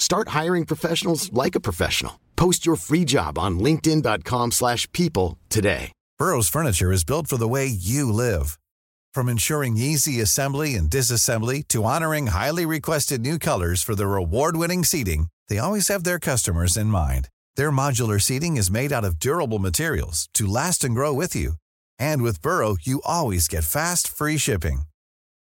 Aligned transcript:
Start 0.00 0.28
hiring 0.30 0.64
professionals 0.64 1.32
like 1.32 1.54
a 1.54 1.60
professional. 1.60 2.18
Post 2.34 2.66
your 2.66 2.76
free 2.76 3.04
job 3.04 3.38
on 3.38 3.60
linkedin.com/people 3.60 4.50
slash 4.50 4.90
people 4.92 5.38
today. 5.48 5.92
Burrow's 6.18 6.48
furniture 6.48 6.90
is 6.90 7.04
built 7.04 7.28
for 7.28 7.38
the 7.38 7.52
way 7.56 7.66
you 7.66 8.12
live. 8.12 8.58
From 9.14 9.28
ensuring 9.28 9.76
easy 9.76 10.20
assembly 10.20 10.74
and 10.74 10.90
disassembly 10.90 11.62
to 11.68 11.84
honoring 11.84 12.28
highly 12.28 12.66
requested 12.66 13.20
new 13.20 13.38
colors 13.38 13.82
for 13.82 13.94
their 13.94 14.16
award-winning 14.16 14.84
seating, 14.84 15.28
they 15.48 15.58
always 15.58 15.88
have 15.88 16.04
their 16.04 16.18
customers 16.18 16.76
in 16.76 16.86
mind. 16.86 17.28
Their 17.56 17.72
modular 17.72 18.20
seating 18.20 18.56
is 18.56 18.70
made 18.70 18.92
out 18.92 19.04
of 19.04 19.18
durable 19.18 19.58
materials 19.58 20.28
to 20.34 20.46
last 20.46 20.84
and 20.84 20.94
grow 20.94 21.12
with 21.12 21.34
you. 21.34 21.54
And 21.98 22.22
with 22.22 22.42
Burrow, 22.42 22.76
you 22.88 23.00
always 23.04 23.48
get 23.48 23.64
fast, 23.64 24.08
free 24.08 24.38
shipping. 24.38 24.82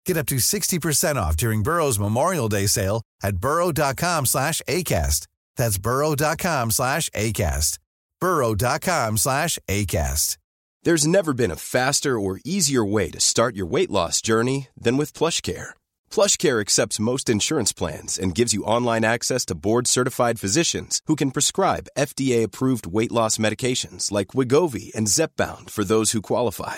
Get 0.05 0.17
up 0.17 0.27
to 0.27 0.35
60% 0.35 1.16
off 1.16 1.38
during 1.38 1.63
Burrow's 1.63 1.99
Memorial 1.99 2.49
Day 2.49 2.67
sale 2.67 3.02
at 3.21 3.38
burrow.com 3.38 4.26
slash 4.26 4.62
ACAST. 4.67 5.27
That's 5.55 5.77
burrow.com 5.77 6.71
slash 6.71 7.09
ACAST. 7.12 7.79
burrow.com 8.20 9.17
slash 9.17 9.60
ACAST. 9.70 10.37
There's 10.84 11.07
never 11.07 11.34
been 11.34 11.51
a 11.51 11.55
faster 11.55 12.20
or 12.20 12.41
easier 12.43 12.84
way 12.84 13.10
to 13.12 13.20
start 13.21 13.55
your 13.55 13.65
weight 13.65 13.90
loss 13.90 14.21
journey 14.21 14.68
than 14.77 14.98
with 14.98 15.13
PlushCare. 15.13 15.70
PlushCare 16.12 16.60
accepts 16.60 16.99
most 16.99 17.29
insurance 17.29 17.71
plans 17.71 18.20
and 18.20 18.35
gives 18.35 18.54
you 18.54 18.65
online 18.65 19.05
access 19.05 19.45
to 19.45 19.55
board-certified 19.55 20.41
physicians 20.41 21.01
who 21.05 21.15
can 21.15 21.32
prescribe 21.32 21.88
FDA-approved 21.98 22.85
weight 22.85 23.13
loss 23.13 23.38
medications 23.38 24.12
like 24.12 24.35
Wigovi 24.35 24.93
and 24.93 25.07
Zepbound 25.07 25.70
for 25.70 25.85
those 25.85 26.12
who 26.12 26.21
qualify. 26.21 26.77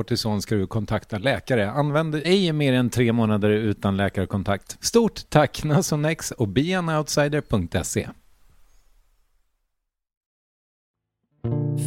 kortison 0.00 0.42
ska 0.42 0.54
du 0.54 0.66
kontakta 0.66 1.18
läkare. 1.18 1.70
Använd 1.70 2.14
ej 2.14 2.52
mer 2.52 2.72
än 2.72 2.90
tre 2.90 3.12
månader 3.12 3.50
utan 3.50 3.96
läkarkontakt. 3.96 4.84
Stort 4.84 5.30
tack 5.30 5.64
Nasonex 5.64 6.30
och 6.30 6.48
beanoutsider.se. 6.48 8.08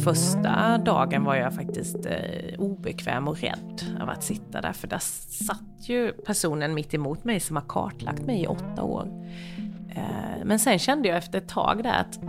Första 0.04 0.78
dagen 0.78 1.24
var 1.24 1.34
jag 1.34 1.54
faktiskt 1.54 2.06
eh, 2.06 2.58
obekväm 2.58 3.28
och 3.28 3.40
rädd 3.40 3.82
av 4.00 4.08
att 4.08 4.24
sitta 4.24 4.60
där, 4.60 4.72
för 4.72 4.88
där 4.88 4.98
satt 5.46 5.88
ju 5.88 6.12
personen 6.12 6.74
mitt 6.74 6.94
emot 6.94 7.24
mig 7.24 7.40
som 7.40 7.56
har 7.56 7.64
kartlagt 7.68 8.22
mig 8.22 8.42
i 8.42 8.46
åtta 8.46 8.82
år. 8.82 9.24
Eh, 9.96 10.44
men 10.44 10.58
sen 10.58 10.78
kände 10.78 11.08
jag 11.08 11.18
efter 11.18 11.38
ett 11.38 11.48
tag 11.48 11.82
där 11.82 12.00
att 12.00 12.20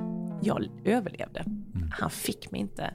jag 0.41 0.67
överlevde. 0.85 1.45
Han 1.91 2.09
fick 2.09 2.51
mig 2.51 2.61
inte. 2.61 2.93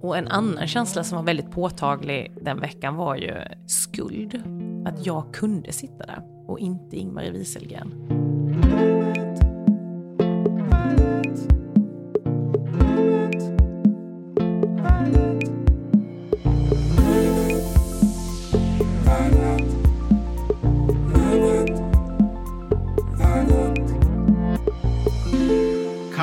Och 0.00 0.16
en 0.16 0.28
annan 0.28 0.66
känsla 0.66 1.04
som 1.04 1.16
var 1.16 1.24
väldigt 1.24 1.50
påtaglig 1.50 2.32
den 2.40 2.60
veckan 2.60 2.96
var 2.96 3.16
ju 3.16 3.34
skuld. 3.66 4.42
Att 4.86 5.06
jag 5.06 5.34
kunde 5.34 5.72
sitta 5.72 6.06
där 6.06 6.22
och 6.46 6.58
inte 6.58 6.96
Ingmarie 6.96 7.30
Wieselgren. 7.30 7.94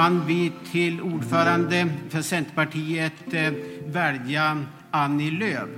Kan 0.03 0.25
vi 0.25 0.51
till 0.71 1.01
ordförande 1.01 1.89
för 2.09 2.21
Centerpartiet 2.21 3.33
eh, 3.33 3.53
välja 3.85 4.65
Annie 4.91 5.31
Lööf? 5.31 5.69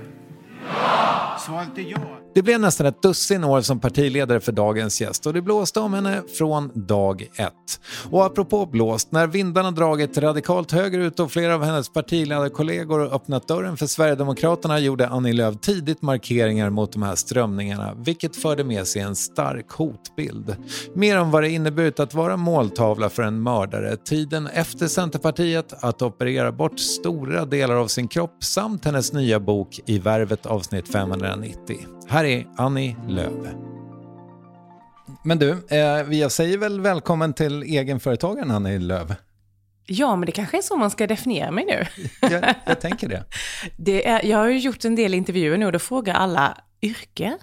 Ja! 0.68 1.36
Svaret 1.46 1.78
är 1.78 1.82
ja. 1.82 2.25
Det 2.36 2.42
blev 2.42 2.60
nästan 2.60 2.86
ett 2.86 3.02
dussin 3.02 3.44
år 3.44 3.60
som 3.60 3.80
partiledare 3.80 4.40
för 4.40 4.52
dagens 4.52 5.00
gäst 5.00 5.26
och 5.26 5.32
det 5.32 5.42
blåste 5.42 5.80
om 5.80 5.94
henne 5.94 6.22
från 6.38 6.70
dag 6.74 7.28
ett. 7.36 7.80
Och 8.10 8.24
apropå 8.24 8.66
blåst, 8.66 9.12
när 9.12 9.26
vindarna 9.26 9.70
dragit 9.70 10.18
radikalt 10.18 10.72
högerut 10.72 11.20
och 11.20 11.32
flera 11.32 11.54
av 11.54 11.64
hennes 11.64 11.92
partiledarkollegor 11.92 13.14
öppnat 13.14 13.48
dörren 13.48 13.76
för 13.76 13.86
Sverigedemokraterna 13.86 14.78
gjorde 14.78 15.08
Annie 15.08 15.32
Lööf 15.32 15.60
tidigt 15.60 16.02
markeringar 16.02 16.70
mot 16.70 16.92
de 16.92 17.02
här 17.02 17.14
strömningarna, 17.14 17.94
vilket 17.94 18.36
förde 18.36 18.64
med 18.64 18.86
sig 18.86 19.02
en 19.02 19.16
stark 19.16 19.70
hotbild. 19.70 20.56
Mer 20.94 21.20
om 21.20 21.30
vad 21.30 21.42
det 21.42 21.50
inneburit 21.50 22.00
att 22.00 22.14
vara 22.14 22.36
måltavla 22.36 23.08
för 23.08 23.22
en 23.22 23.42
mördare, 23.42 23.96
tiden 23.96 24.46
efter 24.46 24.88
Centerpartiet, 24.88 25.84
att 25.84 26.02
operera 26.02 26.52
bort 26.52 26.80
stora 26.80 27.44
delar 27.44 27.74
av 27.74 27.86
sin 27.86 28.08
kropp 28.08 28.44
samt 28.44 28.84
hennes 28.84 29.12
nya 29.12 29.40
bok 29.40 29.80
I 29.86 29.98
värvet 29.98 30.46
avsnitt 30.46 30.92
590. 30.92 31.95
Här 32.08 32.24
är 32.24 32.46
Annie 32.56 32.96
Lööf. 33.08 33.54
Men 35.24 35.38
du, 35.38 35.66
eh, 35.70 35.78
jag 36.18 36.32
säger 36.32 36.58
väl 36.58 36.80
välkommen 36.80 37.34
till 37.34 37.62
egenföretagaren 37.62 38.50
Annie 38.50 38.78
Lööf. 38.78 39.10
Ja, 39.86 40.16
men 40.16 40.26
det 40.26 40.32
kanske 40.32 40.58
är 40.58 40.62
så 40.62 40.76
man 40.76 40.90
ska 40.90 41.06
definiera 41.06 41.50
mig 41.50 41.64
nu. 41.64 42.06
Jag, 42.30 42.54
jag 42.66 42.80
tänker 42.80 43.08
det. 43.08 43.24
Det 43.76 44.08
är, 44.08 44.24
jag 44.24 44.38
har 44.38 44.48
ju 44.48 44.58
gjort 44.58 44.84
en 44.84 44.94
del 44.94 45.14
intervjuer 45.14 45.58
nu 45.58 45.66
och 45.66 45.72
då 45.72 45.78
frågar 45.78 46.14
alla 46.14 46.58
yrke. 46.82 47.38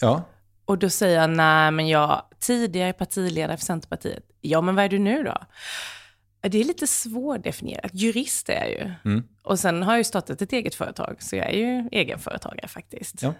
Ja, 0.00 0.22
Och 0.64 0.78
då 0.78 0.90
säger 0.90 1.20
jag, 1.20 1.30
nej 1.30 1.70
men 1.70 1.88
jag 1.88 2.22
tidigare 2.40 2.92
partiledare 2.92 3.56
för 3.56 3.64
Centerpartiet. 3.64 4.24
Ja, 4.40 4.60
men 4.60 4.74
vad 4.74 4.84
är 4.84 4.88
du 4.88 4.98
nu 4.98 5.22
då? 5.22 5.36
Det 6.48 6.60
är 6.60 6.64
lite 6.64 6.86
svårdefinierat. 6.86 7.90
Jurist 7.94 8.48
är 8.48 8.54
jag 8.54 8.70
ju. 8.70 8.92
Mm. 9.04 9.28
Och 9.42 9.58
sen 9.58 9.82
har 9.82 9.92
jag 9.92 9.98
ju 9.98 10.04
startat 10.04 10.42
ett 10.42 10.52
eget 10.52 10.74
företag, 10.74 11.16
så 11.18 11.36
jag 11.36 11.46
är 11.46 11.58
ju 11.58 11.88
egenföretagare 11.92 12.68
faktiskt. 12.68 13.22
Ja. 13.22 13.34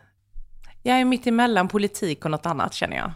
Jag 0.87 1.00
är 1.00 1.05
mitt 1.05 1.27
emellan 1.27 1.69
politik 1.69 2.25
och 2.25 2.31
något 2.31 2.47
annat 2.47 2.75
känner 2.75 2.97
jag. 2.97 3.12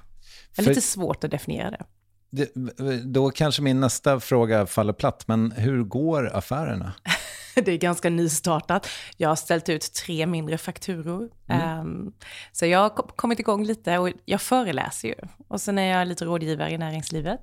Det 0.54 0.62
är 0.62 0.64
För- 0.64 0.70
lite 0.70 0.80
svårt 0.80 1.24
att 1.24 1.30
definiera 1.30 1.70
det. 1.70 1.84
det, 2.30 3.02
då 3.04 3.30
kanske 3.30 3.62
min 3.62 3.80
nästa 3.80 4.20
fråga 4.20 4.66
faller 4.66 4.92
platt, 4.92 5.24
men 5.28 5.52
hur 5.52 5.82
går 5.82 6.36
affärerna? 6.36 6.92
det 7.54 7.72
är 7.72 7.76
ganska 7.76 8.10
nystartat. 8.10 8.88
Jag 9.16 9.28
har 9.28 9.36
ställt 9.36 9.68
ut 9.68 9.92
tre 9.92 10.26
mindre 10.26 10.58
fakturor. 10.58 11.30
Mm. 11.48 11.80
Um, 11.80 12.12
så 12.52 12.66
jag 12.66 12.78
har 12.78 12.90
kommit 13.16 13.38
igång 13.38 13.64
lite 13.64 13.98
och 13.98 14.10
jag 14.24 14.40
föreläser 14.40 15.08
ju. 15.08 15.14
Och 15.48 15.60
sen 15.60 15.78
är 15.78 15.98
jag 15.98 16.08
lite 16.08 16.24
rådgivare 16.24 16.70
i 16.70 16.78
näringslivet. 16.78 17.40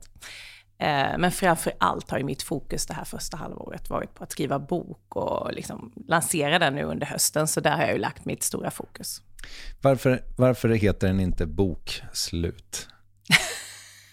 Uh, 0.83 1.17
men 1.17 1.31
framför 1.31 1.73
allt 1.77 2.11
har 2.11 2.17
ju 2.17 2.23
mitt 2.23 2.43
fokus 2.43 2.85
det 2.85 2.93
här 2.93 3.03
första 3.03 3.37
halvåret 3.37 3.89
varit 3.89 4.13
på 4.15 4.23
att 4.23 4.31
skriva 4.31 4.59
bok 4.59 5.15
och 5.15 5.53
liksom 5.53 5.93
lansera 6.07 6.59
den 6.59 6.75
nu 6.75 6.83
under 6.83 7.07
hösten. 7.07 7.47
Så 7.47 7.59
där 7.59 7.71
har 7.71 7.83
jag 7.83 7.93
ju 7.93 7.99
lagt 7.99 8.25
mitt 8.25 8.43
stora 8.43 8.71
fokus. 8.71 9.21
Varför, 9.81 10.23
varför 10.37 10.69
heter 10.69 11.07
den 11.07 11.19
inte 11.19 11.45
Bokslut? 11.45 12.87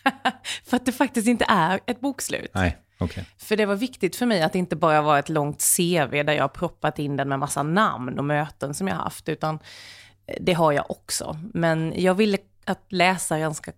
för 0.64 0.76
att 0.76 0.86
det 0.86 0.92
faktiskt 0.92 1.28
inte 1.28 1.44
är 1.48 1.80
ett 1.86 2.00
bokslut. 2.00 2.50
Nej. 2.54 2.78
Okay. 3.00 3.24
För 3.36 3.56
det 3.56 3.66
var 3.66 3.76
viktigt 3.76 4.16
för 4.16 4.26
mig 4.26 4.42
att 4.42 4.52
det 4.52 4.58
inte 4.58 4.76
bara 4.76 5.02
var 5.02 5.18
ett 5.18 5.28
långt 5.28 5.64
CV 5.76 6.10
där 6.24 6.32
jag 6.32 6.42
har 6.42 6.48
proppat 6.48 6.98
in 6.98 7.16
den 7.16 7.28
med 7.28 7.38
massa 7.38 7.62
namn 7.62 8.18
och 8.18 8.24
möten 8.24 8.74
som 8.74 8.88
jag 8.88 8.96
haft, 8.96 9.28
utan 9.28 9.58
eh, 10.26 10.36
det 10.40 10.52
har 10.52 10.72
jag 10.72 10.90
också. 10.90 11.38
Men 11.54 11.92
jag 11.96 12.14
ville 12.14 12.38
att 12.64 12.84
läsaren 12.88 13.54
ska 13.54 13.72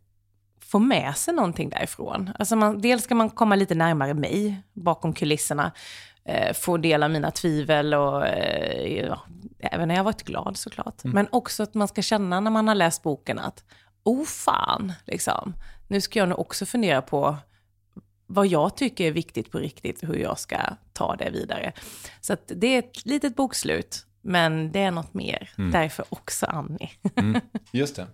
få 0.66 0.78
med 0.78 1.16
sig 1.16 1.34
någonting 1.34 1.68
därifrån. 1.68 2.30
Alltså 2.38 2.56
man, 2.56 2.80
dels 2.80 3.04
ska 3.04 3.14
man 3.14 3.30
komma 3.30 3.54
lite 3.54 3.74
närmare 3.74 4.14
mig 4.14 4.62
bakom 4.72 5.12
kulisserna, 5.12 5.72
eh, 6.24 6.52
få 6.52 6.76
del 6.76 7.02
av 7.02 7.10
mina 7.10 7.30
tvivel 7.30 7.94
och 7.94 8.26
eh, 8.26 9.06
ja, 9.06 9.20
även 9.58 9.88
när 9.88 9.94
jag 9.94 10.04
varit 10.04 10.22
glad 10.22 10.56
såklart. 10.56 11.04
Mm. 11.04 11.14
Men 11.14 11.28
också 11.32 11.62
att 11.62 11.74
man 11.74 11.88
ska 11.88 12.02
känna 12.02 12.40
när 12.40 12.50
man 12.50 12.68
har 12.68 12.74
läst 12.74 13.02
boken 13.02 13.38
att, 13.38 13.64
oh 14.04 14.24
fan, 14.24 14.92
liksom, 15.04 15.54
nu 15.88 16.00
ska 16.00 16.18
jag 16.18 16.28
nog 16.28 16.38
också 16.38 16.66
fundera 16.66 17.02
på 17.02 17.36
vad 18.26 18.46
jag 18.46 18.76
tycker 18.76 19.06
är 19.06 19.12
viktigt 19.12 19.50
på 19.50 19.58
riktigt, 19.58 20.02
hur 20.02 20.16
jag 20.16 20.38
ska 20.38 20.58
ta 20.92 21.16
det 21.16 21.30
vidare. 21.30 21.72
Så 22.20 22.36
det 22.46 22.66
är 22.66 22.78
ett 22.78 23.06
litet 23.06 23.36
bokslut, 23.36 24.06
men 24.22 24.72
det 24.72 24.80
är 24.80 24.90
något 24.90 25.14
mer. 25.14 25.50
Mm. 25.58 25.70
Därför 25.70 26.04
också 26.08 26.46
Annie. 26.46 26.90
Mm, 27.16 27.40
just 27.72 27.96
det. 27.96 28.06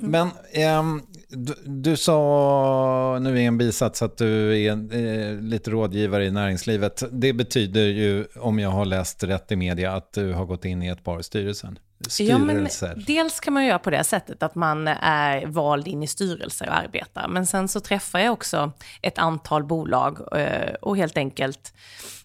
Men 0.00 0.30
um, 0.78 1.06
du, 1.28 1.54
du, 1.64 1.96
sa 1.96 3.18
nu 3.20 3.40
i 3.40 3.44
en 3.44 3.58
bisats 3.58 4.02
att 4.02 4.18
du 4.18 4.62
är 4.66 4.72
uh, 4.72 5.40
lite 5.40 5.70
rådgivare 5.70 6.24
i 6.24 6.30
näringslivet. 6.30 7.02
Det 7.10 7.32
betyder 7.32 7.84
ju, 7.84 8.26
om 8.36 8.58
jag 8.58 8.70
har 8.70 8.84
läst 8.84 9.24
rätt 9.24 9.52
i 9.52 9.56
media, 9.56 9.92
att 9.92 10.12
du 10.12 10.32
har 10.32 10.44
gått 10.44 10.64
in 10.64 10.82
i 10.82 10.88
ett 10.88 11.04
par 11.04 11.22
styrelser. 11.22 11.74
Ja, 12.18 12.38
men 12.38 12.68
dels 13.06 13.40
kan 13.40 13.54
man 13.54 13.66
göra 13.66 13.78
på 13.78 13.90
det 13.90 14.04
sättet 14.04 14.42
att 14.42 14.54
man 14.54 14.88
är 14.88 15.46
vald 15.46 15.88
in 15.88 16.02
i 16.02 16.06
styrelser 16.06 16.68
och 16.68 16.76
arbetar. 16.76 17.28
Men 17.28 17.46
sen 17.46 17.68
så 17.68 17.80
träffar 17.80 18.18
jag 18.18 18.32
också 18.32 18.72
ett 19.02 19.18
antal 19.18 19.64
bolag 19.64 20.18
uh, 20.20 20.74
och 20.80 20.96
helt 20.96 21.16
enkelt 21.16 21.74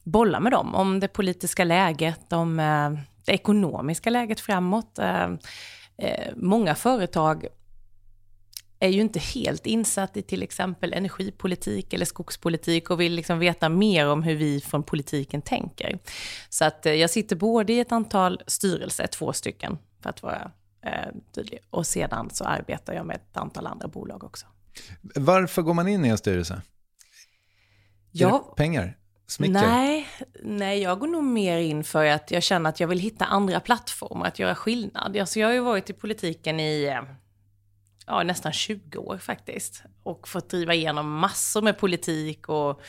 bollar 0.04 0.40
med 0.40 0.52
dem 0.52 0.76
om 0.76 1.00
det 1.00 1.08
politiska 1.08 1.64
läget, 1.64 2.34
om 2.34 2.60
uh, 2.60 3.00
det 3.26 3.32
ekonomiska 3.32 4.10
läget 4.10 4.40
framåt 4.40 5.00
eh, 6.02 6.34
många 6.36 6.76
företag 6.76 7.48
är 8.80 8.90
ju 8.90 9.02
inte 9.02 9.20
helt 9.20 9.66
insatt 9.66 10.18
i 10.18 10.22
till 10.22 10.44
exempel 10.44 10.94
energipolitik 10.94 11.94
eller 11.94 12.06
skogspolitik 12.06 12.90
och 12.90 13.00
vill 13.00 13.14
liksom 13.14 13.40
veta 13.40 13.70
mer 13.70 14.08
om 14.08 14.24
hur 14.24 14.36
vi 14.36 14.62
från 14.62 14.84
politiken 14.84 15.42
tänker. 15.42 16.00
Så 16.50 16.66
att 16.66 16.86
eh, 16.86 16.94
jag 16.94 17.10
sitter 17.10 17.36
både 17.36 17.74
i 17.74 17.80
ett 17.80 17.92
antal 17.92 18.42
styrelser, 18.48 19.08
två 19.08 19.34
stycken 19.34 19.78
för 20.00 20.10
att 20.10 20.24
vara 20.24 20.52
eh, 20.86 20.92
tydlig, 21.36 21.60
och 21.70 21.88
sedan 21.88 22.30
så 22.30 22.44
arbetar 22.44 22.94
jag 22.94 23.06
med 23.06 23.16
ett 23.16 23.38
antal 23.38 23.68
andra 23.68 23.88
bolag 23.88 24.24
också. 24.24 24.46
Varför 25.16 25.62
går 25.62 25.74
man 25.74 25.88
in 25.88 26.06
i 26.06 26.08
en 26.08 26.18
styrelse? 26.18 26.62
Ja, 28.12 28.54
pengar? 28.58 28.98
Smicker? 29.32 29.54
Nej, 29.54 30.08
nej, 30.44 30.82
jag 30.82 31.00
går 31.00 31.08
nog 31.08 31.24
mer 31.24 31.58
in 31.58 31.84
för 31.84 32.06
att 32.06 32.32
jag 32.32 32.44
känner 32.44 32.70
att 32.70 32.80
jag 32.80 32.88
vill 32.88 33.00
hitta 33.00 33.26
andra 33.26 33.60
plattformar 33.60 34.28
att 34.28 34.40
göra 34.40 34.56
skillnad. 34.56 35.18
Alltså 35.18 35.40
jag 35.40 35.48
har 35.48 35.54
ju 35.54 35.60
varit 35.60 35.90
i 35.90 35.94
politiken 35.94 36.60
i 36.60 36.84
eh, 36.84 37.02
ja, 38.08 38.24
nästan 38.24 38.54
20 38.54 38.98
år 38.98 39.18
faktiskt. 39.18 39.84
Och 40.04 40.28
fått 40.28 40.50
driva 40.50 40.74
igenom 40.74 41.20
massor 41.20 41.62
med 41.62 41.78
politik 41.78 42.50
och 42.50 42.82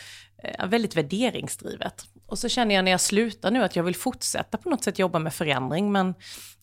eh, 0.43 0.67
väldigt 0.67 0.97
värderingsdrivet. 0.97 2.05
Och 2.27 2.39
så 2.39 2.49
känner 2.49 2.75
jag 2.75 2.85
när 2.85 2.91
jag 2.91 3.01
slutar 3.01 3.51
nu 3.51 3.65
att 3.65 3.77
jag 3.77 3.83
vill 3.83 3.97
fortsätta 3.97 4.59
på 4.59 4.71
något 4.71 4.85
sätt 4.85 4.99
jobba 4.99 5.19
med 5.19 5.35
förändring, 5.35 5.93
men 5.93 6.15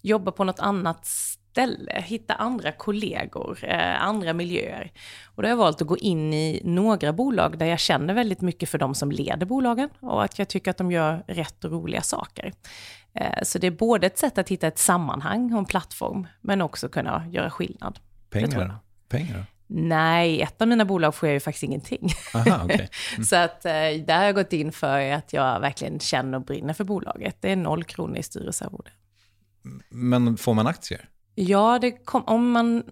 jobba 0.02 0.32
på 0.32 0.44
något 0.44 0.60
annat 0.60 1.08
ställe, 1.52 2.02
hitta 2.02 2.34
andra 2.34 2.72
kollegor, 2.72 3.60
eh, 3.64 4.04
andra 4.04 4.34
miljöer. 4.34 4.92
Och 5.36 5.44
då 5.44 5.48
har 5.48 5.50
jag 5.50 5.58
valt 5.58 5.82
att 5.82 5.88
gå 5.88 5.98
in 5.98 6.34
i 6.34 6.62
några 6.64 7.14
bolag 7.14 7.58
där 7.58 7.66
jag 7.66 7.80
känner 7.80 8.14
väldigt 8.14 8.42
mycket 8.42 8.70
för 8.70 8.78
de 8.78 8.96
som 8.96 9.12
leder 9.12 9.46
bolagen 9.46 9.90
och 10.00 10.24
att 10.24 10.40
jag 10.40 10.48
tycker 10.48 10.72
att 10.72 10.78
de 10.78 10.92
gör 10.92 11.24
rätt 11.28 11.64
och 11.64 11.72
roliga 11.72 12.02
saker. 12.02 12.54
Eh, 13.14 13.44
så 13.44 13.60
det 13.60 13.68
är 13.68 13.72
både 13.72 14.08
ett 14.08 14.18
sätt 14.18 14.38
att 14.38 14.50
hitta 14.50 14.68
ett 14.68 14.78
sammanhang 14.78 15.54
och 15.54 15.60
en 15.60 15.66
plattform, 15.66 16.28
men 16.42 16.62
också 16.62 16.90
kunna 16.90 17.28
göra 17.28 17.50
skillnad. 17.50 18.00
Pengar? 18.30 18.76
Pengar? 19.10 19.46
Nej, 19.72 20.42
ett 20.42 20.62
av 20.62 20.68
mina 20.68 20.86
bolag 20.86 21.16
får 21.16 21.30
jag 21.30 21.34
ju 21.34 21.40
faktiskt 21.40 21.64
ingenting. 21.64 22.10
Aha, 22.34 22.66
okay. 22.66 22.88
mm. 23.14 23.26
så 23.26 23.36
att 23.36 23.66
eh, 23.66 23.72
där 24.06 24.18
har 24.18 24.24
jag 24.24 24.36
gått 24.36 24.54
in 24.54 24.72
för 24.72 25.12
att 25.12 25.34
jag 25.34 25.60
verkligen 25.60 26.00
känner 26.00 26.38
och 26.38 26.46
brinner 26.46 26.74
för 26.74 26.84
bolaget. 26.84 27.38
Det 27.40 27.52
är 27.52 27.56
noll 27.56 27.84
kronor 27.84 28.18
i 28.18 28.24
styrelsearvode. 28.24 28.92
Men 29.90 30.38
får 30.38 30.54
man 30.54 30.68
aktier? 30.68 31.10
Ja, 31.42 31.80
det 31.82 31.92
kom, 31.92 32.24
om 32.24 32.52
man, 32.52 32.84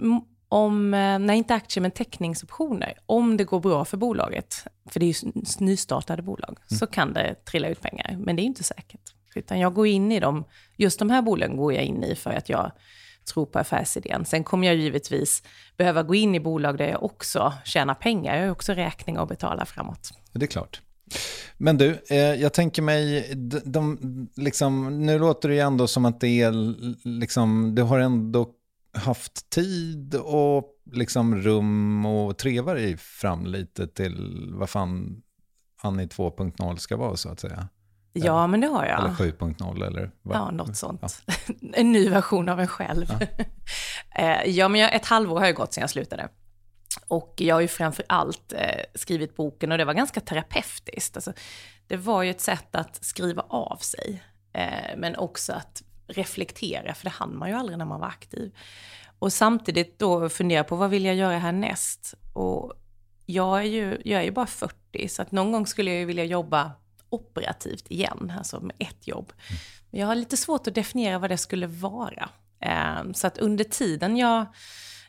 om, 0.50 0.94
eh, 0.94 1.20
nej 1.20 1.38
inte 1.38 1.56
aktier 1.56 1.82
men 1.82 1.92
teckningsoptioner, 1.92 2.94
om 3.06 3.38
det 3.38 3.44
går 3.44 3.60
bra 3.60 3.86
för 3.86 3.98
bolaget, 3.98 4.68
för 4.90 5.00
det 5.00 5.06
är 5.06 5.26
ju 5.26 5.32
nystartade 5.60 6.22
bolag, 6.22 6.58
mm. 6.70 6.80
så 6.80 6.88
kan 6.88 7.14
det 7.14 7.46
trilla 7.46 7.68
ut 7.68 7.82
pengar. 7.82 8.18
Men 8.20 8.36
det 8.36 8.42
är 8.42 8.44
inte 8.44 8.64
säkert. 8.64 9.02
Utan 9.36 9.60
jag 9.60 9.74
går 9.74 9.88
in 9.88 10.12
i 10.12 10.20
dem, 10.20 10.46
just 10.76 11.00
de 11.00 11.10
här 11.10 11.22
bolagen 11.22 11.58
går 11.58 11.74
jag 11.74 11.84
in 11.84 12.04
i 12.04 12.16
för 12.16 12.30
att 12.30 12.50
jag 12.50 12.72
tror 13.34 13.46
på 13.46 13.60
affärsidén. 13.60 14.26
Sen 14.26 14.44
kommer 14.44 14.68
jag 14.68 14.76
givetvis 14.76 15.44
behöva 15.78 16.04
gå 16.04 16.16
in 16.16 16.36
i 16.36 16.40
bolag 16.40 16.78
där 16.78 16.88
jag 16.88 17.04
också 17.04 17.54
tjänar 17.66 17.94
pengar. 17.94 18.36
Jag 18.36 18.44
har 18.44 18.52
också 18.52 18.74
räkningar 18.74 19.24
att 19.24 19.30
betala 19.30 19.66
framåt. 19.66 20.10
Det 20.32 20.46
är 20.46 20.48
klart. 20.48 20.82
Men 21.57 21.77
du, 21.77 22.04
eh, 22.09 22.18
jag 22.18 22.54
tänker 22.54 22.81
mig, 22.81 23.31
de, 23.36 23.59
de, 23.65 23.98
liksom, 24.36 25.06
nu 25.06 25.19
låter 25.19 25.50
det 25.50 25.56
ju 25.56 25.62
ändå 25.62 25.88
som 25.88 26.06
att 26.06 26.19
det 26.19 26.42
är, 26.42 26.54
liksom, 27.19 27.75
du 27.75 27.81
har 27.81 28.00
ändå 28.00 28.50
haft 28.94 29.50
tid 29.50 30.15
och 30.15 30.63
liksom 30.92 31.36
rum 31.36 32.06
och 32.06 32.38
treva 32.38 32.74
dig 32.74 32.98
fram 32.98 33.45
lite 33.45 33.88
till 33.88 34.50
vad 34.54 34.69
fan 34.69 35.21
Annie 35.81 36.06
2.0 36.06 36.75
ska 36.75 36.98
vara 36.98 37.15
så 37.15 37.30
att 37.30 37.39
säga. 37.39 37.68
Ja, 38.13 38.48
men 38.48 38.62
det 38.62 38.68
har 38.68 38.86
jag. 38.86 39.00
Eller 39.00 39.10
7.0 39.10 39.88
eller? 39.88 40.12
Vad? 40.21 40.38
Ja, 40.38 40.51
något 40.51 40.77
sånt. 40.77 41.01
Ja. 41.01 41.33
en 41.74 41.92
ny 41.92 42.10
version 42.10 42.50
av 42.50 42.60
en 42.60 42.68
själv. 42.68 43.06
Ja, 43.10 43.27
eh, 44.44 44.50
ja 44.50 44.68
men 44.68 44.81
jag, 44.81 44.95
ett 44.95 45.06
halvår 45.06 45.39
har 45.39 45.48
ju 45.48 45.53
gått 45.53 45.74
sedan 45.74 45.81
jag 45.81 45.89
slutade. 45.89 46.30
Och 47.08 47.34
jag 47.38 47.56
har 47.56 47.62
ju 47.62 47.68
framför 47.68 48.06
allt 48.10 48.54
eh, 48.54 48.84
skrivit 48.96 49.36
boken 49.36 49.72
och 49.72 49.78
det 49.78 49.86
var 49.86 49.94
ganska 49.94 50.20
terapeutiskt. 50.20 51.18
Alltså, 51.18 51.34
det 51.88 51.98
var 51.98 52.24
ju 52.24 52.32
ett 52.32 52.42
sätt 52.42 52.75
att 52.75 53.06
skriva 53.06 53.42
av 53.42 53.77
sig, 53.77 54.24
eh, 54.54 54.98
men 54.98 55.16
också 55.16 55.54
att 55.54 55.84
reflektera, 56.08 56.94
för 56.94 57.04
det 57.04 57.10
hann 57.10 57.38
man 57.38 57.50
ju 57.50 57.56
aldrig 57.56 57.77
när 57.77 57.86
man 57.86 58.00
var 58.00 58.08
aktiv. 58.08 58.56
Och 59.20 59.34
samtidigt 59.34 60.00
då 60.00 60.30
fundera 60.30 60.63
på 60.63 60.75
vad 60.75 60.89
vill 60.89 61.06
jag 61.06 61.16
göra 61.16 61.38
härnäst? 61.38 62.13
Och 62.34 62.74
jag 63.25 63.60
är 63.60 63.63
ju, 63.63 64.01
jag 64.06 64.22
är 64.22 64.25
ju 64.25 64.32
bara 64.32 64.48
40, 64.48 65.08
så 65.08 65.22
att 65.22 65.32
någon 65.32 65.51
gång 65.51 65.68
skulle 65.68 65.92
jag 65.92 66.00
ju 66.00 66.06
vilja 66.06 66.24
jobba 66.24 66.72
operativt 67.10 67.92
igen, 67.92 68.34
alltså 68.38 68.60
med 68.60 68.75
ett 68.80 69.08
jobb. 69.08 69.34
Men 69.89 70.00
jag 70.00 70.08
har 70.08 70.16
lite 70.16 70.38
svårt 70.38 70.68
att 70.68 70.75
definiera 70.75 71.20
vad 71.20 71.30
det 71.30 71.38
skulle 71.38 71.68
vara. 71.68 72.30
Eh, 72.60 73.12
så 73.13 73.27
att 73.27 73.38
under 73.38 73.63
tiden 73.63 74.18
jag 74.18 74.46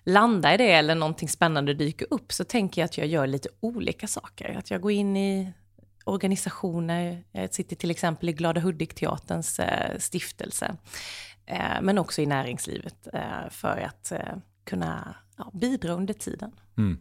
landar 0.09 0.55
i 0.55 0.57
det 0.57 0.73
eller 0.73 0.95
någonting 0.95 1.29
spännande 1.29 1.75
dyker 1.75 2.07
upp 2.11 2.33
så 2.33 2.45
tänker 2.45 2.81
jag 2.81 2.87
att 2.87 2.99
jag 2.99 3.07
gör 3.07 3.27
lite 3.27 3.49
olika 3.61 4.07
saker. 4.07 4.59
Att 4.59 4.71
jag 4.71 4.81
går 4.81 4.93
in 4.93 5.17
i 5.17 5.53
organisationer, 6.05 7.25
jag 7.33 7.55
sitter 7.55 7.77
till 7.77 7.91
exempel 7.91 8.29
i 8.29 8.33
Glada 8.33 8.61
Hudik-teaterns 8.61 9.59
eh, 9.59 9.99
stiftelse, 9.99 10.77
eh, 11.47 11.83
men 11.83 11.99
också 11.99 12.23
i 12.23 12.27
näringslivet 12.27 13.09
eh, 13.13 13.51
för 13.51 13.81
att 13.87 14.13
kunna 14.65 15.17
bidra 15.53 15.93
under 15.93 16.15
tiden. 16.15 16.51
Mm. 16.79 16.99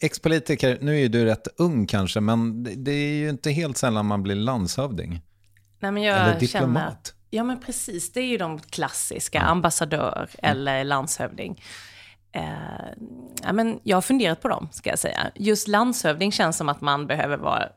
Ex-politiker, 0.00 0.78
nu 0.80 0.94
är 0.94 1.00
ju 1.00 1.08
du 1.08 1.24
rätt 1.24 1.48
ung 1.56 1.86
kanske, 1.86 2.20
men 2.20 2.62
det, 2.62 2.74
det, 2.74 2.92
är 2.92 3.14
ju 3.14 3.30
inte 3.30 3.50
helt 3.50 3.76
sällan 3.76 4.06
man 4.06 4.22
blir 4.22 4.34
landshövding. 4.34 5.22
Nej, 5.80 5.92
men 5.92 6.02
jag 6.02 6.20
Eller 6.20 6.40
diplomat. 6.40 7.06
Känner, 7.06 7.21
Ja 7.34 7.44
men 7.44 7.60
precis, 7.60 8.12
det 8.12 8.20
är 8.20 8.26
ju 8.26 8.38
de 8.38 8.60
klassiska, 8.60 9.40
ambassadör 9.40 10.28
mm. 10.38 10.50
eller 10.50 10.84
landshövding. 10.84 11.62
Eh, 12.32 12.42
ja, 13.42 13.52
men 13.52 13.80
jag 13.82 13.96
har 13.96 14.02
funderat 14.02 14.40
på 14.40 14.48
dem, 14.48 14.68
ska 14.72 14.90
jag 14.90 14.98
säga. 14.98 15.30
Just 15.34 15.68
landshövding 15.68 16.32
känns 16.32 16.56
som 16.56 16.68
att 16.68 16.80
man 16.80 17.06
behöver 17.06 17.36
vara 17.36 17.68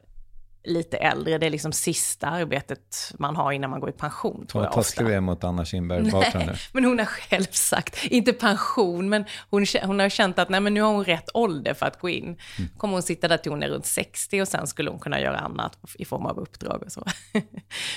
lite 0.66 0.98
äldre. 0.98 1.38
Det 1.38 1.46
är 1.46 1.50
liksom 1.50 1.72
sista 1.72 2.28
arbetet 2.28 3.14
man 3.20 3.36
har 3.36 3.52
innan 3.52 3.70
man 3.70 3.80
går 3.80 3.90
i 3.90 3.94
pension, 3.94 4.48
tror 4.48 4.62
Vad 4.62 4.68
jag 4.68 4.74
taskig 4.74 5.06
du 5.06 5.14
är 5.14 5.22
mot 5.22 5.44
Anna 5.44 5.66
Kinberg 5.66 6.12
Batra 6.12 6.40
nu. 6.40 6.54
Men 6.72 6.86
hon 6.86 7.00
har 7.00 7.06
själv 7.06 7.46
sagt, 7.52 8.06
inte 8.06 8.34
pension, 8.34 9.10
men 9.10 9.26
hon, 9.50 9.66
hon 9.84 10.00
har 10.00 10.10
känt 10.10 10.40
att 10.40 10.50
nej, 10.50 10.60
men 10.60 10.74
nu 10.74 10.82
har 10.82 10.92
hon 10.92 11.04
rätt 11.04 11.30
ålder 11.34 11.74
för 11.74 11.86
att 11.86 12.00
gå 12.00 12.10
in. 12.10 12.24
Mm. 12.24 12.70
Kommer 12.78 12.94
hon 12.94 13.04
sitta 13.04 13.28
där 13.28 13.38
till 13.38 13.52
hon 13.52 13.64
är 13.64 13.68
runt 13.68 13.86
60 13.86 14.42
och 14.42 14.48
sen 14.48 14.68
skulle 14.68 14.90
hon 14.90 15.00
kunna 15.00 15.22
göra 15.22 15.38
annat 15.38 15.78
i 15.94 16.06
form 16.06 16.26
av 16.26 16.40
uppdrag 16.40 16.84
och 16.86 16.92
så. 16.92 17.06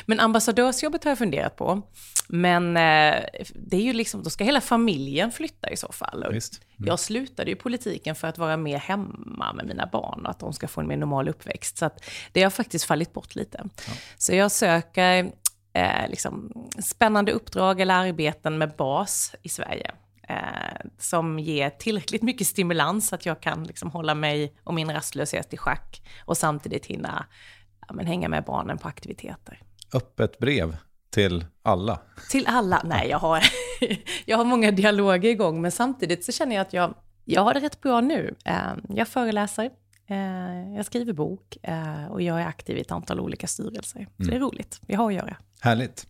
men 0.06 0.20
ambassadörsjobbet 0.20 1.04
har 1.04 1.10
jag 1.10 1.18
funderat 1.18 1.56
på. 1.56 1.82
Men 2.28 2.76
eh, 2.76 3.24
det 3.54 3.76
är 3.76 3.82
ju 3.82 3.92
liksom, 3.92 4.22
då 4.22 4.30
ska 4.30 4.44
hela 4.44 4.60
familjen 4.60 5.32
flytta 5.32 5.70
i 5.70 5.76
så 5.76 5.92
fall. 5.92 6.26
Visst. 6.32 6.60
Jag 6.76 7.00
slutade 7.00 7.50
ju 7.50 7.56
politiken 7.56 8.14
för 8.14 8.28
att 8.28 8.38
vara 8.38 8.56
mer 8.56 8.78
hemma 8.78 9.52
med 9.52 9.66
mina 9.66 9.86
barn 9.86 10.24
och 10.24 10.30
att 10.30 10.38
de 10.38 10.52
ska 10.52 10.68
få 10.68 10.80
en 10.80 10.88
mer 10.88 10.96
normal 10.96 11.28
uppväxt. 11.28 11.78
Så 11.78 11.84
att 11.84 12.04
det 12.32 12.42
har 12.42 12.50
faktiskt 12.58 12.84
fallit 12.84 13.12
bort 13.12 13.34
lite. 13.34 13.64
Så 14.18 14.34
jag 14.34 14.52
söker 14.52 15.32
eh, 15.72 16.08
liksom, 16.08 16.52
spännande 16.84 17.32
uppdrag 17.32 17.80
eller 17.80 17.94
arbeten 17.94 18.58
med 18.58 18.76
bas 18.76 19.34
i 19.42 19.48
Sverige. 19.48 19.90
Eh, 20.28 20.86
som 20.98 21.38
ger 21.38 21.70
tillräckligt 21.70 22.22
mycket 22.22 22.46
stimulans 22.46 23.08
så 23.08 23.14
att 23.14 23.26
jag 23.26 23.40
kan 23.40 23.64
liksom, 23.64 23.90
hålla 23.90 24.14
mig 24.14 24.54
och 24.64 24.74
min 24.74 24.92
rastlöshet 24.92 25.52
i 25.54 25.56
schack 25.56 26.02
och 26.24 26.36
samtidigt 26.36 26.86
hinna 26.86 27.26
ja, 27.88 27.94
men, 27.94 28.06
hänga 28.06 28.28
med 28.28 28.44
barnen 28.44 28.78
på 28.78 28.88
aktiviteter. 28.88 29.62
Öppet 29.94 30.38
brev 30.38 30.76
till 31.10 31.44
alla. 31.62 31.98
Till 32.30 32.46
alla? 32.46 32.82
Nej, 32.84 33.08
jag 33.08 33.18
har, 33.18 33.42
jag 34.24 34.36
har 34.36 34.44
många 34.44 34.70
dialoger 34.70 35.30
igång, 35.30 35.60
men 35.62 35.72
samtidigt 35.72 36.24
så 36.24 36.32
känner 36.32 36.56
jag 36.56 36.62
att 36.62 36.72
jag, 36.72 36.94
jag 37.24 37.42
har 37.42 37.54
det 37.54 37.60
rätt 37.60 37.80
bra 37.80 38.00
nu. 38.00 38.34
Eh, 38.44 38.72
Jag 38.88 39.08
föreläser, 39.08 39.70
jag 40.76 40.86
skriver 40.86 41.12
bok 41.12 41.56
eh, 41.62 42.06
och 42.06 42.22
jag 42.22 42.40
är 42.40 42.46
aktiv 42.46 42.76
i 42.76 42.80
ett 42.80 42.90
antal 42.92 43.20
olika 43.20 43.46
styrelser. 43.46 44.08
Så 44.16 44.30
det 44.30 44.36
är 44.36 44.40
roligt, 44.40 44.80
vi 44.86 44.94
har 44.94 45.08
att 45.08 45.14
göra. 45.14 45.36
Härligt. 45.60 46.06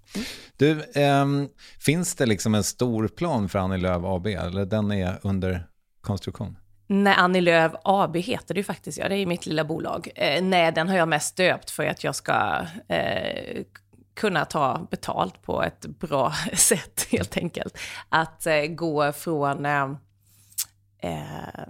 Du, 0.57 0.85
ehm, 0.95 1.49
finns 1.81 2.15
det 2.15 2.27
liksom 2.27 2.55
en 2.55 2.65
stor 2.65 3.09
plan 3.09 3.49
för 3.49 3.59
Annie 3.59 3.77
Lööf 3.77 4.05
AB, 4.05 4.27
eller 4.27 4.65
den 4.65 4.93
är 4.93 5.19
under 5.23 5.67
konstruktion? 6.01 6.57
Nej, 6.87 7.15
Annie 7.17 7.41
Lööf 7.41 7.73
AB 7.85 8.17
heter 8.17 8.55
det 8.55 8.61
ju 8.61 8.65
faktiskt, 8.65 8.99
ja, 8.99 9.09
det 9.09 9.17
är 9.17 9.27
mitt 9.27 9.47
lilla 9.47 9.65
bolag. 9.65 10.09
Eh, 10.15 10.43
nej, 10.43 10.73
den 10.73 10.89
har 10.89 10.97
jag 10.97 11.09
mest 11.09 11.37
döpt 11.37 11.71
för 11.71 11.87
att 11.87 12.05
jag 12.05 12.15
ska 12.15 12.67
eh, 12.89 13.63
kunna 14.17 14.45
ta 14.45 14.87
betalt 14.91 15.43
på 15.43 15.63
ett 15.63 15.87
bra 15.87 16.33
sätt, 16.55 17.07
helt 17.11 17.37
enkelt. 17.37 17.79
Att 18.09 18.47
eh, 18.47 18.63
gå 18.63 19.13
från... 19.13 19.67
Eh, 20.99 21.65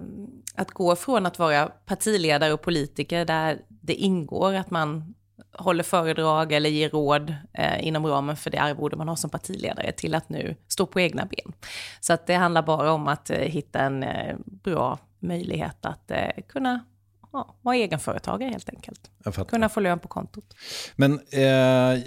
att 0.54 0.70
gå 0.70 0.96
från 0.96 1.26
att 1.26 1.38
vara 1.38 1.66
partiledare 1.66 2.52
och 2.52 2.62
politiker 2.62 3.24
där 3.24 3.60
det 3.68 3.94
ingår 3.94 4.54
att 4.54 4.70
man 4.70 5.14
håller 5.52 5.84
föredrag 5.84 6.52
eller 6.52 6.70
ger 6.70 6.90
råd 6.90 7.34
eh, 7.52 7.86
inom 7.86 8.06
ramen 8.06 8.36
för 8.36 8.50
det 8.50 8.58
arvode 8.58 8.96
man 8.96 9.08
har 9.08 9.16
som 9.16 9.30
partiledare 9.30 9.92
till 9.92 10.14
att 10.14 10.28
nu 10.28 10.56
stå 10.68 10.86
på 10.86 11.00
egna 11.00 11.26
ben. 11.26 11.52
Så 12.00 12.12
att 12.12 12.26
det 12.26 12.34
handlar 12.34 12.62
bara 12.62 12.92
om 12.92 13.08
att 13.08 13.30
eh, 13.30 13.38
hitta 13.38 13.80
en 13.80 14.02
eh, 14.02 14.36
bra 14.44 14.98
möjlighet 15.18 15.86
att 15.86 16.10
eh, 16.10 16.30
kunna 16.48 16.84
ja, 17.32 17.56
vara 17.62 17.76
egenföretagare 17.76 18.50
helt 18.50 18.68
enkelt. 18.68 19.10
Kunna 19.48 19.68
få 19.68 19.80
lön 19.80 19.98
på 19.98 20.08
kontot. 20.08 20.54
Men 20.96 21.20
eh, 21.30 21.42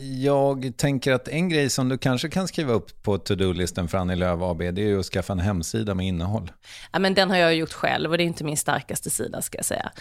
jag 0.01 0.73
tänker 0.77 1.11
att 1.11 1.27
en 1.27 1.49
grej 1.49 1.69
som 1.69 1.89
du 1.89 1.97
kanske 1.97 2.29
kan 2.29 2.47
skriva 2.47 2.73
upp 2.73 3.03
på 3.03 3.17
to-do-listen 3.17 3.87
för 3.87 3.97
Annie 3.97 4.15
Lööf 4.15 4.41
AB, 4.41 4.57
det 4.57 4.81
är 4.81 4.87
ju 4.87 4.99
att 4.99 5.05
skaffa 5.05 5.33
en 5.33 5.39
hemsida 5.39 5.95
med 5.95 6.07
innehåll. 6.07 6.51
Ja, 6.91 6.99
men 6.99 7.13
den 7.13 7.29
har 7.29 7.37
jag 7.37 7.55
gjort 7.55 7.73
själv 7.73 8.11
och 8.11 8.17
det 8.17 8.23
är 8.23 8.25
inte 8.25 8.43
min 8.43 8.57
starkaste 8.57 9.09
sida 9.09 9.41
ska 9.41 9.57
jag 9.57 9.65
säga. 9.65 9.91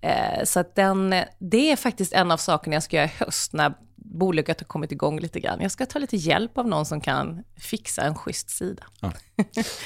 Eh, 0.00 0.44
så 0.44 0.60
att 0.60 0.74
den, 0.74 1.14
det 1.38 1.72
är 1.72 1.76
faktiskt 1.76 2.12
en 2.12 2.30
av 2.30 2.36
sakerna 2.36 2.76
jag 2.76 2.82
ska 2.82 2.96
göra 2.96 3.06
i 3.06 3.24
höst 3.24 3.52
när 3.52 3.74
bolaget 3.96 4.60
har 4.60 4.66
kommit 4.66 4.92
igång 4.92 5.20
lite 5.20 5.40
grann. 5.40 5.60
Jag 5.60 5.70
ska 5.70 5.86
ta 5.86 5.98
lite 5.98 6.16
hjälp 6.16 6.58
av 6.58 6.68
någon 6.68 6.86
som 6.86 7.00
kan 7.00 7.42
fixa 7.56 8.02
en 8.02 8.14
schysst 8.14 8.50
sida. 8.50 8.82
Ja. 9.00 9.12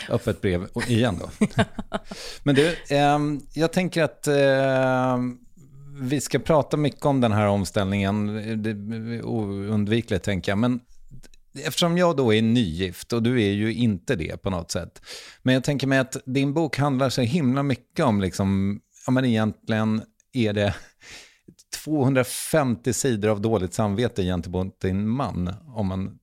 Öppet 0.09 0.41
brev 0.41 0.69
igen 0.89 1.19
då. 1.21 1.47
Men 2.43 2.55
du, 2.55 2.77
ehm, 2.89 3.41
jag 3.55 3.73
tänker 3.73 4.03
att 4.03 4.27
ehm, 4.27 5.39
vi 6.01 6.21
ska 6.21 6.39
prata 6.39 6.77
mycket 6.77 7.05
om 7.05 7.21
den 7.21 7.33
här 7.33 7.47
omställningen. 7.47 8.27
Det 8.63 8.71
är 8.71 9.25
oundvikligt 9.25 10.25
tänker 10.25 10.53
jag. 10.53 10.59
Men 10.59 10.81
eftersom 11.55 11.99
jag 11.99 12.17
då 12.17 12.35
är 12.35 12.43
nygift 12.43 13.13
och 13.13 13.23
du 13.23 13.43
är 13.43 13.53
ju 13.53 13.75
inte 13.75 14.17
det 14.17 14.43
på 14.43 14.51
något 14.51 14.71
sätt. 14.71 15.03
Men 15.43 15.55
jag 15.55 15.65
tänker 15.65 15.87
mig 15.87 15.99
att 15.99 16.17
din 16.25 16.55
bok 16.55 16.79
handlar 16.79 17.11
så 17.11 17.21
himla 17.21 17.63
mycket 17.63 18.05
om 18.05 18.21
liksom, 18.21 18.81
ja 19.07 19.13
men 19.13 19.25
egentligen 19.25 20.03
är 20.33 20.53
det 20.53 20.75
250 21.85 22.93
sidor 22.93 23.29
av 23.29 23.41
dåligt 23.41 23.75
samvete 23.75 24.23
gentemot 24.23 24.81
din 24.81 25.09
man, 25.09 25.55
om 25.67 25.87
man 25.87 26.19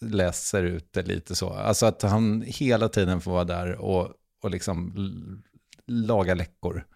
läser 0.00 0.62
ut 0.62 0.92
det 0.92 1.02
lite 1.02 1.34
så. 1.34 1.50
Alltså 1.50 1.86
att 1.86 2.02
han 2.02 2.44
hela 2.46 2.88
tiden 2.88 3.20
får 3.20 3.32
vara 3.32 3.44
där 3.44 3.72
och, 3.72 4.08
och 4.42 4.50
liksom 4.50 4.92
laga 5.86 6.34
läckor. 6.34 6.86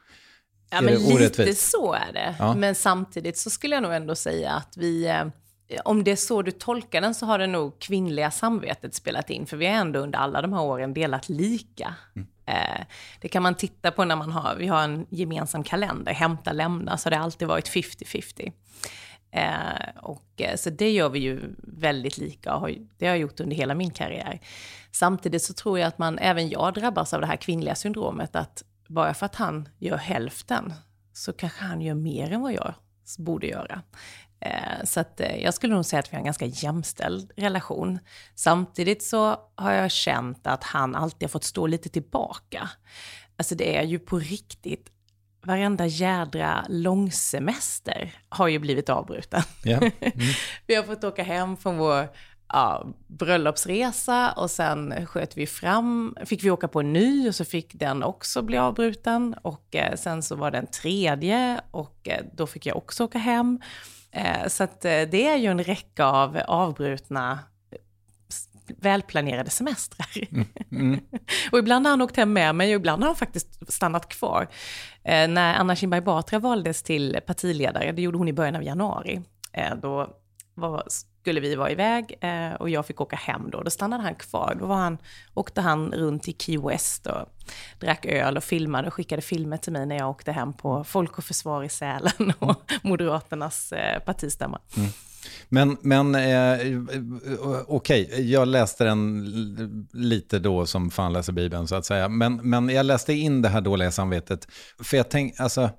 Ja, 0.71 0.81
men 0.81 0.95
lite 0.95 1.55
så 1.55 1.93
är 1.93 2.13
det. 2.13 2.37
Ja. 2.39 2.55
Men 2.55 2.75
samtidigt 2.75 3.39
så 3.39 3.51
skulle 3.51 3.75
jag 3.75 3.83
nog 3.83 3.93
ändå 3.93 4.15
säga 4.15 4.53
att 4.53 4.77
vi, 4.77 5.07
eh, 5.07 5.25
om 5.85 6.05
det 6.05 6.11
är 6.11 6.17
så 6.17 6.43
du 6.43 6.51
tolkar 6.51 7.01
den 7.01 7.15
så 7.15 7.27
har 7.27 7.39
det 7.39 7.47
nog 7.47 7.79
kvinnliga 7.79 8.31
samvetet 8.31 8.95
spelat 8.95 9.31
in, 9.31 9.47
för 9.47 9.57
vi 9.57 9.67
har 9.67 9.73
ändå 9.73 10.01
under 10.01 10.19
alla 10.19 10.43
de 10.43 10.53
här 10.53 10.63
åren 10.63 10.95
delat 10.95 11.29
lika. 11.29 11.95
Mm. 12.17 12.29
Eh, 12.47 12.87
det 13.21 13.29
kan 13.29 13.43
man 13.43 13.55
titta 13.55 13.91
på 13.91 14.05
när 14.05 14.17
man 14.17 14.33
har, 14.33 14.55
vi 14.57 14.67
har 14.67 14.83
en 14.83 15.07
gemensam 15.11 15.65
kalender, 15.65 16.13
hämta, 16.13 16.53
lämna, 16.53 16.99
så 16.99 17.11
det 17.11 17.17
har 17.17 17.25
alltid 17.25 17.49
varit 17.49 17.69
50-50. 17.69 18.53
Eh, 19.31 19.97
och, 20.03 20.27
eh, 20.37 20.57
så 20.57 20.71
det 20.71 20.91
gör 20.91 21.09
vi 21.09 21.19
ju 21.19 21.55
väldigt 21.59 22.19
lika, 22.19 22.55
och 22.55 22.61
har, 22.61 22.75
det 22.99 23.07
har 23.07 23.13
jag 23.13 23.21
gjort 23.21 23.41
under 23.41 23.57
hela 23.57 23.75
min 23.75 23.91
karriär. 23.91 24.41
Samtidigt 24.93 25.43
så 25.43 25.55
tror 25.55 25.79
jag 25.79 25.89
att 25.89 25.99
man, 25.99 26.19
även 26.19 26.49
jag 26.49 26.75
drabbas 26.75 27.15
av 27.15 27.21
det 27.21 27.27
här 27.27 27.37
kvinnliga 27.37 27.75
syndromet, 27.75 28.37
att 28.37 28.63
bara 28.89 29.15
för 29.15 29.27
att 29.27 29.35
han 29.35 29.69
gör 29.79 29.97
hälften 29.97 30.73
så 31.13 31.33
kanske 31.33 31.65
han 31.65 31.81
gör 31.81 31.95
mer 31.95 32.33
än 32.33 32.41
vad 32.41 32.53
jag 32.53 32.75
borde 33.19 33.47
göra. 33.47 33.83
Eh, 34.41 34.85
Så 34.85 35.01
att 35.01 35.21
eh, 35.21 35.37
jag 35.37 35.55
skulle 35.55 35.75
nog 35.75 35.85
säga 35.85 36.01
att 36.01 36.13
vi 36.13 36.17
har 36.17 36.19
en 36.19 36.25
ganska 36.25 36.47
jämställd 36.47 37.33
relation. 37.37 37.99
Samtidigt 38.35 39.03
så 39.03 39.37
har 39.55 39.73
jag 39.73 39.91
känt 39.91 40.47
att 40.47 40.65
han 40.65 40.95
alltid 40.95 41.23
har 41.23 41.29
fått 41.29 41.45
stå 41.45 41.67
lite 41.67 41.89
tillbaka. 41.89 42.71
Alltså 43.37 43.55
det 43.55 43.77
är 43.77 43.83
ju 43.83 43.99
på 43.99 44.19
riktigt, 44.19 44.91
varenda 45.47 45.87
jädra 45.87 46.67
långsemester 46.69 48.15
har 48.29 48.49
ju 48.49 48.59
blivit 48.59 48.89
avbruten. 48.89 49.43
Ja. 49.65 49.81
Vi 50.67 50.75
har 50.75 50.83
fått 50.83 51.05
åka 51.05 51.23
hem 51.23 51.57
från 51.57 51.79
vår 51.79 52.09
ja, 52.49 52.87
bröllopsresa 53.07 54.33
och 54.33 54.51
sen 54.51 55.07
sköt 55.07 55.37
vi 55.37 55.47
fram, 55.47 56.17
fick 56.25 56.45
vi 56.45 56.51
åka 56.51 56.69
på 56.69 56.81
en 56.81 56.93
ny 56.93 57.29
och 57.29 57.35
så 57.35 57.45
fick 57.45 57.75
den 57.75 58.03
också 58.03 58.43
bli 58.43 58.57
avbruten. 58.59 59.35
Och 59.43 59.75
eh, 59.77 59.97
sen 59.97 60.23
så 60.23 60.37
var 60.37 60.51
det 60.51 60.59
en 60.59 60.67
tredje 60.67 61.61
och 61.71 62.09
då 62.33 62.47
fick 62.47 62.67
jag 62.67 62.77
också 62.77 63.05
åka 63.05 63.19
hem. 63.19 63.61
Eh, 64.17 64.49
så 64.49 64.65
att 64.65 64.85
eh, 64.85 65.03
det 65.11 65.27
är 65.27 65.37
ju 65.37 65.47
en 65.47 65.65
räcka 65.65 66.05
av 66.05 66.41
avbrutna 66.49 67.39
välplanerade 68.67 69.51
semestrar. 69.51 70.09
och 71.53 71.59
ibland 71.59 71.87
har 71.87 71.91
han 71.91 72.03
åkt 72.03 72.17
hem 72.17 72.33
med 72.33 72.55
mig 72.55 72.75
och 72.75 72.81
ibland 72.81 73.03
har 73.03 73.09
han 73.09 73.17
faktiskt 73.17 73.73
stannat 73.73 74.09
kvar. 74.09 74.49
Eh, 75.05 75.29
när 75.29 75.55
Anna 75.55 75.77
Kinberg 75.77 76.01
Batra 76.01 76.39
valdes 76.39 76.83
till 76.83 77.19
partiledare, 77.27 77.93
det 77.93 78.03
gjorde 78.03 78.19
hon 78.19 78.29
i 78.29 78.33
början 78.33 78.57
av 78.57 78.63
januari, 78.63 79.23
eh, 79.53 79.75
då 79.83 80.17
var, 80.57 80.83
skulle 81.21 81.41
vi 81.41 81.55
vara 81.55 81.71
iväg 81.71 82.19
eh, 82.21 82.53
och 82.53 82.71
jag 82.71 82.87
fick 82.87 83.01
åka 83.01 83.17
hem 83.17 83.51
då. 83.51 83.63
Då 83.63 83.71
stannade 83.71 84.03
han 84.03 84.15
kvar. 84.15 84.57
Då 84.61 84.67
var 84.67 84.77
han, 84.77 84.99
åkte 85.35 85.61
han 85.61 85.93
runt 85.93 86.29
i 86.29 86.37
Key 86.39 86.59
West 86.59 87.07
och 87.07 87.29
drack 87.81 88.07
öl 88.07 88.37
och 88.37 88.45
filmade 88.45 88.89
och 88.89 88.95
skickade 88.95 89.23
filmer 89.23 89.57
till 89.57 89.73
mig 89.73 89.87
när 89.87 89.97
jag 89.97 90.11
åkte 90.11 90.33
hem 90.33 90.53
på 90.53 90.85
Folk 90.85 91.19
och 91.19 91.25
Försvar 91.25 91.65
i 91.65 91.69
Sälen 91.69 92.33
och 92.39 92.73
Moderaternas 92.83 93.73
eh, 93.73 93.99
partistämma. 93.99 94.61
Men, 95.49 95.77
men 95.81 96.15
eh, 96.15 96.59
okej, 97.67 98.31
jag 98.33 98.49
läste 98.49 98.85
den 98.85 99.25
lite 99.93 100.39
då 100.39 100.67
som 100.67 100.91
fan 100.91 101.13
läser 101.13 101.33
Bibeln 101.33 101.69
så 101.69 101.75
att 101.75 101.87
säga. 101.87 102.09
Men, 102.09 102.37
men 102.37 102.69
jag 102.69 102.87
läste 102.87 103.13
in 103.13 103.43
det 103.43 103.49
här 103.49 103.61
dåliga 103.61 103.91
samvetet. 103.91 104.49
För 104.83 104.97
jag 104.97 105.09
tänkte, 105.11 105.43
alltså, 105.43 105.71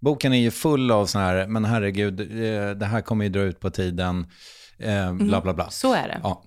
boken 0.00 0.32
är 0.32 0.38
ju 0.38 0.50
full 0.50 0.90
av 0.90 1.06
sådana 1.06 1.28
här, 1.28 1.46
men 1.46 1.64
herregud, 1.64 2.20
eh, 2.20 2.70
det 2.70 2.86
här 2.86 3.00
kommer 3.00 3.24
ju 3.24 3.30
dra 3.30 3.40
ut 3.40 3.60
på 3.60 3.70
tiden, 3.70 4.26
eh, 4.78 5.12
bla 5.12 5.40
bla 5.40 5.54
bla. 5.54 5.70
Så 5.70 5.94
är 5.94 6.08
det. 6.08 6.20
Ja. 6.22 6.44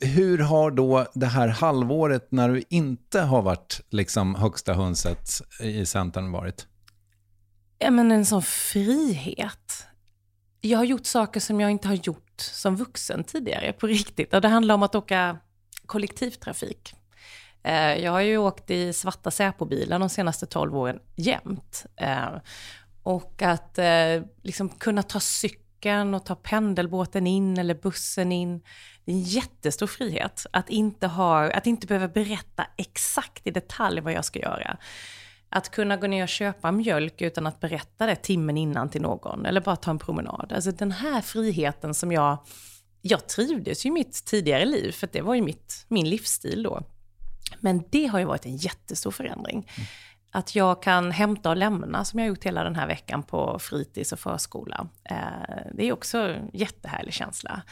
Hur 0.00 0.38
har 0.38 0.70
då 0.70 1.06
det 1.14 1.26
här 1.26 1.48
halvåret 1.48 2.32
när 2.32 2.48
du 2.48 2.62
inte 2.68 3.20
har 3.20 3.42
varit 3.42 3.80
liksom 3.90 4.34
högsta 4.34 4.74
hönset 4.74 5.28
i 5.60 5.86
Centern 5.86 6.32
varit? 6.32 6.66
Ja, 7.78 7.90
men 7.90 8.12
en 8.12 8.26
sån 8.26 8.42
frihet. 8.42 9.86
Jag 10.60 10.78
har 10.78 10.84
gjort 10.84 11.06
saker 11.06 11.40
som 11.40 11.60
jag 11.60 11.70
inte 11.70 11.88
har 11.88 11.94
gjort 11.94 12.40
som 12.40 12.76
vuxen 12.76 13.24
tidigare, 13.24 13.72
på 13.72 13.86
riktigt. 13.86 14.34
Och 14.34 14.40
det 14.40 14.48
handlar 14.48 14.74
om 14.74 14.82
att 14.82 14.94
åka 14.94 15.38
kollektivtrafik. 15.86 16.94
Eh, 17.66 18.04
jag 18.04 18.12
har 18.12 18.20
ju 18.20 18.38
åkt 18.38 18.70
i 18.70 18.92
svarta 18.92 19.30
Säpo-bilar 19.30 19.98
de 19.98 20.08
senaste 20.08 20.46
12 20.46 20.76
åren 20.76 20.98
jämt. 21.16 21.86
Eh, 21.96 22.28
och 23.02 23.42
att 23.42 23.78
eh, 23.78 24.22
liksom 24.42 24.68
kunna 24.68 25.02
ta 25.02 25.20
cykeln 25.20 26.14
och 26.14 26.24
ta 26.24 26.34
pendelbåten 26.34 27.26
in 27.26 27.58
eller 27.58 27.74
bussen 27.74 28.32
in. 28.32 28.62
Det 29.04 29.12
är 29.12 29.16
en 29.16 29.22
jättestor 29.22 29.86
frihet 29.86 30.46
att 30.50 30.70
inte, 30.70 31.06
ha, 31.06 31.50
att 31.52 31.66
inte 31.66 31.86
behöva 31.86 32.08
berätta 32.08 32.66
exakt 32.76 33.46
i 33.46 33.50
detalj 33.50 34.00
vad 34.00 34.12
jag 34.12 34.24
ska 34.24 34.38
göra. 34.38 34.76
Att 35.48 35.70
kunna 35.70 35.96
gå 35.96 36.06
ner 36.06 36.22
och 36.22 36.28
köpa 36.28 36.72
mjölk 36.72 37.20
utan 37.20 37.46
att 37.46 37.60
berätta 37.60 38.06
det 38.06 38.16
timmen 38.16 38.56
innan 38.56 38.90
till 38.90 39.02
någon, 39.02 39.46
eller 39.46 39.60
bara 39.60 39.76
ta 39.76 39.90
en 39.90 39.98
promenad. 39.98 40.52
Alltså 40.54 40.70
den 40.70 40.92
här 40.92 41.20
friheten 41.20 41.94
som 41.94 42.12
jag, 42.12 42.38
jag 43.02 43.28
trivdes 43.28 43.86
ju 43.86 43.88
i 43.88 43.92
mitt 43.92 44.24
tidigare 44.24 44.64
liv, 44.64 44.92
för 44.92 45.08
det 45.12 45.20
var 45.20 45.34
ju 45.34 45.42
mitt, 45.42 45.84
min 45.88 46.08
livsstil 46.08 46.62
då. 46.62 46.82
Men 47.60 47.84
det 47.90 48.06
har 48.06 48.18
ju 48.18 48.24
varit 48.24 48.46
en 48.46 48.56
jättestor 48.56 49.10
förändring. 49.10 49.56
Mm. 49.76 49.86
Att 50.30 50.54
jag 50.54 50.82
kan 50.82 51.10
hämta 51.10 51.50
och 51.50 51.56
lämna, 51.56 52.04
som 52.04 52.18
jag 52.18 52.28
gjort 52.28 52.44
hela 52.44 52.64
den 52.64 52.76
här 52.76 52.86
veckan 52.86 53.22
på 53.22 53.58
fritids 53.58 54.12
och 54.12 54.18
förskola. 54.18 54.88
Eh, 55.04 55.16
det 55.74 55.84
är 55.88 55.92
också 55.92 56.18
en 56.18 56.50
jättehärlig 56.52 57.14
känsla. 57.14 57.62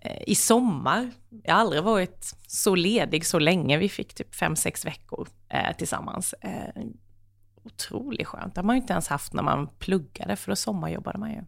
Eh, 0.00 0.22
I 0.26 0.34
sommar, 0.34 1.10
jag 1.42 1.54
har 1.54 1.60
aldrig 1.60 1.82
varit 1.82 2.34
så 2.46 2.74
ledig 2.74 3.26
så 3.26 3.38
länge, 3.38 3.78
vi 3.78 3.88
fick 3.88 4.14
typ 4.14 4.34
fem 4.34 4.56
sex 4.56 4.86
veckor 4.86 5.28
eh, 5.48 5.76
tillsammans. 5.76 6.32
Eh, 6.32 6.82
otroligt 7.64 8.26
skönt, 8.26 8.54
det 8.54 8.60
har 8.60 8.66
man 8.66 8.76
ju 8.76 8.80
inte 8.82 8.92
ens 8.92 9.08
haft 9.08 9.32
när 9.32 9.42
man 9.42 9.68
pluggade, 9.78 10.36
för 10.36 10.52
då 10.52 10.56
sommarjobbade 10.56 11.18
man 11.18 11.30
ju. 11.30 11.42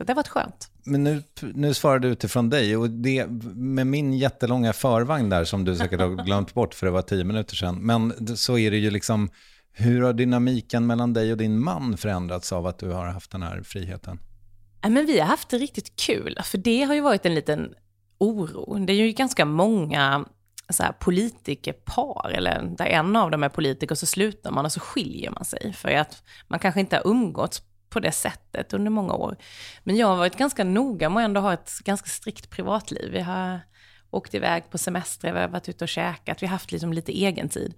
Så 0.00 0.04
det 0.04 0.12
har 0.12 0.16
varit 0.16 0.28
skönt. 0.28 0.70
Men 0.84 1.04
nu, 1.04 1.22
nu 1.40 1.74
svarar 1.74 1.98
du 1.98 2.08
utifrån 2.08 2.50
dig 2.50 2.76
och 2.76 2.90
det, 2.90 3.26
med 3.54 3.86
min 3.86 4.12
jättelånga 4.12 4.72
förvagn 4.72 5.28
där 5.28 5.44
som 5.44 5.64
du 5.64 5.76
säkert 5.76 6.00
har 6.00 6.24
glömt 6.24 6.54
bort 6.54 6.74
för 6.74 6.86
det 6.86 6.92
var 6.92 7.02
tio 7.02 7.24
minuter 7.24 7.56
sedan. 7.56 7.78
Men 7.78 8.36
så 8.36 8.58
är 8.58 8.70
det 8.70 8.76
ju 8.76 8.90
liksom, 8.90 9.30
hur 9.72 10.02
har 10.02 10.12
dynamiken 10.12 10.86
mellan 10.86 11.12
dig 11.12 11.32
och 11.32 11.38
din 11.38 11.62
man 11.62 11.96
förändrats 11.96 12.52
av 12.52 12.66
att 12.66 12.78
du 12.78 12.90
har 12.90 13.06
haft 13.06 13.30
den 13.30 13.42
här 13.42 13.62
friheten? 13.62 14.18
Men 14.82 15.06
vi 15.06 15.20
har 15.20 15.26
haft 15.26 15.48
det 15.48 15.58
riktigt 15.58 15.96
kul, 15.96 16.38
för 16.44 16.58
det 16.58 16.82
har 16.82 16.94
ju 16.94 17.00
varit 17.00 17.26
en 17.26 17.34
liten 17.34 17.74
oro. 18.18 18.86
Det 18.86 18.92
är 18.92 19.06
ju 19.06 19.12
ganska 19.12 19.44
många 19.44 20.24
så 20.68 20.82
här, 20.82 20.92
politikerpar, 20.92 22.30
eller 22.30 22.74
där 22.78 22.86
en 22.86 23.16
av 23.16 23.30
dem 23.30 23.42
är 23.42 23.48
politiker, 23.48 23.94
så 23.94 24.06
slutar 24.06 24.50
man 24.50 24.64
och 24.64 24.72
så 24.72 24.80
skiljer 24.80 25.30
man 25.30 25.44
sig. 25.44 25.72
För 25.72 25.88
att 25.88 26.22
man 26.48 26.58
kanske 26.58 26.80
inte 26.80 26.96
har 26.96 27.06
umgåtts 27.06 27.62
på 27.90 28.00
det 28.00 28.12
sättet 28.12 28.72
under 28.72 28.90
många 28.90 29.14
år. 29.14 29.36
Men 29.84 29.96
jag 29.96 30.06
har 30.06 30.16
varit 30.16 30.36
ganska 30.36 30.64
noga 30.64 31.08
med 31.08 31.20
att 31.20 31.24
ändå 31.24 31.40
ha 31.40 31.52
ett 31.52 31.78
ganska 31.84 32.08
strikt 32.08 32.50
privatliv. 32.50 33.12
Vi 33.12 33.20
har 33.20 33.60
åkt 34.10 34.34
iväg 34.34 34.70
på 34.70 34.78
semester, 34.78 35.32
vi 35.32 35.40
har 35.40 35.48
varit 35.48 35.68
ute 35.68 35.84
och 35.84 35.88
käkat, 35.88 36.42
vi 36.42 36.46
har 36.46 36.52
haft 36.52 36.72
liksom 36.72 36.92
lite 36.92 37.12
egen 37.12 37.48
tid. 37.48 37.74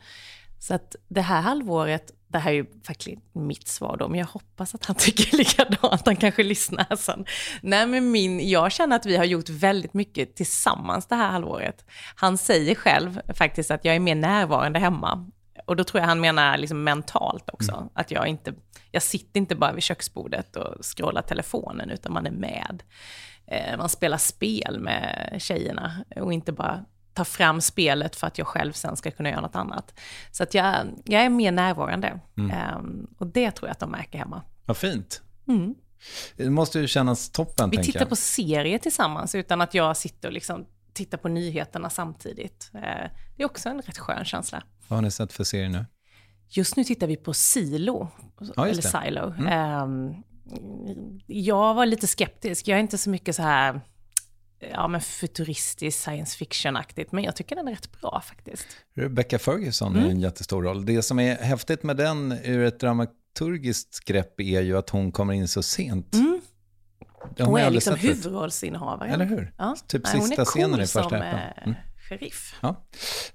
Så 0.59 0.75
att 0.75 0.97
det 1.09 1.21
här 1.21 1.41
halvåret, 1.41 2.13
det 2.29 2.39
här 2.39 2.51
är 2.51 2.55
ju 2.55 2.67
faktiskt 2.87 3.19
mitt 3.33 3.69
svar 3.69 3.97
då, 3.97 4.09
men 4.09 4.19
jag 4.19 4.27
hoppas 4.27 4.75
att 4.75 4.85
han 4.85 4.97
tycker 4.99 5.37
likadant, 5.37 6.07
han 6.07 6.17
kanske 6.17 6.43
lyssnar 6.43 6.97
sen. 6.97 7.25
Nej 7.63 7.87
men 7.87 8.11
min, 8.11 8.51
jag 8.51 8.73
känner 8.73 8.97
att 8.97 9.07
vi 9.07 9.17
har 9.17 9.25
gjort 9.25 9.49
väldigt 9.49 9.95
mycket 9.95 10.37
tillsammans 10.37 11.07
det 11.07 11.15
här 11.15 11.31
halvåret. 11.31 11.85
Han 12.15 12.39
säger 12.39 12.75
själv 12.75 13.21
faktiskt 13.35 13.71
att 13.71 13.85
jag 13.85 13.95
är 13.95 14.01
mer 14.01 14.15
närvarande 14.15 14.79
hemma. 14.79 15.31
Och 15.67 15.77
då 15.77 15.85
tror 15.85 16.01
jag 16.01 16.09
han 16.09 16.21
menar 16.21 16.59
liksom 16.59 16.85
mentalt 16.85 17.51
också, 17.53 17.73
mm. 17.73 17.89
att 17.95 18.11
jag 18.11 18.27
inte, 18.27 18.55
jag 18.93 19.03
sitter 19.03 19.41
inte 19.41 19.55
bara 19.55 19.73
vid 19.73 19.83
köksbordet 19.83 20.57
och 20.57 20.85
scrollar 20.85 21.23
telefonen, 21.23 21.91
utan 21.91 22.13
man 22.13 22.27
är 22.27 22.31
med. 22.31 22.83
Eh, 23.47 23.77
man 23.79 23.89
spelar 23.89 24.19
spel 24.19 24.79
med 24.81 25.37
tjejerna 25.39 26.05
och 26.17 26.33
inte 26.33 26.53
bara 26.53 26.85
tar 27.15 27.25
fram 27.25 27.61
spelet 27.61 28.17
för 28.17 28.27
att 28.27 28.39
jag 28.39 28.47
själv 28.47 28.73
sen 28.73 28.97
ska 28.97 29.11
kunna 29.11 29.31
göra 29.31 29.41
något 29.41 29.57
annat. 29.57 29.95
Så 30.31 30.43
att 30.43 30.55
jag, 30.55 30.87
jag 31.05 31.23
är 31.23 31.29
mer 31.29 31.53
närvarande. 31.53 32.21
Mm. 32.37 32.77
Um, 32.77 33.15
och 33.19 33.27
det 33.27 33.51
tror 33.51 33.69
jag 33.69 33.73
att 33.73 33.81
de 33.81 33.91
märker 33.91 34.19
hemma. 34.19 34.43
Vad 34.67 34.77
fint. 34.77 35.23
Mm. 35.49 35.75
Det 36.37 36.51
måste 36.51 36.81
ju 36.81 36.87
kännas 36.87 37.31
toppen, 37.31 37.71
Vi 37.71 37.77
tittar 37.77 38.01
jag. 38.01 38.09
på 38.09 38.17
serier 38.17 38.79
tillsammans 38.79 39.35
utan 39.35 39.61
att 39.61 39.75
jag 39.75 39.97
sitter 39.97 40.29
och 40.29 40.35
liksom 40.35 40.67
tittar 40.93 41.19
på 41.19 41.29
nyheterna 41.29 41.91
samtidigt. 41.91 42.71
Uh, 42.75 42.81
det 43.37 43.43
är 43.43 43.45
också 43.45 43.69
en 43.69 43.83
rätt 43.83 43.99
skön 43.99 44.25
känsla. 44.25 44.63
Vad 44.89 44.97
har 44.97 45.03
ni 45.03 45.11
sett 45.11 45.33
för 45.33 45.45
serier 45.45 45.69
nu? 45.69 45.85
Just 46.55 46.77
nu 46.77 46.85
tittar 46.85 47.07
vi 47.07 47.17
på 47.17 47.35
Silo, 47.35 48.09
ja, 48.57 48.69
eller 48.69 48.83
Silo. 48.83 49.35
Mm. 49.39 49.83
Um, 49.83 50.23
jag 51.27 51.75
var 51.75 51.87
lite 51.87 52.07
skeptisk. 52.07 52.69
Jag 52.69 52.77
är 52.77 52.81
inte 52.81 52.99
så 52.99 53.11
mycket 53.11 53.37
så 53.37 53.43
här 53.43 53.81
ja, 54.71 54.89
men 54.89 55.01
futuristisk 55.01 55.99
science 55.99 56.39
fiction-aktigt, 56.39 57.13
men 57.13 57.25
jag 57.25 57.37
tycker 57.37 57.57
den 57.57 57.69
är 57.69 57.73
rätt 57.73 58.01
bra 58.01 58.23
faktiskt. 58.27 58.67
Rebecca 58.95 59.39
Ferguson 59.39 59.93
mm. 59.93 60.05
är 60.05 60.11
en 60.11 60.21
jättestor 60.21 60.63
roll. 60.63 60.87
Det 60.87 61.03
som 61.03 61.19
är 61.19 61.35
häftigt 61.35 61.83
med 61.83 61.97
den 61.97 62.33
ur 62.45 62.65
ett 62.65 62.81
dramaturgiskt 62.81 64.05
grepp 64.05 64.41
är 64.41 64.61
ju 64.61 64.79
att 64.79 64.91
hon 64.91 65.13
kommer 65.13 65.33
in 65.33 65.49
så 65.49 65.63
sent. 65.63 66.15
Mm. 66.15 66.41
Hon 67.39 67.61
är 67.61 67.71
liksom 67.71 67.95
huvudrollsinnehavare. 67.97 69.11
Eller 69.11 69.25
hur? 69.25 69.55
Ja. 69.59 69.77
Typ 69.87 70.03
Nej, 70.05 70.23
sista 70.23 70.45
scenen 70.45 70.81
i 70.81 70.87
första 70.87 71.17
epen. 71.17 71.23
Eh, 71.23 71.63
mm. 71.65 71.75
Sheriff. 72.13 72.55
Ja. 72.61 72.85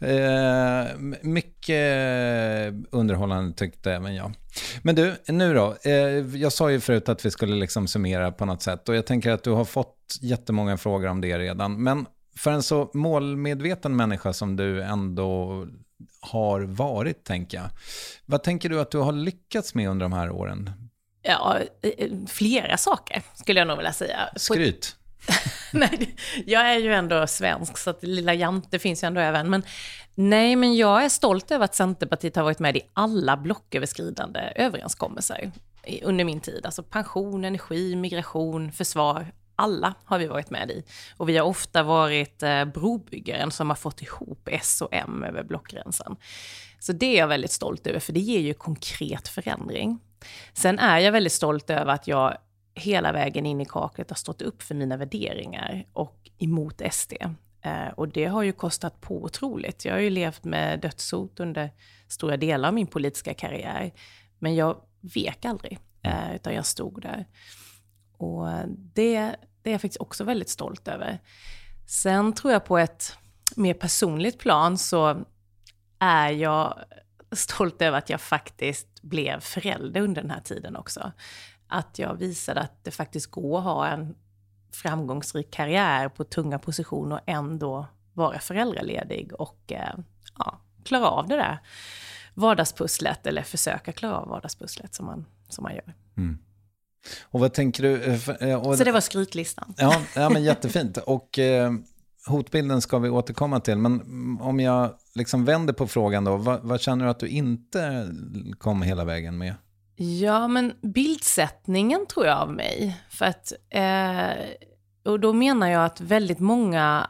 Eh, 0.07 0.97
mycket 1.21 2.73
underhållande 2.91 3.53
tyckte 3.53 3.91
även 3.91 4.15
jag. 4.15 4.33
Men 4.81 4.95
du, 4.95 5.15
nu 5.27 5.53
då. 5.53 5.77
Eh, 5.83 5.91
jag 6.35 6.53
sa 6.53 6.71
ju 6.71 6.79
förut 6.79 7.09
att 7.09 7.25
vi 7.25 7.31
skulle 7.31 7.55
liksom 7.55 7.87
summera 7.87 8.31
på 8.31 8.45
något 8.45 8.61
sätt 8.61 8.89
och 8.89 8.95
jag 8.95 9.05
tänker 9.05 9.31
att 9.31 9.43
du 9.43 9.51
har 9.51 9.65
fått 9.65 10.17
jättemånga 10.21 10.77
frågor 10.77 11.07
om 11.07 11.21
det 11.21 11.39
redan. 11.39 11.83
Men 11.83 12.05
för 12.37 12.51
en 12.51 12.63
så 12.63 12.91
målmedveten 12.93 13.95
människa 13.95 14.33
som 14.33 14.55
du 14.55 14.83
ändå 14.83 15.65
har 16.21 16.61
varit, 16.61 17.23
tänker 17.23 17.57
jag. 17.57 17.69
Vad 18.25 18.43
tänker 18.43 18.69
du 18.69 18.79
att 18.79 18.91
du 18.91 18.97
har 18.97 19.11
lyckats 19.11 19.75
med 19.75 19.89
under 19.89 20.05
de 20.05 20.13
här 20.13 20.31
åren? 20.31 20.71
Ja, 21.21 21.57
eh, 21.81 22.09
flera 22.27 22.77
saker 22.77 23.21
skulle 23.35 23.59
jag 23.59 23.67
nog 23.67 23.77
vilja 23.77 23.93
säga. 23.93 24.29
Skryt. 24.35 24.95
nej, 25.73 26.15
jag 26.45 26.69
är 26.69 26.77
ju 26.77 26.93
ändå 26.93 27.27
svensk, 27.27 27.77
så 27.77 27.89
att 27.89 28.03
lilla 28.03 28.33
Jante 28.33 28.79
finns 28.79 29.03
ju 29.03 29.05
ändå 29.05 29.21
även. 29.21 29.49
Men 29.49 29.63
nej, 30.15 30.55
men 30.55 30.75
jag 30.75 31.05
är 31.05 31.09
stolt 31.09 31.51
över 31.51 31.65
att 31.65 31.75
Centerpartiet 31.75 32.35
har 32.35 32.43
varit 32.43 32.59
med 32.59 32.77
i 32.77 32.81
alla 32.93 33.37
blocköverskridande 33.37 34.39
överenskommelser 34.55 35.51
under 36.03 36.25
min 36.25 36.39
tid. 36.39 36.65
Alltså 36.65 36.83
pension, 36.83 37.45
energi, 37.45 37.95
migration, 37.95 38.71
försvar. 38.71 39.27
Alla 39.55 39.93
har 40.05 40.19
vi 40.19 40.27
varit 40.27 40.49
med 40.49 40.71
i. 40.71 40.83
Och 41.17 41.29
vi 41.29 41.37
har 41.37 41.45
ofta 41.45 41.83
varit 41.83 42.43
eh, 42.43 42.65
brobyggaren 42.65 43.51
som 43.51 43.69
har 43.69 43.75
fått 43.75 44.01
ihop 44.01 44.47
S 44.51 44.81
och 44.81 44.93
M 44.93 45.23
över 45.27 45.43
blockgränsen. 45.43 46.15
Så 46.79 46.93
det 46.93 47.05
är 47.05 47.19
jag 47.19 47.27
väldigt 47.27 47.51
stolt 47.51 47.87
över, 47.87 47.99
för 47.99 48.13
det 48.13 48.19
ger 48.19 48.39
ju 48.39 48.53
konkret 48.53 49.27
förändring. 49.27 49.99
Sen 50.53 50.79
är 50.79 50.99
jag 50.99 51.11
väldigt 51.11 51.33
stolt 51.33 51.69
över 51.69 51.93
att 51.93 52.07
jag 52.07 52.37
hela 52.77 53.11
vägen 53.11 53.45
in 53.45 53.61
i 53.61 53.65
kaklet 53.65 54.09
har 54.09 54.15
stått 54.15 54.41
upp 54.41 54.63
för 54.63 54.75
mina 54.75 54.97
värderingar 54.97 55.85
och 55.93 56.29
emot 56.37 56.81
SD. 56.91 57.13
Eh, 57.61 57.87
och 57.95 58.07
det 58.07 58.25
har 58.25 58.43
ju 58.43 58.51
kostat 58.51 59.01
på 59.01 59.23
otroligt. 59.23 59.85
Jag 59.85 59.93
har 59.93 59.99
ju 59.99 60.09
levt 60.09 60.43
med 60.43 60.79
dödshot 60.79 61.39
under 61.39 61.71
stora 62.07 62.37
delar 62.37 62.67
av 62.67 62.73
min 62.73 62.87
politiska 62.87 63.33
karriär. 63.33 63.91
Men 64.39 64.55
jag 64.55 64.81
vek 65.15 65.45
aldrig, 65.45 65.79
eh, 66.01 66.35
utan 66.35 66.53
jag 66.53 66.65
stod 66.65 67.01
där. 67.01 67.25
Och 68.17 68.47
det, 68.67 69.35
det 69.61 69.69
är 69.69 69.71
jag 69.71 69.81
faktiskt 69.81 70.01
också 70.01 70.23
väldigt 70.23 70.49
stolt 70.49 70.87
över. 70.87 71.19
Sen 71.87 72.33
tror 72.33 72.53
jag 72.53 72.65
på 72.65 72.77
ett 72.77 73.17
mer 73.55 73.73
personligt 73.73 74.39
plan 74.39 74.77
så 74.77 75.25
är 75.99 76.29
jag 76.29 76.79
stolt 77.31 77.81
över 77.81 77.97
att 77.97 78.09
jag 78.09 78.21
faktiskt 78.21 79.01
blev 79.01 79.39
förälder 79.39 80.01
under 80.01 80.21
den 80.21 80.31
här 80.31 80.41
tiden 80.41 80.75
också 80.75 81.11
att 81.67 81.99
jag 81.99 82.15
visade 82.15 82.61
att 82.61 82.83
det 82.83 82.91
faktiskt 82.91 83.31
går 83.31 83.57
att 83.57 83.63
ha 83.63 83.87
en 83.87 84.15
framgångsrik 84.71 85.51
karriär 85.51 86.09
på 86.09 86.23
tunga 86.23 86.59
positioner 86.59 87.15
och 87.15 87.21
ändå 87.25 87.87
vara 88.13 88.39
föräldraledig 88.39 89.33
och 89.33 89.71
eh, 89.71 89.95
ja, 90.37 90.59
klara 90.83 91.07
av 91.07 91.27
det 91.27 91.35
där 91.35 91.59
vardagspusslet, 92.33 93.27
eller 93.27 93.41
försöka 93.41 93.91
klara 93.91 94.17
av 94.17 94.27
vardagspusslet 94.27 94.95
som 94.95 95.05
man, 95.05 95.25
som 95.49 95.63
man 95.63 95.75
gör. 95.75 95.93
Mm. 96.17 96.37
Och 97.23 97.39
vad 97.39 97.53
tänker 97.53 97.83
du? 97.83 98.03
Eh, 98.03 98.29
eh, 98.29 98.67
och, 98.67 98.77
Så 98.77 98.83
det 98.83 98.91
var 98.91 99.01
skrytlistan. 99.01 99.73
Ja, 99.77 100.01
ja 100.15 100.29
men 100.29 100.43
jättefint. 100.43 100.97
Och 101.05 101.39
eh, 101.39 101.73
hotbilden 102.27 102.81
ska 102.81 102.99
vi 102.99 103.09
återkomma 103.09 103.59
till, 103.59 103.77
men 103.77 104.01
om 104.41 104.59
jag 104.59 104.93
liksom 105.15 105.45
vänder 105.45 105.73
på 105.73 105.87
frågan 105.87 106.23
då, 106.23 106.37
vad, 106.37 106.61
vad 106.61 106.81
känner 106.81 107.05
du 107.05 107.11
att 107.11 107.19
du 107.19 107.27
inte 107.27 108.09
kom 108.57 108.81
hela 108.81 109.05
vägen 109.05 109.37
med? 109.37 109.55
Ja, 109.99 110.47
men 110.47 110.73
bildsättningen 110.81 112.05
tror 112.07 112.25
jag 112.25 112.37
av 112.37 112.53
mig. 112.53 113.01
För 113.09 113.25
att, 113.25 113.53
eh, 113.69 114.31
och 115.03 115.19
då 115.19 115.33
menar 115.33 115.67
jag 115.67 115.85
att 115.85 116.01
väldigt 116.01 116.39
många 116.39 117.09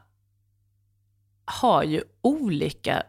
har 1.46 1.84
ju 1.84 2.04
olika 2.22 3.04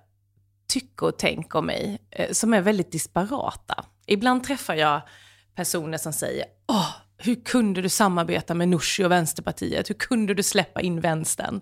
tycke 0.68 1.04
och 1.04 1.18
tänk 1.18 1.54
om 1.54 1.66
mig, 1.66 1.98
eh, 2.10 2.32
som 2.32 2.54
är 2.54 2.60
väldigt 2.60 2.92
disparata. 2.92 3.84
Ibland 4.06 4.44
träffar 4.44 4.74
jag 4.74 5.02
personer 5.54 5.98
som 5.98 6.12
säger, 6.12 6.44
åh, 6.68 6.90
hur 7.16 7.44
kunde 7.44 7.82
du 7.82 7.88
samarbeta 7.88 8.54
med 8.54 8.68
Nooshi 8.68 9.04
och 9.04 9.10
Vänsterpartiet? 9.10 9.90
Hur 9.90 9.94
kunde 9.94 10.34
du 10.34 10.42
släppa 10.42 10.80
in 10.80 11.00
vänstern? 11.00 11.60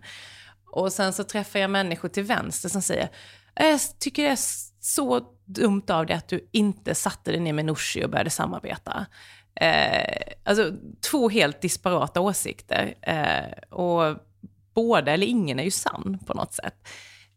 Och 0.70 0.92
sen 0.92 1.12
så 1.12 1.24
träffar 1.24 1.59
jag 1.59 1.70
människor 1.70 2.09
till 2.09 2.24
vänster 2.24 2.68
som 2.68 2.83
säger, 2.83 3.11
eh, 3.57 3.66
jag 3.66 3.81
tycker 3.98 4.22
det 4.22 4.29
är 4.29 4.38
så 4.81 5.36
dumt 5.46 5.85
av 5.88 6.06
dig 6.06 6.16
att 6.16 6.28
du 6.28 6.48
inte 6.52 6.94
satte 6.94 7.30
dig 7.30 7.40
ner 7.40 7.52
med 7.52 7.64
Nooshi 7.64 8.04
och 8.04 8.11
började 8.11 8.30
samarbeta. 8.30 9.06
Eh, 9.61 10.35
alltså 10.44 10.72
två 11.11 11.28
helt 11.28 11.61
disparata 11.61 12.20
åsikter. 12.20 12.94
Eh, 13.02 13.76
och 13.78 14.16
båda 14.74 15.12
eller 15.12 15.26
ingen 15.26 15.59
är 15.59 15.64
ju 15.64 15.70
sann 15.70 16.18
på 16.26 16.35
något 16.35 16.54
sätt. 16.54 16.88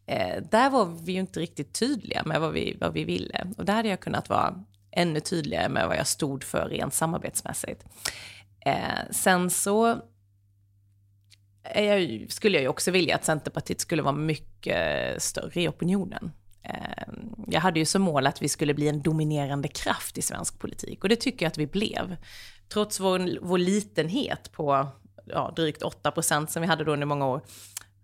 Eh, 0.06 0.42
där 0.50 0.70
var 0.70 0.84
vi 0.84 1.12
ju 1.12 1.20
inte 1.20 1.40
riktigt 1.40 1.72
tydliga 1.72 2.22
med 2.24 2.40
vad 2.40 2.52
vi, 2.52 2.76
vad 2.80 2.92
vi 2.92 3.04
ville. 3.04 3.46
Och 3.56 3.64
där 3.64 3.74
hade 3.74 3.88
jag 3.88 4.00
kunnat 4.00 4.28
vara 4.28 4.64
ännu 4.92 5.20
tydligare 5.20 5.68
med 5.68 5.88
vad 5.88 5.96
jag 5.96 6.06
stod 6.06 6.44
för 6.44 6.68
rent 6.68 6.94
samarbetsmässigt. 6.94 7.84
Eh, 8.66 9.10
sen 9.10 9.50
så 9.50 10.00
jag, 11.74 12.26
skulle 12.28 12.56
jag 12.56 12.62
ju 12.62 12.68
också 12.68 12.90
vilja 12.90 13.14
att 13.14 13.24
Centerpartiet 13.24 13.80
skulle 13.80 14.02
vara 14.02 14.14
mycket 14.14 15.22
större 15.22 15.62
i 15.62 15.68
opinionen. 15.68 16.32
Eh, 16.62 17.04
jag 17.46 17.60
hade 17.60 17.78
ju 17.78 17.84
som 17.84 18.02
mål 18.02 18.26
att 18.26 18.42
vi 18.42 18.48
skulle 18.48 18.74
bli 18.74 18.88
en 18.88 19.02
dominerande 19.02 19.68
kraft 19.68 20.18
i 20.18 20.22
svensk 20.22 20.58
politik 20.58 21.02
och 21.02 21.08
det 21.08 21.16
tycker 21.16 21.44
jag 21.44 21.50
att 21.50 21.58
vi 21.58 21.66
blev. 21.66 22.16
Trots 22.68 23.00
vår, 23.00 23.38
vår 23.42 23.58
litenhet 23.58 24.52
på 24.52 24.88
ja, 25.24 25.52
drygt 25.56 25.82
8 25.82 26.10
procent 26.10 26.50
som 26.50 26.62
vi 26.62 26.68
hade 26.68 26.84
då 26.84 26.92
under 26.92 27.06
många 27.06 27.26
år, 27.26 27.40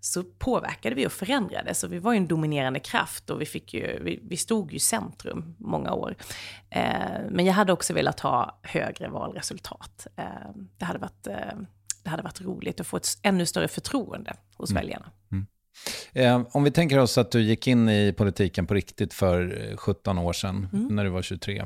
så 0.00 0.24
påverkade 0.24 0.94
vi 0.96 1.06
och 1.06 1.12
förändrade. 1.12 1.74
Så 1.74 1.88
vi 1.88 1.98
var 1.98 2.12
ju 2.12 2.16
en 2.16 2.26
dominerande 2.26 2.80
kraft 2.80 3.30
och 3.30 3.40
vi, 3.40 3.46
fick 3.46 3.74
ju, 3.74 4.02
vi, 4.02 4.20
vi 4.22 4.36
stod 4.36 4.70
ju 4.70 4.76
i 4.76 4.80
centrum 4.80 5.54
många 5.58 5.92
år. 5.92 6.16
Eh, 6.70 7.20
men 7.30 7.46
jag 7.46 7.54
hade 7.54 7.72
också 7.72 7.94
velat 7.94 8.20
ha 8.20 8.60
högre 8.62 9.08
valresultat. 9.08 10.06
Eh, 10.16 10.24
det, 10.78 10.84
hade 10.84 10.98
varit, 10.98 11.26
eh, 11.26 11.58
det 12.02 12.10
hade 12.10 12.22
varit 12.22 12.40
roligt 12.40 12.80
att 12.80 12.86
få 12.86 12.96
ett 12.96 13.08
ännu 13.22 13.46
större 13.46 13.68
förtroende 13.68 14.36
hos 14.56 14.70
mm. 14.70 14.80
väljarna. 14.80 15.10
Mm. 15.32 15.46
Eh, 16.12 16.42
om 16.52 16.64
vi 16.64 16.70
tänker 16.70 16.98
oss 16.98 17.18
att 17.18 17.30
du 17.30 17.42
gick 17.42 17.66
in 17.66 17.88
i 17.88 18.12
politiken 18.12 18.66
på 18.66 18.74
riktigt 18.74 19.14
för 19.14 19.72
17 19.76 20.18
år 20.18 20.32
sedan, 20.32 20.68
mm. 20.72 20.96
när 20.96 21.04
du 21.04 21.10
var 21.10 21.22
23. 21.22 21.64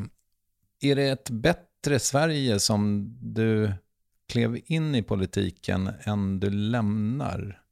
Är 0.80 0.96
det 0.96 1.08
ett 1.08 1.30
bättre 1.30 1.98
Sverige 1.98 2.60
som 2.60 3.14
du 3.20 3.72
klev 4.28 4.60
in 4.66 4.94
i 4.94 5.02
politiken 5.02 5.90
än 6.04 6.40
du 6.40 6.50
lämnar? 6.50 7.62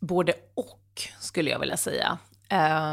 Både 0.00 0.32
och, 0.54 1.02
skulle 1.20 1.50
jag 1.50 1.58
vilja 1.58 1.76
säga. 1.76 2.18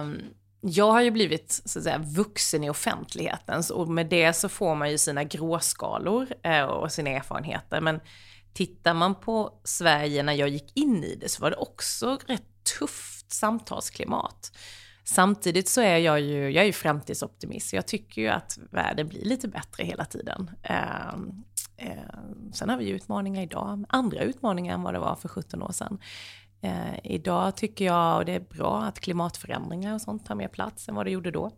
Um, 0.02 0.22
jag 0.62 0.92
har 0.92 1.02
ju 1.02 1.12
blivit 1.12 1.62
så 1.66 1.80
att 1.80 1.84
säga, 1.84 1.98
vuxen 1.98 2.64
i 2.64 2.70
offentligheten 2.70 3.64
och 3.74 3.88
med 3.88 4.10
det 4.10 4.34
så 4.34 4.50
får 4.50 4.76
man 4.76 4.92
ju 4.92 4.98
sina 4.98 5.24
gråskalor 5.24 6.28
uh, 6.48 6.64
och 6.64 6.92
sina 6.92 7.10
erfarenheter. 7.10 7.82
Men 7.82 8.00
tittar 8.60 8.94
man 8.94 9.16
på 9.16 9.60
Sverige 9.64 10.24
när 10.24 10.34
jag 10.34 10.50
gick 10.50 10.78
in 10.78 11.04
i 11.04 11.16
det 11.16 11.30
så 11.30 11.42
var 11.42 11.52
det 11.52 11.58
också 11.58 12.20
rätt 12.26 12.64
tufft 12.80 13.32
samtalsklimat. 13.32 14.52
Samtidigt 15.04 15.68
så 15.68 15.82
är 15.82 15.98
jag 15.98 16.22
ju, 16.22 16.50
jag 16.50 16.62
är 16.62 16.66
ju 16.66 16.74
framtidsoptimist. 16.74 17.74
Jag 17.74 17.88
tycker 17.88 18.22
ju 18.22 18.28
att 18.28 18.60
världen 18.72 19.08
blir 19.08 19.26
lite 19.26 19.48
bättre 19.48 19.84
hela 19.84 20.06
tiden. 20.06 20.52
Eh, 20.64 21.14
eh, 21.78 22.20
sen 22.54 22.70
har 22.70 22.78
vi 22.78 22.86
ju 22.86 22.96
utmaningar 22.96 23.42
idag, 23.42 23.86
andra 23.90 24.22
utmaningar 24.22 24.74
än 24.74 24.84
vad 24.84 24.94
det 24.94 25.00
var 25.00 25.16
för 25.16 25.30
17 25.30 25.64
år 25.64 25.72
sedan. 25.72 26.00
Eh, 26.62 27.00
idag 27.04 27.58
tycker 27.58 27.86
jag, 27.86 28.18
och 28.18 28.26
det 28.26 28.34
är 28.34 28.40
bra, 28.40 28.82
att 28.84 29.00
klimatförändringar 29.00 29.94
och 29.94 30.02
sånt 30.02 30.26
tar 30.26 30.36
mer 30.36 30.48
plats 30.48 30.90
än 30.90 30.96
vad 30.96 31.06
det 31.06 31.12
gjorde 31.12 31.32
då. 31.32 31.52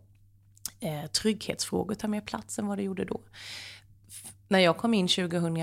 Eh, 0.80 1.06
trygghetsfrågor 1.06 1.94
tar 1.94 2.08
mer 2.08 2.20
plats 2.20 2.58
än 2.58 2.66
vad 2.66 2.78
det 2.78 2.82
gjorde 2.82 3.04
då. 3.04 3.20
F 4.08 4.32
när 4.48 4.58
jag 4.58 4.76
kom 4.76 4.94
in 4.94 5.08
2000 5.08 5.56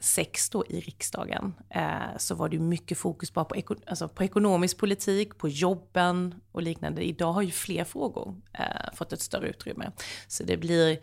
sex 0.00 0.50
då 0.50 0.66
i 0.66 0.80
riksdagen 0.80 1.54
eh, 1.70 2.16
så 2.16 2.34
var 2.34 2.48
det 2.48 2.58
mycket 2.58 2.98
fokus 2.98 3.32
bara 3.32 3.44
på, 3.44 3.56
eko 3.56 3.74
alltså 3.86 4.08
på 4.08 4.24
ekonomisk 4.24 4.78
politik, 4.78 5.38
på 5.38 5.48
jobben 5.48 6.34
och 6.52 6.62
liknande. 6.62 7.08
Idag 7.08 7.32
har 7.32 7.42
ju 7.42 7.50
fler 7.50 7.84
frågor 7.84 8.40
eh, 8.52 8.94
fått 8.94 9.12
ett 9.12 9.20
större 9.20 9.48
utrymme. 9.48 9.92
Så 10.28 10.44
det 10.44 10.56
blir 10.56 10.98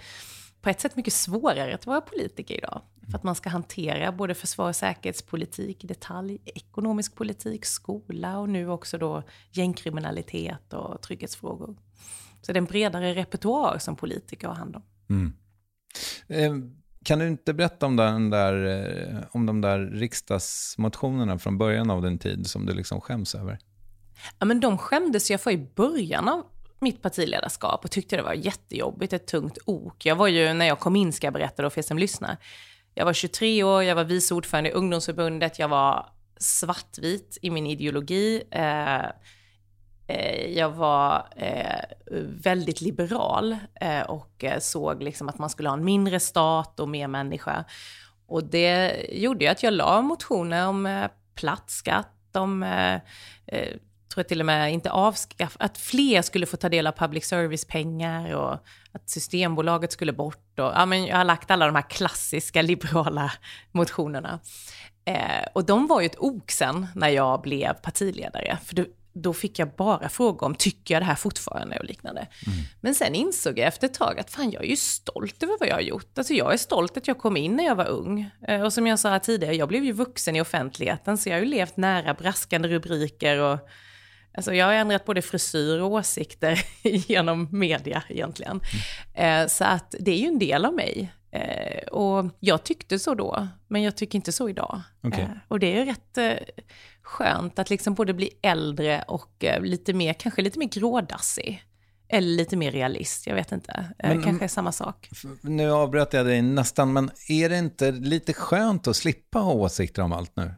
på 0.62 0.70
ett 0.70 0.82
sätt 0.82 0.96
mycket 0.96 1.14
svårare 1.14 1.76
att 1.76 1.86
vara 1.86 2.02
politiker 2.02 2.58
idag. 2.58 2.82
För 3.10 3.18
att 3.18 3.24
man 3.24 3.36
ska 3.36 3.50
hantera 3.50 4.12
både 4.12 4.36
försvar 4.36 4.70
och 4.70 4.76
säkerhetspolitik 4.76 5.84
i 5.84 5.88
detalj, 5.88 6.42
ekonomisk 6.46 7.16
politik, 7.16 7.66
skola 7.66 8.40
och 8.40 8.50
nu 8.50 8.70
också 8.70 8.98
då 8.98 9.24
gängkriminalitet 9.52 10.74
och 10.74 11.02
trygghetsfrågor. 11.02 11.76
Så 12.42 12.54
det 12.54 12.58
är 12.58 12.62
en 12.62 12.66
bredare 12.66 13.14
repertoar 13.14 13.78
som 13.80 13.96
politiker 13.96 14.48
har 14.48 14.56
hand 14.56 14.76
om. 14.76 14.84
Mm. 15.10 15.34
Ehm, 16.28 16.76
kan 17.06 17.20
du 17.20 17.28
inte 17.28 17.54
berätta 17.54 17.86
om, 17.86 17.96
den 17.96 18.30
där, 18.30 18.66
eh, 18.66 19.24
om 19.32 19.46
de 19.46 19.62
där 19.62 19.80
riksdagsmotionerna 19.80 21.40
från 21.40 21.58
början 21.58 21.90
av 21.90 22.02
din 22.02 22.20
tid 22.20 22.48
som 22.48 22.66
du 22.66 22.74
liksom 22.74 23.02
skäms 23.02 23.36
över? 23.36 23.60
Ja, 24.40 24.46
men 24.46 24.60
de 24.60 24.78
skämdes 24.78 25.32
jag 25.32 25.42
för 25.42 25.52
i 25.52 25.58
början 25.76 26.30
av 26.30 26.46
mitt 26.80 27.02
partiledarskap 27.02 27.86
och 27.86 27.92
tyckte 27.92 28.16
det 28.16 28.22
var 28.22 28.34
jättejobbigt, 28.34 29.14
ett 29.14 29.28
tungt 29.28 29.58
ok. 29.66 30.06
Jag 30.06 30.16
var 30.16 30.28
ju, 30.28 30.54
när 30.54 30.66
jag 30.66 30.80
kom 30.80 30.96
in, 30.96 31.14
ska 31.14 31.28
jag 31.28 31.34
berätta 31.34 31.64
då 31.64 31.70
för 31.70 31.80
er 31.80 31.84
som 31.84 31.98
lyssnar, 31.98 32.38
jag 32.94 33.06
var 33.06 33.14
23 33.14 33.64
år, 33.64 33.84
jag 33.84 33.96
var 33.96 34.04
vice 34.04 34.34
ordförande 34.34 34.70
i 34.70 34.74
ungdomsförbundet, 34.74 35.60
jag 35.60 35.68
var 35.68 36.10
svartvit 36.38 37.38
i 37.42 37.50
min 37.50 37.68
ideologi. 37.68 38.44
Eh, 38.52 39.06
Eh, 40.08 40.58
jag 40.58 40.70
var 40.70 41.28
eh, 41.36 41.84
väldigt 42.44 42.82
liberal 42.82 43.58
eh, 43.82 44.02
och 44.02 44.44
eh, 44.44 44.60
såg 44.60 45.04
liksom 45.04 45.30
att 45.30 45.38
man 45.38 45.50
skulle 45.50 45.70
ha 45.70 45.78
en 45.78 45.86
mindre 45.86 46.20
stat 46.20 46.80
och 46.80 46.90
mer 46.90 47.08
människa. 47.08 47.66
Och 48.28 48.44
det 48.44 49.06
gjorde 49.12 49.46
ju 49.46 49.52
att 49.52 49.64
jag 49.64 49.74
la 49.74 50.02
motioner 50.02 50.68
om 50.68 50.86
eh, 50.86 51.08
platt 51.36 51.70
skatt, 51.70 52.36
om, 52.36 52.64
eh, 52.64 52.94
eh, 53.46 53.70
tror 54.10 54.22
jag 54.24 54.28
till 54.28 54.40
och 54.40 54.46
med 54.46 54.74
inte 54.74 54.92
avskaff, 54.92 55.56
att 55.60 55.78
fler 55.78 56.22
skulle 56.22 56.46
få 56.46 56.58
ta 56.58 56.70
del 56.70 56.88
av 56.88 56.92
public 56.92 57.26
service-pengar 57.26 58.36
och 58.36 58.54
att 58.92 59.10
Systembolaget 59.10 59.92
skulle 59.92 60.14
bort. 60.14 60.60
Och, 60.60 60.72
ja, 60.76 60.86
men 60.86 61.06
jag 61.06 61.18
har 61.18 61.24
lagt 61.24 61.52
alla 61.52 61.66
de 61.66 61.76
här 61.76 61.90
klassiska 61.90 62.62
liberala 62.62 63.32
motionerna. 63.72 64.40
och 65.54 65.66
de 65.66 65.88
var 65.88 66.02
ju 66.02 66.06
ett 66.06 66.20
ok 66.20 66.52
sen 66.52 66.88
när 66.96 67.10
jag 67.10 67.42
blev 67.42 67.74
partiledare. 67.74 68.58
För 68.66 68.76
det, 68.76 68.86
då 69.16 69.34
fick 69.34 69.60
jag 69.60 69.70
bara 69.76 70.10
fråga 70.10 70.46
om, 70.46 70.56
tycker 70.56 70.94
jag 70.94 71.02
det 71.02 71.06
här 71.06 71.16
fortfarande 71.16 71.80
och 71.80 71.86
liknande. 71.86 72.22
Mm. 72.22 72.60
Men 72.82 72.96
sen 72.96 73.16
insåg 73.16 73.60
jag 73.60 73.68
efter 73.68 73.88
ett 73.88 73.94
tag 73.94 74.20
att 74.20 74.32
fan, 74.32 74.52
jag 74.52 74.64
är 74.64 74.68
ju 74.68 74.76
stolt 74.76 75.44
över 75.44 75.58
vad 75.60 75.70
jag 75.70 75.76
har 75.76 75.82
gjort. 75.82 76.18
Alltså 76.18 76.34
jag 76.34 76.54
är 76.54 76.58
stolt 76.58 76.98
att 76.98 77.08
jag 77.08 77.18
kom 77.18 77.38
in 77.38 77.56
när 77.56 77.64
jag 77.64 77.76
var 77.76 77.88
ung. 77.88 78.30
Eh, 78.48 78.62
och 78.62 78.74
som 78.74 78.88
jag 78.88 79.00
sa 79.00 79.20
tidigare, 79.20 79.56
jag 79.56 79.68
blev 79.68 79.86
ju 79.86 79.92
vuxen 79.92 80.36
i 80.36 80.42
offentligheten, 80.42 81.18
så 81.18 81.30
jag 81.30 81.36
har 81.36 81.40
ju 81.40 81.46
levt 81.46 81.78
nära 81.78 82.14
braskande 82.14 82.68
rubriker 82.68 83.38
och 83.38 83.60
Alltså 84.38 84.54
jag 84.54 84.66
har 84.66 84.74
ändrat 84.74 85.06
både 85.06 85.22
frisyr 85.22 85.80
och 85.80 85.92
åsikter 85.92 86.64
genom 86.84 87.48
media 87.52 88.04
egentligen. 88.10 88.62
Mm. 89.14 89.50
Så 89.50 89.64
att 89.64 89.96
det 90.00 90.12
är 90.12 90.18
ju 90.18 90.28
en 90.28 90.40
del 90.40 90.66
av 90.66 90.74
mig. 90.74 91.14
Eh, 91.36 91.88
och 91.88 92.26
jag 92.40 92.64
tyckte 92.64 93.00
så 93.00 93.16
då, 93.16 93.48
men 93.68 93.82
jag 93.82 93.98
tycker 93.98 94.16
inte 94.16 94.32
så 94.32 94.50
idag. 94.50 94.82
Okay. 95.04 95.26
Och 95.48 95.60
det 95.60 95.80
är 95.80 95.86
rätt 95.86 96.42
skönt 97.02 97.60
att 97.60 97.70
liksom 97.70 97.94
både 97.94 98.14
bli 98.14 98.30
äldre 98.42 99.04
och 99.08 99.46
lite 99.62 99.94
mer, 99.94 100.14
kanske 100.14 100.42
lite 100.42 100.60
mer 100.60 100.68
grådassig. 100.68 101.64
Eller 102.08 102.28
lite 102.28 102.58
mer 102.58 102.72
realist, 102.72 103.28
jag 103.28 103.36
vet 103.36 103.52
inte. 103.52 103.90
Men, 104.04 104.24
kanske 104.24 104.46
är 104.46 104.50
samma 104.50 104.72
sak. 104.72 105.10
Nu 105.42 105.72
avbröt 105.72 106.14
jag 106.14 106.26
dig 106.26 106.42
nästan, 106.42 106.94
men 106.94 107.12
är 107.30 107.50
det 107.50 107.58
inte 107.58 107.92
lite 107.92 108.34
skönt 108.34 108.88
att 108.88 108.96
slippa 108.96 109.40
ha 109.40 109.54
åsikter 109.54 110.02
om 110.02 110.12
allt 110.12 110.36
nu? 110.36 110.54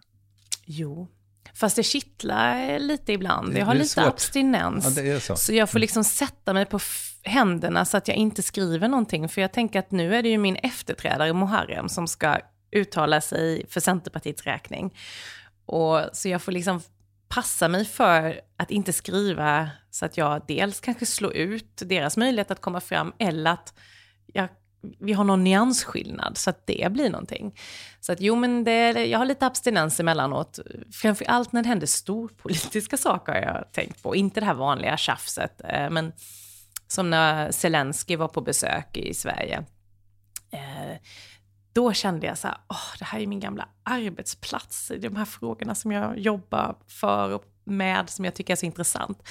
Jo, 0.66 1.08
Fast 1.54 1.76
det 1.76 1.84
kittlar 1.84 2.80
lite 2.80 3.14
ibland. 3.14 3.58
Jag 3.58 3.66
har 3.66 3.76
lite 3.76 3.90
svårt. 3.90 4.06
abstinens. 4.06 4.98
Ja, 4.98 5.20
så. 5.20 5.36
så. 5.36 5.54
jag 5.54 5.70
får 5.70 5.80
liksom 5.80 6.04
sätta 6.04 6.54
mig 6.54 6.66
på 6.66 6.80
händerna 7.28 7.86
så 7.86 7.98
att 7.98 8.08
jag 8.08 8.18
inte 8.18 8.44
skriver 8.44 8.88
någonting. 8.88 9.30
För 9.30 9.42
jag 9.42 9.52
tänker 9.52 9.80
att 9.80 9.92
nu 9.92 10.16
är 10.16 10.24
det 10.24 10.30
ju 10.30 10.38
min 10.38 10.56
efterträdare 10.56 11.34
Muharrem 11.34 11.90
som 11.90 12.08
ska 12.08 12.38
uttala 12.72 13.22
sig 13.22 13.66
för 13.70 13.80
Centerpartiets 13.80 14.44
räkning. 14.44 14.94
Och, 15.66 16.02
så 16.14 16.30
jag 16.30 16.42
får 16.42 16.52
liksom 16.52 16.82
passa 17.28 17.68
mig 17.68 17.86
för 17.86 18.42
att 18.58 18.72
inte 18.72 18.94
skriva 18.94 19.70
så 19.90 20.06
att 20.06 20.18
jag 20.18 20.42
dels 20.48 20.80
kanske 20.80 21.06
slår 21.06 21.34
ut 21.34 21.82
deras 21.86 22.18
möjlighet 22.18 22.52
att 22.52 22.62
komma 22.62 22.82
fram 22.82 23.14
eller 23.20 23.52
att 23.52 23.74
jag 24.34 24.48
vi 25.00 25.14
har 25.14 25.24
någon 25.24 25.44
nyansskillnad 25.44 26.38
så 26.38 26.50
att 26.50 26.68
det 26.68 26.92
blir 26.92 27.10
någonting. 27.10 27.60
Så 28.00 28.12
att 28.12 28.22
jo, 28.22 28.36
men 28.36 28.64
det, 28.64 29.06
jag 29.06 29.20
har 29.20 29.26
lite 29.26 29.46
abstinens 29.46 30.00
emellanåt. 30.00 30.60
Framför 30.92 31.26
allt 31.26 31.52
när 31.52 31.64
det 31.64 31.70
händer 31.70 31.88
storpolitiska 31.88 32.98
saker 32.98 33.34
har 33.34 33.42
jag 33.42 33.72
tänkt 33.72 34.04
på. 34.04 34.16
Inte 34.16 34.40
det 34.40 34.46
här 34.46 34.54
vanliga 34.54 34.98
tjafset, 34.98 35.62
eh, 35.64 35.90
men 35.90 36.14
som 36.88 37.10
när 37.10 37.52
Zelensky 37.52 38.16
var 38.16 38.28
på 38.28 38.42
besök 38.42 38.98
i 38.98 39.14
Sverige. 39.14 39.66
Eh, 40.52 40.98
då 41.74 41.94
kände 41.94 42.28
jag 42.28 42.38
så 42.38 42.48
här, 42.48 42.58
åh, 42.68 42.98
det 43.00 43.06
här 43.06 43.20
är 43.20 43.28
min 43.28 43.40
gamla 43.40 43.70
arbetsplats, 43.84 44.92
de 45.00 45.16
här 45.16 45.26
frågorna 45.26 45.76
som 45.76 45.92
jag 45.92 46.20
jobbar 46.20 46.76
för 46.88 47.32
och 47.32 47.44
med, 47.64 48.10
som 48.10 48.26
jag 48.26 48.36
tycker 48.36 48.54
är 48.54 48.58
så 48.58 48.66
intressant. 48.66 49.30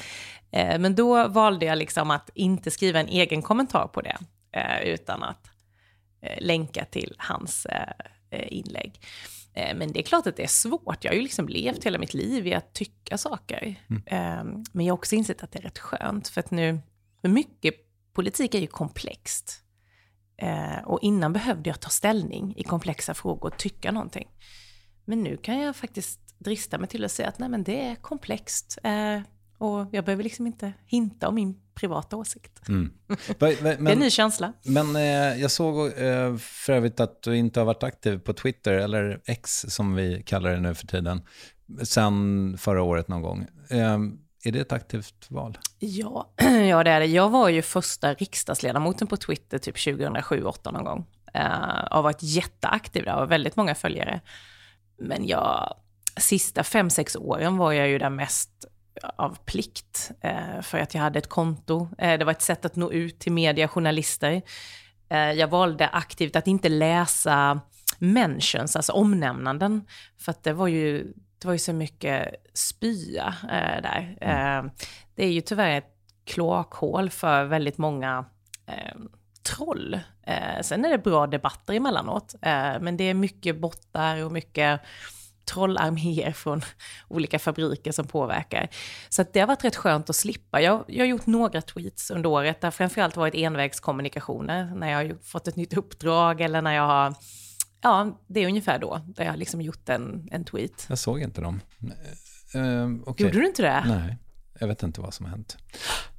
Eh, 0.50 0.78
men 0.78 0.94
då 0.94 1.28
valde 1.28 1.66
jag 1.66 1.78
liksom 1.78 2.10
att 2.10 2.30
inte 2.34 2.70
skriva 2.70 3.00
en 3.00 3.08
egen 3.08 3.42
kommentar 3.42 3.88
på 3.88 4.00
det, 4.00 4.16
eh, 4.52 4.80
utan 4.80 5.22
att 5.22 5.50
länka 6.38 6.84
till 6.84 7.14
hans 7.18 7.66
inlägg. 8.30 9.00
Men 9.54 9.92
det 9.92 10.00
är 10.00 10.02
klart 10.02 10.26
att 10.26 10.36
det 10.36 10.42
är 10.42 10.46
svårt. 10.46 11.04
Jag 11.04 11.10
har 11.10 11.16
ju 11.16 11.22
liksom 11.22 11.48
levt 11.48 11.84
hela 11.84 11.98
mitt 11.98 12.14
liv 12.14 12.46
i 12.46 12.54
att 12.54 12.74
tycka 12.74 13.18
saker. 13.18 13.74
Mm. 13.90 14.64
Men 14.72 14.86
jag 14.86 14.92
har 14.92 14.98
också 14.98 15.14
insett 15.14 15.42
att 15.42 15.52
det 15.52 15.58
är 15.58 15.62
rätt 15.62 15.78
skönt, 15.78 16.28
för 16.28 16.40
att 16.40 16.50
nu, 16.50 16.80
för 17.20 17.28
mycket 17.28 17.74
politik 18.12 18.54
är 18.54 18.58
ju 18.58 18.66
komplext. 18.66 19.62
Eh, 20.38 20.84
och 20.84 20.98
innan 21.02 21.32
behövde 21.32 21.70
jag 21.70 21.80
ta 21.80 21.88
ställning 21.88 22.54
i 22.56 22.62
komplexa 22.62 23.14
frågor 23.14 23.48
och 23.48 23.58
tycka 23.58 23.92
någonting. 23.92 24.28
Men 25.04 25.22
nu 25.22 25.36
kan 25.36 25.58
jag 25.58 25.76
faktiskt 25.76 26.20
drista 26.38 26.78
mig 26.78 26.88
till 26.88 27.04
att 27.04 27.12
säga 27.12 27.28
att 27.28 27.38
nej 27.38 27.48
men 27.48 27.64
det 27.64 27.86
är 27.86 27.94
komplext. 27.94 28.78
Och 29.58 29.86
jag 29.92 30.04
behöver 30.04 30.22
liksom 30.22 30.46
inte 30.46 30.72
hinta 30.86 31.28
om 31.28 31.34
min 31.34 31.60
privata 31.74 32.16
åsikt. 32.16 32.68
Mm. 32.68 32.92
Men, 33.06 33.16
det 33.38 33.62
är 33.62 33.92
en 33.92 33.98
ny 33.98 34.10
känsla. 34.10 34.52
Men 34.64 34.96
eh, 34.96 35.40
jag 35.40 35.50
såg 35.50 35.86
eh, 35.86 36.36
för 36.36 36.72
övrigt 36.72 37.00
att 37.00 37.22
du 37.22 37.36
inte 37.36 37.60
har 37.60 37.64
varit 37.64 37.82
aktiv 37.82 38.18
på 38.18 38.32
Twitter, 38.32 38.72
eller 38.72 39.20
X 39.26 39.64
som 39.68 39.94
vi 39.94 40.22
kallar 40.26 40.50
det 40.50 40.60
nu 40.60 40.74
för 40.74 40.86
tiden, 40.86 41.22
sen 41.82 42.58
förra 42.58 42.82
året 42.82 43.08
någon 43.08 43.22
gång. 43.22 43.46
Är 44.46 44.52
det 44.52 44.60
ett 44.60 44.72
aktivt 44.72 45.26
val? 45.28 45.58
Ja, 45.78 46.30
ja, 46.68 46.84
det 46.84 46.90
är 46.90 47.00
det. 47.00 47.06
Jag 47.06 47.30
var 47.30 47.48
ju 47.48 47.62
första 47.62 48.14
riksdagsledamoten 48.14 49.06
på 49.06 49.16
Twitter 49.16 49.58
typ 49.58 49.76
2007-2008 49.76 50.72
någon 50.72 50.84
gång. 50.84 51.06
Uh, 51.36 51.88
har 51.90 52.02
varit 52.02 52.22
jätteaktiv 52.22 53.04
där 53.04 53.16
och 53.16 53.30
väldigt 53.30 53.56
många 53.56 53.74
följare. 53.74 54.20
Men 54.98 55.26
jag, 55.26 55.74
sista 56.16 56.64
fem 56.64 56.90
sex 56.90 57.16
åren 57.16 57.56
var 57.56 57.72
jag 57.72 57.88
ju 57.88 57.98
där 57.98 58.10
mest 58.10 58.50
av 59.16 59.38
plikt, 59.44 60.10
Uh, 60.24 60.60
för 60.62 60.78
att 60.78 60.94
jag 60.94 61.00
hade 61.02 61.18
ett 61.18 61.28
konto. 61.28 61.80
Uh, 61.80 62.18
det 62.18 62.24
var 62.24 62.32
ett 62.32 62.42
sätt 62.42 62.64
att 62.64 62.76
nå 62.76 62.92
ut 62.92 63.18
till 63.18 63.32
media, 63.32 63.68
journalister. 63.68 64.42
Jag 65.08 65.48
valde 65.48 65.88
aktivt 65.88 66.36
att 66.36 66.46
inte 66.46 66.68
läsa 66.68 67.60
mentions, 67.98 68.76
alltså 68.76 68.92
omnämnanden, 68.92 69.86
för 70.18 70.30
att 70.30 70.42
det 70.42 70.52
var 70.52 70.68
ju, 70.68 71.12
det 71.46 71.48
var 71.48 71.54
ju 71.54 71.58
så 71.58 71.72
mycket 71.72 72.34
spya 72.54 73.34
där. 73.82 74.18
Mm. 74.20 74.70
det 75.14 75.24
är 75.24 75.30
ju 75.30 75.40
tyvärr 75.40 75.78
ett 75.78 75.92
kloakhål 76.24 77.10
för 77.10 77.44
väldigt 77.44 77.78
många 77.78 78.24
troll. 79.42 80.00
sen 80.62 80.84
är 80.84 80.90
det 80.90 80.98
bra 80.98 81.26
debatter 81.26 81.74
emellanåt, 81.74 82.34
men 82.80 82.96
det 82.96 83.04
är 83.04 83.14
mycket 83.14 83.60
bottar 83.60 84.24
och 84.24 84.32
mycket 84.32 84.80
trollarméer 85.44 86.32
från 86.32 86.62
olika 87.08 87.38
fabriker 87.38 87.92
som 87.92 88.06
påverkar. 88.06 88.68
Så 89.08 89.24
det 89.32 89.40
har 89.40 89.46
varit 89.46 89.64
rätt 89.64 89.76
skönt 89.76 90.10
att 90.10 90.16
slippa. 90.16 90.60
Jag, 90.60 90.84
jag 90.88 91.04
har 91.04 91.08
gjort 91.08 91.26
några 91.26 91.62
tweets 91.62 92.10
under 92.10 92.30
året, 92.30 92.60
där 92.60 92.70
framförallt 92.70 93.16
varit 93.16 93.34
envägskommunikationer, 93.34 94.74
när 94.74 94.90
jag 94.90 94.98
har 94.98 95.22
fått 95.22 95.48
ett 95.48 95.56
nytt 95.56 95.76
uppdrag 95.76 96.40
eller 96.40 96.62
när 96.62 96.72
jag 96.72 96.86
har 96.86 97.14
Ja, 97.86 98.18
det 98.26 98.40
är 98.40 98.46
ungefär 98.46 98.78
då, 98.78 99.00
där 99.06 99.24
jag 99.24 99.38
liksom 99.38 99.60
gjort 99.60 99.88
en, 99.88 100.28
en 100.32 100.44
tweet. 100.44 100.86
Jag 100.88 100.98
såg 100.98 101.20
inte 101.22 101.40
dem. 101.40 101.60
Uh, 102.54 103.08
okay. 103.08 103.26
Gjorde 103.26 103.38
du 103.38 103.46
inte 103.46 103.62
det? 103.62 103.84
Nej. 103.86 104.16
Jag 104.60 104.68
vet 104.68 104.82
inte 104.82 105.00
vad 105.00 105.14
som 105.14 105.26
har 105.26 105.30
hänt. 105.30 105.56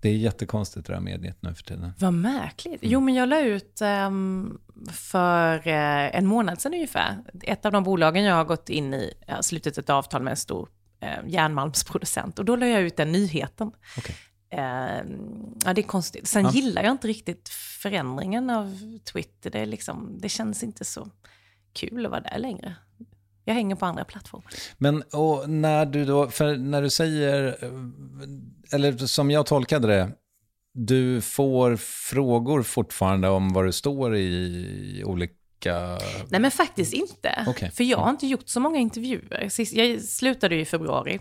Det 0.02 0.10
är 0.10 0.14
jättekonstigt 0.14 0.88
det 0.88 0.94
där 0.94 1.00
mediet 1.00 1.38
nu 1.42 1.54
för 1.54 1.64
tiden. 1.64 1.92
Vad 2.00 2.14
märkligt. 2.14 2.80
Jo, 2.82 3.00
men 3.00 3.14
jag 3.14 3.30
la 3.30 3.40
ut 3.40 3.82
um, 3.82 4.60
för 4.92 5.58
uh, 5.58 6.16
en 6.18 6.26
månad 6.26 6.62
sedan 6.62 6.74
ungefär. 6.74 7.18
Ett 7.44 7.66
av 7.66 7.72
de 7.72 7.84
bolagen 7.84 8.24
jag 8.24 8.36
har 8.36 8.46
gått 8.46 8.70
in 8.70 8.94
i, 8.94 9.14
jag 9.28 9.46
slutit 9.46 9.78
ett 9.78 9.90
avtal 9.90 10.24
med 10.24 10.32
en 10.32 10.38
stor 10.38 10.70
uh, 11.04 11.30
järnmalmsproducent. 11.30 12.40
Och 12.40 12.46
då 12.46 12.56
la 12.56 12.68
jag 12.68 12.82
ut 12.82 12.98
den 12.98 13.12
nyheten. 13.12 13.72
Okay. 13.98 14.16
Uh, 14.54 15.06
ja, 15.66 15.74
det 15.74 15.82
är 15.82 15.88
konstigt. 15.88 16.28
Sen 16.28 16.44
ja. 16.44 16.52
gillar 16.52 16.84
jag 16.84 16.92
inte 16.92 17.08
riktigt 17.08 17.50
förändringen 17.82 18.50
av 18.50 19.00
Twitter. 19.14 19.50
Det, 19.50 19.66
liksom, 19.66 20.18
det 20.22 20.30
känns 20.30 20.64
inte 20.64 20.86
så 20.86 21.10
kul 21.78 22.06
att 22.06 22.12
vara 22.12 22.22
där 22.22 22.40
längre. 22.40 22.76
Jag 23.46 23.54
hänger 23.54 23.76
på 23.76 23.86
andra 23.86 24.06
plattformar. 24.06 24.52
Men 24.78 25.02
och 25.02 25.50
när 25.50 25.86
du 25.86 26.06
då, 26.06 26.30
för 26.30 26.58
när 26.58 26.82
du 26.82 26.90
säger, 26.90 27.58
eller 28.74 28.98
som 28.98 29.32
jag 29.32 29.46
tolkade 29.46 29.88
det, 29.88 30.12
du 30.74 31.22
får 31.22 31.76
frågor 31.76 32.64
fortfarande 32.64 33.30
om 33.30 33.54
vad 33.54 33.66
du 33.66 33.72
står 33.72 34.16
i 34.16 35.04
olika... 35.06 35.98
Nej 36.30 36.42
men 36.42 36.52
faktiskt 36.52 36.94
inte. 36.94 37.46
Okay. 37.48 37.72
För 37.72 37.84
jag 37.84 37.98
har 37.98 38.10
inte 38.10 38.28
gjort 38.28 38.50
så 38.50 38.60
många 38.60 38.80
intervjuer. 38.80 39.50
Jag 39.74 40.02
slutade 40.02 40.56
ju 40.56 40.62
i 40.62 40.66
februari. 40.66 41.20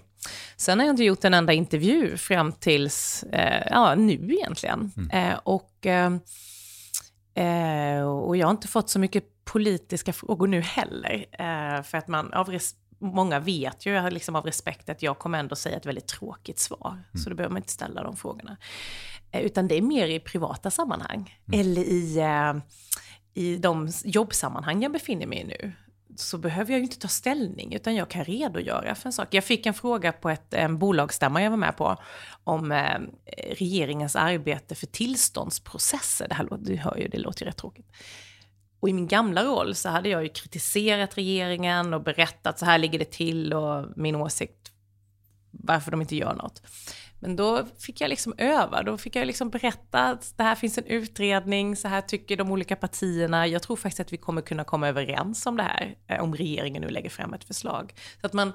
Sen 0.56 0.78
har 0.78 0.86
jag 0.86 0.92
inte 0.92 1.04
gjort 1.04 1.24
en 1.24 1.34
enda 1.34 1.52
intervju 1.52 2.16
fram 2.16 2.52
tills, 2.52 3.22
eh, 3.22 3.66
ja 3.70 3.94
nu 3.94 4.34
egentligen. 4.34 4.92
Mm. 4.96 5.10
Eh, 5.10 5.38
och, 5.44 5.86
eh, 5.86 6.12
eh 7.34 8.02
och 8.02 8.36
jag 8.36 8.46
har 8.46 8.50
inte 8.50 8.68
fått 8.68 8.90
så 8.90 8.98
mycket 8.98 9.24
politiska 9.46 10.12
frågor 10.12 10.46
nu 10.46 10.60
heller. 10.60 11.26
Eh, 11.32 11.82
för 11.82 11.98
att 11.98 12.08
man, 12.08 12.32
av 12.32 12.48
res, 12.48 12.74
många 12.98 13.40
vet 13.40 13.86
ju 13.86 14.10
liksom 14.10 14.36
av 14.36 14.44
respekt 14.44 14.88
att 14.88 15.02
jag 15.02 15.18
kommer 15.18 15.38
ändå 15.38 15.56
säga 15.56 15.76
ett 15.76 15.86
väldigt 15.86 16.08
tråkigt 16.08 16.58
svar. 16.58 16.92
Mm. 16.92 17.04
Så 17.24 17.30
då 17.30 17.36
behöver 17.36 17.52
man 17.52 17.62
inte 17.62 17.72
ställa 17.72 18.02
de 18.02 18.16
frågorna. 18.16 18.56
Eh, 19.30 19.40
utan 19.40 19.68
det 19.68 19.74
är 19.74 19.82
mer 19.82 20.08
i 20.08 20.20
privata 20.20 20.70
sammanhang. 20.70 21.40
Mm. 21.48 21.60
Eller 21.60 21.82
i, 21.82 22.18
eh, 22.18 22.54
i 23.34 23.56
de 23.56 23.88
jobbsammanhang 24.04 24.82
jag 24.82 24.92
befinner 24.92 25.26
mig 25.26 25.38
i 25.38 25.44
nu 25.44 25.72
så 26.16 26.38
behöver 26.38 26.72
jag 26.72 26.78
ju 26.78 26.84
inte 26.84 26.98
ta 26.98 27.08
ställning, 27.08 27.74
utan 27.74 27.94
jag 27.94 28.10
kan 28.10 28.24
redogöra 28.24 28.94
för 28.94 29.08
en 29.08 29.12
sak. 29.12 29.34
Jag 29.34 29.44
fick 29.44 29.66
en 29.66 29.74
fråga 29.74 30.12
på 30.12 30.30
ett 30.30 30.54
en 30.54 30.78
bolagsstämma 30.78 31.42
jag 31.42 31.50
var 31.50 31.56
med 31.56 31.76
på 31.76 31.96
om 32.44 32.72
eh, 32.72 33.00
regeringens 33.58 34.16
arbete 34.16 34.74
för 34.74 34.86
tillståndsprocesser. 34.86 36.28
Det 36.28 36.34
här 36.34 36.48
du 36.58 36.76
hör 36.76 36.96
ju, 36.96 37.08
det 37.08 37.18
låter 37.18 37.44
ju 37.44 37.48
rätt 37.48 37.56
tråkigt. 37.56 37.86
Och 38.80 38.88
i 38.88 38.92
min 38.92 39.08
gamla 39.08 39.44
roll 39.44 39.74
så 39.74 39.88
hade 39.88 40.08
jag 40.08 40.22
ju 40.22 40.28
kritiserat 40.28 41.18
regeringen 41.18 41.94
och 41.94 42.02
berättat 42.02 42.58
så 42.58 42.64
här 42.64 42.78
ligger 42.78 42.98
det 42.98 43.10
till 43.10 43.52
och 43.52 43.86
min 43.96 44.16
åsikt 44.16 44.72
varför 45.50 45.90
de 45.90 46.00
inte 46.00 46.16
gör 46.16 46.34
något. 46.34 46.62
Men 47.20 47.36
då 47.36 47.66
fick 47.78 48.00
jag 48.00 48.08
liksom 48.08 48.34
öva, 48.38 48.82
då 48.82 48.98
fick 48.98 49.16
jag 49.16 49.26
liksom 49.26 49.50
berätta 49.50 50.04
att 50.04 50.34
det 50.36 50.42
här 50.42 50.54
finns 50.54 50.78
en 50.78 50.84
utredning, 50.84 51.76
så 51.76 51.88
här 51.88 52.00
tycker 52.00 52.36
de 52.36 52.50
olika 52.50 52.76
partierna. 52.76 53.46
Jag 53.46 53.62
tror 53.62 53.76
faktiskt 53.76 54.00
att 54.00 54.12
vi 54.12 54.16
kommer 54.16 54.42
kunna 54.42 54.64
komma 54.64 54.88
överens 54.88 55.46
om 55.46 55.56
det 55.56 55.62
här, 55.62 55.94
eh, 56.06 56.22
om 56.22 56.34
regeringen 56.34 56.82
nu 56.82 56.88
lägger 56.88 57.10
fram 57.10 57.34
ett 57.34 57.44
förslag. 57.44 57.94
Så 58.20 58.26
att 58.26 58.32
man, 58.32 58.52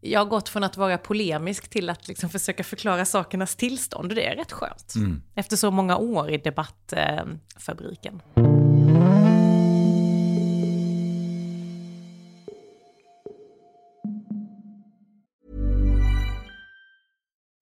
jag 0.00 0.20
har 0.20 0.26
gått 0.26 0.48
från 0.48 0.64
att 0.64 0.76
vara 0.76 0.98
polemisk 0.98 1.70
till 1.70 1.90
att 1.90 2.08
liksom 2.08 2.30
försöka 2.30 2.64
förklara 2.64 3.04
sakernas 3.04 3.56
tillstånd 3.56 4.10
och 4.10 4.16
det 4.16 4.26
är 4.26 4.36
rätt 4.36 4.52
skönt. 4.52 4.94
Mm. 4.96 5.22
Efter 5.34 5.56
så 5.56 5.70
många 5.70 5.96
år 5.96 6.30
i 6.30 6.36
debattfabriken. 6.36 8.22
Eh, 8.36 8.49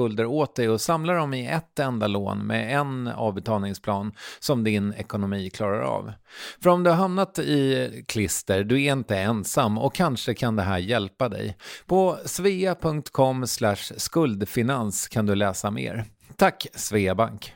skulder 0.00 0.26
åt 0.26 0.56
dig 0.56 0.68
och 0.68 0.80
samla 0.80 1.12
dem 1.12 1.34
i 1.34 1.46
ett 1.46 1.78
enda 1.78 2.06
lån 2.06 2.46
med 2.46 2.80
en 2.80 3.08
avbetalningsplan 3.08 4.12
som 4.38 4.64
din 4.64 4.94
ekonomi 4.94 5.50
klarar 5.50 5.80
av. 5.80 6.12
För 6.62 6.70
om 6.70 6.82
du 6.82 6.90
har 6.90 6.96
hamnat 6.96 7.38
i 7.38 8.04
klister, 8.08 8.64
du 8.64 8.82
är 8.82 8.92
inte 8.92 9.16
ensam 9.18 9.78
och 9.78 9.94
kanske 9.94 10.34
kan 10.34 10.56
det 10.56 10.62
här 10.62 10.78
hjälpa 10.78 11.28
dig. 11.28 11.56
På 11.86 12.18
svea.com 12.24 13.46
skuldfinans 13.96 15.08
kan 15.08 15.26
du 15.26 15.34
läsa 15.34 15.70
mer. 15.70 16.04
Tack 16.36 16.66
Sveabank! 16.74 17.54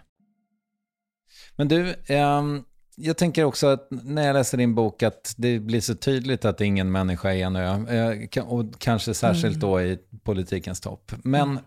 Men 1.56 1.68
du, 1.68 1.94
um 2.08 2.64
jag 2.96 3.16
tänker 3.16 3.44
också 3.44 3.66
att 3.66 3.88
när 3.90 4.26
jag 4.26 4.34
läser 4.34 4.58
din 4.58 4.74
bok 4.74 5.02
att 5.02 5.34
det 5.36 5.58
blir 5.58 5.80
så 5.80 5.94
tydligt 5.94 6.44
att 6.44 6.60
ingen 6.60 6.92
människa 6.92 7.32
är 7.32 7.44
en 7.44 7.56
ö. 7.56 8.26
Eh, 8.36 8.44
och 8.44 8.64
kanske 8.78 9.14
särskilt 9.14 9.60
då 9.60 9.82
i 9.82 9.98
politikens 10.24 10.80
topp. 10.80 11.12
Men 11.22 11.50
mm 11.50 11.58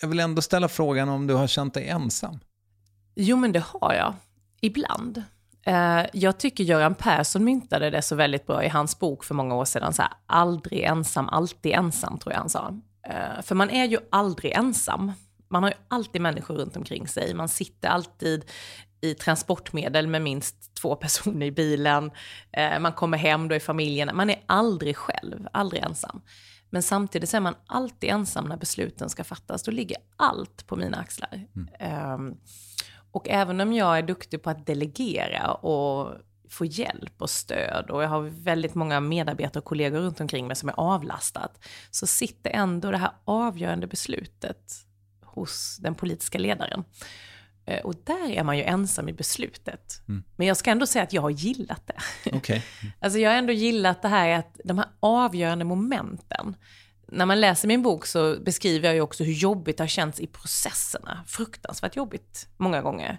jag 0.00 0.08
vill 0.08 0.20
ändå 0.20 0.42
ställa 0.42 0.68
frågan 0.68 1.08
om 1.08 1.26
du 1.26 1.34
har 1.34 1.46
känt 1.46 1.74
dig 1.74 1.88
ensam? 1.88 2.38
Jo, 3.14 3.36
men 3.36 3.52
det 3.52 3.64
har 3.66 3.94
jag. 3.94 4.14
Ibland. 4.60 5.22
Eh, 5.66 6.06
jag 6.12 6.38
tycker 6.38 6.64
Göran 6.64 6.94
Persson 6.94 7.44
myntade 7.44 7.90
det 7.90 8.02
så 8.02 8.16
väldigt 8.16 8.46
bra 8.46 8.64
i 8.64 8.68
hans 8.68 8.98
bok 8.98 9.24
för 9.24 9.34
många 9.34 9.54
år 9.54 9.64
sedan. 9.64 9.92
Så 9.92 10.02
här, 10.02 10.12
aldrig 10.26 10.82
ensam, 10.82 11.28
alltid 11.28 11.72
ensam, 11.72 12.18
tror 12.18 12.32
jag 12.32 12.40
han 12.40 12.50
sa. 12.50 12.74
Eh, 13.06 13.42
för 13.42 13.54
man 13.54 13.70
är 13.70 13.84
ju 13.84 13.98
aldrig 14.10 14.52
ensam. 14.52 15.12
Man 15.48 15.62
har 15.62 15.70
ju 15.70 15.76
alltid 15.88 16.20
människor 16.20 16.54
runt 16.54 16.76
omkring 16.76 17.08
sig. 17.08 17.34
Man 17.34 17.48
sitter 17.48 17.88
alltid 17.88 18.44
i 19.00 19.14
transportmedel 19.14 20.06
med 20.06 20.22
minst 20.22 20.74
två 20.74 20.96
personer 20.96 21.46
i 21.46 21.50
bilen. 21.50 22.10
Eh, 22.52 22.78
man 22.78 22.92
kommer 22.92 23.18
hem, 23.18 23.48
då 23.48 23.54
i 23.54 23.60
familjen. 23.60 24.16
Man 24.16 24.30
är 24.30 24.40
aldrig 24.46 24.96
själv, 24.96 25.48
aldrig 25.52 25.82
ensam. 25.82 26.22
Men 26.74 26.82
samtidigt 26.82 27.30
så 27.30 27.36
är 27.36 27.40
man 27.40 27.54
alltid 27.66 28.10
ensam 28.10 28.44
när 28.44 28.56
besluten 28.56 29.10
ska 29.10 29.24
fattas. 29.24 29.62
Då 29.62 29.70
ligger 29.70 29.96
allt 30.16 30.66
på 30.66 30.76
mina 30.76 30.96
axlar. 30.96 31.46
Mm. 31.56 32.12
Um, 32.14 32.36
och 33.10 33.28
även 33.28 33.60
om 33.60 33.72
jag 33.72 33.98
är 33.98 34.02
duktig 34.02 34.42
på 34.42 34.50
att 34.50 34.66
delegera 34.66 35.52
och 35.52 36.14
få 36.48 36.64
hjälp 36.64 37.22
och 37.22 37.30
stöd 37.30 37.90
och 37.90 38.02
jag 38.02 38.08
har 38.08 38.20
väldigt 38.20 38.74
många 38.74 39.00
medarbetare 39.00 39.58
och 39.58 39.64
kollegor 39.64 39.98
runt 39.98 40.20
omkring 40.20 40.46
mig 40.46 40.56
som 40.56 40.68
är 40.68 40.80
avlastat, 40.80 41.64
så 41.90 42.06
sitter 42.06 42.50
ändå 42.50 42.90
det 42.90 42.98
här 42.98 43.12
avgörande 43.24 43.86
beslutet 43.86 44.72
hos 45.22 45.76
den 45.80 45.94
politiska 45.94 46.38
ledaren. 46.38 46.84
Eh, 47.66 47.80
och 47.80 47.94
där 48.04 48.30
är 48.30 48.44
man 48.44 48.58
ju 48.58 48.62
ensam 48.62 49.08
i 49.08 49.12
beslutet. 49.12 50.02
Mm. 50.08 50.24
Men 50.36 50.46
jag 50.46 50.56
ska 50.56 50.70
ändå 50.70 50.86
säga 50.86 51.02
att 51.02 51.12
jag 51.12 51.22
har 51.22 51.30
gillat 51.30 51.82
det. 51.86 52.32
Okay. 52.36 52.62
alltså 53.00 53.18
jag 53.18 53.30
har 53.30 53.36
ändå 53.36 53.52
gillat 53.52 54.02
det 54.02 54.08
här 54.08 54.38
att 54.38 54.60
de 54.64 54.78
här 54.78 54.88
avgörande 55.00 55.64
momenten. 55.64 56.56
När 57.08 57.26
man 57.26 57.40
läser 57.40 57.68
min 57.68 57.82
bok 57.82 58.06
så 58.06 58.36
beskriver 58.40 58.88
jag 58.88 58.94
ju 58.94 59.00
också 59.00 59.24
hur 59.24 59.32
jobbigt 59.32 59.76
det 59.76 59.82
har 59.82 59.88
känts 59.88 60.20
i 60.20 60.26
processerna. 60.26 61.24
Fruktansvärt 61.26 61.96
jobbigt 61.96 62.48
många 62.56 62.82
gånger. 62.82 63.18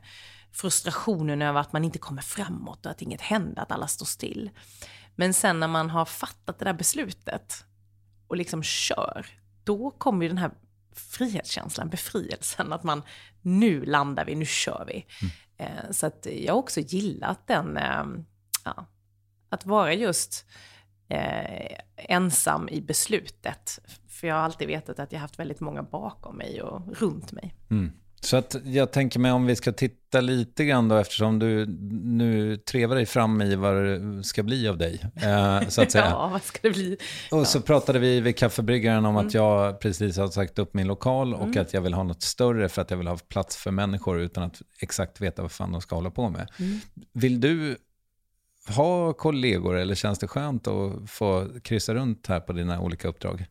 Frustrationen 0.51 1.41
över 1.41 1.60
att 1.60 1.73
man 1.73 1.84
inte 1.84 1.99
kommer 1.99 2.21
framåt 2.21 2.86
och 2.86 2.91
att 2.91 3.01
inget 3.01 3.21
händer, 3.21 3.62
att 3.62 3.71
alla 3.71 3.88
står 3.88 4.05
still. 4.05 4.49
Men 5.15 5.34
sen 5.34 5.60
när 5.60 5.67
man 5.67 5.89
har 5.89 6.05
fattat 6.05 6.60
det 6.60 6.65
där 6.65 6.73
beslutet 6.73 7.65
och 8.27 8.38
liksom 8.38 8.63
kör, 8.63 9.25
då 9.63 9.91
kommer 9.91 10.23
ju 10.25 10.29
den 10.29 10.38
här 10.38 10.51
frihetskänslan, 10.95 11.89
befrielsen, 11.89 12.73
att 12.73 12.84
man 12.84 13.03
nu 13.45 13.86
landar 13.86 14.25
vi, 14.25 14.36
nu 14.36 14.45
kör 14.45 14.86
vi. 14.88 15.05
Mm. 15.58 15.93
Så 15.93 16.08
att 16.08 16.27
jag 16.31 16.53
har 16.53 16.60
också 16.60 16.79
gillat 16.79 17.47
den, 17.47 17.77
ehm, 17.77 18.25
ja, 18.65 18.86
att 19.49 19.65
vara 19.65 19.93
just 19.93 20.45
eh, 21.08 21.77
ensam 21.95 22.69
i 22.69 22.81
beslutet. 22.81 23.79
För 24.08 24.27
jag 24.27 24.36
har 24.36 24.41
alltid 24.41 24.67
vetat 24.67 24.99
att 24.99 25.12
jag 25.12 25.19
haft 25.19 25.39
väldigt 25.39 25.60
många 25.60 25.84
bakom 25.84 26.38
mig 26.38 26.62
och 26.62 26.97
runt 26.97 27.31
mig. 27.31 27.55
Mm. 27.69 27.91
Så 28.25 28.38
att 28.38 28.55
jag 28.63 28.91
tänker 28.91 29.19
mig 29.19 29.31
om 29.31 29.45
vi 29.45 29.55
ska 29.55 29.71
titta 29.71 30.21
lite 30.21 30.65
grann 30.65 30.88
då 30.88 30.95
eftersom 30.95 31.39
du 31.39 31.65
nu 32.03 32.57
trevar 32.57 32.95
dig 32.95 33.05
fram 33.05 33.41
i 33.41 33.55
vad 33.55 33.75
det 33.75 34.23
ska 34.23 34.43
bli 34.43 34.67
av 34.67 34.77
dig. 34.77 35.01
Eh, 35.15 35.67
så 35.67 35.81
att 35.81 35.91
säga. 35.91 36.05
ja, 36.05 36.29
vad 36.31 36.43
ska 36.43 36.59
det 36.61 36.69
bli? 36.69 36.97
Och 37.31 37.39
ja. 37.39 37.45
så 37.45 37.61
pratade 37.61 37.99
vi 37.99 38.21
vid 38.21 38.38
kaffebryggaren 38.38 39.05
om 39.05 39.15
mm. 39.15 39.27
att 39.27 39.33
jag 39.33 39.79
precis 39.79 40.17
har 40.17 40.27
sagt 40.27 40.59
upp 40.59 40.73
min 40.73 40.88
lokal 40.88 41.33
och 41.33 41.43
mm. 41.43 41.61
att 41.61 41.73
jag 41.73 41.81
vill 41.81 41.93
ha 41.93 42.03
något 42.03 42.21
större 42.21 42.69
för 42.69 42.81
att 42.81 42.91
jag 42.91 42.97
vill 42.97 43.07
ha 43.07 43.17
plats 43.17 43.57
för 43.57 43.71
människor 43.71 44.19
utan 44.19 44.43
att 44.43 44.61
exakt 44.79 45.21
veta 45.21 45.41
vad 45.41 45.51
fan 45.51 45.71
de 45.71 45.81
ska 45.81 45.95
hålla 45.95 46.11
på 46.11 46.29
med. 46.29 46.51
Mm. 46.59 46.79
Vill 47.13 47.41
du 47.41 47.77
ha 48.75 49.13
kollegor 49.13 49.77
eller 49.77 49.95
känns 49.95 50.19
det 50.19 50.27
skönt 50.27 50.67
att 50.67 51.09
få 51.09 51.47
kryssa 51.63 51.93
runt 51.93 52.27
här 52.27 52.39
på 52.39 52.53
dina 52.53 52.81
olika 52.81 53.07
uppdrag? 53.07 53.45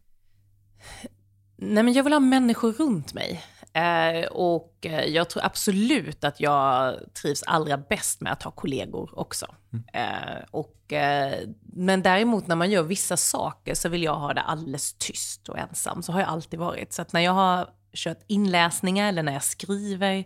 Nej, 1.56 1.82
men 1.82 1.92
jag 1.92 2.04
vill 2.04 2.12
ha 2.12 2.20
människor 2.20 2.72
runt 2.72 3.14
mig. 3.14 3.42
Eh, 3.74 4.26
och 4.26 4.86
eh, 4.86 5.04
jag 5.04 5.30
tror 5.30 5.44
absolut 5.44 6.24
att 6.24 6.40
jag 6.40 6.98
trivs 7.22 7.42
allra 7.42 7.78
bäst 7.78 8.20
med 8.20 8.32
att 8.32 8.42
ha 8.42 8.50
kollegor 8.50 9.18
också. 9.18 9.54
Mm. 9.72 9.84
Eh, 9.92 10.44
och, 10.50 10.92
eh, 10.92 11.38
men 11.60 12.02
däremot 12.02 12.46
när 12.46 12.56
man 12.56 12.70
gör 12.70 12.82
vissa 12.82 13.16
saker 13.16 13.74
så 13.74 13.88
vill 13.88 14.02
jag 14.02 14.14
ha 14.16 14.34
det 14.34 14.40
alldeles 14.40 14.94
tyst 14.94 15.48
och 15.48 15.58
ensam. 15.58 16.02
Så 16.02 16.12
har 16.12 16.20
jag 16.20 16.28
alltid 16.28 16.58
varit. 16.58 16.92
Så 16.92 17.04
när 17.12 17.20
jag 17.20 17.32
har 17.32 17.70
kört 17.94 18.20
inläsningar 18.26 19.08
eller 19.08 19.22
när 19.22 19.32
jag 19.32 19.44
skriver 19.44 20.24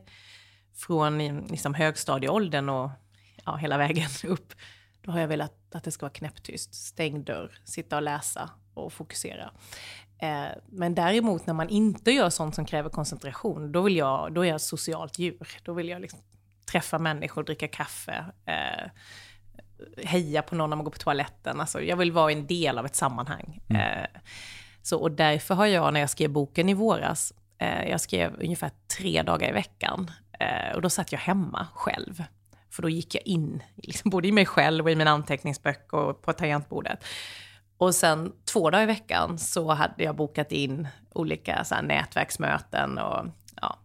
från 0.77 1.19
liksom, 1.47 1.75
högstadieåldern 1.75 2.69
och 2.69 2.91
ja, 3.45 3.57
hela 3.57 3.79
vägen 3.79 4.09
upp, 4.25 4.53
då 5.03 5.11
har 5.11 5.21
jag 5.21 5.29
velat 5.29 5.75
att 5.75 5.85
det 5.85 5.91
ska 5.91 6.07
vara 6.07 6.13
knäpptyst. 6.13 6.75
Stängd 6.75 7.25
dörr, 7.25 7.59
sitta 7.65 7.97
och 7.97 8.03
läsa 8.03 8.51
och 8.75 8.93
fokusera. 8.93 9.51
Eh, 10.19 10.49
men 10.67 10.95
däremot 10.95 11.47
när 11.47 11.55
man 11.55 11.69
inte 11.69 12.11
gör 12.11 12.31
sånt 12.31 12.55
som 12.55 12.65
kräver 12.65 12.91
koncentration, 12.91 13.73
då, 13.73 13.83
vill 13.83 13.97
jag, 13.97 14.33
då 14.33 14.45
är 14.45 14.49
jag 14.49 14.57
ett 14.57 14.63
socialt 14.63 15.19
djur. 15.19 15.49
Då 15.63 15.73
vill 15.73 15.89
jag 15.89 16.01
liksom 16.01 16.19
träffa 16.71 16.99
människor, 16.99 17.43
dricka 17.43 17.69
kaffe, 17.69 18.25
eh, 18.47 18.91
heja 20.05 20.43
på 20.43 20.55
någon 20.55 20.71
när 20.71 20.77
man 20.77 20.85
går 20.85 20.93
på 20.93 20.99
toaletten. 20.99 21.61
Alltså, 21.61 21.83
jag 21.83 21.97
vill 21.97 22.13
vara 22.13 22.33
en 22.33 22.47
del 22.47 22.79
av 22.79 22.87
ett 22.87 22.97
sammanhang. 22.97 23.61
Mm. 23.69 23.83
Eh, 23.83 24.21
så, 24.83 24.99
och 24.99 25.11
därför 25.11 25.55
har 25.55 25.67
jag, 25.67 25.93
när 25.93 26.01
jag 26.01 26.11
skrev 26.11 26.31
boken 26.31 26.69
i 26.69 26.75
våras, 26.75 27.33
eh, 27.59 27.89
jag 27.89 28.01
skrev 28.01 28.35
ungefär 28.41 28.71
tre 28.99 29.23
dagar 29.23 29.49
i 29.49 29.53
veckan. 29.53 30.11
Och 30.75 30.83
då 30.83 30.91
satt 30.91 31.13
jag 31.13 31.19
hemma 31.19 31.67
själv. 31.75 32.25
För 32.71 32.83
då 32.83 32.89
gick 32.89 33.15
jag 33.15 33.27
in, 33.27 33.63
liksom, 33.77 34.11
både 34.11 34.29
i 34.29 34.33
mig 34.33 34.47
själv 34.47 34.85
och 34.85 34.91
i 34.91 34.95
min 34.95 35.09
anteckningsböcker 35.09 35.97
och 35.97 36.23
på 36.23 36.33
tangentbordet. 36.33 37.05
Och 37.79 37.95
sen 37.95 38.33
två 38.45 38.71
dagar 38.71 38.83
i 38.83 38.87
veckan 38.87 39.39
så 39.39 39.73
hade 39.73 40.05
jag 40.05 40.17
bokat 40.17 40.53
in 40.53 40.89
olika 41.15 41.65
så 41.65 41.83
nätverksmöten 41.83 42.99
och 42.99 43.27
ja, 43.61 43.79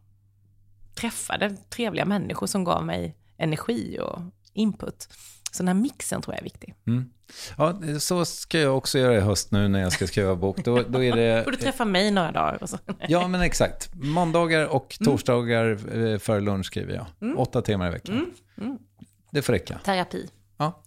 träffade 0.95 1.49
trevliga 1.69 2.06
människor 2.06 2.47
som 2.47 2.63
gav 2.63 2.86
mig 2.86 3.17
energi 3.38 3.99
och 4.01 4.21
input. 4.53 5.08
Så 5.51 5.63
den 5.63 5.67
här 5.67 5.75
mixen 5.82 6.21
tror 6.21 6.34
jag 6.34 6.39
är 6.39 6.43
viktig. 6.43 6.75
Mm. 6.88 7.10
Ja, 7.58 7.73
så 7.99 8.25
ska 8.25 8.60
jag 8.60 8.77
också 8.77 8.99
göra 8.99 9.15
i 9.17 9.19
höst 9.19 9.51
nu 9.51 9.67
när 9.67 9.79
jag 9.82 9.91
ska 9.91 10.08
skriva 10.08 10.36
bok. 10.36 10.58
Då, 10.63 10.84
då 10.89 11.03
är 11.03 11.15
det... 11.15 11.43
Får 11.43 11.51
du 11.51 11.58
träffa 11.58 11.86
mig 11.86 12.12
några 12.12 12.32
dagar 12.32 12.63
och 12.63 12.69
så. 12.69 12.77
Ja, 13.08 13.27
men 13.27 13.41
exakt. 13.41 13.89
Måndagar 13.95 14.67
och 14.67 14.97
Mm. 14.99 15.12
torsdagar 15.12 15.97
eh, 15.97 16.18
före 16.20 16.39
lunch 16.41 16.65
skriver 16.65 16.93
jag. 16.93 17.39
Åtta 17.39 17.61
timmar 17.61 17.88
i 17.88 17.91
veckan. 17.91 18.34
Mm. 18.57 18.78
Det 19.32 19.41
får 19.41 19.53
räcka. 19.53 19.80
Terapi. 19.84 20.30
Ja, 20.57 20.84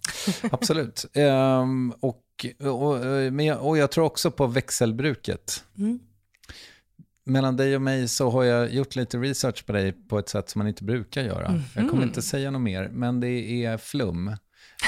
absolut. 0.51 1.05
Ehm, 1.13 1.93
och, 1.99 2.21
och, 2.59 2.99
men 3.33 3.45
jag, 3.45 3.65
och 3.67 3.77
jag 3.77 3.91
tror 3.91 4.05
också 4.05 4.31
på 4.31 4.47
växelbruket. 4.47 5.63
Mm. 5.77 5.99
Mellan 7.23 7.57
dig 7.57 7.75
och 7.75 7.81
mig 7.81 8.07
så 8.07 8.29
har 8.29 8.43
jag 8.43 8.73
gjort 8.73 8.95
lite 8.95 9.17
research 9.17 9.65
på 9.65 9.71
dig 9.71 9.91
på 9.91 10.19
ett 10.19 10.29
sätt 10.29 10.49
som 10.49 10.59
man 10.59 10.67
inte 10.67 10.83
brukar 10.83 11.21
göra. 11.23 11.61
Jag 11.75 11.89
kommer 11.89 12.03
inte 12.03 12.21
säga 12.21 12.51
något 12.51 12.61
mer, 12.61 12.89
men 12.89 13.19
det 13.19 13.65
är 13.65 13.77
flum. 13.77 14.27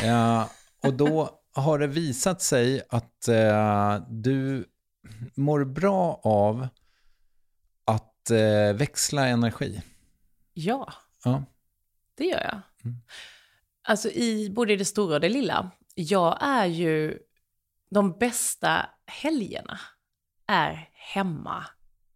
Eh, 0.04 0.46
och 0.84 0.94
då 0.94 1.40
har 1.54 1.80
det 1.80 1.88
visat 1.88 2.42
sig 2.42 2.82
att 2.90 3.28
eh, 3.28 3.98
du 4.10 4.66
mår 5.36 5.64
bra 5.66 6.22
av 6.24 6.68
att 7.86 8.30
eh, 8.32 8.74
växla 8.78 9.28
energi. 9.28 9.82
Ja, 10.54 10.94
Ja. 11.24 11.44
det 12.18 12.24
gör 12.26 12.42
jag. 12.44 12.62
Alltså 13.84 14.10
i 14.10 14.50
både 14.50 14.76
det 14.76 14.86
stora 14.86 15.16
och 15.16 15.22
det 15.22 15.30
lilla. 15.30 15.72
Jag 15.96 16.38
är 16.42 16.66
ju, 16.66 17.18
de 17.90 18.12
bästa 18.12 18.90
helgerna 19.06 19.80
är 20.48 20.90
hemma 20.94 21.66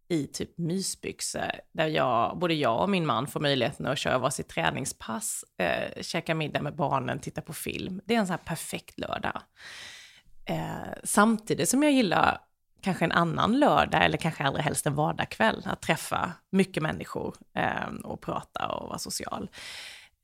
i 0.08 0.26
typ 0.26 0.58
mysbyxor 0.58 1.50
där 1.72 1.86
jag, 1.86 2.38
både 2.38 2.54
jag 2.54 2.82
och 2.82 2.90
min 2.90 3.06
man 3.06 3.26
får 3.26 3.40
möjligheten 3.40 3.86
att 3.86 3.98
köra 3.98 4.18
varsitt 4.18 4.48
träningspass, 4.48 5.44
eh, 5.58 6.02
käka 6.02 6.34
middag 6.34 6.62
med 6.62 6.76
barnen, 6.76 7.18
titta 7.18 7.40
på 7.40 7.52
film. 7.52 8.00
Det 8.04 8.14
är 8.14 8.18
en 8.18 8.26
sån 8.26 8.36
här 8.38 8.44
perfekt 8.44 8.98
lördag. 8.98 9.42
Eh, 10.46 10.94
samtidigt 11.04 11.68
som 11.68 11.82
jag 11.82 11.92
gillar 11.92 12.40
kanske 12.80 13.04
en 13.04 13.12
annan 13.12 13.58
lördag 13.58 14.04
eller 14.04 14.18
kanske 14.18 14.44
allra 14.44 14.62
helst 14.62 14.86
en 14.86 14.94
vardagskväll, 14.94 15.62
att 15.64 15.82
träffa 15.82 16.32
mycket 16.50 16.82
människor 16.82 17.36
eh, 17.54 17.94
och 18.04 18.20
prata 18.20 18.68
och 18.68 18.88
vara 18.88 18.98
social. 18.98 19.48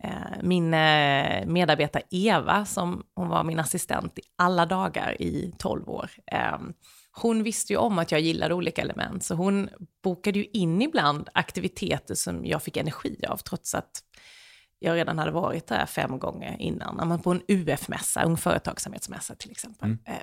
Eh, 0.04 0.42
min 0.42 0.74
eh, 0.74 1.46
medarbetare 1.46 2.02
Eva, 2.10 2.64
som 2.64 3.02
hon 3.14 3.28
var 3.28 3.44
min 3.44 3.58
assistent 3.58 4.18
i 4.18 4.22
alla 4.36 4.66
dagar 4.66 5.22
i 5.22 5.52
12 5.58 5.88
år, 5.88 6.10
ehm, 6.26 6.72
hon 7.12 7.42
visste 7.42 7.72
ju 7.72 7.76
om 7.76 7.98
att 7.98 8.12
jag 8.12 8.20
gillade 8.20 8.54
olika 8.54 8.82
element, 8.82 9.24
så 9.24 9.34
hon 9.34 9.68
bokade 10.02 10.38
ju 10.38 10.44
in 10.44 10.82
ibland 10.82 11.28
aktiviteter 11.34 12.14
som 12.14 12.46
jag 12.46 12.62
fick 12.62 12.76
energi 12.76 13.24
av, 13.28 13.36
trots 13.36 13.74
att 13.74 13.90
jag 14.82 14.96
redan 14.96 15.18
hade 15.18 15.30
varit 15.30 15.66
där 15.66 15.86
fem 15.86 16.18
gånger 16.18 16.56
innan. 16.58 17.20
På 17.22 17.30
en 17.30 17.42
UF-mässa, 17.48 18.22
Ung 18.24 18.36
Företagsamhetsmässa 18.36 19.34
till 19.34 19.50
exempel, 19.50 19.96
eh, 20.04 20.14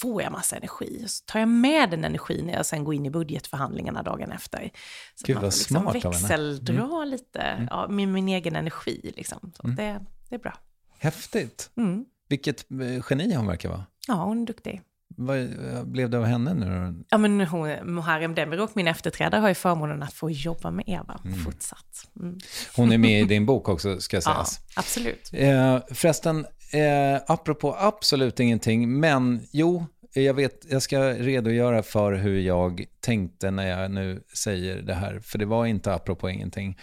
får 0.00 0.22
jag 0.22 0.32
massa 0.32 0.56
energi. 0.56 1.04
Så 1.08 1.24
tar 1.26 1.38
jag 1.38 1.48
med 1.48 1.90
den 1.90 2.04
energin 2.04 2.46
när 2.46 2.52
jag 2.52 2.66
sen 2.66 2.84
går 2.84 2.94
in 2.94 3.06
i 3.06 3.10
budgetförhandlingarna 3.10 4.02
dagen 4.02 4.32
efter. 4.32 4.70
Så 5.14 5.26
Gud, 5.26 5.36
att 5.36 5.42
man 5.42 5.50
får 5.52 5.58
liksom 5.58 5.82
smart 5.82 5.94
henne. 5.94 6.04
Mm. 6.04 6.20
växeldra 6.20 7.04
lite 7.04 7.68
ja, 7.70 7.88
med 7.88 8.08
min 8.08 8.28
egen 8.28 8.56
energi. 8.56 9.12
Liksom. 9.16 9.52
Så 9.56 9.66
det, 9.66 10.00
det 10.28 10.34
är 10.34 10.38
bra. 10.38 10.54
Häftigt. 10.98 11.70
Mm. 11.76 12.04
Vilket 12.28 12.70
eh, 12.70 13.04
geni 13.10 13.34
hon 13.34 13.46
verkar 13.46 13.68
vara. 13.68 13.86
Ja, 14.08 14.14
hon 14.14 14.42
är 14.42 14.46
duktig. 14.46 14.82
Vad 15.16 15.38
eh, 15.38 15.84
blev 15.84 16.10
det 16.10 16.18
av 16.18 16.24
henne 16.24 16.54
nu? 16.54 16.94
Ja, 17.08 17.18
men 17.18 17.40
hon, 17.40 17.68
Muharrem 17.94 18.34
Demirok, 18.34 18.74
min 18.74 18.88
efterträdare, 18.88 19.40
har 19.40 19.48
ju 19.48 19.54
förmånen 19.54 20.02
att 20.02 20.12
få 20.12 20.30
jobba 20.30 20.70
med 20.70 20.84
Eva 20.86 21.20
fortsatt. 21.44 22.08
Mm. 22.20 22.38
Hon 22.76 22.92
är 22.92 22.98
med 22.98 23.20
i 23.20 23.24
din 23.24 23.46
bok 23.52 23.68
också, 23.68 24.00
ska 24.00 24.16
Ja, 24.16 24.20
sägas. 24.20 24.60
absolut. 24.76 25.30
Eh, 25.32 25.78
förresten, 25.90 26.46
eh, 26.72 27.20
apropå 27.26 27.76
absolut 27.78 28.40
ingenting, 28.40 29.00
men 29.00 29.40
jo, 29.50 29.86
jag, 30.14 30.34
vet, 30.34 30.66
jag 30.70 30.82
ska 30.82 31.00
redogöra 31.00 31.82
för 31.82 32.12
hur 32.12 32.40
jag 32.40 32.84
tänkte 33.00 33.50
när 33.50 33.66
jag 33.66 33.90
nu 33.90 34.22
säger 34.34 34.82
det 34.82 34.94
här, 34.94 35.20
för 35.20 35.38
det 35.38 35.46
var 35.46 35.66
inte 35.66 35.94
apropå 35.94 36.30
ingenting. 36.30 36.78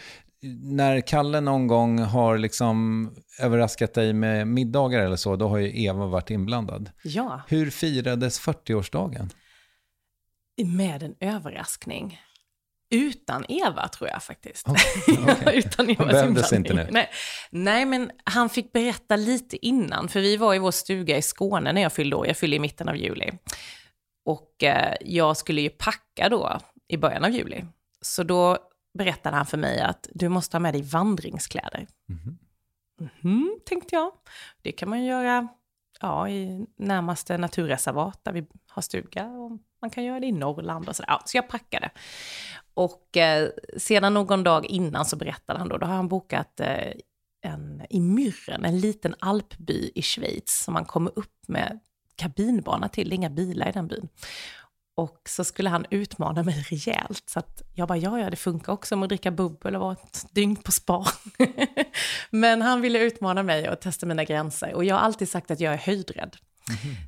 När 0.62 1.02
Kalle 1.02 1.42
någon 1.42 1.68
gång 1.68 2.00
har 2.00 2.38
liksom 2.38 3.10
överraskat 3.40 3.94
dig 3.94 4.14
med 4.14 4.48
middagar 4.48 5.00
eller 5.00 5.16
så, 5.16 5.36
då 5.36 5.48
har 5.48 5.58
ju 5.58 5.84
Eva 5.84 6.06
varit 6.06 6.30
inblandad. 6.30 6.92
Ja, 7.04 7.42
Hur 7.48 7.70
firades 7.70 8.42
40-årsdagen? 8.42 9.30
med 10.66 11.04
en 11.04 11.16
överraskning. 11.20 12.22
Utan 12.92 13.46
Eva, 13.50 13.88
tror 13.88 14.10
jag 14.10 14.24
faktiskt. 14.24 14.68
okej. 15.08 15.58
Utan 15.58 15.90
Evas 15.90 16.08
behövdes 16.08 16.54
inte 16.54 16.74
nu. 16.74 16.88
Nej. 16.92 17.10
Nej, 17.50 17.86
men 17.86 18.12
han 18.24 18.50
fick 18.50 18.72
berätta 18.72 19.16
lite 19.16 19.66
innan, 19.66 20.08
för 20.08 20.20
vi 20.20 20.38
var 20.38 20.56
i 20.56 20.60
vår 20.60 20.72
stuga 20.72 21.18
i 21.18 21.22
Skåne 21.22 21.74
när 21.74 21.82
jag 21.82 21.94
fyllde 21.94 22.16
år. 22.16 22.28
Jag 22.28 22.38
fyllde 22.38 22.56
i 22.56 22.60
mitten 22.60 22.90
av 22.90 22.98
juli. 22.98 23.32
Och 24.26 24.64
eh, 24.64 24.96
jag 25.02 25.38
skulle 25.38 25.62
ju 25.62 25.70
packa 25.70 26.30
då 26.30 26.60
i 26.88 26.98
början 26.98 27.26
av 27.26 27.32
juli. 27.32 27.66
Så 28.02 28.24
då 28.24 28.58
berättade 28.94 29.36
han 29.36 29.46
för 29.46 29.58
mig 29.58 29.82
att 29.82 30.10
du 30.14 30.30
måste 30.30 30.58
ha 30.58 30.60
med 30.60 30.74
dig 30.74 30.82
vandringskläder. 30.82 31.88
Mhm, 33.00 33.60
tänkte 33.66 33.96
jag. 33.96 34.12
Det 34.62 34.72
kan 34.72 34.90
man 34.90 35.04
göra 35.04 35.48
ja, 36.02 36.30
i 36.30 36.66
närmaste 36.78 37.38
naturreservat 37.38 38.24
där 38.24 38.32
vi 38.32 38.46
har 38.68 38.82
stuga. 38.82 39.26
Och 39.28 39.52
man 39.82 39.90
kan 39.90 40.04
göra 40.04 40.20
det 40.20 40.28
i 40.28 40.32
Norrland 40.32 40.90
och 40.90 40.96
sådär. 40.96 41.10
Ja, 41.10 41.22
så 41.26 41.38
jag 41.38 41.48
packade. 41.48 41.90
Och 42.74 43.18
eh, 43.18 43.50
sedan 43.78 44.14
någon 44.14 44.44
dag 44.44 44.66
innan 44.66 45.06
så 45.06 45.16
berättade 45.16 45.60
han 45.60 45.70
då, 45.70 45.78
då 45.78 45.86
har 45.88 45.96
han 45.96 46.08
bokat 46.08 46.60
eh, 46.60 46.92
en, 47.42 47.82
i 47.90 48.00
Myrren, 48.00 48.66
en 48.66 48.80
liten 48.80 49.16
alpby 49.20 49.92
i 49.96 50.02
Schweiz 50.02 50.64
som 50.64 50.74
man 50.74 50.86
kommer 50.86 51.20
upp 51.20 51.48
med 51.48 51.80
kabinbana 52.16 52.90
till, 52.90 53.14
inga 53.14 53.30
bilar 53.30 53.70
i 53.70 53.72
den 53.72 53.88
byn. 53.88 54.10
Och 55.00 55.30
så 55.30 55.43
skulle 55.43 55.70
han 55.70 55.86
utmana 55.89 56.43
mig 56.43 56.66
rejält. 56.70 57.24
Så 57.30 57.39
att 57.39 57.62
jag 57.74 57.88
bara, 57.88 57.97
ja, 57.97 58.20
ja, 58.20 58.30
det 58.30 58.36
funkar 58.36 58.74
också 58.74 58.95
med 58.95 59.04
att 59.04 59.10
dricka 59.10 59.32
bubbel 59.32 59.76
och 59.76 59.82
vara 59.82 59.93
ett 59.93 60.26
dygn 60.32 60.56
på 60.56 60.72
spa. 60.72 61.06
Men 62.30 62.62
han 62.62 62.82
ville 62.82 63.00
utmana 63.00 63.43
mig 63.43 63.70
och 63.70 63.80
testa 63.80 64.06
mina 64.06 64.24
gränser. 64.24 64.74
Och 64.74 64.86
jag 64.86 64.95
har 64.95 65.02
alltid 65.02 65.30
sagt 65.30 65.52
att 65.52 65.60
jag 65.60 65.74
är 65.74 65.78
höjdrädd. 65.78 66.38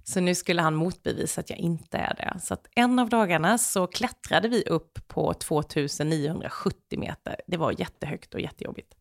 Så 0.04 0.20
nu 0.20 0.36
skulle 0.36 0.62
han 0.62 0.76
motbevisa 0.76 1.42
att 1.42 1.50
jag 1.50 1.60
inte 1.60 1.98
är 1.98 2.16
det. 2.16 2.40
Så 2.40 2.54
att 2.54 2.68
en 2.76 3.00
av 3.00 3.10
dagarna 3.10 3.58
så 3.58 3.88
klättrade 3.88 4.48
vi 4.48 4.64
upp 4.64 5.08
på 5.08 5.34
2970 5.34 7.00
meter. 7.00 7.36
Det 7.48 7.58
var 7.58 7.80
jättehögt 7.80 8.34
och 8.34 8.42
jättejobbigt. 8.42 8.96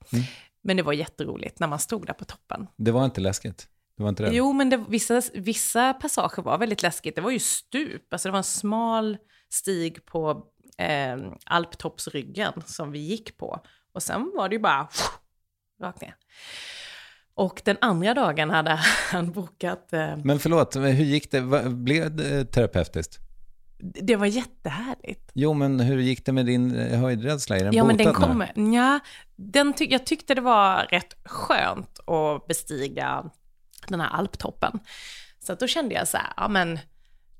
Men 0.63 0.77
det 0.77 0.83
var 0.83 0.93
jätteroligt 0.93 1.61
när 1.61 1.67
man 1.67 1.79
stod 1.79 2.07
där 2.07 2.15
på 2.15 2.25
toppen. 2.25 2.67
Det 2.77 2.91
var 2.91 3.05
inte 3.05 3.21
läskigt? 3.21 3.69
Du 4.01 4.05
var 4.05 4.09
inte 4.09 4.23
rädd? 4.23 4.35
Jo, 4.35 4.53
men 4.53 4.71
det, 4.71 4.85
vissa, 4.89 5.23
vissa 5.35 5.95
passager 5.95 6.43
var 6.43 6.59
väldigt 6.59 6.83
läskigt. 6.83 7.17
Det 7.17 7.21
var 7.21 7.31
ju 7.31 7.39
stup, 7.39 8.13
alltså 8.13 8.29
det 8.29 8.33
var 8.33 8.39
en 8.39 8.45
smal 8.45 9.17
stig 9.49 10.07
på 10.07 10.47
eh, 10.79 11.17
alptoppsryggen 11.45 12.53
som 12.67 12.93
vi 12.93 12.99
gick 12.99 13.37
på. 13.37 13.61
Och 13.95 14.03
sen 14.03 14.33
var 14.37 14.49
det 14.49 14.55
ju 14.55 14.61
bara 14.61 14.89
rakt 15.83 16.01
ner. 16.01 16.15
Och 17.35 17.63
den 17.65 17.77
andra 17.81 18.15
dagen 18.15 18.51
hade 18.51 18.81
han 19.11 19.33
bokat, 19.33 19.93
eh, 19.93 20.17
Men 20.25 20.39
förlåt, 20.39 20.77
hur 20.77 20.91
gick 20.91 21.31
det? 21.31 21.41
Blev 21.71 22.17
det 22.17 22.45
terapeutiskt? 22.45 23.19
det 23.83 24.17
var 24.17 24.27
jättehärligt. 24.27 25.31
Jo, 25.35 25.55
men 25.55 25.81
hur 25.81 25.99
gick 25.99 26.27
det 26.27 26.33
med 26.33 26.47
din 26.47 26.77
eh, 26.77 27.01
höjdrädsla? 27.01 27.57
Är 27.57 27.65
den 27.65 27.75
Ja, 27.75 27.85
men 27.85 27.97
den 27.97 28.15
kommer. 28.15 28.75
Ja, 28.75 29.01
den 29.37 29.73
ty- 29.73 29.87
jag 29.91 30.07
tyckte 30.07 30.35
det 30.35 30.41
var 30.41 30.87
rätt 30.91 31.17
skönt 31.25 32.09
att 32.09 32.47
bestiga 32.47 33.31
den 33.89 34.01
här 34.01 34.11
alptoppen. 34.11 34.81
Så 35.39 35.55
då 35.55 35.67
kände 35.67 35.95
jag 35.95 36.09
så 36.09 36.17
här, 36.17 36.33
ja 36.37 36.49
men 36.49 36.79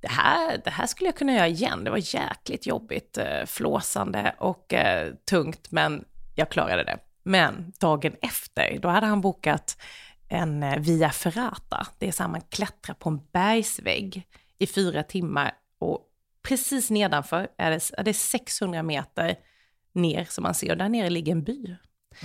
det 0.01 0.09
här, 0.09 0.61
det 0.65 0.71
här 0.71 0.87
skulle 0.87 1.09
jag 1.09 1.17
kunna 1.17 1.33
göra 1.33 1.49
igen. 1.49 1.85
Det 1.85 1.91
var 1.91 2.15
jäkligt 2.15 2.67
jobbigt, 2.67 3.19
eh, 3.19 3.45
flåsande 3.47 4.35
och 4.39 4.75
eh, 4.75 5.15
tungt, 5.31 5.71
men 5.71 6.05
jag 6.35 6.51
klarade 6.51 6.85
det. 6.85 6.99
Men 7.23 7.73
dagen 7.79 8.13
efter, 8.23 8.79
då 8.79 8.89
hade 8.89 9.07
han 9.07 9.21
bokat 9.21 9.77
en 10.29 10.63
eh, 10.63 10.79
Via 10.79 11.11
Ferrata. 11.11 11.87
Det 11.99 12.09
är 12.09 12.13
så 12.13 12.23
här 12.23 12.31
man 12.31 12.41
klättrar 12.41 12.95
på 12.95 13.09
en 13.09 13.21
bergsvägg 13.33 14.27
i 14.59 14.67
fyra 14.67 15.03
timmar 15.03 15.53
och 15.79 16.01
precis 16.43 16.91
nedanför 16.91 17.49
är 17.59 17.71
det, 17.71 17.91
är 17.99 18.03
det 18.03 18.15
600 18.15 18.83
meter 18.83 19.35
ner 19.93 20.25
som 20.25 20.43
man 20.43 20.55
ser 20.55 20.71
och 20.71 20.77
där 20.77 20.89
nere 20.89 21.11
ligger 21.11 21.33
en 21.33 21.43
by. 21.43 21.77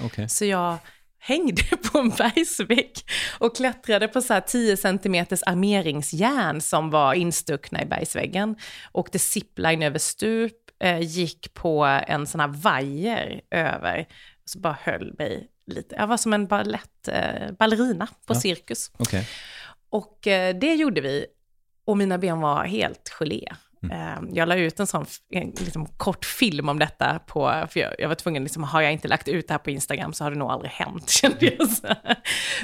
Okej. 0.06 0.30
Så 0.30 0.46
jag 0.46 0.78
hängde 1.20 1.62
på 1.92 1.98
en 2.00 2.10
bergsvägg 2.10 2.92
och 3.40 3.56
klättrade 3.56 4.08
på 4.08 4.22
så 4.22 4.34
här 4.34 4.42
10 4.42 4.78
centimeters 4.78 5.44
armeringsjärn 5.46 6.62
som 6.62 6.90
var 6.90 7.14
instuckna 7.14 7.82
i 7.82 7.86
bergsväggen. 7.86 8.56
Åkte 8.92 9.20
zipline 9.20 9.84
över 9.84 10.00
stup, 10.00 10.54
eh, 10.84 11.00
gick 11.00 11.54
på 11.54 11.84
en 12.08 12.28
sån 12.28 12.40
här 12.42 12.48
vajer 12.48 13.42
över, 13.52 14.00
och 14.44 14.50
så 14.50 14.60
bara 14.60 14.78
höll 14.82 15.14
mig 15.18 15.48
lite. 15.68 15.96
Jag 15.96 16.08
var 16.08 16.18
som 16.18 16.34
en 16.34 16.48
ballett, 16.48 17.08
eh, 17.08 17.52
ballerina 17.60 18.08
på 18.28 18.34
Ja. 18.34 18.40
cirkus. 18.40 18.92
Okej. 18.98 19.28
Och 19.90 20.28
eh, 20.28 20.56
det 20.56 20.74
gjorde 20.76 21.02
vi. 21.02 21.26
Och 21.86 21.98
mina 21.98 22.18
ben 22.18 22.40
var 22.40 22.64
helt 22.66 23.10
gelé. 23.10 23.48
Eh, 23.92 24.16
Jag 24.32 24.48
la 24.50 24.56
ut 24.56 24.80
en 24.80 24.88
sån 24.88 25.06
en, 25.30 25.50
liksom, 25.50 25.86
kort 25.86 26.26
film 26.26 26.70
om 26.70 26.80
detta 26.80 27.20
på, 27.28 27.66
för 27.70 27.80
jag, 27.80 27.94
jag 28.00 28.08
var 28.08 28.16
tvungen, 28.16 28.44
liksom, 28.44 28.64
har 28.64 28.82
jag 28.82 28.92
inte 28.94 29.08
lagt 29.08 29.28
ut 29.28 29.48
det 29.48 29.54
här 29.54 29.60
på 29.60 29.70
Instagram 29.72 30.14
så 30.14 30.24
har 30.24 30.32
det 30.32 30.38
nog 30.38 30.50
aldrig 30.52 30.72
hänt, 30.72 31.10
kände 31.22 31.46
jag. 31.58 31.70
Så. 31.70 31.88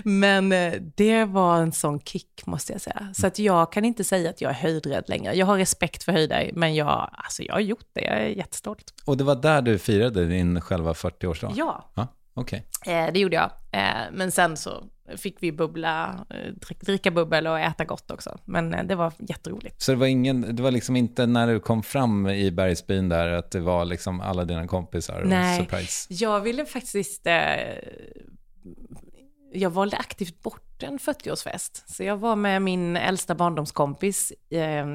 Men 0.03 0.51
eh, 0.51 0.73
det 0.95 1.25
var 1.25 1.57
en 1.57 1.71
sån 1.71 1.99
kick, 1.99 2.45
måste 2.45 2.71
jag 2.71 2.81
säga. 2.81 3.07
Så 3.13 3.27
att 3.27 3.39
jag 3.39 3.71
kan 3.71 3.85
inte 3.85 4.03
säga 4.03 4.29
att 4.29 4.41
jag 4.41 4.51
är 4.51 4.55
höjdrädd 4.55 5.03
längre. 5.07 5.33
Jag 5.33 5.45
har 5.45 5.57
respekt 5.57 6.03
för 6.03 6.11
höjder, 6.11 6.51
men 6.53 6.75
jag, 6.75 7.09
alltså, 7.13 7.43
jag 7.43 7.53
har 7.53 7.59
gjort 7.61 7.87
det, 7.93 8.01
jag 8.01 8.17
är 8.17 8.27
jättestolt. 8.27 8.93
Och 9.05 9.17
det 9.17 9.23
var 9.23 9.35
där 9.35 9.61
du 9.61 9.77
firade 9.79 10.25
din 10.25 10.61
själva 10.61 10.93
40-årsdag? 10.93 11.53
Ja, 11.55 11.91
ja 11.95 12.07
Okej. 12.33 12.65
Eh, 12.85 13.13
det 13.13 13.19
gjorde 13.19 13.35
jag. 13.35 13.51
Eh, 13.71 14.11
men 14.11 14.31
sen 14.31 14.57
så 14.57 14.83
fick 15.17 15.37
vi 15.39 15.51
bubbla, 15.51 16.25
eh, 16.29 16.35
drick- 16.53 16.85
dricka 16.85 17.11
bubbel 17.11 17.47
och 17.47 17.59
äta 17.59 17.85
gott 17.85 18.11
också. 18.11 18.37
Men 18.45 18.73
eh, 18.73 18.83
det 18.83 18.95
var 18.95 19.13
jätteroligt. 19.19 19.81
Så 19.81 19.91
det 19.91 19.97
var, 19.97 20.07
ingen, 20.07 20.55
det 20.55 20.63
var 20.63 20.71
liksom 20.71 20.95
inte 20.95 21.25
när 21.25 21.47
du 21.47 21.59
kom 21.59 21.83
fram 21.83 22.27
i 22.27 22.51
bergsbyn 22.51 23.09
där 23.09 23.27
att 23.27 23.51
det 23.51 23.59
var 23.59 23.85
liksom 23.85 24.21
alla 24.21 24.45
dina 24.45 24.67
kompisar 24.67 25.21
och 25.21 25.27
Nej. 25.27 25.59
surprise? 25.59 26.07
Jag 26.13 26.41
ville 26.41 26.65
faktiskt... 26.65 27.27
Eh, 27.27 27.33
jag 29.53 29.69
valde 29.69 29.97
aktivt 29.97 30.41
bort 30.41 30.83
en 30.83 30.99
40-årsfest. 30.99 31.83
Så 31.87 32.03
jag 32.03 32.17
var 32.17 32.35
med 32.35 32.61
min 32.61 32.97
äldsta 32.97 33.35
barndomskompis 33.35 34.33
eh, 34.49 34.85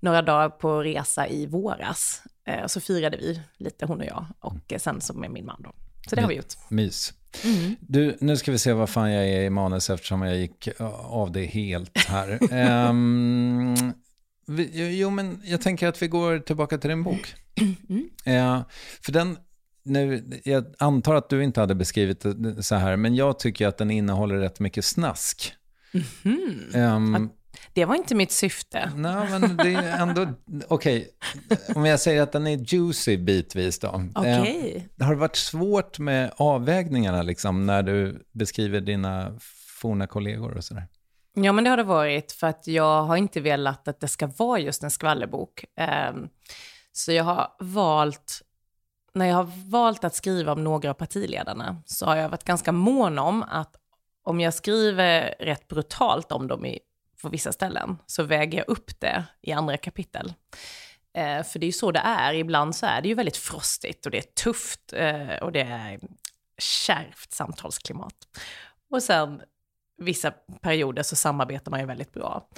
några 0.00 0.22
dagar 0.22 0.48
på 0.48 0.82
resa 0.82 1.28
i 1.28 1.46
våras. 1.46 2.22
Eh, 2.46 2.62
och 2.62 2.70
så 2.70 2.80
firade 2.80 3.16
vi 3.16 3.40
lite, 3.56 3.86
hon 3.86 4.00
och 4.00 4.06
jag. 4.06 4.26
Och 4.40 4.72
eh, 4.72 4.78
sen 4.78 5.00
så 5.00 5.14
med 5.14 5.30
min 5.30 5.46
man 5.46 5.62
då. 5.62 5.72
Så 6.10 6.16
det 6.16 6.22
har 6.22 6.28
vi 6.28 6.34
gjort. 6.34 6.54
Mys. 6.68 7.14
Mm. 7.44 7.76
Du, 7.80 8.16
nu 8.20 8.36
ska 8.36 8.52
vi 8.52 8.58
se 8.58 8.72
vad 8.72 8.90
fan 8.90 9.12
jag 9.12 9.28
är 9.28 9.42
i 9.42 9.50
manus 9.50 9.90
eftersom 9.90 10.22
jag 10.22 10.36
gick 10.36 10.68
av 11.04 11.32
det 11.32 11.44
helt 11.44 11.98
här. 11.98 12.38
Ehm, 12.52 13.74
vi, 14.46 14.98
jo, 14.98 15.10
men 15.10 15.42
jag 15.44 15.60
tänker 15.60 15.88
att 15.88 16.02
vi 16.02 16.08
går 16.08 16.38
tillbaka 16.38 16.78
till 16.78 16.90
din 16.90 17.02
bok. 17.02 17.34
Eh, 18.24 18.62
för 19.02 19.12
den, 19.12 19.36
nu, 19.84 20.24
jag 20.44 20.64
antar 20.78 21.14
att 21.14 21.28
du 21.28 21.44
inte 21.44 21.60
hade 21.60 21.74
beskrivit 21.74 22.20
det 22.20 22.62
så 22.62 22.74
här, 22.74 22.96
men 22.96 23.14
jag 23.14 23.38
tycker 23.38 23.66
att 23.66 23.78
den 23.78 23.90
innehåller 23.90 24.36
rätt 24.36 24.60
mycket 24.60 24.84
snask. 24.84 25.54
Ehm, 26.74 27.30
Det 27.72 27.84
var 27.84 27.94
inte 27.94 28.14
mitt 28.14 28.32
syfte. 28.32 28.92
Nej, 28.96 29.30
men 29.30 29.56
det 29.56 29.74
är 29.74 30.02
ändå... 30.02 30.26
Okej, 30.68 31.10
om 31.74 31.86
jag 31.86 32.00
säger 32.00 32.22
att 32.22 32.32
den 32.32 32.46
är 32.46 32.74
juicy 32.74 33.16
bitvis 33.16 33.78
då. 33.78 34.02
Okej. 34.14 34.88
Eh, 35.00 35.06
har 35.06 35.14
det 35.14 35.20
varit 35.20 35.36
svårt 35.36 35.98
med 35.98 36.32
avvägningarna 36.36 37.22
liksom, 37.22 37.66
när 37.66 37.82
du 37.82 38.26
beskriver 38.32 38.80
dina 38.80 39.38
forna 39.80 40.06
kollegor 40.06 40.56
och 40.56 40.64
sådär? 40.64 40.86
Ja, 41.34 41.52
men 41.52 41.64
det 41.64 41.70
har 41.70 41.76
det 41.76 41.82
varit 41.82 42.32
för 42.32 42.46
att 42.46 42.66
jag 42.66 43.02
har 43.02 43.16
inte 43.16 43.40
velat 43.40 43.88
att 43.88 44.00
det 44.00 44.08
ska 44.08 44.26
vara 44.26 44.58
just 44.58 44.82
en 44.82 44.90
skvallerbok. 44.90 45.64
Ehm, 45.76 46.28
Så 46.92 47.12
jag 47.12 47.24
har 47.24 47.48
valt, 47.60 48.42
när 49.14 49.26
jag 49.26 49.36
har 49.36 49.70
valt 49.70 50.04
att 50.04 50.14
skriva 50.14 50.52
om 50.52 50.64
några 50.64 50.90
av 50.90 50.94
partiledarna, 50.94 51.82
så 51.86 52.06
har 52.06 52.16
jag 52.16 52.28
varit 52.28 52.44
ganska 52.44 52.72
mån 52.72 53.18
om 53.18 53.42
att 53.42 53.76
om 54.24 54.40
jag 54.40 54.54
skriver 54.54 55.34
rätt 55.40 55.68
brutalt 55.68 56.32
om 56.32 56.48
dem 56.48 56.66
i, 56.66 56.78
på 57.22 57.28
vissa 57.28 57.52
ställen, 57.52 57.98
så 58.06 58.22
väger 58.22 58.58
jag 58.58 58.68
upp 58.68 59.00
det 59.00 59.24
i 59.42 59.52
andra 59.52 59.76
kapitel. 59.76 60.32
Eh, 61.14 61.42
för 61.42 61.58
det 61.58 61.64
är 61.64 61.68
ju 61.68 61.72
så 61.72 61.92
det 61.92 62.00
är, 62.04 62.34
ibland 62.34 62.76
så 62.76 62.86
är 62.86 63.02
det 63.02 63.08
ju 63.08 63.14
väldigt 63.14 63.36
frostigt 63.36 64.06
och 64.06 64.12
det 64.12 64.18
är 64.18 64.42
tufft 64.42 64.92
eh, 64.92 65.34
och 65.42 65.52
det 65.52 65.60
är 65.60 66.00
kärvt 66.58 67.32
samtalsklimat. 67.32 68.14
Och 68.90 69.02
sen 69.02 69.42
vissa 69.98 70.30
perioder 70.60 71.02
så 71.02 71.16
samarbetar 71.16 71.70
man 71.70 71.80
ju 71.80 71.86
väldigt 71.86 72.12
bra. 72.12 72.48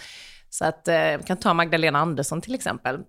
Så 0.50 0.64
att, 0.64 0.88
eh, 0.88 1.18
kan 1.18 1.36
ta 1.36 1.54
Magdalena 1.54 1.98
Andersson 1.98 2.40
till 2.40 2.54
exempel. 2.54 3.00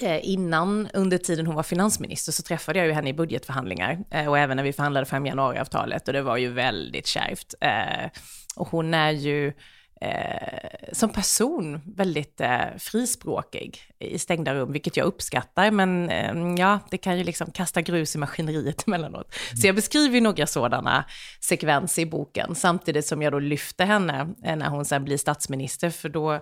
Eh, 0.00 0.28
innan, 0.28 0.88
under 0.94 1.18
tiden 1.18 1.46
hon 1.46 1.54
var 1.54 1.62
finansminister, 1.62 2.32
så 2.32 2.42
träffade 2.42 2.78
jag 2.78 2.88
ju 2.88 2.92
henne 2.92 3.10
i 3.10 3.12
budgetförhandlingar. 3.12 3.98
Eh, 4.10 4.28
och 4.28 4.38
även 4.38 4.56
när 4.56 4.64
vi 4.64 4.72
förhandlade 4.72 5.06
fram 5.06 5.26
januariavtalet. 5.26 6.08
Och 6.08 6.14
det 6.14 6.22
var 6.22 6.36
ju 6.36 6.52
väldigt 6.52 7.06
kärvt. 7.06 7.54
Eh, 7.60 8.10
och 8.56 8.68
hon 8.68 8.94
är 8.94 9.10
ju 9.10 9.52
eh, 10.00 10.92
som 10.92 11.10
person 11.10 11.80
väldigt 11.96 12.40
eh, 12.40 12.76
frispråkig 12.78 13.80
i 13.98 14.18
stängda 14.18 14.54
rum, 14.54 14.72
vilket 14.72 14.96
jag 14.96 15.06
uppskattar. 15.06 15.70
Men 15.70 16.10
eh, 16.10 16.54
ja, 16.58 16.78
det 16.90 16.98
kan 16.98 17.18
ju 17.18 17.24
liksom 17.24 17.50
kasta 17.50 17.82
grus 17.82 18.14
i 18.14 18.18
maskineriet 18.18 18.86
emellanåt. 18.86 19.34
Så 19.60 19.66
jag 19.66 19.74
beskriver 19.74 20.14
ju 20.14 20.20
några 20.20 20.46
sådana 20.46 21.04
sekvenser 21.40 22.02
i 22.02 22.06
boken, 22.06 22.54
samtidigt 22.54 23.06
som 23.06 23.22
jag 23.22 23.32
då 23.32 23.38
lyfter 23.38 23.84
henne 23.84 24.34
eh, 24.44 24.56
när 24.56 24.68
hon 24.68 24.84
sen 24.84 25.04
blir 25.04 25.18
statsminister, 25.18 25.90
för 25.90 26.08
då 26.08 26.40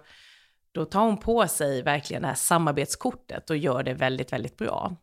då 0.75 0.85
tar 0.85 1.01
hon 1.01 1.17
på 1.17 1.49
sig 1.49 1.83
verkligen 1.83 2.23
det 2.23 2.29
här 2.29 2.35
samarbetskortet 2.35 3.51
och 3.51 3.57
gör 3.57 3.83
det 3.83 3.95
väldigt, 3.95 4.33
väldigt 4.33 4.57
bra. 4.57 4.97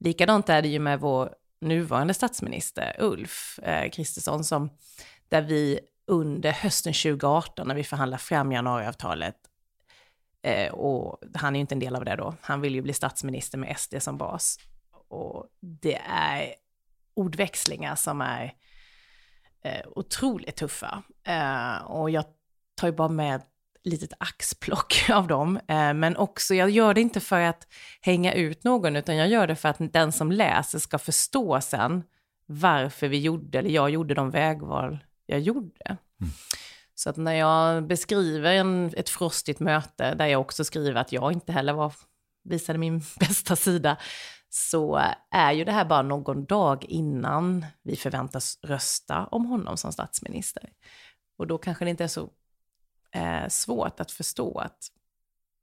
Likadant 0.00 0.48
är 0.48 0.62
det 0.62 0.68
ju 0.68 0.78
med 0.78 1.00
vår 1.00 1.30
nuvarande 1.60 2.14
statsminister 2.14 2.96
Ulf 2.98 3.58
eh, 3.62 3.90
Kristersson, 3.90 4.44
som, 4.44 4.70
där 5.28 5.42
vi 5.42 5.80
under 6.06 6.52
hösten 6.52 6.92
2018, 6.92 7.68
när 7.68 7.74
vi 7.74 7.84
förhandlar 7.84 8.18
fram 8.18 8.52
januariavtalet, 8.52 9.36
eh, 10.42 10.72
och 10.72 11.18
han 11.34 11.54
är 11.54 11.58
ju 11.58 11.60
inte 11.60 11.74
en 11.74 11.78
del 11.78 11.96
av 11.96 12.04
det 12.04 12.16
då, 12.16 12.34
han 12.40 12.60
vill 12.60 12.74
ju 12.74 12.82
bli 12.82 12.92
statsminister 12.92 13.58
med 13.58 13.78
SD 13.78 13.94
som 13.98 14.18
bas. 14.18 14.58
Och 15.08 15.46
det 15.60 16.00
är 16.08 16.54
ordväxlingar 17.14 17.94
som 17.94 18.20
är 18.20 18.54
eh, 19.64 19.86
otroligt 19.86 20.56
tuffa. 20.56 21.02
Eh, 21.26 21.76
och 21.76 22.10
jag 22.10 22.24
tar 22.74 22.88
ju 22.88 22.92
bara 22.92 23.08
med 23.08 23.42
litet 23.84 24.12
axplock 24.18 25.06
av 25.10 25.26
dem. 25.26 25.56
Eh, 25.56 25.94
men 25.94 26.16
också, 26.16 26.54
jag 26.54 26.70
gör 26.70 26.94
det 26.94 27.00
inte 27.00 27.20
för 27.20 27.40
att 27.40 27.66
hänga 28.00 28.32
ut 28.32 28.64
någon, 28.64 28.96
utan 28.96 29.16
jag 29.16 29.28
gör 29.28 29.46
det 29.46 29.56
för 29.56 29.68
att 29.68 29.92
den 29.92 30.12
som 30.12 30.32
läser 30.32 30.78
ska 30.78 30.98
förstå 30.98 31.60
sen 31.60 32.02
varför 32.46 33.08
vi 33.08 33.20
gjorde, 33.20 33.58
eller 33.58 33.70
jag 33.70 33.90
gjorde 33.90 34.14
de 34.14 34.30
vägval 34.30 34.98
jag 35.26 35.40
gjorde. 35.40 35.96
Så 36.94 37.10
att 37.10 37.16
när 37.16 37.32
jag 37.32 37.86
beskriver 37.86 38.52
en, 38.52 38.92
ett 38.96 39.08
frostigt 39.08 39.60
möte, 39.60 40.14
där 40.14 40.26
jag 40.26 40.40
också 40.40 40.64
skriver 40.64 41.00
att 41.00 41.12
jag 41.12 41.32
inte 41.32 41.52
heller 41.52 41.72
var, 41.72 41.92
visade 42.44 42.78
min 42.78 42.98
bästa 43.20 43.56
sida, 43.56 43.96
så 44.50 45.00
är 45.30 45.52
ju 45.52 45.64
det 45.64 45.72
här 45.72 45.84
bara 45.84 46.02
någon 46.02 46.44
dag 46.44 46.84
innan 46.84 47.66
vi 47.82 47.96
förväntas 47.96 48.58
rösta 48.62 49.26
om 49.26 49.46
honom 49.46 49.76
som 49.76 49.92
statsminister. 49.92 50.72
Och 51.36 51.46
då 51.46 51.58
kanske 51.58 51.84
det 51.84 51.90
inte 51.90 52.04
är 52.04 52.08
så 52.08 52.30
eh, 53.12 53.48
svårt 53.48 54.00
att 54.00 54.10
förstå 54.10 54.58
att 54.58 54.88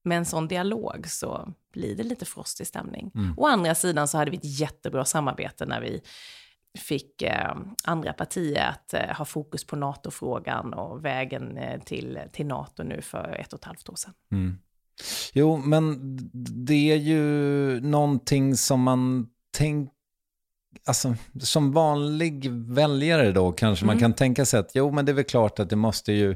med 0.04 0.18
en 0.18 0.26
sån 0.26 0.48
dialog 0.48 1.08
så 1.08 1.54
blir 1.72 1.96
det 1.96 2.04
lite 2.04 2.26
frostig 2.26 2.68
stämning. 2.68 3.12
Å 3.38 3.48
andra 3.48 3.76
sidan 3.76 4.08
så 4.08 4.18
hade 4.18 4.32
vi 4.32 4.38
ett 4.38 4.60
jättebra 4.60 5.06
samarbete 5.06 5.66
när 5.66 5.82
vi 5.82 6.02
fick 6.80 7.22
eh, 7.22 7.56
andra 7.84 8.14
partier 8.14 8.68
att 8.70 8.94
eh, 8.94 9.18
ha 9.18 9.26
fokus 9.26 9.64
på 9.64 9.76
NATO-frågan 9.76 10.74
och 10.74 11.06
vägen 11.06 11.58
eh, 11.58 11.82
till, 11.82 12.20
till 12.32 12.46
NATO 12.46 12.84
nu 12.84 13.02
för 13.02 13.36
ett 13.40 13.54
och 13.54 13.60
ett 13.60 13.66
halvt 13.66 13.90
år 13.90 13.96
sedan. 13.96 14.14
Jo, 15.34 15.58
men 15.58 16.00
det 16.66 16.92
är 16.92 16.96
ju 16.96 17.22
någonting 17.82 18.58
som 18.58 18.82
man 18.82 19.28
tänker, 19.58 19.94
alltså 20.86 21.16
som 21.42 21.72
vanlig 21.72 22.52
väljare 22.52 23.32
då 23.32 23.52
kanske 23.52 23.86
man 23.86 24.00
kan 24.00 24.14
tänka 24.14 24.46
sig 24.46 24.60
att 24.60 24.72
jo, 24.76 24.92
men 24.92 25.06
det 25.06 25.12
är 25.12 25.14
väl 25.14 25.24
klart 25.24 25.60
att 25.60 25.70
det 25.70 25.76
måste 25.76 26.14
ju 26.14 26.36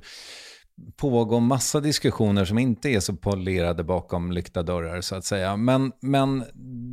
pågå 0.97 1.39
massa 1.39 1.80
diskussioner 1.80 2.45
som 2.45 2.57
inte 2.57 2.89
är 2.89 2.99
så 2.99 3.15
polerade 3.15 3.84
bakom 3.84 4.32
lyckta 4.32 4.63
dörrar 4.63 5.01
så 5.01 5.15
att 5.15 5.26
säga. 5.26 5.57
Men, 5.57 5.91
men 5.99 6.43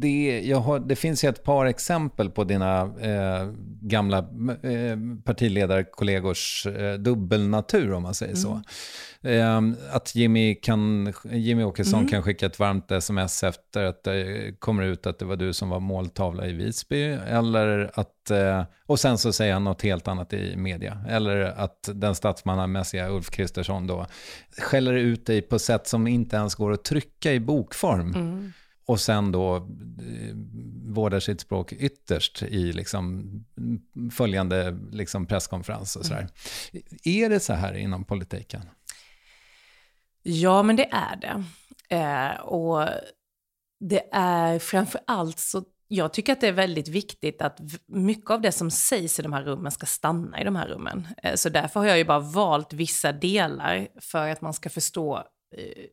det, 0.01 0.43
jag 0.45 0.59
har, 0.59 0.79
det 0.79 0.97
finns 0.97 1.25
ju 1.25 1.29
ett 1.29 1.45
par 1.45 1.67
exempel 1.67 2.31
på 2.31 2.45
dina 2.45 2.81
eh, 2.81 3.51
gamla 3.83 4.19
eh, 4.63 4.99
partiledarkollegors 5.25 6.67
eh, 6.67 6.95
dubbelnatur 6.95 7.93
om 7.93 8.03
man 8.03 8.15
säger 8.15 8.35
så. 8.35 8.51
Mm. 8.51 8.63
Eh, 9.23 9.61
att 9.91 10.15
Jimmy, 10.15 10.55
kan, 10.55 11.13
Jimmy 11.31 11.63
Åkesson 11.63 12.09
kan 12.09 12.23
skicka 12.23 12.47
ett 12.47 12.59
varmt 12.59 12.91
sms 12.91 13.43
efter 13.43 13.85
att 13.85 14.05
det 14.05 14.53
kommer 14.59 14.83
ut 14.83 15.07
att 15.07 15.19
det 15.19 15.25
var 15.25 15.37
du 15.37 15.53
som 15.53 15.69
var 15.69 15.81
måltavla 15.81 16.47
i 16.47 16.53
Visby. 16.53 17.03
Eller 17.27 17.91
att, 17.95 18.31
eh, 18.31 18.65
och 18.87 19.01
sen 19.01 19.19
så 19.19 19.33
säger 19.33 19.53
han 19.53 19.65
något 19.65 19.83
helt 19.83 20.09
annat 20.09 20.33
i 20.33 20.57
media. 20.57 21.05
Eller 21.09 21.41
att 21.41 21.89
den 21.95 22.15
statsmannamässiga 22.15 23.11
Ulf 23.11 23.31
Kristersson 23.31 23.87
då 23.87 24.07
skäller 24.59 24.93
ut 24.93 25.27
dig 25.27 25.43
på 25.43 25.59
sätt 25.59 25.87
som 25.87 26.07
inte 26.07 26.37
ens 26.37 26.55
går 26.55 26.73
att 26.73 26.85
trycka 26.85 27.33
i 27.33 27.41
bokform. 27.41 28.53
Och 28.87 29.01
sen 29.01 29.33
då 29.33 29.57
eh, 29.57 29.63
vårdar 30.85 31.21
sitt 31.21 31.41
språk 31.41 31.73
ytterst 31.73 32.43
i 32.43 32.73
liksom 32.73 33.25
följande 34.13 34.79
liksom 34.93 35.27
presskonferens 35.27 35.97
och 35.97 36.07
sådär. 36.07 36.29
Är 37.05 37.29
det 37.29 37.41
så 37.41 37.53
här 37.53 37.75
inom 37.75 38.05
politiken? 38.05 38.63
Ja, 40.23 40.63
men 40.63 40.77
det 40.77 40.89
är 40.93 41.17
det. 41.17 41.45
Eh, 41.97 42.41
och 42.41 42.89
det 43.81 44.09
är 44.13 44.59
framför 44.59 45.01
allt 45.07 45.39
så, 45.39 45.65
jag 45.89 46.13
tycker 46.13 46.33
att 46.33 46.41
det 46.41 46.49
är 46.49 46.53
väldigt 46.53 46.89
viktigt 46.89 47.43
att 47.43 47.61
mycket 47.87 48.31
av 48.31 48.41
det 48.41 48.53
som 48.53 48.71
sägs 48.71 49.19
i 49.19 49.23
de 49.23 49.33
här 49.33 49.43
rummen 49.43 49.73
ska 49.73 49.87
stanna 49.87 50.41
i 50.41 50.45
de 50.45 50.57
här 50.57 50.69
rummen. 50.69 51.09
Eh, 51.23 51.35
så 51.35 51.49
därför 51.49 51.81
har 51.81 51.87
jag 51.87 51.99
ju 51.99 52.05
bara 52.05 52.19
valt 52.19 52.73
vissa 52.73 53.13
delar 53.13 53.89
för 54.01 54.29
att 54.29 54.41
man 54.41 54.55
ska 54.55 54.71
förstå 54.71 55.17
eh, 55.57 55.87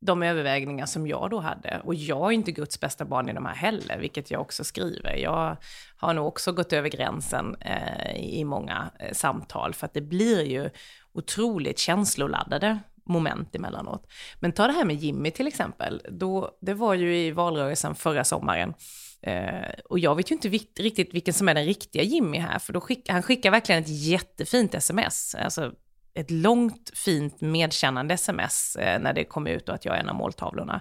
de 0.00 0.22
övervägningar 0.22 0.86
som 0.86 1.06
jag 1.06 1.30
då 1.30 1.40
hade. 1.40 1.80
Och 1.84 1.94
jag 1.94 2.26
är 2.26 2.32
inte 2.32 2.52
Guds 2.52 2.80
bästa 2.80 3.04
barn 3.04 3.28
i 3.28 3.32
de 3.32 3.46
här 3.46 3.54
heller, 3.54 3.98
vilket 3.98 4.30
jag 4.30 4.40
också 4.40 4.64
skriver. 4.64 5.16
Jag 5.16 5.56
har 5.96 6.14
nog 6.14 6.26
också 6.26 6.52
gått 6.52 6.72
över 6.72 6.88
gränsen 6.88 7.56
eh, 7.60 8.16
i 8.16 8.44
många 8.44 8.90
eh, 8.98 9.12
samtal, 9.12 9.74
för 9.74 9.86
att 9.86 9.94
det 9.94 10.00
blir 10.00 10.42
ju 10.42 10.70
otroligt 11.12 11.78
känsloladdade 11.78 12.78
moment 13.08 13.54
emellanåt. 13.54 14.06
Men 14.40 14.52
ta 14.52 14.66
det 14.66 14.72
här 14.72 14.84
med 14.84 14.96
Jimmy 14.96 15.30
till 15.30 15.46
exempel. 15.46 16.02
Då, 16.10 16.58
det 16.60 16.74
var 16.74 16.94
ju 16.94 17.16
i 17.16 17.30
valrörelsen 17.30 17.94
förra 17.94 18.24
sommaren. 18.24 18.74
Eh, 19.22 19.70
och 19.84 19.98
jag 19.98 20.14
vet 20.14 20.30
ju 20.30 20.34
inte 20.34 20.48
riktigt 20.48 21.14
vilken 21.14 21.34
som 21.34 21.48
är 21.48 21.54
den 21.54 21.64
riktiga 21.64 22.02
Jimmy 22.02 22.38
här, 22.38 22.58
för 22.58 22.72
då 22.72 22.80
skick, 22.80 23.08
han 23.08 23.22
skickar 23.22 23.50
verkligen 23.50 23.82
ett 23.82 23.88
jättefint 23.88 24.74
sms. 24.74 25.34
Alltså 25.34 25.72
ett 26.14 26.30
långt, 26.30 26.90
fint, 26.94 27.40
medkännande 27.40 28.14
sms 28.14 28.76
eh, 28.76 29.00
när 29.00 29.12
det 29.12 29.24
kom 29.24 29.46
ut 29.46 29.68
och 29.68 29.74
att 29.74 29.84
jag 29.84 29.96
är 29.96 30.00
en 30.00 30.08
av 30.08 30.14
måltavlorna. 30.14 30.80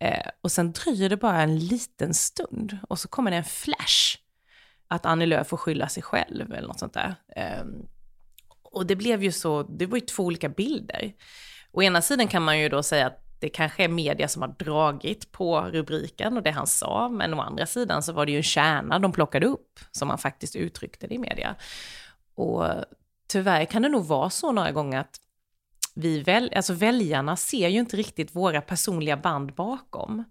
Eh, 0.00 0.30
och 0.40 0.52
sen 0.52 0.72
dröjer 0.72 1.08
det 1.08 1.16
bara 1.16 1.42
en 1.42 1.58
liten 1.58 2.14
stund 2.14 2.78
och 2.88 2.98
så 2.98 3.08
kommer 3.08 3.30
det 3.30 3.36
en 3.36 3.44
flash. 3.44 4.16
Att 4.88 5.06
Annie 5.06 5.26
Lööf 5.26 5.46
får 5.46 5.56
skylla 5.56 5.88
sig 5.88 6.02
själv 6.02 6.52
eller 6.52 6.68
något 6.68 6.78
sånt 6.78 6.94
där. 6.94 7.14
Ehm, 7.36 7.86
och 8.70 8.86
det 8.86 8.96
blev 8.96 9.22
ju 9.22 9.32
så, 9.32 9.62
det 9.62 9.86
var 9.86 9.96
ju 9.96 10.00
två 10.00 10.24
olika 10.24 10.48
bilder. 10.48 11.12
Å 11.72 11.82
ena 11.82 12.02
sidan 12.02 12.28
kan 12.28 12.42
man 12.42 12.58
ju 12.58 12.68
då 12.68 12.82
säga 12.82 13.06
att 13.06 13.24
det 13.40 13.48
kanske 13.48 13.84
är 13.84 13.88
media 13.88 14.28
som 14.28 14.42
har 14.42 14.48
dragit 14.48 15.32
på 15.32 15.60
rubriken 15.60 16.36
och 16.36 16.42
det 16.42 16.50
han 16.50 16.66
sa, 16.66 17.08
men 17.08 17.34
å 17.34 17.40
andra 17.40 17.66
sidan 17.66 18.02
så 18.02 18.12
var 18.12 18.26
det 18.26 18.32
ju 18.32 18.38
en 18.38 18.42
kärna 18.42 18.98
de 18.98 19.12
plockade 19.12 19.46
upp, 19.46 19.80
som 19.90 20.08
han 20.08 20.18
faktiskt 20.18 20.56
uttryckte 20.56 21.06
det 21.06 21.14
i 21.14 21.18
media. 21.18 21.56
Och 22.34 22.64
tyvärr 23.28 23.64
kan 23.64 23.82
det 23.82 23.88
nog 23.88 24.04
vara 24.04 24.30
så 24.30 24.52
några 24.52 24.72
gånger 24.72 24.98
att 24.98 25.20
vi 25.94 26.22
väl, 26.22 26.52
alltså 26.56 26.72
väljarna 26.72 27.36
ser 27.36 27.68
ju 27.68 27.78
inte 27.78 27.96
riktigt 27.96 28.36
våra 28.36 28.60
personliga 28.60 29.16
band 29.16 29.54
bakom. 29.54 30.24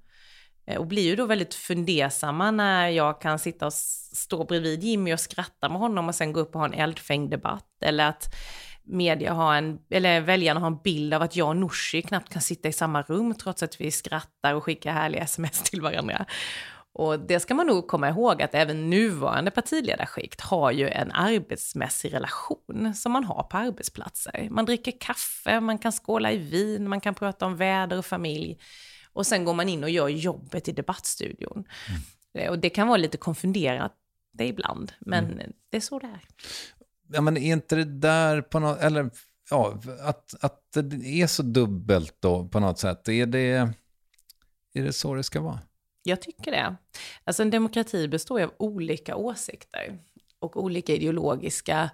Eh, 0.68 0.78
och 0.78 0.88
blir 0.88 1.04
ju 1.04 1.16
då 1.16 1.26
väldigt 1.26 1.54
fundersamma 1.54 2.52
när 2.52 2.90
jag 2.90 3.22
kan 3.22 3.40
sitta 3.40 3.66
och 3.66 3.74
stå 3.74 4.44
bredvid 4.44 4.84
Jimmy 4.84 5.14
och 5.14 5.20
skratta 5.20 5.70
med 5.70 5.80
honom 5.80 6.08
och 6.08 6.16
sen 6.16 6.34
gå 6.34 6.40
upp 6.40 6.56
och 6.56 6.62
ha 6.62 6.68
en 6.68 6.74
eldfängd 6.74 7.32
debatt. 7.32 7.66
Eller 7.82 8.10
att 8.10 8.36
media 8.84 9.34
har 9.34 9.56
en, 9.56 9.80
eller 9.90 10.22
väljarna 10.22 10.60
har 10.60 10.68
en 10.68 10.82
bild 10.84 11.14
av 11.14 11.22
att 11.22 11.36
jag 11.36 11.48
och 11.48 11.58
Nooshi 11.58 12.02
knappt 12.02 12.34
kan 12.34 12.42
sitta 12.42 12.70
i 12.70 12.74
samma 12.74 13.02
rum 13.02 13.36
trots 13.36 13.64
att 13.64 13.82
vi 13.82 13.92
skrattar 13.92 14.54
och 14.54 14.64
skickar 14.64 14.94
härliga 14.94 15.22
sms 15.22 15.62
till 15.62 15.82
varandra. 15.82 16.26
Och 16.94 17.20
det 17.20 17.40
ska 17.40 17.54
man 17.54 17.68
nog 17.68 17.88
komma 17.88 18.10
ihåg 18.10 18.42
att 18.42 18.56
även 18.56 18.90
nuvarande 18.90 19.52
partiledarskikt 19.52 20.42
har 20.42 20.72
ju 20.72 20.90
en 20.90 21.12
arbetsmässig 21.12 22.14
relation 22.14 22.94
som 22.96 23.12
man 23.12 23.24
har 23.24 23.44
på 23.44 23.58
arbetsplatser. 23.58 24.48
Man 24.52 24.66
dricker 24.66 24.94
kaffe, 25.00 25.60
man 25.60 25.78
kan 25.78 25.92
skåla 25.92 26.32
i 26.32 26.38
vin, 26.38 26.90
man 26.90 27.02
kan 27.02 27.16
prata 27.16 27.46
om 27.46 27.58
väder 27.58 27.98
och 27.98 28.06
familj. 28.06 28.58
Och 29.18 29.28
sen 29.28 29.46
går 29.46 29.54
man 29.54 29.70
in 29.70 29.84
och 29.84 29.90
gör 29.90 30.08
jobbet 30.08 30.68
i 30.68 30.72
debattstudion. 30.72 31.66
Mm. 32.34 32.50
Och 32.50 32.60
det 32.60 32.70
kan 32.70 32.88
vara 32.88 32.98
lite 32.98 33.18
konfunderat 33.18 33.94
det 34.32 34.48
ibland, 34.48 34.92
men 35.00 35.26
mm. 35.26 35.54
det 35.70 35.78
är 35.78 35.82
så 35.82 36.00
det 36.00 36.08
är. 36.08 36.22
Ja, 37.08 37.22
men 37.22 37.38
är 37.38 37.54
inte 37.54 37.76
det 37.76 37.84
där 37.84 38.42
på 38.42 38.60
något, 38.60 38.80
eller 38.80 39.10
ja, 39.50 39.80
att, 40.02 40.36
att 40.42 40.62
det 40.74 41.22
är 41.22 41.28
så 41.28 41.44
dubbelt 41.44 42.16
då 42.20 42.48
på 42.48 42.60
något 42.60 42.80
sätt, 42.80 43.10
är 43.10 43.26
det, 43.26 43.74
är 44.74 44.84
det 44.84 44.94
så 44.94 45.16
det 45.16 45.24
ska 45.24 45.42
vara? 45.42 45.60
Jag 46.04 46.22
tycker 46.22 46.52
det. 46.52 46.76
Alltså 47.24 47.42
en 47.42 47.50
demokrati 47.50 48.08
består 48.08 48.42
av 48.42 48.54
olika 48.58 49.16
åsikter 49.16 50.00
och 50.40 50.64
olika 50.64 50.94
ideologiska 50.94 51.90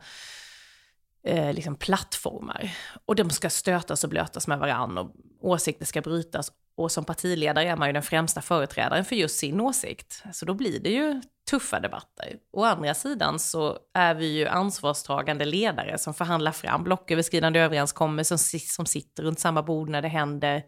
eh, 1.24 1.54
liksom 1.54 1.76
plattformar. 1.76 2.78
Och 3.06 3.16
de 3.16 3.30
ska 3.30 3.50
stötas 3.50 4.04
och 4.04 4.10
blötas 4.10 4.48
med 4.48 4.60
varandra 4.60 5.02
och 5.02 5.14
åsikter 5.42 5.86
ska 5.86 6.02
brytas. 6.02 6.52
Och 6.76 6.92
som 6.92 7.06
partiledare 7.06 7.70
är 7.70 7.76
man 7.76 7.90
ju 7.90 7.94
den 7.94 8.04
främsta 8.04 8.42
företrädaren 8.42 9.06
för 9.06 9.16
just 9.16 9.40
sin 9.40 9.62
åsikt. 9.62 10.24
Så 10.34 10.46
då 10.46 10.54
blir 10.54 10.80
det 10.80 10.90
ju 10.90 11.22
tuffa 11.50 11.80
debatter. 11.80 12.38
Å 12.52 12.64
andra 12.64 12.94
sidan 12.94 13.40
så 13.40 13.78
är 13.94 14.16
vi 14.16 14.26
ju 14.26 14.48
ansvarstagande 14.48 15.46
ledare 15.46 15.98
som 15.98 16.14
förhandlar 16.14 16.52
fram 16.52 16.84
blocköverskridande 16.84 17.60
överenskommelser 17.60 18.38
som, 18.38 18.60
som 18.60 18.86
sitter 18.86 19.24
runt 19.24 19.40
samma 19.40 19.64
bord 19.64 19.90
när 19.90 20.02
det 20.02 20.08
händer 20.08 20.64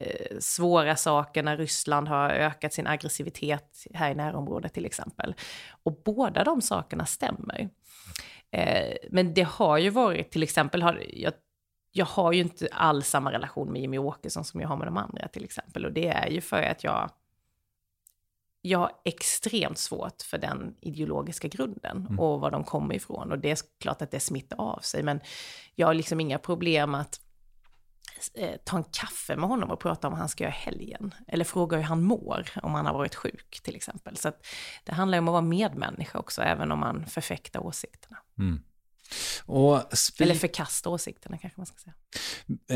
eh, 0.00 0.38
svåra 0.40 0.96
saker 0.96 1.42
när 1.42 1.56
Ryssland 1.56 2.08
har 2.08 2.30
ökat 2.30 2.72
sin 2.72 2.86
aggressivitet 2.86 3.86
här 3.94 4.10
i 4.10 4.14
närområdet 4.14 4.74
till 4.74 4.86
exempel. 4.86 5.34
Och 5.82 6.02
båda 6.04 6.44
de 6.44 6.62
sakerna 6.62 7.06
stämmer. 7.06 7.68
Eh, 8.50 8.96
men 9.10 9.34
det 9.34 9.42
har 9.42 9.78
ju 9.78 9.90
varit, 9.90 10.30
till 10.30 10.42
exempel, 10.42 10.82
har, 10.82 11.02
jag, 11.08 11.32
jag 11.92 12.06
har 12.06 12.32
ju 12.32 12.40
inte 12.40 12.68
alls 12.72 13.08
samma 13.08 13.32
relation 13.32 13.72
med 13.72 13.80
Jimmy 13.80 13.98
Åkesson 13.98 14.44
som 14.44 14.60
jag 14.60 14.68
har 14.68 14.76
med 14.76 14.86
de 14.86 14.96
andra 14.96 15.28
till 15.28 15.44
exempel. 15.44 15.84
Och 15.84 15.92
det 15.92 16.08
är 16.08 16.28
ju 16.28 16.40
för 16.40 16.62
att 16.62 16.84
jag 16.84 17.10
jag 18.68 18.78
har 18.78 18.92
extremt 19.04 19.78
svårt 19.78 20.22
för 20.22 20.38
den 20.38 20.74
ideologiska 20.80 21.48
grunden 21.48 22.06
mm. 22.06 22.20
och 22.20 22.40
var 22.40 22.50
de 22.50 22.64
kommer 22.64 22.94
ifrån. 22.94 23.32
Och 23.32 23.38
det 23.38 23.50
är 23.50 23.58
klart 23.80 24.02
att 24.02 24.10
det 24.10 24.20
smittar 24.20 24.60
av 24.60 24.78
sig, 24.78 25.02
men 25.02 25.20
jag 25.74 25.86
har 25.86 25.94
liksom 25.94 26.20
inga 26.20 26.38
problem 26.38 26.94
att 26.94 27.20
eh, 28.34 28.56
ta 28.64 28.76
en 28.76 28.84
kaffe 28.84 29.36
med 29.36 29.48
honom 29.48 29.70
och 29.70 29.80
prata 29.80 30.06
om 30.06 30.10
vad 30.10 30.20
han 30.20 30.28
ska 30.28 30.44
göra 30.44 30.52
helgen. 30.52 31.14
Eller 31.28 31.44
fråga 31.44 31.76
hur 31.76 31.84
han 31.84 32.02
mår, 32.02 32.50
om 32.62 32.74
han 32.74 32.86
har 32.86 32.94
varit 32.94 33.14
sjuk 33.14 33.60
till 33.62 33.76
exempel. 33.76 34.16
Så 34.16 34.32
det 34.84 34.92
handlar 34.92 35.18
om 35.18 35.28
att 35.28 35.32
vara 35.32 35.42
medmänniska 35.42 36.18
också, 36.18 36.42
även 36.42 36.72
om 36.72 36.78
man 36.78 37.06
förfäktar 37.06 37.60
åsikterna. 37.60 38.16
Mm. 38.38 38.62
Eller 40.20 40.34
förkasta 40.34 40.90
åsikterna 40.90 41.38
kanske 41.38 41.60
man 41.60 41.66
ska 41.66 41.76
säga. 41.78 41.94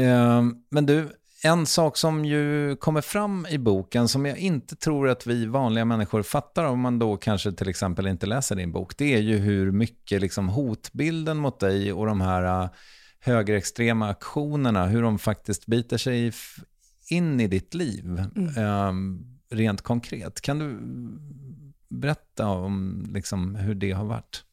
Eh, 0.04 0.42
men 0.70 0.86
du, 0.86 1.08
en 1.42 1.66
sak 1.66 1.96
som 1.96 2.24
ju 2.24 2.76
kommer 2.76 3.00
fram 3.00 3.46
i 3.50 3.58
boken 3.58 4.08
som 4.08 4.26
jag 4.26 4.38
inte 4.38 4.76
tror 4.76 5.08
att 5.08 5.26
vi 5.26 5.46
vanliga 5.46 5.84
människor 5.84 6.22
fattar 6.22 6.64
om 6.64 6.80
man 6.80 6.98
då 6.98 7.16
kanske 7.16 7.52
till 7.52 7.68
exempel 7.68 8.06
inte 8.06 8.26
läser 8.26 8.56
din 8.56 8.72
bok, 8.72 8.96
det 8.96 9.14
är 9.14 9.20
ju 9.20 9.36
hur 9.36 9.70
mycket 9.70 10.20
liksom 10.20 10.48
hotbilden 10.48 11.36
mot 11.36 11.60
dig 11.60 11.92
och 11.92 12.06
de 12.06 12.20
här 12.20 12.62
äh, 12.64 12.70
högerextrema 13.20 14.08
aktionerna, 14.08 14.86
hur 14.86 15.02
de 15.02 15.18
faktiskt 15.18 15.66
biter 15.66 15.98
sig 15.98 16.32
in 17.10 17.40
i 17.40 17.46
ditt 17.46 17.74
liv, 17.74 18.24
mm. 18.36 18.56
eh, 18.56 18.92
rent 19.56 19.82
konkret. 19.82 20.40
Kan 20.40 20.58
du 20.58 20.78
berätta 21.88 22.46
om 22.46 23.06
liksom, 23.10 23.54
hur 23.54 23.74
det 23.74 23.92
har 23.92 24.04
varit? 24.04 24.44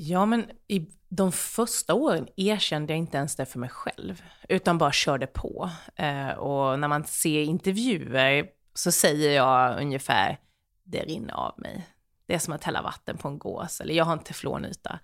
Ja, 0.00 0.26
men 0.26 0.50
i 0.68 0.86
de 1.08 1.32
första 1.32 1.94
åren 1.94 2.28
erkände 2.36 2.92
jag 2.92 2.98
inte 2.98 3.16
ens 3.16 3.36
det 3.36 3.46
för 3.46 3.58
mig 3.58 3.68
själv, 3.68 4.22
utan 4.48 4.78
bara 4.78 4.92
körde 4.92 5.26
på. 5.26 5.70
Eh, 5.96 6.28
och 6.28 6.78
när 6.78 6.88
man 6.88 7.04
ser 7.04 7.42
intervjuer 7.42 8.46
så 8.74 8.92
säger 8.92 9.30
jag 9.30 9.80
ungefär, 9.80 10.38
det 10.84 11.04
rinner 11.04 11.34
av 11.34 11.54
mig. 11.56 11.86
Det 12.26 12.34
är 12.34 12.38
som 12.38 12.54
att 12.54 12.64
hälla 12.64 12.82
vatten 12.82 13.16
på 13.16 13.28
en 13.28 13.38
gås, 13.38 13.80
eller 13.80 13.94
jag 13.94 14.04
har 14.04 14.12
en 14.12 14.18
teflonyta. 14.18 14.98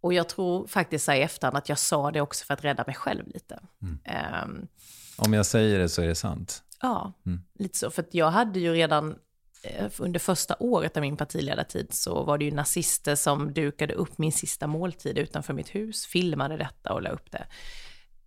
Och 0.00 0.14
jag 0.14 0.28
tror 0.28 0.66
faktiskt 0.66 1.08
i 1.08 1.12
efterhand 1.12 1.56
att 1.56 1.68
jag 1.68 1.78
sa 1.78 2.10
det 2.10 2.20
också 2.20 2.44
för 2.44 2.54
att 2.54 2.64
rädda 2.64 2.84
mig 2.86 2.94
själv 2.94 3.26
lite. 3.26 3.60
Mm. 3.82 4.00
Um, 4.44 4.68
Om 5.16 5.32
jag 5.32 5.46
säger 5.46 5.78
det 5.78 5.88
så 5.88 6.02
är 6.02 6.06
det 6.06 6.14
sant? 6.14 6.62
Ja, 6.80 7.12
mm. 7.26 7.40
lite 7.54 7.78
så. 7.78 7.90
För 7.90 8.04
jag 8.10 8.30
hade 8.30 8.60
ju 8.60 8.72
redan 8.72 9.18
Eh, 9.62 9.90
under 9.98 10.20
första 10.20 10.56
året 10.58 10.96
av 10.96 11.00
min 11.00 11.16
partiledartid 11.16 11.92
så 11.92 12.22
var 12.22 12.38
det 12.38 12.44
ju 12.44 12.50
nazister 12.50 13.14
som 13.14 13.52
dukade 13.52 13.94
upp 13.94 14.18
min 14.18 14.32
sista 14.32 14.66
måltid 14.66 15.18
utanför 15.18 15.54
mitt 15.54 15.74
hus, 15.74 16.06
filmade 16.06 16.56
detta 16.56 16.92
och 16.92 17.02
la 17.02 17.10
upp 17.10 17.30
det. 17.30 17.46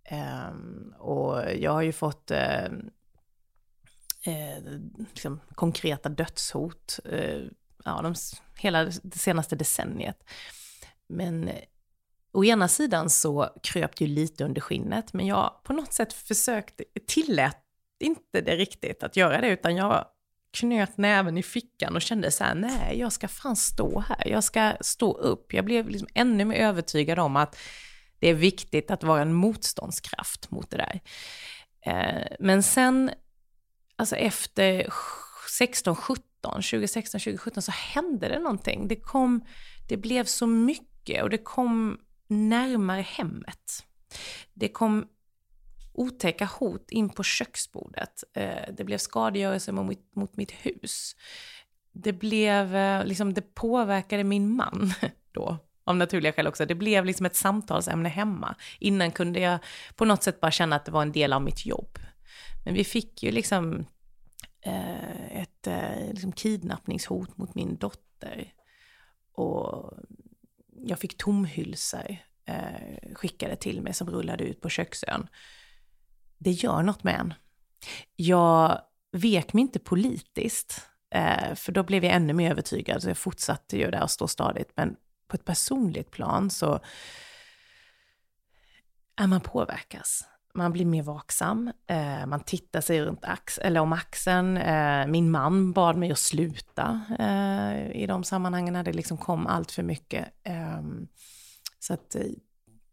Ehm, 0.04 0.94
och 0.98 1.54
jag 1.58 1.72
har 1.72 1.82
ju 1.82 1.92
fått 1.92 2.30
eh, 2.30 2.64
eh, 4.22 4.62
liksom 4.98 5.40
konkreta 5.54 6.08
dödshot 6.08 7.00
ja, 7.84 8.00
de, 8.02 8.14
hela 8.56 8.84
det 8.84 9.18
senaste 9.18 9.56
decenniet. 9.56 10.24
Men 11.06 11.50
å 12.32 12.44
ena 12.44 12.68
sidan 12.68 13.10
så 13.10 13.48
kröp 13.62 13.96
det 13.96 14.04
ju 14.04 14.14
lite 14.14 14.44
under 14.44 14.60
skinnet, 14.60 15.12
men 15.12 15.26
jag 15.26 15.60
på 15.64 15.72
något 15.72 15.92
sätt 15.92 16.12
försökte, 16.12 16.84
tillät 17.06 17.62
inte 18.00 18.40
det 18.40 18.56
riktigt 18.56 19.02
att 19.02 19.16
göra 19.16 19.40
det, 19.40 19.48
utan 19.48 19.76
jag 19.76 20.06
knöt 20.56 20.96
näven 20.96 21.38
i 21.38 21.42
fickan 21.42 21.96
och 21.96 22.02
kände 22.02 22.30
så 22.30 22.44
här, 22.44 22.54
nej, 22.54 22.98
jag 22.98 23.12
ska 23.12 23.28
fan 23.28 23.56
stå 23.56 24.00
här, 24.00 24.28
jag 24.28 24.44
ska 24.44 24.76
stå 24.80 25.12
upp. 25.12 25.52
Jag 25.52 25.64
blev 25.64 25.88
liksom 25.88 26.08
ännu 26.14 26.44
mer 26.44 26.56
övertygad 26.56 27.18
om 27.18 27.36
att 27.36 27.58
det 28.18 28.28
är 28.28 28.34
viktigt 28.34 28.90
att 28.90 29.04
vara 29.04 29.22
en 29.22 29.34
motståndskraft 29.34 30.50
mot 30.50 30.70
det 30.70 30.76
där. 30.76 31.00
Eh, 31.80 32.36
men 32.40 32.62
sen, 32.62 33.10
alltså 33.96 34.16
efter 34.16 34.92
16, 35.58 35.96
17, 35.96 36.22
2016, 36.42 37.20
2017 37.20 37.62
så 37.62 37.72
hände 37.72 38.28
det 38.28 38.38
någonting. 38.38 38.88
Det 38.88 38.96
kom, 38.96 39.44
det 39.88 39.96
blev 39.96 40.24
så 40.24 40.46
mycket 40.46 41.22
och 41.22 41.30
det 41.30 41.38
kom 41.38 41.98
närmare 42.28 43.02
hemmet. 43.02 43.84
Det 44.54 44.68
kom 44.68 45.08
otäcka 45.96 46.44
hot 46.44 46.90
in 46.90 47.08
på 47.08 47.22
köksbordet. 47.22 48.24
Eh, 48.32 48.72
det 48.72 48.84
blev 48.84 48.98
skadegörelse 48.98 49.72
mot, 49.72 49.98
mot 50.14 50.36
mitt 50.36 50.52
hus. 50.52 51.16
Det 51.92 52.12
blev, 52.12 52.76
eh, 52.76 53.04
liksom, 53.04 53.34
det 53.34 53.54
påverkade 53.54 54.24
min 54.24 54.56
man 54.56 54.92
då, 55.32 55.58
av 55.84 55.96
naturliga 55.96 56.32
skäl 56.32 56.46
också. 56.46 56.66
Det 56.66 56.74
blev 56.74 57.04
liksom 57.04 57.26
ett 57.26 57.36
samtalsämne 57.36 58.08
hemma. 58.08 58.56
Innan 58.78 59.10
kunde 59.10 59.40
jag 59.40 59.58
på 59.96 60.04
något 60.04 60.22
sätt 60.22 60.40
bara 60.40 60.50
känna 60.50 60.76
att 60.76 60.84
det 60.84 60.92
var 60.92 61.02
en 61.02 61.12
del 61.12 61.32
av 61.32 61.42
mitt 61.42 61.66
jobb. 61.66 61.98
Men 62.64 62.74
vi 62.74 62.84
fick 62.84 63.22
ju 63.22 63.30
liksom 63.30 63.86
eh, 64.60 65.40
ett 65.40 65.68
liksom 66.10 66.32
kidnappningshot 66.32 67.36
mot 67.36 67.54
min 67.54 67.76
dotter. 67.76 68.52
Och 69.32 69.92
jag 70.82 70.98
fick 70.98 71.16
tomhylsor 71.16 72.16
eh, 72.46 73.14
skickade 73.14 73.56
till 73.56 73.82
mig 73.82 73.94
som 73.94 74.10
rullade 74.10 74.44
ut 74.44 74.60
på 74.60 74.68
köksön. 74.68 75.28
Det 76.38 76.50
gör 76.50 76.82
något 76.82 77.04
med 77.04 77.20
en. 77.20 77.34
Jag 78.16 78.80
vek 79.12 79.52
mig 79.52 79.62
inte 79.62 79.78
politiskt, 79.78 80.80
eh, 81.14 81.54
för 81.54 81.72
då 81.72 81.82
blev 81.82 82.04
jag 82.04 82.14
ännu 82.14 82.32
mer 82.32 82.50
övertygad, 82.50 83.02
så 83.02 83.08
jag 83.08 83.18
fortsatte 83.18 83.78
ju 83.78 83.90
där 83.90 84.02
och 84.02 84.10
stå 84.10 84.28
stadigt. 84.28 84.72
Men 84.74 84.96
på 85.28 85.36
ett 85.36 85.44
personligt 85.44 86.10
plan 86.10 86.50
så 86.50 86.80
är 89.16 89.26
man 89.26 89.40
påverkas. 89.40 90.24
Man 90.54 90.72
blir 90.72 90.84
mer 90.84 91.02
vaksam, 91.02 91.72
eh, 91.86 92.26
man 92.26 92.40
tittar 92.40 92.80
sig 92.80 93.02
runt 93.02 93.24
ax 93.24 93.58
eller 93.58 93.80
om 93.80 93.92
axeln. 93.92 94.56
Eh, 94.56 95.06
min 95.06 95.30
man 95.30 95.72
bad 95.72 95.96
mig 95.96 96.12
att 96.12 96.18
sluta 96.18 97.00
i 97.92 98.06
de 98.06 98.24
sammanhangen 98.24 98.72
när 98.72 98.82
det 98.82 98.92
liksom 98.92 99.18
kom 99.18 99.46
allt 99.46 99.70
för 99.70 99.82
mycket. 99.82 100.28
Ehm, 100.42 101.08
så 101.78 101.94
att 101.94 102.16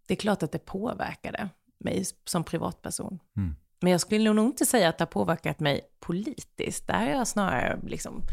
det 0.08 0.14
är 0.14 0.16
klart 0.16 0.44
att 0.44 0.52
det 0.52 0.66
påverkade 0.66 1.50
mig 1.84 2.06
som 2.26 2.44
privatperson. 2.44 3.20
Mm. 3.38 3.56
Men 3.82 3.92
jag 3.92 4.02
skulle 4.02 4.34
nog 4.34 4.46
inte 4.46 4.66
säga 4.66 4.90
att 4.90 4.98
det 4.98 5.02
har 5.02 5.12
påverkat 5.12 5.60
mig 5.60 5.82
politiskt. 6.00 6.88
Där 6.88 7.00
har 7.00 7.08
jag 7.08 7.28
snarare 7.28 7.80
liksom 7.84 8.24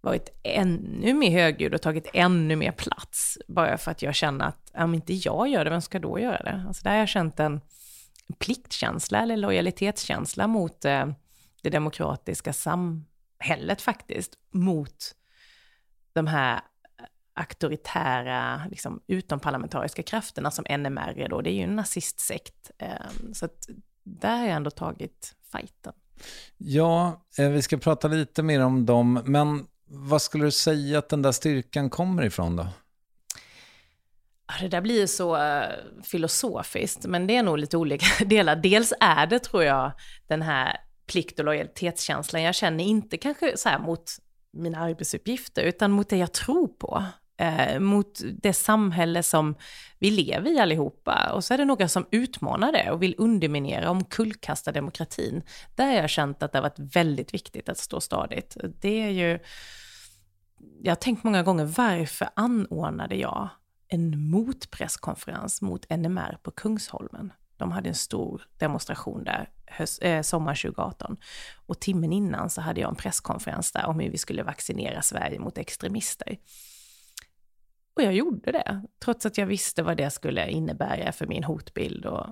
varit 0.00 0.40
ännu 0.42 1.14
mer 1.14 1.30
högljudd 1.30 1.74
och 1.74 1.82
tagit 1.82 2.10
ännu 2.14 2.56
mer 2.56 2.72
plats. 2.72 3.38
Bara 3.48 3.78
för 3.78 3.90
att 3.90 4.02
jag 4.02 4.14
känner 4.14 4.44
att 4.44 4.72
om 4.74 4.94
inte 4.94 5.14
jag 5.14 5.48
gör 5.48 5.64
det, 5.64 5.70
vem 5.70 5.80
ska 5.80 5.98
då 5.98 6.18
göra 6.18 6.42
det? 6.42 6.64
Alltså 6.68 6.84
där 6.84 6.90
har 6.90 6.98
jag 6.98 7.08
känt 7.08 7.40
en 7.40 7.60
pliktkänsla 8.38 9.22
eller 9.22 9.36
lojalitetskänsla 9.36 10.46
mot 10.46 10.84
eh, 10.84 11.06
det 11.62 11.70
demokratiska 11.70 12.52
samhället 12.52 13.82
faktiskt. 13.82 14.38
Mot 14.50 15.14
de 16.12 16.26
här 16.26 16.60
auktoritära, 17.34 18.62
liksom, 18.70 19.02
utomparlamentariska 19.06 20.02
krafterna 20.02 20.50
som 20.50 20.64
NMR 20.78 21.18
är 21.18 21.28
då. 21.28 21.40
Det 21.40 21.50
är 21.50 21.54
ju 21.54 21.62
en 21.62 21.76
nazistsekt. 21.76 22.70
Eh, 22.78 22.88
så 23.32 23.44
att 23.44 23.68
där 24.02 24.36
har 24.36 24.46
jag 24.46 24.56
ändå 24.56 24.70
tagit 24.70 25.34
fighten. 25.52 25.92
Ja, 26.56 27.26
eh, 27.38 27.48
vi 27.48 27.62
ska 27.62 27.76
prata 27.76 28.08
lite 28.08 28.42
mer 28.42 28.60
om 28.60 28.86
dem, 28.86 29.22
men 29.24 29.66
vad 29.86 30.22
skulle 30.22 30.44
du 30.44 30.50
säga 30.50 30.98
att 30.98 31.08
den 31.08 31.22
där 31.22 31.32
styrkan 31.32 31.90
kommer 31.90 32.24
ifrån 32.24 32.56
då? 32.56 32.66
Det 34.60 34.68
där 34.68 34.80
blir 34.80 35.06
så 35.06 35.36
uh, 35.36 35.68
filosofiskt, 36.02 37.06
men 37.06 37.26
det 37.26 37.36
är 37.36 37.42
nog 37.42 37.58
lite 37.58 37.76
olika 37.76 38.24
delar. 38.24 38.56
Dels 38.56 38.92
är 39.00 39.26
det, 39.26 39.38
tror 39.38 39.64
jag, 39.64 39.92
den 40.26 40.42
här 40.42 40.76
plikt 41.06 41.38
och 41.38 41.44
lojalitetskänslan 41.44 42.42
jag 42.42 42.54
känner, 42.54 42.84
inte 42.84 43.16
kanske 43.16 43.56
så 43.56 43.68
här 43.68 43.78
mot 43.78 44.10
mina 44.52 44.78
arbetsuppgifter, 44.78 45.62
utan 45.62 45.90
mot 45.90 46.08
det 46.08 46.16
jag 46.16 46.32
tror 46.32 46.68
på 46.68 47.04
eh, 47.36 47.80
mot 47.80 48.20
det 48.42 48.52
samhälle 48.52 49.22
som 49.22 49.54
vi 49.98 50.10
lever 50.10 50.50
i 50.50 50.58
allihopa. 50.58 51.30
Och 51.34 51.44
så 51.44 51.54
är 51.54 51.58
det 51.58 51.64
några 51.64 51.88
som 51.88 52.06
utmanar 52.10 52.72
det 52.72 52.90
och 52.90 53.02
vill 53.02 53.14
underminera, 53.18 53.90
omkullkasta 53.90 54.72
demokratin. 54.72 55.42
Där 55.74 55.86
har 55.86 55.92
jag 55.92 56.10
känt 56.10 56.42
att 56.42 56.52
det 56.52 56.58
har 56.58 56.62
varit 56.62 56.96
väldigt 56.96 57.34
viktigt 57.34 57.68
att 57.68 57.78
stå 57.78 58.00
stadigt. 58.00 58.56
Det 58.80 59.02
är 59.02 59.10
ju... 59.10 59.38
Jag 60.82 60.90
har 60.90 60.96
tänkt 60.96 61.24
många 61.24 61.42
gånger, 61.42 61.64
varför 61.64 62.28
anordnade 62.36 63.16
jag 63.16 63.48
en 63.88 64.30
motpresskonferens 64.30 65.62
mot 65.62 65.90
NMR 65.90 66.38
på 66.42 66.50
Kungsholmen? 66.50 67.32
De 67.56 67.72
hade 67.72 67.88
en 67.88 67.94
stor 67.94 68.42
demonstration 68.58 69.24
där 69.24 69.48
höst, 69.66 69.98
eh, 70.02 70.22
sommar 70.22 70.54
2018. 70.54 71.16
Och 71.66 71.80
timmen 71.80 72.12
innan 72.12 72.50
så 72.50 72.60
hade 72.60 72.80
jag 72.80 72.90
en 72.90 72.96
presskonferens 72.96 73.72
där 73.72 73.86
om 73.86 74.00
hur 74.00 74.10
vi 74.10 74.18
skulle 74.18 74.42
vaccinera 74.42 75.02
Sverige 75.02 75.38
mot 75.38 75.58
extremister. 75.58 76.36
Och 77.94 78.02
jag 78.02 78.14
gjorde 78.14 78.52
det, 78.52 78.82
trots 79.04 79.26
att 79.26 79.38
jag 79.38 79.46
visste 79.46 79.82
vad 79.82 79.96
det 79.96 80.10
skulle 80.10 80.50
innebära 80.50 81.12
för 81.12 81.26
min 81.26 81.44
hotbild 81.44 82.06
och, 82.06 82.26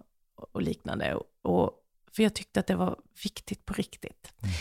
och 0.53 0.63
liknande. 0.63 1.15
Och, 1.43 1.71
för 2.13 2.23
jag 2.23 2.35
tyckte 2.35 2.61
att 2.61 2.67
det 2.67 2.75
var 2.75 2.99
viktigt 3.25 3.65
på 3.65 3.73
riktigt. 3.73 4.33
Mm. 4.43 4.55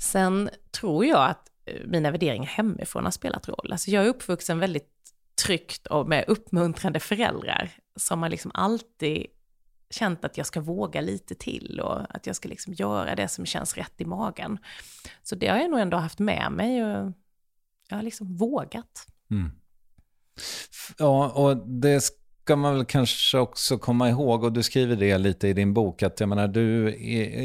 Sen 0.00 0.50
tror 0.70 1.04
jag 1.04 1.30
att 1.30 1.50
eh, 1.64 1.86
mina 1.86 2.10
värderingar 2.10 2.46
hemifrån 2.46 3.04
har 3.04 3.10
spelat 3.10 3.48
roll. 3.48 3.72
Alltså 3.72 3.90
jag 3.90 4.04
är 4.04 4.08
uppvuxen 4.08 4.58
väldigt 4.58 4.94
tryggt 5.44 5.86
och 5.86 6.08
med 6.08 6.24
uppmuntrande 6.28 7.00
föräldrar 7.00 7.70
som 7.96 8.22
har 8.22 8.28
liksom 8.28 8.50
alltid 8.54 9.26
känt 9.90 10.24
att 10.24 10.36
jag 10.36 10.46
ska 10.46 10.60
våga 10.60 11.00
lite 11.00 11.34
till 11.34 11.80
och 11.80 12.16
att 12.16 12.26
jag 12.26 12.36
ska 12.36 12.48
liksom 12.48 12.72
göra 12.72 13.14
det 13.14 13.28
som 13.28 13.46
känns 13.46 13.76
rätt 13.76 14.00
i 14.00 14.04
magen. 14.04 14.58
Så 15.22 15.34
det 15.34 15.48
har 15.48 15.58
jag 15.58 15.70
nog 15.70 15.80
ändå 15.80 15.96
haft 15.96 16.18
med 16.18 16.52
mig 16.52 16.84
och 16.84 17.12
jag 17.88 17.96
har 17.96 18.02
liksom 18.02 18.36
vågat. 18.36 19.06
Mm. 19.30 19.50
Ja, 20.98 21.28
och 21.28 21.56
det 21.68 22.00
ska 22.00 22.56
man 22.56 22.74
väl 22.74 22.84
kanske 22.84 23.38
också 23.38 23.78
komma 23.78 24.08
ihåg, 24.10 24.44
och 24.44 24.52
du 24.52 24.62
skriver 24.62 24.96
det 24.96 25.18
lite 25.18 25.48
i 25.48 25.52
din 25.52 25.74
bok, 25.74 26.02
att 26.02 26.20
jag 26.20 26.28
menar, 26.28 26.48
du, 26.48 26.90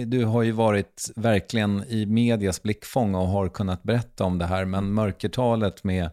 du 0.05 0.25
har 0.25 0.43
ju 0.43 0.51
varit 0.51 1.11
verkligen 1.15 1.83
i 1.87 2.05
medias 2.05 2.63
blickfång 2.63 3.15
och 3.15 3.27
har 3.27 3.49
kunnat 3.49 3.83
berätta 3.83 4.23
om 4.23 4.37
det 4.37 4.45
här, 4.45 4.65
men 4.65 4.93
mörkertalet 4.93 5.83
med 5.83 6.09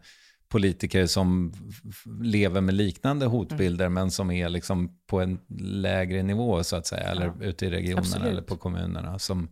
politiker 0.51 1.07
som 1.07 1.53
lever 2.23 2.61
med 2.61 2.75
liknande 2.75 3.27
hotbilder 3.27 3.87
mm. 3.87 3.95
men 3.95 4.11
som 4.11 4.31
är 4.31 4.49
liksom 4.49 4.99
på 5.07 5.21
en 5.21 5.41
lägre 5.59 6.23
nivå 6.23 6.65
så 6.65 6.77
att 6.77 6.87
säga, 6.87 7.03
eller 7.03 7.27
ja. 7.27 7.45
ute 7.45 7.67
i 7.67 7.71
regionerna 7.71 8.01
Absolut. 8.01 8.29
eller 8.29 8.43
på 8.43 8.57
kommunerna 8.57 9.19
som, 9.19 9.49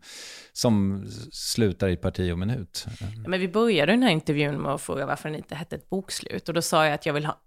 som 0.52 1.04
slutar 1.32 1.88
i 1.88 1.96
parti 1.96 2.32
och 2.32 2.38
minut. 2.38 2.86
Ja, 3.00 3.06
men 3.26 3.40
vi 3.40 3.48
började 3.48 3.92
den 3.92 4.02
här 4.02 4.10
intervjun 4.10 4.62
med 4.62 4.72
att 4.72 4.82
fråga 4.82 5.06
varför 5.06 5.28
den 5.28 5.38
inte 5.38 5.54
hette 5.54 5.76
ett 5.76 5.90
bokslut 5.90 6.48
och 6.48 6.54
då 6.54 6.62
sa 6.62 6.84
jag 6.84 6.94
att 6.94 7.06
jag 7.06 7.14
vill 7.14 7.26
ha, 7.26 7.40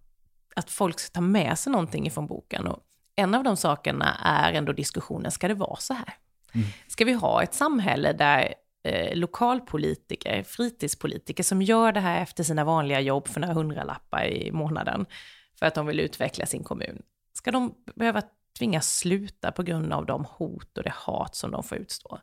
att 0.56 0.70
folk 0.70 1.00
ska 1.00 1.14
ta 1.14 1.22
med 1.22 1.60
sig 1.60 1.72
någonting 1.72 2.08
ifrån 2.08 2.28
boken 2.28 2.68
och 2.68 2.80
en 3.16 3.36
av 3.36 3.44
de 3.44 3.58
sakerna 3.58 4.16
är 4.16 4.54
ändå 4.54 4.74
diskussionen, 4.74 5.32
ska 5.32 5.48
det 5.48 5.54
vara 5.54 5.80
så 5.80 5.94
här? 5.94 6.14
Mm. 6.54 6.68
Ska 6.88 7.06
vi 7.06 7.14
ha 7.14 7.44
ett 7.44 7.54
samhälle 7.54 8.14
där 8.14 8.54
eh, 8.84 9.16
lokalpolitiker, 9.16 10.44
fritidspolitiker 10.44 11.44
som 11.44 11.62
gör 11.62 11.92
det 11.92 12.00
här 12.00 12.22
efter 12.22 12.44
sina 12.44 12.64
vanliga 12.64 13.00
jobb 13.00 13.28
för 13.28 13.40
några 13.40 13.54
hundralappar 13.54 14.26
i 14.26 14.52
månaden 14.52 15.06
för 15.60 15.66
att 15.66 15.76
de 15.76 15.86
vill 15.86 16.00
utveckla 16.00 16.46
sin 16.46 16.64
kommun. 16.64 17.02
Ska 17.34 17.52
de 17.52 17.74
behöva 17.96 18.22
tvingas 18.58 18.98
sluta 18.98 19.52
på 19.52 19.64
grund 19.64 19.94
av 19.94 20.06
de 20.06 20.26
hot 20.26 20.78
och 20.78 20.84
det 20.84 20.94
hat 20.96 21.36
som 21.36 21.52
de 21.52 21.64
får 21.64 21.78
utstå? 21.78 22.20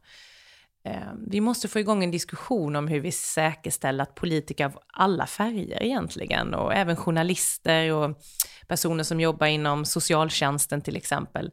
Eh, 0.85 1.13
vi 1.27 1.41
måste 1.41 1.69
få 1.69 1.79
igång 1.79 2.05
en 2.05 2.11
diskussion 2.11 2.77
om 2.77 2.89
hur 2.89 3.01
vi 3.01 3.13
säkerställer 3.13 4.03
att 4.03 4.15
politiker 4.15 4.65
av 4.65 4.79
alla 4.87 5.27
färger 5.27 5.83
egentligen, 5.83 6.55
och 6.55 6.75
även 6.75 6.97
journalister 6.97 7.93
och 7.93 8.23
personer 8.67 9.05
som 9.05 9.21
jobbar 9.21 9.47
inom 9.47 9.85
socialtjänsten 9.85 10.81
till 10.81 10.97
exempel, 10.97 11.51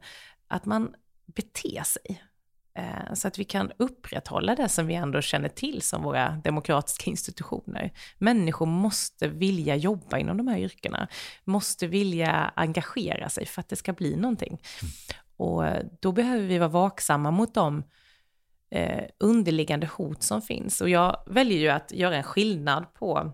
att 0.48 0.64
man 0.64 0.94
beter 1.26 1.82
sig 1.82 2.22
Eh, 2.76 3.14
så 3.14 3.28
att 3.28 3.38
vi 3.38 3.44
kan 3.44 3.72
upprätthålla 3.76 4.54
det 4.54 4.68
som 4.68 4.86
vi 4.86 4.94
ändå 4.94 5.20
känner 5.20 5.48
till 5.48 5.82
som 5.82 6.02
våra 6.02 6.30
demokratiska 6.44 7.10
institutioner. 7.10 7.92
Människor 8.18 8.66
måste 8.66 9.28
vilja 9.28 9.76
jobba 9.76 10.18
inom 10.18 10.36
de 10.36 10.48
här 10.48 10.58
yrkena, 10.58 11.08
måste 11.44 11.86
vilja 11.86 12.52
engagera 12.56 13.28
sig 13.28 13.46
för 13.46 13.60
att 13.60 13.68
det 13.68 13.76
ska 13.76 13.92
bli 13.92 14.16
någonting. 14.16 14.60
Och 15.36 15.64
då 16.00 16.12
behöver 16.12 16.46
vi 16.46 16.58
vara 16.58 16.68
vaksamma 16.68 17.30
mot 17.30 17.54
de 17.54 17.82
eh, 18.70 19.04
underliggande 19.18 19.86
hot 19.86 20.22
som 20.22 20.42
finns. 20.42 20.80
Och 20.80 20.88
jag 20.88 21.22
väljer 21.26 21.58
ju 21.58 21.68
att 21.68 21.92
göra 21.92 22.16
en 22.16 22.22
skillnad 22.22 22.94
på 22.94 23.32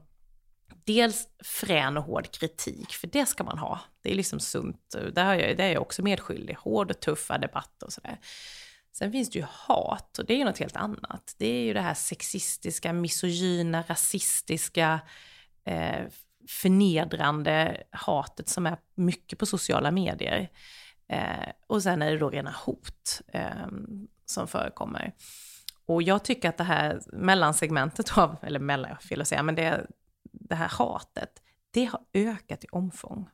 dels 0.85 1.29
frän 1.45 1.97
och 1.97 2.05
hård 2.05 2.31
kritik, 2.31 2.91
för 2.91 3.07
det 3.07 3.27
ska 3.27 3.45
man 3.45 3.59
ha. 3.59 3.81
Det 4.03 4.11
är 4.11 4.15
liksom 4.15 4.41
sunt. 4.41 4.97
Där 5.13 5.27
är 5.27 5.49
jag, 5.49 5.57
där 5.57 5.65
är 5.65 5.73
jag 5.73 5.83
också 5.83 6.03
medskyldig. 6.03 6.57
Hård 6.57 6.91
och 6.91 7.01
tuffa 7.01 7.39
debatter 7.39 7.87
och 7.87 7.93
sådär. 7.93 8.19
Sen 8.93 9.13
finns 9.13 9.31
det 9.31 9.39
ju 9.39 9.45
hat 9.49 10.19
och 10.19 10.27
det 10.27 10.35
är 10.35 10.39
ju 10.39 10.45
något 10.45 10.59
helt 10.59 10.77
annat. 10.77 11.35
Det 11.39 11.47
är 11.47 11.65
ju 11.65 11.73
det 11.73 11.81
här 11.81 11.95
sexistiska, 11.95 12.93
misogyna, 12.93 13.83
rasistiska, 13.83 15.01
eh, 15.65 16.01
förnedrande 16.49 17.83
hatet 17.91 18.49
som 18.49 18.67
är 18.67 18.77
mycket 18.95 19.39
på 19.39 19.47
sociala 19.47 19.91
medier. 19.91 20.51
Eh, 21.09 21.49
och 21.67 21.83
sen 21.83 22.03
är 22.03 22.11
det 22.11 22.19
då 22.19 22.31
rena 22.31 22.55
hot 22.65 23.21
eh, 23.29 23.67
som 24.25 24.49
förekommer. 24.49 25.13
Och 25.87 26.03
jag 26.03 26.25
tycker 26.25 26.49
att 26.49 26.59
det 26.59 26.65
här 26.65 27.01
mellansegmentet 27.13 28.19
av, 28.19 28.37
eller 28.43 28.61
mellan, 28.61 28.97
fel 28.97 29.21
att 29.21 29.29
säga, 29.29 29.43
men 29.43 29.55
det, 29.55 29.87
det 30.33 30.55
här 30.55 30.69
hatet, 30.69 31.43
det 31.71 31.85
har 31.85 32.01
ökat 32.15 32.65
i 32.65 32.67
omfång. 32.73 33.29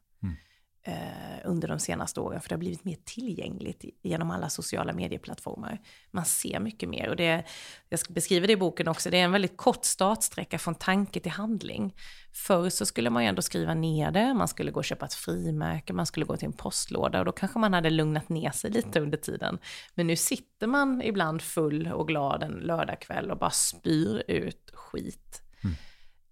Mm. 0.89 1.01
eh, 1.01 1.39
under 1.45 1.69
de 1.69 1.79
senaste 1.79 2.21
åren, 2.21 2.41
för 2.41 2.49
det 2.49 2.55
har 2.55 2.59
blivit 2.59 2.85
mer 2.85 2.97
tillgängligt 3.05 3.85
genom 4.03 4.31
alla 4.31 4.49
sociala 4.49 4.93
medieplattformar. 4.93 5.81
Man 6.11 6.25
ser 6.25 6.61
mycket 6.61 6.89
mer 6.89 7.09
och 7.09 7.17
det, 7.17 7.45
jag 7.89 8.01
beskriver 8.09 8.47
det 8.47 8.53
i 8.53 8.57
boken 8.57 8.89
också, 8.89 9.11
det 9.11 9.19
är 9.19 9.25
en 9.25 9.33
väldigt 9.33 9.57
kort 9.57 9.85
startsträcka 9.85 10.59
från 10.59 10.75
tanke 10.75 11.21
till 11.21 11.33
handling. 11.33 11.95
Förr 12.33 12.71
så 12.71 12.87
skulle 12.87 13.11
man 13.11 13.23
ju 13.23 13.29
ändå 13.29 13.43
skriva 13.43 13.75
ner 13.75 14.11
det, 14.11 14.35
man 14.35 14.49
skulle 14.49 14.71
gå 14.71 14.81
och 14.81 14.85
köpa 14.85 15.07
ett 15.07 15.15
frimärke, 15.15 15.93
man 15.93 16.07
skulle 16.07 16.27
gå 16.27 16.37
till 16.37 16.47
en 16.47 16.53
postlåda 16.53 17.19
och 17.19 17.25
då 17.25 17.33
kanske 17.33 17.59
man 17.59 17.75
hade 17.75 17.91
lugnat 17.91 18.29
ner 18.29 18.51
sig 18.51 18.71
lite 18.71 19.01
under 19.01 19.19
tiden. 19.19 19.59
Men 19.95 20.07
nu 20.07 20.17
sitter 20.17 20.67
man 20.67 21.03
ibland 21.03 21.43
full 21.43 21.87
och 21.87 22.09
glad 22.09 22.43
en 22.43 22.53
lördagkväll 22.53 23.31
och 23.31 23.39
bara 23.39 23.51
spyr 23.51 24.23
ut 24.29 24.71
skit. 24.75 25.43
Mm. 25.65 25.77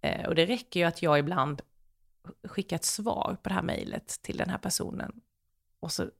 Eh, 0.00 0.26
och 0.26 0.34
det 0.34 0.46
räcker 0.46 0.80
ju 0.80 0.86
att 0.86 1.02
jag 1.02 1.18
ibland 1.18 1.62
skicka 2.44 2.74
ett 2.74 2.84
svar 2.84 3.36
på 3.42 3.48
det 3.48 3.54
här 3.54 3.62
mejlet 3.62 4.22
till 4.22 4.36
den 4.36 4.50
här 4.50 4.58
personen. 4.58 5.20
Och 5.80 5.92
så 5.92 6.10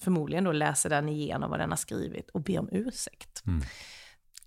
förmodligen 0.00 0.44
då 0.44 0.52
läser 0.52 0.90
den 0.90 1.08
igenom 1.08 1.50
vad 1.50 1.60
den 1.60 1.70
har 1.70 1.76
skrivit 1.76 2.30
och 2.30 2.40
ber 2.40 2.58
om 2.58 2.68
ursäkt. 2.72 3.42
Mm. 3.46 3.62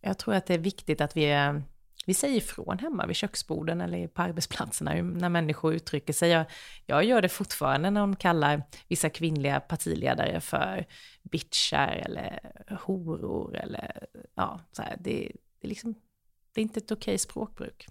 Jag 0.02 0.18
tror 0.18 0.34
att 0.34 0.46
det 0.46 0.54
är 0.54 0.60
viktigt 0.60 1.02
att 1.02 1.18
vi, 1.18 1.62
vi 2.06 2.14
säger 2.14 2.38
ifrån 2.38 2.80
hemma 2.80 3.06
vid 3.06 3.16
köksborden 3.16 3.82
eller 3.82 4.08
på 4.08 4.22
arbetsplatserna 4.22 4.94
när 4.94 5.30
människor 5.30 5.74
uttrycker 5.74 6.14
sig. 6.14 6.30
Jag, 6.30 6.46
jag 6.86 7.04
gör 7.04 7.22
det 7.22 7.30
fortfarande 7.30 7.90
när 7.90 8.02
de 8.02 8.16
kallar 8.16 8.64
vissa 8.88 9.10
kvinnliga 9.10 9.60
partiledare 9.60 10.42
för 10.42 10.86
bitchar 11.24 12.02
eller 12.06 12.40
horor 12.82 13.56
eller 13.56 14.06
ja, 14.36 14.60
så 14.72 14.82
här, 14.82 14.98
det, 15.00 15.32
det, 15.60 15.68
är 15.68 15.70
liksom, 15.70 15.96
det 16.54 16.62
är 16.62 16.64
inte 16.64 16.80
ett 16.80 16.92
okej 16.92 17.18
språkbruk. 17.18 17.88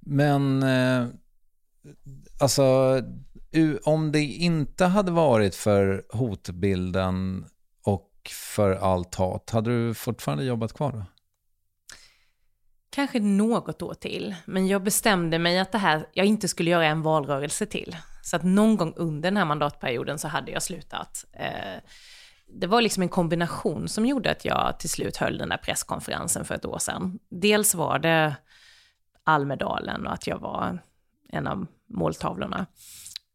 Men 0.00 0.62
eh, 0.62 1.06
alltså, 2.40 3.00
om 3.84 4.12
det 4.12 4.22
inte 4.22 4.84
hade 4.84 5.10
varit 5.10 5.54
för 5.54 6.04
hotbilden 6.12 7.46
och 7.84 8.30
för 8.54 8.74
allt 8.74 9.14
hat, 9.14 9.50
hade 9.50 9.70
du 9.70 9.94
fortfarande 9.94 10.44
jobbat 10.44 10.72
kvar 10.72 10.92
då? 10.92 11.04
Kanske 12.90 13.20
något 13.20 13.82
år 13.82 13.94
till, 13.94 14.34
men 14.44 14.66
jag 14.66 14.82
bestämde 14.82 15.38
mig 15.38 15.58
att 15.58 15.72
det 15.72 15.78
här, 15.78 16.06
jag 16.12 16.26
inte 16.26 16.48
skulle 16.48 16.70
göra 16.70 16.86
en 16.86 17.02
valrörelse 17.02 17.66
till. 17.66 17.96
Så 18.22 18.36
att 18.36 18.42
någon 18.42 18.76
gång 18.76 18.94
under 18.96 19.30
den 19.30 19.36
här 19.36 19.44
mandatperioden 19.44 20.18
så 20.18 20.28
hade 20.28 20.52
jag 20.52 20.62
slutat. 20.62 21.24
Eh, 21.32 21.80
det 22.46 22.66
var 22.66 22.82
liksom 22.82 23.02
en 23.02 23.08
kombination 23.08 23.88
som 23.88 24.06
gjorde 24.06 24.30
att 24.30 24.44
jag 24.44 24.76
till 24.78 24.90
slut 24.90 25.16
höll 25.16 25.38
den 25.38 25.48
där 25.48 25.56
presskonferensen 25.56 26.44
för 26.44 26.54
ett 26.54 26.64
år 26.64 26.78
sedan. 26.78 27.18
Dels 27.30 27.74
var 27.74 27.98
det 27.98 28.36
Almedalen 29.24 30.06
och 30.06 30.12
att 30.12 30.26
jag 30.26 30.38
var 30.38 30.78
en 31.32 31.46
av 31.46 31.66
måltavlorna. 31.88 32.66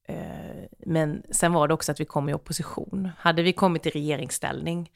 Eh, 0.08 0.66
men 0.86 1.24
sen 1.32 1.54
var 1.54 1.68
det 1.68 1.74
också 1.74 1.92
att 1.92 2.00
vi 2.00 2.06
kom 2.06 2.30
i 2.30 2.34
opposition. 2.34 3.10
Hade 3.18 3.44
vi 3.44 3.54
kommit 3.54 3.86
i 3.86 3.90
regeringsställning 3.90 4.92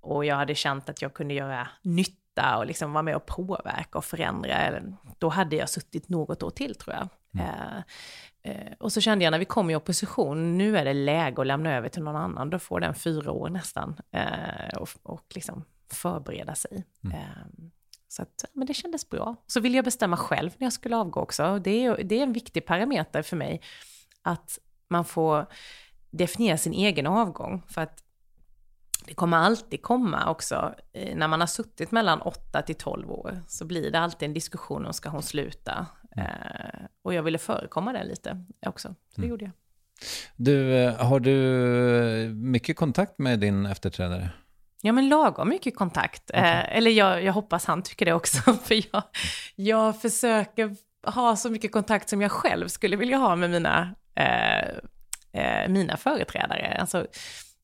och 0.00 0.24
jag 0.24 0.36
hade 0.36 0.54
känt 0.54 0.88
att 0.88 1.02
jag 1.02 1.14
kunde 1.14 1.34
göra 1.34 1.68
nytta 1.82 2.58
och 2.58 2.66
liksom 2.66 2.92
vara 2.92 3.02
med 3.02 3.16
och 3.16 3.26
påverka 3.26 3.98
och 3.98 4.04
förändra, 4.04 4.82
då 5.18 5.28
hade 5.28 5.56
jag 5.56 5.68
suttit 5.68 6.08
något 6.08 6.42
år 6.42 6.50
till 6.50 6.74
tror 6.74 6.96
jag. 6.96 7.08
Mm. 7.34 7.46
Eh, 7.46 7.82
eh, 8.42 8.72
och 8.80 8.92
så 8.92 9.00
kände 9.00 9.24
jag 9.24 9.30
när 9.30 9.38
vi 9.38 9.44
kom 9.44 9.70
i 9.70 9.76
opposition, 9.76 10.58
nu 10.58 10.78
är 10.78 10.84
det 10.84 10.92
läge 10.92 11.40
att 11.40 11.46
lämna 11.46 11.76
över 11.76 11.88
till 11.88 12.02
någon 12.02 12.16
annan, 12.16 12.50
då 12.50 12.58
får 12.58 12.80
den 12.80 12.94
fyra 12.94 13.32
år 13.32 13.48
nästan 13.48 13.96
och, 14.76 14.88
och 15.02 15.26
liksom 15.34 15.64
förbereda 15.92 16.54
sig. 16.54 16.84
Mm. 17.04 17.16
Så 18.14 18.22
att, 18.22 18.44
men 18.52 18.66
det 18.66 18.74
kändes 18.74 19.10
bra. 19.10 19.36
Så 19.46 19.60
ville 19.60 19.76
jag 19.76 19.84
bestämma 19.84 20.16
själv 20.16 20.50
när 20.58 20.66
jag 20.66 20.72
skulle 20.72 20.96
avgå 20.96 21.20
också. 21.20 21.58
Det 21.58 21.84
är, 21.84 22.04
det 22.04 22.18
är 22.18 22.22
en 22.22 22.32
viktig 22.32 22.66
parameter 22.66 23.22
för 23.22 23.36
mig, 23.36 23.60
att 24.22 24.58
man 24.88 25.04
får 25.04 25.46
definiera 26.10 26.56
sin 26.56 26.72
egen 26.72 27.06
avgång. 27.06 27.62
För 27.68 27.80
att 27.80 28.04
det 29.06 29.14
kommer 29.14 29.36
alltid 29.36 29.82
komma 29.82 30.30
också, 30.30 30.74
eh, 30.92 31.16
när 31.16 31.28
man 31.28 31.40
har 31.40 31.46
suttit 31.46 31.90
mellan 31.90 32.20
8 32.20 32.62
till 32.62 32.74
12 32.74 33.10
år, 33.10 33.40
så 33.48 33.64
blir 33.64 33.90
det 33.90 33.98
alltid 33.98 34.28
en 34.28 34.34
diskussion 34.34 34.86
om 34.86 34.92
ska 34.92 35.08
hon 35.08 35.22
sluta. 35.22 35.86
Mm. 36.16 36.26
Eh, 36.26 36.86
och 37.02 37.14
jag 37.14 37.22
ville 37.22 37.38
förekomma 37.38 37.92
det 37.92 38.04
lite 38.04 38.44
också, 38.66 38.88
så 38.88 38.94
det 39.14 39.26
mm. 39.26 39.30
gjorde 39.30 39.44
jag. 39.44 39.52
Du, 40.36 40.76
eh, 40.76 40.94
har 40.94 41.20
du 41.20 42.34
mycket 42.34 42.76
kontakt 42.76 43.18
med 43.18 43.40
din 43.40 43.66
efterträdare? 43.66 44.30
Ja, 44.86 44.92
men 44.92 45.08
lagom 45.08 45.48
mycket 45.48 45.76
kontakt. 45.76 46.30
Okay. 46.30 46.42
Eh, 46.42 46.76
eller 46.76 46.90
jag, 46.90 47.22
jag 47.24 47.32
hoppas 47.32 47.66
han 47.66 47.82
tycker 47.82 48.06
det 48.06 48.12
också, 48.12 48.52
för 48.64 48.74
jag, 48.92 49.02
jag 49.54 50.00
försöker 50.00 50.76
ha 51.06 51.36
så 51.36 51.50
mycket 51.50 51.72
kontakt 51.72 52.08
som 52.08 52.22
jag 52.22 52.32
själv 52.32 52.68
skulle 52.68 52.96
vilja 52.96 53.16
ha 53.16 53.36
med 53.36 53.50
mina, 53.50 53.94
eh, 54.14 54.68
eh, 55.42 55.68
mina 55.68 55.96
företrädare. 55.96 56.76
Alltså, 56.80 57.06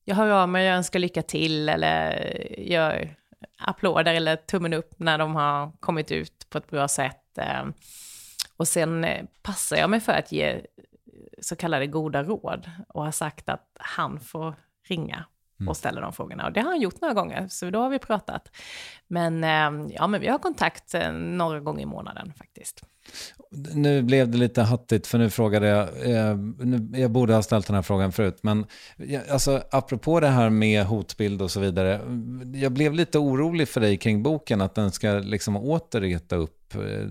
jag 0.05 0.15
hör 0.15 0.29
av 0.29 0.49
mig, 0.49 0.65
jag 0.65 0.75
önskar 0.75 0.99
lycka 0.99 1.21
till 1.21 1.69
eller 1.69 2.11
gör 2.59 3.15
applåder 3.57 4.13
eller 4.13 4.35
tummen 4.35 4.73
upp 4.73 4.93
när 4.97 5.17
de 5.17 5.35
har 5.35 5.71
kommit 5.79 6.11
ut 6.11 6.49
på 6.49 6.57
ett 6.57 6.69
bra 6.69 6.87
sätt. 6.87 7.37
Eh, 7.37 7.65
och 8.57 8.67
sen 8.67 9.03
eh, 9.03 9.25
passar 9.41 9.77
jag 9.77 9.89
mig 9.89 9.99
för 9.99 10.13
att 10.13 10.31
ge 10.31 10.61
så 11.41 11.55
kallade 11.55 11.87
goda 11.87 12.23
råd 12.23 12.71
och 12.87 13.03
har 13.03 13.11
sagt 13.11 13.49
att 13.49 13.67
han 13.79 14.19
får 14.19 14.55
ringa. 14.87 15.25
Och 15.67 15.77
ställer 15.77 16.01
de 16.01 16.13
frågorna. 16.13 16.45
Och 16.45 16.53
det 16.53 16.61
har 16.61 16.67
han 16.67 16.81
gjort 16.81 17.01
några 17.01 17.13
gånger, 17.13 17.47
så 17.49 17.69
då 17.69 17.79
har 17.79 17.89
vi 17.89 17.99
pratat. 17.99 18.51
Men, 19.07 19.43
ehm, 19.43 19.89
ja, 19.89 20.07
men 20.07 20.21
vi 20.21 20.27
har 20.27 20.39
kontakt 20.39 20.93
eh, 20.93 21.11
några 21.11 21.59
gånger 21.59 21.81
i 21.81 21.85
månaden 21.85 22.33
faktiskt. 22.37 22.81
Nu 23.73 24.01
blev 24.01 24.29
det 24.29 24.37
lite 24.37 24.61
hattigt, 24.61 25.07
för 25.07 25.17
nu 25.17 25.29
frågade 25.29 25.67
jag, 25.67 26.09
eh, 26.09 26.37
jag 27.01 27.11
borde 27.11 27.33
ha 27.33 27.43
ställt 27.43 27.67
den 27.67 27.75
här 27.75 27.81
frågan 27.81 28.11
förut, 28.11 28.39
men 28.41 28.65
alltså, 29.31 29.63
apropå 29.71 30.19
det 30.19 30.27
här 30.27 30.49
med 30.49 30.85
hotbild 30.85 31.41
och 31.41 31.51
så 31.51 31.59
vidare, 31.59 32.01
jag 32.53 32.71
blev 32.71 32.93
lite 32.93 33.19
orolig 33.19 33.67
för 33.67 33.81
dig 33.81 33.97
kring 33.97 34.23
boken, 34.23 34.61
att 34.61 34.75
den 34.75 34.91
ska 34.91 35.11
liksom 35.11 35.57
åter 35.57 36.01
reta 36.01 36.35
upp 36.35 36.75
eh, 36.75 37.05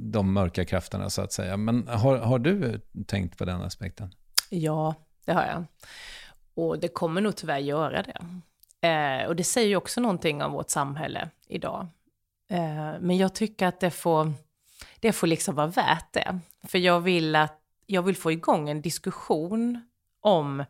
de 0.00 0.32
mörka 0.32 0.64
krafterna 0.64 1.10
så 1.10 1.22
att 1.22 1.32
säga. 1.32 1.56
Men 1.56 1.88
har, 1.88 2.16
har 2.16 2.38
du 2.38 2.80
tänkt 3.06 3.38
på 3.38 3.44
den 3.44 3.62
aspekten? 3.62 4.10
Ja, 4.50 4.94
det 5.24 5.32
har 5.32 5.44
jag. 5.44 5.64
Och 6.56 6.78
det 6.78 6.88
kommer 6.88 7.20
nog 7.20 7.36
tyvärr 7.36 7.58
göra 7.58 8.02
det. 8.02 8.24
Eh, 8.88 9.26
och 9.26 9.36
det 9.36 9.44
säger 9.44 9.68
ju 9.68 9.76
också 9.76 10.00
någonting 10.00 10.42
om 10.42 10.52
vårt 10.52 10.70
samhälle 10.70 11.28
idag. 11.48 11.86
Eh, 12.50 13.00
men 13.00 13.16
jag 13.16 13.34
tycker 13.34 13.66
att 13.66 13.80
det 13.80 13.90
får, 13.90 14.32
det 15.00 15.12
får 15.12 15.26
liksom 15.26 15.54
vara 15.54 15.66
värt 15.66 16.12
det. 16.12 16.38
För 16.64 16.78
jag 16.78 17.00
vill, 17.00 17.36
att, 17.36 17.60
jag 17.86 18.02
vill 18.02 18.16
få 18.16 18.32
igång 18.32 18.68
en 18.68 18.82
diskussion 18.82 19.80
om, 20.20 20.64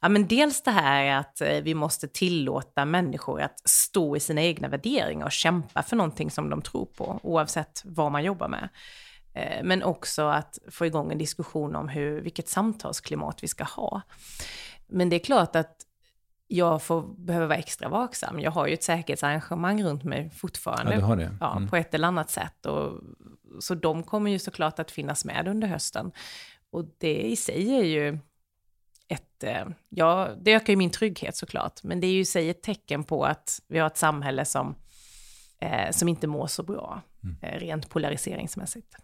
ja 0.00 0.08
men 0.08 0.26
dels 0.26 0.62
det 0.62 0.70
här 0.70 1.18
att 1.18 1.40
eh, 1.40 1.60
vi 1.62 1.74
måste 1.74 2.08
tillåta 2.08 2.84
människor 2.84 3.40
att 3.40 3.68
stå 3.68 4.16
i 4.16 4.20
sina 4.20 4.42
egna 4.42 4.68
värderingar 4.68 5.26
och 5.26 5.32
kämpa 5.32 5.82
för 5.82 5.96
någonting 5.96 6.30
som 6.30 6.50
de 6.50 6.62
tror 6.62 6.86
på, 6.86 7.20
oavsett 7.22 7.82
vad 7.84 8.12
man 8.12 8.24
jobbar 8.24 8.48
med. 8.48 8.68
Eh, 9.34 9.64
men 9.64 9.82
också 9.82 10.22
att 10.22 10.58
få 10.70 10.86
igång 10.86 11.12
en 11.12 11.18
diskussion 11.18 11.76
om 11.76 11.88
hur, 11.88 12.20
vilket 12.20 12.48
samtalsklimat 12.48 13.42
vi 13.42 13.48
ska 13.48 13.64
ha. 13.64 14.02
Men 14.92 15.08
det 15.08 15.16
är 15.16 15.24
klart 15.24 15.56
att 15.56 15.86
jag 16.46 16.82
får, 16.82 17.02
behöver 17.02 17.46
vara 17.46 17.58
extra 17.58 17.88
vaksam. 17.88 18.40
Jag 18.40 18.50
har 18.50 18.66
ju 18.66 18.74
ett 18.74 18.82
säkerhetsarrangemang 18.82 19.84
runt 19.84 20.04
mig 20.04 20.30
fortfarande. 20.30 20.92
Ja, 20.92 20.98
du 20.98 21.04
har 21.04 21.16
det. 21.16 21.36
Ja, 21.40 21.56
mm. 21.56 21.68
på 21.68 21.76
ett 21.76 21.94
eller 21.94 22.08
annat 22.08 22.30
sätt. 22.30 22.66
Och, 22.66 23.00
så 23.60 23.74
de 23.74 24.02
kommer 24.02 24.30
ju 24.30 24.38
såklart 24.38 24.78
att 24.78 24.90
finnas 24.90 25.24
med 25.24 25.48
under 25.48 25.68
hösten. 25.68 26.12
Och 26.70 26.84
det 26.98 27.22
i 27.22 27.36
sig 27.36 27.74
är 27.74 27.84
ju 27.84 28.18
ett, 29.08 29.44
eh, 29.44 29.66
ja, 29.88 30.28
det 30.40 30.52
ökar 30.52 30.72
ju 30.72 30.76
min 30.76 30.90
trygghet 30.90 31.36
såklart, 31.36 31.82
men 31.82 32.00
det 32.00 32.06
är 32.06 32.12
ju 32.12 32.20
i 32.20 32.24
sig 32.24 32.50
ett 32.50 32.62
tecken 32.62 33.04
på 33.04 33.24
att 33.24 33.62
vi 33.68 33.78
har 33.78 33.86
ett 33.86 33.96
samhälle 33.96 34.44
som, 34.44 34.74
eh, 35.58 35.90
som 35.90 36.08
inte 36.08 36.26
mår 36.26 36.46
så 36.46 36.62
bra, 36.62 37.02
mm. 37.24 37.36
eh, 37.42 37.60
rent 37.60 37.90
polariseringsmässigt. 37.90 38.96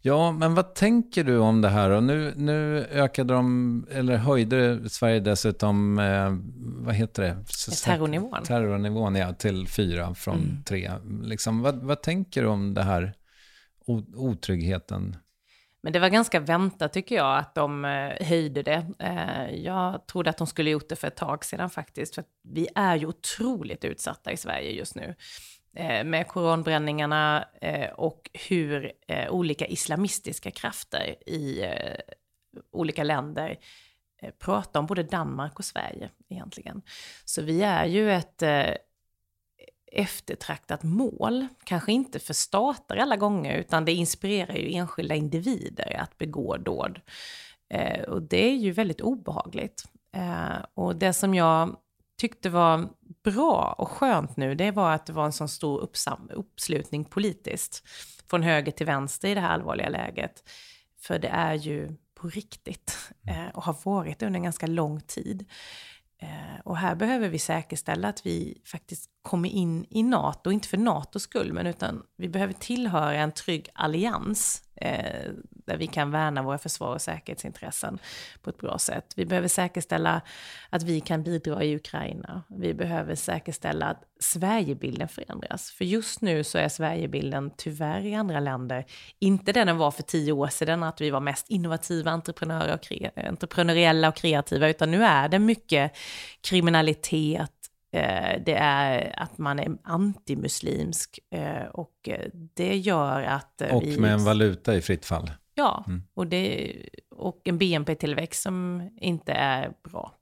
Ja, 0.00 0.32
men 0.32 0.54
vad 0.54 0.74
tänker 0.74 1.24
du 1.24 1.38
om 1.38 1.60
det 1.60 1.68
här? 1.68 1.90
Och 1.90 2.02
nu, 2.02 2.32
nu 2.36 2.86
ökade 2.90 3.34
de, 3.34 3.86
eller 3.90 4.16
höjde 4.16 4.90
Sverige 4.90 5.20
dessutom, 5.20 5.98
eh, 5.98 6.36
vad 6.84 6.94
heter 6.94 7.22
det? 7.22 7.36
Terrornivån. 7.84 8.42
Terrornivån, 8.42 9.16
ja, 9.16 9.32
till 9.32 9.68
fyra 9.68 10.14
från 10.14 10.34
mm. 10.34 10.64
tre. 10.64 10.92
Liksom, 11.22 11.62
vad, 11.62 11.76
vad 11.82 12.02
tänker 12.02 12.42
du 12.42 12.48
om 12.48 12.74
det 12.74 12.82
här 12.82 13.14
otryggheten? 14.16 15.16
Men 15.80 15.92
det 15.92 15.98
var 15.98 16.08
ganska 16.08 16.40
väntat 16.40 16.92
tycker 16.92 17.14
jag 17.14 17.38
att 17.38 17.54
de 17.54 17.84
eh, 17.84 18.26
höjde 18.26 18.62
det. 18.62 18.86
Eh, 18.98 19.54
jag 19.54 20.06
trodde 20.06 20.30
att 20.30 20.38
de 20.38 20.46
skulle 20.46 20.70
gjort 20.70 20.88
det 20.88 20.96
för 20.96 21.08
ett 21.08 21.16
tag 21.16 21.44
sedan 21.44 21.70
faktiskt. 21.70 22.14
För 22.14 22.24
vi 22.42 22.68
är 22.74 22.96
ju 22.96 23.06
otroligt 23.06 23.84
utsatta 23.84 24.32
i 24.32 24.36
Sverige 24.36 24.70
just 24.70 24.94
nu. 24.94 25.14
Eh, 25.72 26.04
med 26.04 26.28
koranbränningarna 26.28 27.48
eh, 27.60 27.90
och 27.90 28.30
hur 28.48 28.92
eh, 29.06 29.30
olika 29.30 29.66
islamistiska 29.66 30.50
krafter 30.50 31.28
i 31.28 31.64
olika 32.72 33.04
länder 33.04 33.58
pratar 34.38 34.80
om 34.80 34.86
både 34.86 35.02
Danmark 35.02 35.58
och 35.58 35.64
Sverige 35.64 36.10
egentligen. 36.28 36.82
Så 37.24 37.42
vi 37.42 37.62
är 37.62 37.84
ju 37.84 38.12
ett 38.12 38.42
eftertraktat 39.92 40.82
mål, 40.82 41.46
kanske 41.64 41.92
inte 41.92 42.18
för 42.18 42.34
stater 42.34 42.96
alla 42.96 43.16
gånger, 43.16 43.56
utan 43.58 43.84
det 43.84 43.92
inspirerar 43.92 44.54
ju 44.54 44.74
enskilda 44.74 45.14
individer 45.14 45.96
att 46.00 46.18
begå 46.18 46.56
dåd. 46.56 47.00
Och 48.08 48.22
det 48.22 48.44
är 48.44 48.56
ju 48.56 48.70
väldigt 48.70 49.00
obehagligt. 49.00 49.84
Och 50.74 50.96
det 50.96 51.12
som 51.12 51.34
jag 51.34 51.76
tyckte 52.18 52.50
var 52.50 52.88
bra 53.24 53.74
och 53.78 53.88
skönt 53.88 54.36
nu, 54.36 54.54
det 54.54 54.70
var 54.70 54.92
att 54.92 55.06
det 55.06 55.12
var 55.12 55.24
en 55.24 55.32
sån 55.32 55.48
stor 55.48 55.90
uppslutning 56.30 57.04
politiskt. 57.04 57.84
Från 58.30 58.42
höger 58.42 58.72
till 58.72 58.86
vänster 58.86 59.28
i 59.28 59.34
det 59.34 59.40
här 59.40 59.48
allvarliga 59.48 59.88
läget. 59.88 60.42
För 61.00 61.18
det 61.18 61.28
är 61.28 61.54
ju 61.54 61.96
på 62.14 62.28
riktigt 62.28 63.12
eh, 63.26 63.48
och 63.54 63.64
har 63.64 63.76
varit 63.84 64.22
under 64.22 64.36
en 64.36 64.42
ganska 64.44 64.66
lång 64.66 65.00
tid. 65.00 65.44
Eh, 66.18 66.60
och 66.64 66.76
här 66.76 66.94
behöver 66.94 67.28
vi 67.28 67.38
säkerställa 67.38 68.08
att 68.08 68.26
vi 68.26 68.62
faktiskt 68.64 69.10
kommer 69.28 69.48
in 69.48 69.86
i 69.90 70.02
NATO, 70.02 70.50
inte 70.50 70.68
för 70.68 70.76
NATOs 70.76 71.22
skull, 71.22 71.52
men 71.52 71.66
utan 71.66 72.02
vi 72.16 72.28
behöver 72.28 72.52
tillhöra 72.52 73.14
en 73.14 73.32
trygg 73.32 73.68
allians 73.72 74.62
eh, 74.76 75.32
där 75.66 75.76
vi 75.76 75.86
kan 75.86 76.10
värna 76.10 76.42
våra 76.42 76.58
försvar 76.58 76.94
och 76.94 77.02
säkerhetsintressen 77.02 77.98
på 78.42 78.50
ett 78.50 78.58
bra 78.58 78.78
sätt. 78.78 79.04
Vi 79.16 79.26
behöver 79.26 79.48
säkerställa 79.48 80.20
att 80.70 80.82
vi 80.82 81.00
kan 81.00 81.22
bidra 81.22 81.64
i 81.64 81.76
Ukraina. 81.76 82.42
Vi 82.48 82.74
behöver 82.74 83.14
säkerställa 83.14 83.86
att 83.86 84.02
Sverigebilden 84.20 85.08
förändras. 85.08 85.70
För 85.70 85.84
just 85.84 86.20
nu 86.20 86.44
så 86.44 86.58
är 86.58 86.68
Sverigebilden 86.68 87.50
tyvärr 87.56 88.06
i 88.06 88.14
andra 88.14 88.40
länder 88.40 88.84
inte 89.18 89.52
den 89.52 89.66
den 89.66 89.76
var 89.76 89.90
för 89.90 90.02
tio 90.02 90.32
år 90.32 90.46
sedan, 90.46 90.82
att 90.82 91.00
vi 91.00 91.10
var 91.10 91.20
mest 91.20 91.50
innovativa 91.50 92.10
entreprenörer 92.10 92.74
och 92.74 93.24
entreprenöriella 93.24 94.08
och 94.08 94.16
kreativa, 94.16 94.68
utan 94.68 94.90
nu 94.90 95.04
är 95.04 95.28
det 95.28 95.38
mycket 95.38 95.92
kriminalitet, 96.40 97.57
det 97.90 98.56
är 98.58 99.14
att 99.22 99.38
man 99.38 99.58
är 99.58 99.78
antimuslimsk 99.82 101.18
eh, 101.30 101.66
och 101.72 102.08
det 102.54 102.76
gör 102.76 103.22
att... 103.22 103.62
Och 103.72 103.82
vi, 103.82 103.98
med 103.98 104.12
en 104.12 104.24
valuta 104.24 104.74
i 104.74 104.80
fritt 104.80 105.06
fall. 105.06 105.30
Ja, 105.54 105.84
mm. 105.86 106.02
och, 106.14 106.26
det, 106.26 106.72
och 107.10 107.40
en 107.44 107.58
BNP-tillväxt 107.58 108.42
som 108.42 108.88
inte 108.96 109.32
är 109.32 109.72
bra. 109.90 110.12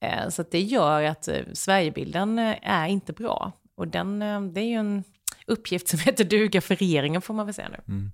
Eh, 0.00 0.28
så 0.28 0.44
det 0.50 0.60
gör 0.60 1.02
att 1.02 1.28
Sverigebilden 1.52 2.38
är 2.62 2.86
inte 2.86 3.12
bra. 3.12 3.52
Och 3.76 3.88
den, 3.88 4.18
det 4.52 4.60
är 4.60 4.66
ju 4.66 4.74
en 4.74 5.04
uppgift 5.46 5.88
som 5.88 5.98
heter 5.98 6.24
duga 6.24 6.60
för 6.60 6.76
regeringen 6.76 7.22
får 7.22 7.34
man 7.34 7.46
väl 7.46 7.54
säga 7.54 7.68
nu. 7.68 7.94
Mm. 7.94 8.12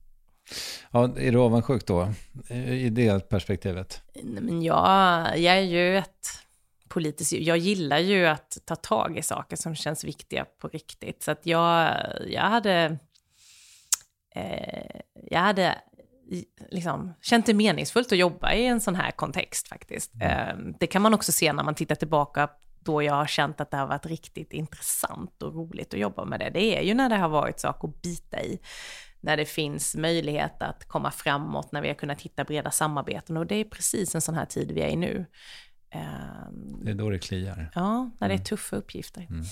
Ja, 0.91 1.19
är 1.19 1.33
du 1.33 1.39
avundsjuk 1.39 1.87
då, 1.87 2.09
i 2.55 2.91
det 2.91 3.29
perspektivet? 3.29 4.03
Men 4.23 4.63
jag, 4.63 5.39
jag 5.39 5.57
är 5.57 5.61
ju 5.61 5.99
ett 5.99 6.44
politiskt... 6.95 7.33
Jag 7.33 7.59
gillar 7.59 7.99
ju 7.99 8.27
att 8.27 8.59
ta 8.65 8.77
tag 8.77 9.19
i 9.19 9.23
saker 9.23 9.57
som 9.57 9.75
känns 9.75 10.05
viktiga 10.05 10.45
på 10.45 10.69
riktigt. 10.69 11.23
Så 11.23 11.31
att 11.31 11.47
jag, 11.47 11.97
jag 12.27 12.43
hade... 12.43 12.99
Eh, 14.35 15.01
jag 15.31 15.41
hade 15.41 15.79
liksom, 16.71 17.15
känt 17.23 17.47
det 17.47 17.55
meningsfullt 17.55 18.13
att 18.13 18.19
jobba 18.19 18.53
i 18.53 18.67
en 18.67 18.81
sån 18.81 18.95
här 18.95 19.11
kontext 19.11 19.69
faktiskt. 19.69 20.15
Mm. 20.15 20.29
Eh, 20.31 20.75
det 20.81 20.87
kan 20.87 21.03
man 21.03 21.15
också 21.15 21.33
se 21.33 21.53
när 21.53 21.65
man 21.65 21.75
tittar 21.75 21.95
tillbaka 21.95 22.49
då 22.81 23.03
jag 23.03 23.15
har 23.15 23.27
känt 23.27 23.61
att 23.61 23.71
det 23.71 23.77
har 23.77 23.87
varit 23.87 24.07
riktigt 24.07 24.53
intressant 24.53 25.43
och 25.43 25.55
roligt 25.55 25.95
att 25.95 26.01
jobba 26.01 26.25
med 26.25 26.41
det. 26.41 26.51
Det 26.51 26.79
är 26.79 26.83
ju 26.83 26.95
när 26.95 27.09
det 27.09 27.17
har 27.17 27.29
varit 27.29 27.61
saker 27.61 27.89
att 27.89 28.03
bita 28.03 28.43
i. 28.43 28.59
När 29.21 29.37
det 29.37 29.45
finns 29.45 29.97
möjlighet 29.97 30.63
att 30.63 30.89
komma 30.89 31.11
framåt, 31.11 31.73
när 31.73 31.83
vi 31.83 31.89
har 31.89 31.95
kunnat 31.95 32.21
hitta 32.21 32.45
breda 32.45 32.71
samarbeten. 32.71 33.37
Och 33.37 33.47
det 33.47 33.55
är 33.55 33.65
precis 33.65 34.15
en 34.15 34.21
sån 34.21 34.35
här 34.35 34.47
tid 34.47 34.73
vi 34.73 34.81
är 34.81 34.89
i 34.89 34.97
nu. 34.97 35.27
Ehm, 35.95 36.79
det 36.83 36.91
är 36.91 36.95
då 36.95 37.11
det 37.11 37.19
kliar. 37.19 37.71
Ja, 37.75 38.11
när 38.19 38.29
det 38.29 38.35
är 38.35 38.37
mm. 38.37 38.45
tuffa 38.45 38.77
uppgifter. 38.77 39.27
Mm. 39.31 39.45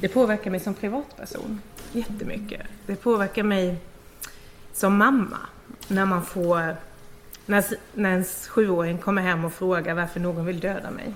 Det 0.00 0.08
påverkar 0.08 0.50
mig 0.50 0.60
som 0.60 0.74
privatperson 0.74 1.60
jättemycket. 1.92 2.66
Det 2.86 2.96
påverkar 2.96 3.42
mig 3.42 3.76
som 4.72 4.96
mamma 4.96 5.38
när 5.88 6.04
man 6.04 6.24
får 6.24 6.76
när, 7.46 7.64
när 7.94 8.10
ens 8.10 8.48
sjuåring 8.48 8.98
kommer 8.98 9.22
hem 9.22 9.44
och 9.44 9.52
frågar 9.52 9.94
varför 9.94 10.20
någon 10.20 10.46
vill 10.46 10.60
döda 10.60 10.90
mig. 10.90 11.14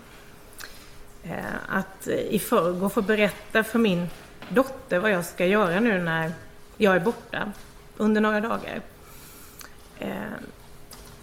Eh, 1.22 1.44
att 1.68 2.08
i 2.08 2.38
förrgår 2.38 2.88
få 2.88 3.02
berätta 3.02 3.64
för 3.64 3.78
min 3.78 4.06
dotter 4.48 4.98
vad 4.98 5.10
jag 5.10 5.24
ska 5.24 5.46
göra 5.46 5.80
nu 5.80 6.02
när 6.02 6.32
jag 6.76 6.96
är 6.96 7.00
borta 7.00 7.52
under 7.96 8.20
några 8.20 8.40
dagar. 8.40 8.82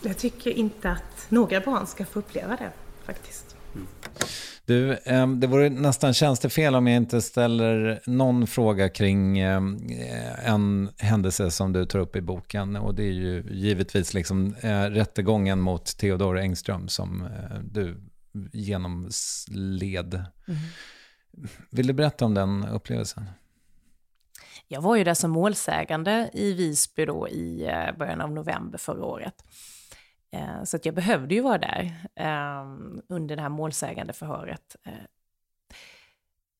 Eh, 0.02 0.08
jag 0.08 0.18
tycker 0.18 0.52
inte 0.52 0.90
att 0.90 1.26
några 1.30 1.60
barn 1.60 1.88
ska 1.88 2.06
få 2.06 2.20
uppleva 2.20 2.56
det 2.56 2.72
faktiskt. 3.06 3.56
Mm. 3.76 3.88
Du, 4.66 4.98
ehm, 5.04 5.40
det 5.40 5.48
vore 5.48 5.70
nästan 5.70 6.14
tjänstefel 6.14 6.76
om 6.76 6.88
jag 6.88 6.98
inte 6.98 7.22
ställer 7.22 8.02
någon 8.06 8.48
fråga 8.48 8.90
kring 8.90 9.40
ehm, 9.40 9.78
en 10.46 10.90
händelse 10.98 11.52
som 11.52 11.74
du 11.74 11.86
tar 11.86 12.00
upp 12.00 12.16
i 12.16 12.22
boken. 12.22 12.76
Och 12.76 12.96
det 12.96 13.04
är 13.04 13.12
ju 13.12 13.44
givetvis 13.52 14.14
liksom 14.14 14.56
eh, 14.62 14.82
rättegången 14.82 15.62
mot 15.62 15.86
Theodor 15.98 16.38
Engström 16.38 16.88
som 16.88 17.22
eh, 17.22 17.60
du 17.64 17.98
genomled. 18.54 20.14
Mm. 20.14 20.60
Vill 21.70 21.88
du 21.88 21.94
berätta 21.94 22.26
om 22.26 22.34
den 22.34 22.68
upplevelsen? 22.68 23.26
Jag 24.68 24.82
var 24.82 24.96
ju 24.96 25.04
där 25.04 25.14
som 25.14 25.32
målsägande 25.32 26.30
i 26.34 26.54
Visby 26.54 27.06
då 27.06 27.30
i 27.30 27.66
eh, 27.66 27.98
början 27.98 28.22
av 28.22 28.32
november 28.32 28.78
förra 28.78 29.06
året. 29.06 29.44
Eh, 30.32 30.64
så 30.64 30.76
att 30.76 30.86
jag 30.86 30.96
behövde 30.96 31.36
ju 31.36 31.42
vara 31.42 31.58
där 31.58 32.06
ehm, 32.16 33.02
under 33.10 33.36
det 33.36 33.42
här 33.42 33.50
målsägande 33.50 34.14
förhöret. 34.14 34.76
Eh, 34.84 34.94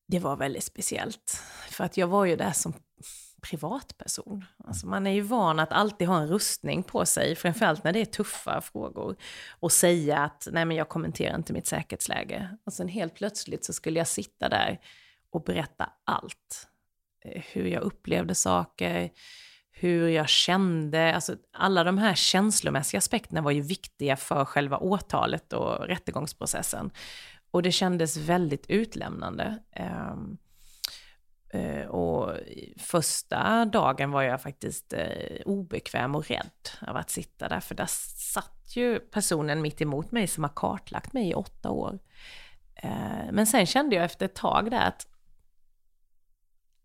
det 0.08 0.18
var 0.18 0.36
väldigt 0.36 0.64
speciellt, 0.64 1.42
för 1.70 1.84
att 1.84 1.96
jag 1.96 2.06
var 2.06 2.24
ju 2.24 2.36
där 2.36 2.52
som 2.52 2.74
privatperson. 3.42 4.44
Alltså 4.64 4.86
man 4.86 5.06
är 5.06 5.10
ju 5.10 5.20
van 5.20 5.58
att 5.58 5.72
alltid 5.72 6.08
ha 6.08 6.20
en 6.20 6.28
rustning 6.28 6.82
på 6.82 7.06
sig, 7.06 7.36
framförallt 7.36 7.84
när 7.84 7.92
det 7.92 8.00
är 8.00 8.04
tuffa 8.04 8.60
frågor. 8.60 9.16
Och 9.50 9.72
säga 9.72 10.18
att 10.18 10.48
nej 10.52 10.64
men 10.64 10.76
jag 10.76 10.88
kommenterar 10.88 11.36
inte 11.36 11.52
mitt 11.52 11.66
säkerhetsläge. 11.66 12.56
Och 12.64 12.72
sen 12.72 12.88
helt 12.88 13.14
plötsligt 13.14 13.64
så 13.64 13.72
skulle 13.72 13.98
jag 13.98 14.08
sitta 14.08 14.48
där 14.48 14.80
och 15.30 15.42
berätta 15.42 15.90
allt. 16.04 16.68
Eh, 17.24 17.42
hur 17.52 17.66
jag 17.66 17.82
upplevde 17.82 18.34
saker, 18.34 19.10
hur 19.82 20.08
jag 20.08 20.28
kände, 20.28 21.14
alltså 21.14 21.36
alla 21.52 21.84
de 21.84 21.98
här 21.98 22.14
känslomässiga 22.14 22.98
aspekterna 22.98 23.40
var 23.40 23.50
ju 23.50 23.60
viktiga 23.60 24.16
för 24.16 24.44
själva 24.44 24.76
åtalet 24.76 25.52
och 25.52 25.86
rättegångsprocessen. 25.86 26.90
Och 27.50 27.62
det 27.62 27.72
kändes 27.72 28.16
väldigt 28.16 28.70
utlämnande. 28.70 29.58
Um, 30.12 30.38
och 31.88 32.32
första 32.78 33.64
dagen 33.64 34.10
var 34.10 34.22
jag 34.22 34.42
faktiskt 34.42 34.92
eh, 34.92 35.40
obekväm 35.44 36.14
och 36.14 36.28
rädd 36.28 36.68
av 36.80 36.96
att 36.96 37.10
sitta 37.10 37.48
där, 37.48 37.60
för 37.60 37.74
där 37.74 37.88
satt 38.16 38.76
ju 38.76 38.98
personen 38.98 39.62
mitt 39.62 39.80
emot 39.80 40.12
mig 40.12 40.26
som 40.26 40.44
har 40.44 40.52
kartlagt 40.56 41.12
mig 41.12 41.30
i 41.30 41.34
åtta 41.34 41.70
år. 41.70 41.98
Eh, 42.74 43.32
men 43.32 43.46
sen 43.46 43.66
kände 43.66 43.96
jag 43.96 44.04
efter 44.04 44.26
ett 44.26 44.34
tag 44.34 44.70
där 44.70 44.88
att 44.88 45.06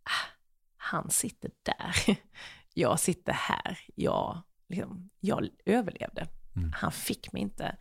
ah, 0.04 0.30
han 0.78 1.10
sitter 1.10 1.52
där. 1.64 2.18
jag 2.78 3.00
sitter 3.00 3.34
här, 3.34 3.80
jag, 3.96 4.42
liksom, 4.70 5.10
jag 5.20 5.50
överlevde. 5.66 6.28
Mm. 6.56 6.72
Han 6.76 6.92
fick 6.92 7.34
mig 7.34 7.42
inte. 7.42 7.78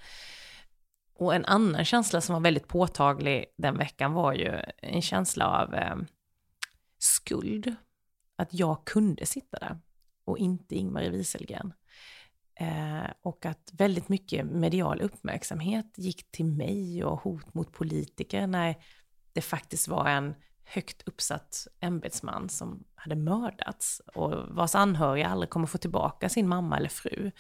Och 1.15 1.35
en 1.35 1.45
annan 1.45 1.85
känsla 1.85 2.21
som 2.21 2.33
var 2.33 2.41
väldigt 2.41 2.69
påtaglig 2.69 3.45
den 3.57 3.79
veckan 3.79 4.13
var 4.13 4.33
ju 4.33 4.61
en 4.77 5.03
känsla 5.03 5.47
av 5.47 5.75
eh, 5.75 5.97
skuld. 6.99 7.75
Att 8.37 8.55
jag 8.55 8.85
kunde 8.85 9.27
sitta 9.27 9.59
där 9.59 9.79
och 10.25 10.39
inte 10.39 10.75
Ingmarie 10.75 11.11
Wieselgren. 11.11 11.73
Eh, 12.61 13.11
och 13.23 13.47
att 13.47 13.71
väldigt 13.73 14.09
mycket 14.09 14.47
medial 14.47 15.01
uppmärksamhet 15.01 15.95
gick 15.97 16.31
till 16.31 16.47
mig 16.47 17.05
och 17.05 17.21
hot 17.21 17.55
mot 17.55 17.73
politiker 17.73 18.47
när 18.47 18.75
det 19.33 19.41
faktiskt 19.41 19.89
var 19.89 20.09
en 20.09 20.35
högt 20.67 21.03
uppsatt 21.09 21.69
ämbetsman 21.81 22.49
som 22.49 22.85
hade 22.95 23.17
mördats 23.17 24.03
och 24.15 24.33
vars 24.49 24.75
anhöriga 24.75 25.29
aldrig 25.29 25.51
kommer 25.51 25.67
få 25.67 25.79
tillbaka 25.79 26.29
sin 26.29 26.49
mamma 26.49 26.77
eller 26.77 26.89
fru. 26.89 27.31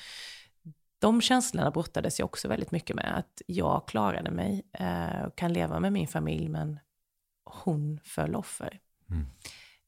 De 0.99 1.20
känslorna 1.20 1.70
brottades 1.70 2.18
jag 2.18 2.27
också 2.27 2.49
väldigt 2.49 2.70
mycket 2.70 2.97
med, 2.97 3.18
att 3.18 3.43
jag 3.47 3.89
klarade 3.89 4.31
mig 4.31 4.62
eh, 4.72 5.22
och 5.22 5.37
kan 5.37 5.53
leva 5.53 5.81
med 5.81 5.93
min 5.93 6.09
familj, 6.09 6.49
men 6.49 6.79
hon 7.45 8.01
föll 8.05 8.35
offer. 8.35 8.81
Mm. 9.11 9.27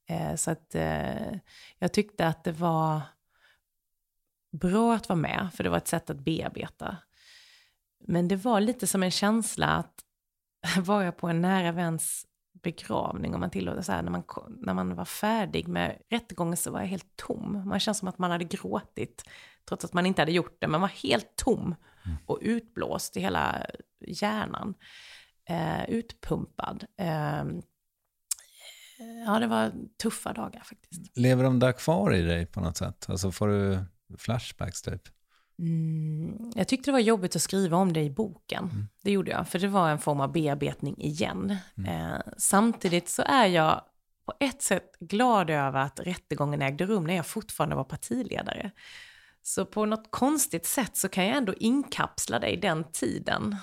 Eh, 0.05 0.35
så 0.35 0.51
att 0.51 0.75
eh, 0.75 1.37
jag 1.77 1.93
tyckte 1.93 2.27
att 2.27 2.43
det 2.43 2.51
var 2.51 3.01
bra 4.51 4.95
att 4.95 5.09
vara 5.09 5.19
med, 5.19 5.49
för 5.53 5.63
det 5.63 5.69
var 5.69 5.77
ett 5.77 5.87
sätt 5.87 6.09
att 6.09 6.19
bearbeta. 6.19 6.97
Men 7.99 8.27
det 8.27 8.35
var 8.35 8.59
lite 8.59 8.87
som 8.87 9.03
en 9.03 9.11
känsla 9.11 9.67
att 9.67 10.03
vara 10.85 11.11
på 11.11 11.27
en 11.27 11.41
nära 11.41 11.71
väns 11.71 12.25
begravning, 12.61 13.33
om 13.33 13.39
man 13.39 13.49
tillåter 13.49 13.81
så 13.81 13.91
här, 13.91 14.01
när 14.01 14.11
man, 14.11 14.23
när 14.59 14.73
man 14.73 14.95
var 14.95 15.05
färdig 15.05 15.67
med 15.67 15.97
rättegången 16.09 16.57
så 16.57 16.71
var 16.71 16.79
jag 16.79 16.87
helt 16.87 17.15
tom. 17.15 17.61
Man 17.65 17.79
känns 17.79 17.97
som 17.97 18.07
att 18.07 18.17
man 18.17 18.31
hade 18.31 18.43
gråtit, 18.43 19.23
trots 19.69 19.85
att 19.85 19.93
man 19.93 20.05
inte 20.05 20.21
hade 20.21 20.31
gjort 20.31 20.57
det. 20.59 20.67
Man 20.67 20.81
var 20.81 20.87
helt 20.87 21.35
tom 21.35 21.75
och 22.25 22.39
utblåst 22.41 23.17
i 23.17 23.19
hela 23.19 23.65
hjärnan. 24.07 24.73
Eh, 25.49 25.89
utpumpad. 25.89 26.85
Eh, 26.97 27.43
ja, 29.25 29.39
det 29.39 29.47
var 29.47 29.71
tuffa 30.01 30.33
dagar 30.33 30.59
faktiskt. 30.59 31.17
Lever 31.17 31.43
de 31.43 31.59
där 31.59 31.71
kvar 31.71 32.13
i 32.13 32.21
dig 32.21 32.45
på 32.45 32.61
något 32.61 32.77
sätt? 32.77 33.05
Alltså 33.09 33.31
får 33.31 33.47
du 33.47 33.85
flashbacks 34.17 34.81
typ? 34.81 35.01
Mm, 35.59 36.51
jag 36.55 36.67
tyckte 36.67 36.87
det 36.87 36.93
var 36.93 36.99
jobbigt 36.99 37.35
att 37.35 37.41
skriva 37.41 37.77
om 37.77 37.93
det 37.93 38.01
i 38.01 38.09
boken. 38.09 38.63
Mm. 38.63 38.87
Det 39.03 39.11
gjorde 39.11 39.31
jag, 39.31 39.47
för 39.47 39.59
det 39.59 39.67
var 39.67 39.89
en 39.89 39.99
form 39.99 40.21
av 40.21 40.31
bearbetning 40.31 40.95
igen. 40.97 41.55
Mm. 41.77 42.11
Eh, 42.11 42.19
samtidigt 42.37 43.09
så 43.09 43.21
är 43.21 43.45
jag 43.45 43.81
på 44.25 44.33
ett 44.39 44.61
sätt 44.61 44.99
glad 44.99 45.49
över 45.49 45.79
att 45.79 45.99
rättegången 45.99 46.61
ägde 46.61 46.85
rum 46.85 47.03
när 47.03 47.15
jag 47.15 47.27
fortfarande 47.27 47.75
var 47.75 47.83
partiledare. 47.83 48.71
Så 49.41 49.65
på 49.65 49.85
något 49.85 50.11
konstigt 50.11 50.65
sätt 50.65 50.97
så 50.97 51.09
kan 51.09 51.25
jag 51.25 51.37
ändå 51.37 51.53
inkapsla 51.53 52.47
i 52.47 52.55
den 52.55 52.83
tiden. 52.91 53.55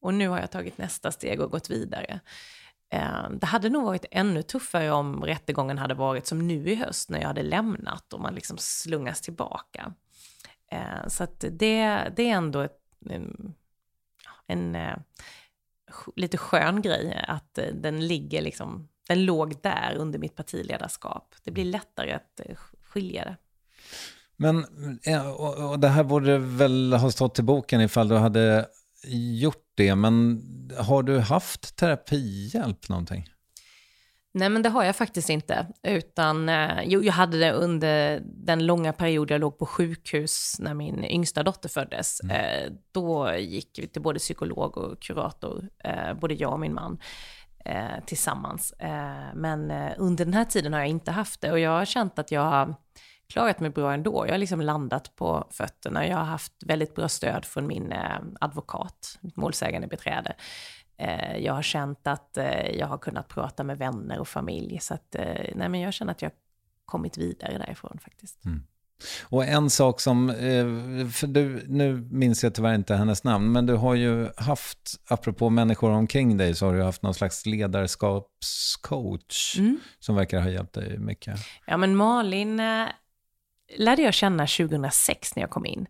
Och 0.00 0.14
nu 0.14 0.28
har 0.28 0.40
jag 0.40 0.50
tagit 0.50 0.78
nästa 0.78 1.12
steg 1.12 1.40
och 1.40 1.50
gått 1.50 1.70
vidare. 1.70 2.20
Eh, 2.92 3.30
det 3.30 3.46
hade 3.46 3.68
nog 3.68 3.84
varit 3.84 4.04
ännu 4.10 4.42
tuffare 4.42 4.90
om 4.90 5.24
rättegången 5.24 5.78
hade 5.78 5.94
varit 5.94 6.26
som 6.26 6.46
nu 6.46 6.70
i 6.70 6.74
höst 6.74 7.10
när 7.10 7.20
jag 7.20 7.26
hade 7.26 7.42
lämnat 7.42 8.12
och 8.12 8.20
man 8.20 8.34
liksom 8.34 8.58
slungas 8.58 9.20
tillbaka. 9.20 9.94
Eh, 10.74 11.08
så 11.08 11.24
att 11.24 11.40
det, 11.40 12.12
det 12.16 12.30
är 12.30 12.36
ändå 12.36 12.60
ett, 12.60 12.78
en, 13.10 13.54
en 14.46 14.74
eh, 14.74 14.96
lite 16.16 16.36
skön 16.36 16.82
grej 16.82 17.24
att 17.28 17.58
den 17.74 18.06
ligger 18.06 18.42
liksom, 18.42 18.88
den 19.08 19.24
låg 19.24 19.62
där 19.62 19.94
under 19.98 20.18
mitt 20.18 20.36
partiledarskap. 20.36 21.34
Det 21.44 21.50
blir 21.50 21.64
lättare 21.64 22.12
att 22.12 22.40
skilja 22.82 23.24
det. 23.24 23.36
Men, 24.36 24.64
och 25.70 25.78
det 25.78 25.88
här 25.88 26.04
borde 26.04 26.38
väl 26.38 26.92
ha 26.92 27.10
stått 27.10 27.38
i 27.38 27.42
boken 27.42 27.80
ifall 27.80 28.08
du 28.08 28.16
hade 28.16 28.66
gjort 29.40 29.72
det, 29.74 29.94
men 29.94 30.42
har 30.78 31.02
du 31.02 31.18
haft 31.18 31.76
terapihjälp 31.76 32.88
någonting? 32.88 33.33
Nej, 34.36 34.48
men 34.48 34.62
det 34.62 34.68
har 34.68 34.84
jag 34.84 34.96
faktiskt 34.96 35.30
inte. 35.30 35.66
Utan, 35.82 36.48
eh, 36.48 36.82
jo, 36.84 37.02
jag 37.02 37.12
hade 37.12 37.38
det 37.38 37.52
under 37.52 38.22
den 38.24 38.66
långa 38.66 38.92
period 38.92 39.30
jag 39.30 39.40
låg 39.40 39.58
på 39.58 39.66
sjukhus 39.66 40.56
när 40.58 40.74
min 40.74 41.04
yngsta 41.04 41.42
dotter 41.42 41.68
föddes. 41.68 42.20
Mm. 42.20 42.36
Eh, 42.36 42.72
då 42.92 43.34
gick 43.36 43.78
vi 43.78 43.86
till 43.86 44.02
både 44.02 44.18
psykolog 44.18 44.78
och 44.78 45.02
kurator, 45.02 45.68
eh, 45.84 46.14
både 46.14 46.34
jag 46.34 46.52
och 46.52 46.60
min 46.60 46.74
man, 46.74 46.98
tillsammans. 48.06 48.74
Men 49.34 49.70
under 49.96 50.24
den 50.24 50.34
här 50.34 50.44
tiden 50.44 50.72
har 50.72 50.80
jag 50.80 50.88
inte 50.88 51.10
haft 51.10 51.40
det 51.40 51.52
och 51.52 51.58
jag 51.58 51.70
har 51.70 51.84
känt 51.84 52.18
att 52.18 52.30
jag 52.30 52.40
har 52.40 52.74
klarat 53.28 53.60
mig 53.60 53.70
bra 53.70 53.92
ändå. 53.94 54.26
Jag 54.26 54.32
har 54.32 54.38
liksom 54.38 54.60
landat 54.60 55.16
på 55.16 55.48
fötterna. 55.50 56.06
Jag 56.06 56.16
har 56.16 56.24
haft 56.24 56.52
väldigt 56.66 56.94
bra 56.94 57.08
stöd 57.08 57.44
från 57.44 57.66
min 57.66 57.94
advokat, 58.40 59.18
mitt 59.20 59.36
målsägande 59.36 59.86
beträde. 59.86 60.34
Eh, 60.96 61.36
jag 61.36 61.52
har 61.52 61.62
känt 61.62 62.06
att 62.06 62.36
eh, 62.36 62.70
jag 62.70 62.86
har 62.86 62.98
kunnat 62.98 63.28
prata 63.28 63.64
med 63.64 63.78
vänner 63.78 64.18
och 64.18 64.28
familj. 64.28 64.78
Så 64.80 64.94
att, 64.94 65.16
nej, 65.54 65.68
men 65.68 65.80
jag 65.80 65.94
känner 65.94 66.12
att 66.12 66.22
jag 66.22 66.30
har 66.30 66.36
kommit 66.84 67.18
vidare 67.18 67.58
därifrån 67.58 67.98
faktiskt. 68.02 68.44
Mm. 68.44 68.62
Och 69.22 69.44
en 69.44 69.70
sak 69.70 70.00
som, 70.00 70.28
för 71.12 71.26
du, 71.26 71.64
nu 71.68 72.08
minns 72.10 72.44
jag 72.44 72.54
tyvärr 72.54 72.74
inte 72.74 72.94
hennes 72.94 73.24
namn, 73.24 73.52
men 73.52 73.66
du 73.66 73.74
har 73.74 73.94
ju 73.94 74.28
haft, 74.36 74.78
apropå 75.08 75.50
människor 75.50 75.90
omkring 75.90 76.36
dig, 76.36 76.54
så 76.54 76.66
har 76.66 76.74
du 76.74 76.82
haft 76.82 77.02
någon 77.02 77.14
slags 77.14 77.46
ledarskapscoach 77.46 79.58
mm. 79.58 79.80
som 79.98 80.16
verkar 80.16 80.40
ha 80.40 80.50
hjälpt 80.50 80.72
dig 80.72 80.98
mycket. 80.98 81.40
Ja, 81.66 81.76
men 81.76 81.96
Malin 81.96 82.56
lärde 83.76 84.02
jag 84.02 84.14
känna 84.14 84.46
2006 84.46 85.36
när 85.36 85.42
jag 85.42 85.50
kom 85.50 85.66
in. 85.66 85.86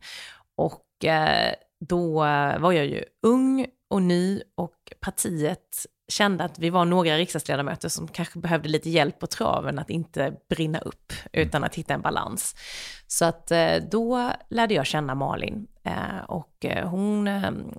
Och 0.56 1.04
eh, 1.04 1.54
då 1.80 2.12
var 2.58 2.72
jag 2.72 2.86
ju 2.86 3.04
ung 3.22 3.66
och 3.94 4.02
ny 4.02 4.42
och 4.54 4.92
partiet 5.00 5.86
kände 6.08 6.44
att 6.44 6.58
vi 6.58 6.70
var 6.70 6.84
några 6.84 7.16
riksdagsledamöter 7.16 7.88
som 7.88 8.08
kanske 8.08 8.38
behövde 8.38 8.68
lite 8.68 8.90
hjälp 8.90 9.18
på 9.18 9.26
traven 9.26 9.78
att 9.78 9.90
inte 9.90 10.34
brinna 10.48 10.78
upp, 10.78 11.12
utan 11.32 11.64
att 11.64 11.74
hitta 11.74 11.94
en 11.94 12.00
balans. 12.00 12.54
Så 13.06 13.24
att 13.24 13.50
eh, 13.50 13.76
då 13.90 14.30
lärde 14.48 14.74
jag 14.74 14.86
känna 14.86 15.14
Malin 15.14 15.66
eh, 15.84 16.24
och 16.28 16.64
eh, 16.64 16.88
hon 16.88 17.24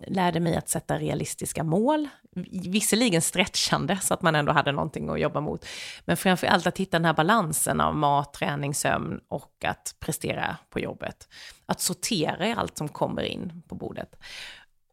lärde 0.07 0.39
mig 0.39 0.55
att 0.55 0.69
sätta 0.69 0.97
realistiska 0.97 1.63
mål, 1.63 2.07
visserligen 2.51 3.21
stretchande 3.21 3.97
så 4.01 4.13
att 4.13 4.21
man 4.21 4.35
ändå 4.35 4.51
hade 4.51 4.71
någonting 4.71 5.09
att 5.09 5.19
jobba 5.19 5.41
mot, 5.41 5.65
men 6.05 6.17
framför 6.17 6.47
allt 6.47 6.67
att 6.67 6.77
hitta 6.77 6.99
den 6.99 7.05
här 7.05 7.13
balansen 7.13 7.81
av 7.81 7.95
mat, 7.95 8.33
träning, 8.33 8.73
sömn 8.73 9.19
och 9.27 9.65
att 9.65 9.95
prestera 9.99 10.57
på 10.69 10.79
jobbet. 10.79 11.27
Att 11.65 11.81
sortera 11.81 12.47
i 12.47 12.51
allt 12.51 12.77
som 12.77 12.87
kommer 12.87 13.23
in 13.23 13.61
på 13.67 13.75
bordet. 13.75 14.15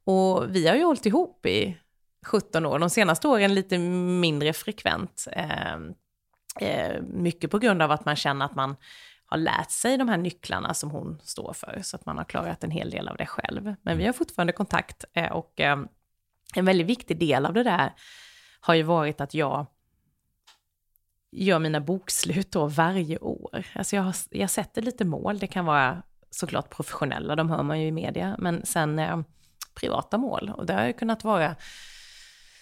Och 0.05 0.57
vi 0.57 0.69
har 0.69 0.77
ju 0.77 0.85
hållit 0.85 1.07
ihop 1.07 1.47
i 1.47 1.79
17 2.27 2.67
år, 2.67 2.79
de 2.79 2.91
senaste 2.91 3.29
åren 3.29 3.55
lite 3.55 3.79
mindre 3.79 4.53
frekvent. 4.53 5.27
Eh, 5.33 5.75
eh, 6.61 7.03
mycket 7.03 7.51
på 7.51 7.59
grund 7.59 7.83
av 7.83 7.91
att 7.91 8.05
man 8.05 8.17
känner 8.17 8.45
att 8.45 8.55
man 8.55 8.77
har 9.27 9.39
lärt 9.39 9.71
sig 9.71 9.97
de 9.97 10.09
här 10.09 10.17
nycklarna 10.17 10.75
som 10.75 10.91
hon 10.91 11.19
står 11.23 11.53
för, 11.53 11.81
så 11.83 11.97
att 11.97 12.07
man 12.07 12.19
har 12.19 12.25
klarat 12.25 12.65
en 12.65 12.71
hel 12.71 12.91
del 12.91 13.09
av 13.09 13.17
det 13.17 13.27
själv. 13.27 13.75
Men 13.83 13.99
vi 13.99 14.07
har 14.07 14.13
fortfarande 14.13 14.53
kontakt 14.53 15.05
eh, 15.13 15.33
och 15.33 15.61
eh, 15.61 15.79
en 16.55 16.65
väldigt 16.65 16.87
viktig 16.87 17.19
del 17.19 17.47
av 17.47 17.55
det 17.55 17.63
där 17.63 17.93
har 18.61 18.75
ju 18.75 18.83
varit 18.83 19.21
att 19.21 19.35
jag 19.35 19.67
gör 21.33 21.59
mina 21.59 21.81
bokslut 21.81 22.53
då 22.53 22.67
varje 22.67 23.19
år. 23.19 23.67
Alltså 23.75 23.97
jag, 23.97 24.03
har, 24.03 24.15
jag 24.31 24.51
sätter 24.51 24.83
lite 24.83 25.05
mål, 25.05 25.39
det 25.39 25.47
kan 25.47 25.65
vara 25.65 26.03
såklart 26.31 26.71
professionella, 26.71 27.37
de 27.37 27.51
hör 27.51 27.63
man 27.63 27.81
ju 27.81 27.87
i 27.87 27.93
media, 27.93 28.37
men 28.39 28.67
sen 28.67 28.99
eh, 28.99 29.21
privata 29.75 30.19
mål. 30.19 30.53
Och 30.57 30.67
det 30.67 30.75
har 30.75 30.87
ju 30.87 30.93
kunnat 30.93 31.25
vara 31.25 31.57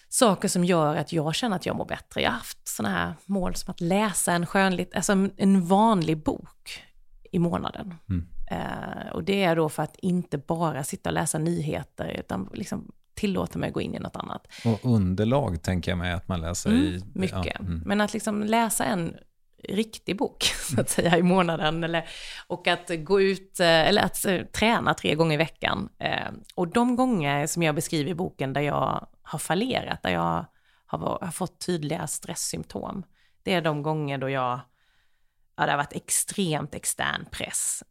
saker 0.09 0.47
som 0.47 0.63
gör 0.63 0.95
att 0.95 1.13
jag 1.13 1.35
känner 1.35 1.55
att 1.55 1.65
jag 1.65 1.75
mår 1.75 1.85
bättre. 1.85 2.21
Jag 2.21 2.29
har 2.29 2.37
haft 2.37 2.67
sådana 2.67 2.95
här 2.95 3.13
mål 3.25 3.55
som 3.55 3.71
att 3.71 3.81
läsa 3.81 4.31
en 4.31 4.45
skönligt, 4.45 4.95
alltså 4.95 5.29
en 5.37 5.65
vanlig 5.65 6.23
bok 6.23 6.83
i 7.31 7.39
månaden. 7.39 7.95
Mm. 8.09 8.27
Uh, 8.51 9.11
och 9.11 9.23
det 9.23 9.43
är 9.43 9.55
då 9.55 9.69
för 9.69 9.83
att 9.83 9.95
inte 9.95 10.37
bara 10.37 10.83
sitta 10.83 11.09
och 11.09 11.13
läsa 11.13 11.37
nyheter, 11.37 12.15
utan 12.19 12.49
liksom 12.53 12.91
tillåta 13.13 13.59
mig 13.59 13.67
att 13.67 13.73
gå 13.73 13.81
in 13.81 13.95
i 13.95 13.99
något 13.99 14.15
annat. 14.15 14.47
Och 14.65 14.79
underlag 14.83 15.61
tänker 15.61 15.91
jag 15.91 15.97
mig 15.97 16.11
att 16.11 16.27
man 16.27 16.41
läser 16.41 16.69
mm, 16.69 16.83
i... 16.83 17.03
Mycket. 17.13 17.45
Ja, 17.45 17.59
mm. 17.59 17.81
Men 17.85 18.01
att 18.01 18.13
liksom 18.13 18.43
läsa 18.43 18.85
en 18.85 19.15
riktig 19.63 20.17
bok, 20.17 20.43
så 20.43 20.81
att 20.81 20.89
säga, 20.89 21.17
i 21.17 21.23
månaden. 21.23 21.83
Eller, 21.83 22.09
och 22.47 22.67
att 22.67 22.91
gå 22.97 23.21
ut, 23.21 23.59
eh, 23.59 23.67
eller 23.87 24.01
att 24.01 24.25
eh, 24.25 24.41
träna 24.41 24.93
tre 24.93 25.15
gånger 25.15 25.33
i 25.33 25.37
veckan. 25.37 25.89
Eh, 25.99 26.31
och 26.55 26.67
de 26.67 26.95
gånger 26.95 27.47
som 27.47 27.63
jag 27.63 27.75
beskriver 27.75 28.11
i 28.11 28.15
boken 28.15 28.53
där 28.53 28.61
jag 28.61 29.07
har 29.21 29.39
fallerat, 29.39 30.03
där 30.03 30.09
jag 30.09 30.45
har, 30.85 30.99
har 31.21 31.31
fått 31.31 31.65
tydliga 31.65 32.07
stresssymptom, 32.07 33.03
det 33.43 33.53
är 33.53 33.61
de 33.61 33.83
gånger 33.83 34.17
då 34.17 34.29
jag, 34.29 34.59
ja 35.55 35.65
det 35.65 35.71
har 35.71 35.77
varit 35.77 35.93
extremt 35.93 36.75
extern 36.75 37.25
press. 37.31 37.83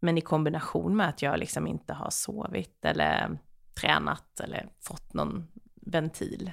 Men 0.00 0.18
i 0.18 0.20
kombination 0.20 0.96
med 0.96 1.08
att 1.08 1.22
jag 1.22 1.38
liksom 1.38 1.66
inte 1.66 1.92
har 1.92 2.10
sovit 2.10 2.84
eller 2.84 3.38
tränat 3.74 4.40
eller 4.40 4.68
fått 4.80 5.14
någon 5.14 5.48
ventil. 5.74 6.52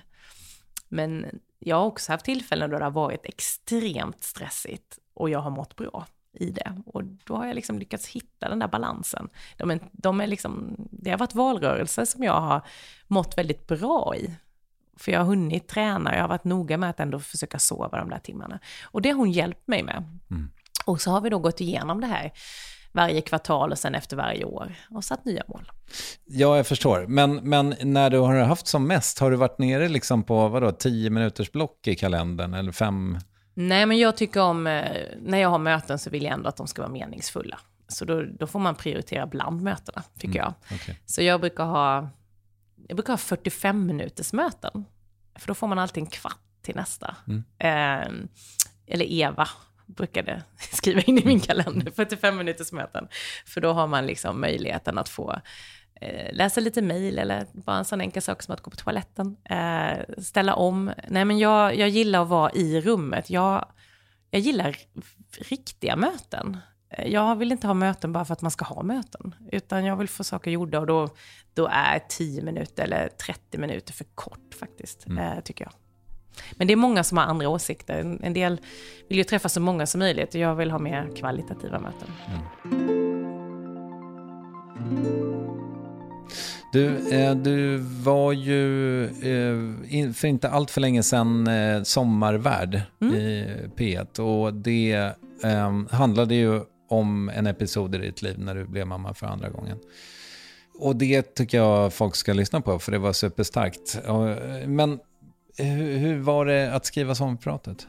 Men 0.90 1.40
jag 1.60 1.76
har 1.76 1.86
också 1.86 2.12
haft 2.12 2.26
tillfällen 2.26 2.70
då 2.70 2.78
det 2.78 2.84
har 2.84 2.92
varit 2.92 3.26
extremt 3.26 4.24
stressigt 4.24 5.00
och 5.14 5.30
jag 5.30 5.40
har 5.40 5.52
mått 5.52 5.76
bra 5.76 6.06
i 6.34 6.50
det. 6.52 6.82
Och 6.86 7.04
då 7.04 7.36
har 7.36 7.46
jag 7.46 7.56
liksom 7.56 7.80
lyckats 7.80 8.08
hitta 8.08 8.50
den 8.50 8.60
där 8.60 8.68
balansen. 8.68 9.30
De 9.58 9.72
är, 9.72 9.80
de 9.92 10.22
är 10.22 10.28
liksom, 10.28 10.76
det 10.78 11.10
har 11.10 11.18
varit 11.18 11.36
valrörelser 11.36 12.06
som 12.06 12.24
jag 12.24 12.42
har 12.42 12.62
mått 13.08 13.38
väldigt 13.38 13.68
bra 13.68 14.16
i. 14.16 14.32
För 14.98 15.12
jag 15.12 15.20
har 15.20 15.26
hunnit 15.26 15.68
träna, 15.68 16.16
jag 16.16 16.22
har 16.22 16.28
varit 16.28 16.44
noga 16.44 16.78
med 16.78 16.90
att 16.90 17.00
ändå 17.00 17.20
försöka 17.20 17.60
sova 17.60 17.98
de 17.98 18.10
där 18.10 18.20
timmarna. 18.20 18.60
Och 18.84 19.02
det 19.02 19.10
har 19.10 19.18
hon 19.18 19.32
hjälpt 19.32 19.68
mig 19.68 19.84
med. 19.84 20.20
Mm. 20.30 20.50
Och 20.86 21.02
så 21.02 21.12
har 21.12 21.22
vi 21.22 21.30
då 21.30 21.40
gått 21.40 21.62
igenom 21.62 22.02
det 22.02 22.08
här 22.08 22.32
varje 22.92 23.22
kvartal 23.22 23.72
och 23.72 23.78
sen 23.78 23.96
efter 23.96 24.18
varje 24.18 24.46
år 24.46 24.76
och 24.90 25.04
satt 25.04 25.26
nya 25.26 25.44
mål. 25.48 25.72
Ja, 26.26 26.58
jag 26.58 26.68
förstår. 26.68 27.06
Men, 27.08 27.36
men 27.36 27.76
när 27.84 28.10
du 28.10 28.18
har 28.18 28.36
haft 28.36 28.68
som 28.68 28.88
mest, 28.88 29.20
har 29.20 29.32
du 29.32 29.38
varit 29.38 29.58
nere 29.58 29.90
liksom 29.90 30.24
på 30.24 30.48
vadå, 30.48 30.72
10 30.72 31.10
minuters 31.10 31.52
block 31.52 31.88
i 31.88 31.96
kalendern 31.96 32.54
eller 32.54 32.72
fem? 32.72 33.18
Nej, 33.54 33.86
men 33.86 33.98
jag 33.98 34.18
tycker 34.18 34.42
om, 34.42 34.68
eh, 34.68 35.02
när 35.22 35.38
jag 35.38 35.50
har 35.50 35.60
möten 35.60 36.00
så 36.00 36.10
vill 36.10 36.24
jag 36.24 36.34
ändå 36.34 36.50
att 36.50 36.58
de 36.58 36.68
ska 36.68 36.82
vara 36.82 36.92
meningsfulla. 36.92 37.60
Så 37.88 38.06
då, 38.06 38.24
då 38.40 38.48
får 38.48 38.60
man 38.60 38.76
prioritera 38.76 39.28
bland 39.28 39.62
mötena, 39.62 40.04
tycker 40.20 40.40
mm, 40.40 40.54
jag. 40.70 40.78
Okay. 40.78 40.96
Så 41.06 41.22
jag 41.24 41.40
brukar 41.42 41.64
ha, 41.64 42.10
jag 42.88 42.98
brukar 42.98 43.14
ha 43.14 43.18
45 43.18 43.86
minuters 43.86 44.34
möten. 44.34 44.86
För 45.36 45.48
då 45.48 45.54
får 45.54 45.68
man 45.68 45.80
alltid 45.80 46.04
en 46.04 46.10
kvart 46.10 46.40
till 46.62 46.76
nästa. 46.76 47.16
Mm. 47.28 47.44
Eh, 47.58 48.28
eller 48.88 49.06
Eva 49.06 49.48
brukade 49.88 50.44
skriva 50.72 51.02
in 51.02 51.18
i 51.18 51.26
min 51.26 51.40
kalender, 51.40 51.92
45 51.92 52.38
minuters 52.38 52.72
möten. 52.72 53.08
För 53.46 53.62
då 53.62 53.74
har 53.74 53.88
man 53.88 54.06
liksom 54.06 54.42
möjligheten 54.42 54.98
att 54.98 55.10
få 55.10 55.40
eh, 56.02 56.36
läsa 56.36 56.62
lite 56.62 56.82
mejl 56.82 57.20
eller 57.20 57.46
bara 57.54 57.78
en 57.78 57.86
sån 57.86 58.02
enkel 58.02 58.22
sak 58.22 58.44
som 58.44 58.54
att 58.54 58.62
gå 58.62 58.72
på 58.72 58.78
toaletten. 58.78 59.38
Eh, 59.50 60.22
ställa 60.24 60.56
om. 60.56 60.92
Nej 61.08 61.26
men 61.26 61.40
jag, 61.40 61.76
jag 61.76 61.90
gillar 61.90 62.22
att 62.22 62.28
vara 62.28 62.52
i 62.52 62.82
rummet. 62.82 63.30
Jag, 63.30 63.66
jag 64.32 64.42
gillar 64.42 64.78
riktiga 65.40 65.96
möten. 65.96 66.58
Eh, 66.90 67.08
jag 67.08 67.36
vill 67.36 67.52
inte 67.52 67.68
ha 67.68 67.74
möten 67.74 68.14
bara 68.14 68.26
för 68.26 68.34
att 68.34 68.42
man 68.42 68.52
ska 68.52 68.66
ha 68.66 68.84
möten, 68.84 69.36
utan 69.52 69.86
jag 69.86 69.96
vill 69.96 70.10
få 70.10 70.24
saker 70.24 70.52
gjorda 70.52 70.80
och 70.80 70.88
då, 70.88 71.10
då 71.54 71.68
är 71.72 72.00
10 72.10 72.42
minuter 72.42 72.84
eller 72.84 73.08
30 73.08 73.58
minuter 73.58 73.94
för 73.94 74.06
kort 74.16 74.54
faktiskt, 74.60 75.08
mm. 75.08 75.18
eh, 75.38 75.44
tycker 75.44 75.66
jag. 75.66 75.74
Men 76.52 76.68
det 76.68 76.74
är 76.74 76.76
många 76.76 77.04
som 77.04 77.18
har 77.18 77.26
andra 77.26 77.50
åsikter. 77.50 78.18
En 78.24 78.34
del 78.34 78.62
vill 79.10 79.18
ju 79.18 79.24
träffa 79.24 79.50
så 79.50 79.60
många 79.60 79.86
som 79.86 80.00
möjligt 80.00 80.36
och 80.36 80.42
jag 80.42 80.56
vill 80.56 80.72
ha 80.72 80.80
mer 80.80 81.10
kvalitativa 81.16 81.80
möten. 81.80 82.12
Mm. 82.26 83.08
Du, 86.72 87.14
eh, 87.14 87.36
du 87.36 87.78
var 87.78 88.32
ju 88.32 89.04
eh, 89.06 90.12
för 90.14 90.26
inte 90.26 90.50
allt 90.50 90.72
för 90.72 90.82
länge 90.82 91.04
sedan 91.04 91.48
eh, 91.48 91.84
sommarvärd 91.84 92.82
mm. 93.02 93.16
i 93.16 93.46
P1 93.76 94.20
och 94.20 94.54
det 94.54 95.14
eh, 95.44 95.82
handlade 95.92 96.36
ju 96.36 96.62
om 96.90 97.30
en 97.30 97.48
episod 97.48 97.96
i 97.96 97.98
ditt 97.98 98.22
liv 98.22 98.40
när 98.40 98.56
du 98.56 98.66
blev 98.66 98.88
mamma 98.88 99.14
för 99.14 99.28
andra 99.28 99.50
gången. 99.50 99.78
Och 100.80 100.96
det 100.96 101.36
tycker 101.36 101.58
jag 101.58 101.94
folk 101.94 102.16
ska 102.16 102.34
lyssna 102.34 102.62
på 102.62 102.80
för 102.80 102.92
det 102.92 102.98
var 102.98 103.14
superstarkt. 103.14 104.00
Men 104.66 105.00
hur, 105.58 105.98
hur 105.98 106.20
var 106.20 106.46
det 106.46 106.74
att 106.74 106.86
skriva 106.86 107.16
sommarpratet? 107.16 107.88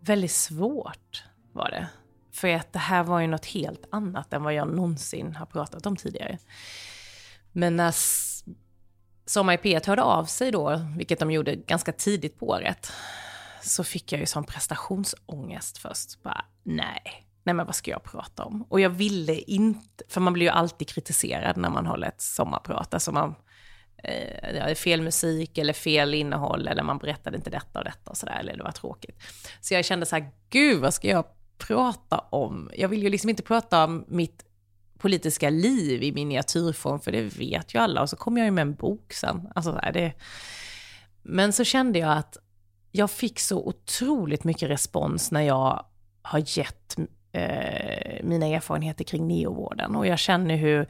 Väldigt 0.00 0.32
svårt 0.32 1.24
var 1.52 1.70
det. 1.70 1.86
För 2.32 2.48
att 2.48 2.72
det 2.72 2.78
här 2.78 3.02
var 3.02 3.20
ju 3.20 3.26
något 3.26 3.46
helt 3.46 3.84
annat 3.90 4.32
än 4.32 4.42
vad 4.42 4.54
jag 4.54 4.68
någonsin 4.68 5.36
har 5.36 5.46
pratat 5.46 5.86
om 5.86 5.96
tidigare. 5.96 6.38
Men 7.52 7.76
när 7.76 7.94
Sommar 9.26 9.52
i 9.52 9.56
P1 9.56 9.86
hörde 9.86 10.02
av 10.02 10.24
sig 10.24 10.50
då, 10.50 10.80
vilket 10.96 11.18
de 11.18 11.30
gjorde 11.30 11.56
ganska 11.56 11.92
tidigt 11.92 12.38
på 12.38 12.48
året, 12.48 12.92
så 13.62 13.84
fick 13.84 14.12
jag 14.12 14.20
ju 14.20 14.26
sån 14.26 14.44
prestationsångest 14.44 15.78
först. 15.78 16.22
Bara, 16.22 16.44
nej, 16.62 17.26
nej 17.42 17.54
men 17.54 17.66
vad 17.66 17.74
ska 17.74 17.90
jag 17.90 18.02
prata 18.02 18.44
om? 18.44 18.62
Och 18.68 18.80
jag 18.80 18.90
ville 18.90 19.34
inte, 19.34 20.04
för 20.08 20.20
man 20.20 20.32
blir 20.32 20.46
ju 20.46 20.52
alltid 20.52 20.88
kritiserad 20.88 21.56
när 21.56 21.70
man 21.70 21.86
håller 21.86 22.08
ett 22.08 22.20
sommarprat. 22.20 22.94
Alltså 22.94 23.12
man, 23.12 23.34
eh, 24.02 24.74
fel 24.74 25.02
musik 25.02 25.58
eller 25.58 25.72
fel 25.72 26.14
innehåll 26.14 26.68
eller 26.68 26.82
man 26.82 26.98
berättade 26.98 27.36
inte 27.36 27.50
detta 27.50 27.78
och 27.78 27.84
detta 27.84 28.10
och 28.10 28.16
sådär, 28.16 28.38
eller 28.40 28.56
det 28.56 28.62
var 28.62 28.72
tråkigt. 28.72 29.22
Så 29.60 29.74
jag 29.74 29.84
kände 29.84 30.06
så 30.06 30.16
här, 30.16 30.30
gud 30.50 30.80
vad 30.80 30.94
ska 30.94 31.08
jag 31.08 31.24
prata 31.58 32.18
om? 32.18 32.70
Jag 32.74 32.88
vill 32.88 33.02
ju 33.02 33.08
liksom 33.08 33.30
inte 33.30 33.42
prata 33.42 33.84
om 33.84 34.04
mitt 34.08 34.44
politiska 34.98 35.50
liv 35.50 36.02
i 36.02 36.12
miniatyrform, 36.12 37.00
för 37.00 37.12
det 37.12 37.22
vet 37.22 37.74
ju 37.74 37.78
alla. 37.78 38.02
Och 38.02 38.10
så 38.10 38.16
kom 38.16 38.36
jag 38.36 38.44
ju 38.44 38.50
med 38.50 38.62
en 38.62 38.74
bok 38.74 39.12
sen. 39.12 39.48
Alltså, 39.54 39.80
det... 39.92 40.12
Men 41.22 41.52
så 41.52 41.64
kände 41.64 41.98
jag 41.98 42.18
att 42.18 42.36
jag 42.92 43.10
fick 43.10 43.40
så 43.40 43.66
otroligt 43.66 44.44
mycket 44.44 44.70
respons 44.70 45.30
när 45.30 45.40
jag 45.40 45.86
har 46.22 46.58
gett 46.58 46.96
eh, 47.32 48.24
mina 48.24 48.46
erfarenheter 48.46 49.04
kring 49.04 49.28
neovården. 49.28 49.96
Och 49.96 50.06
jag 50.06 50.18
känner 50.18 50.56
hur 50.56 50.86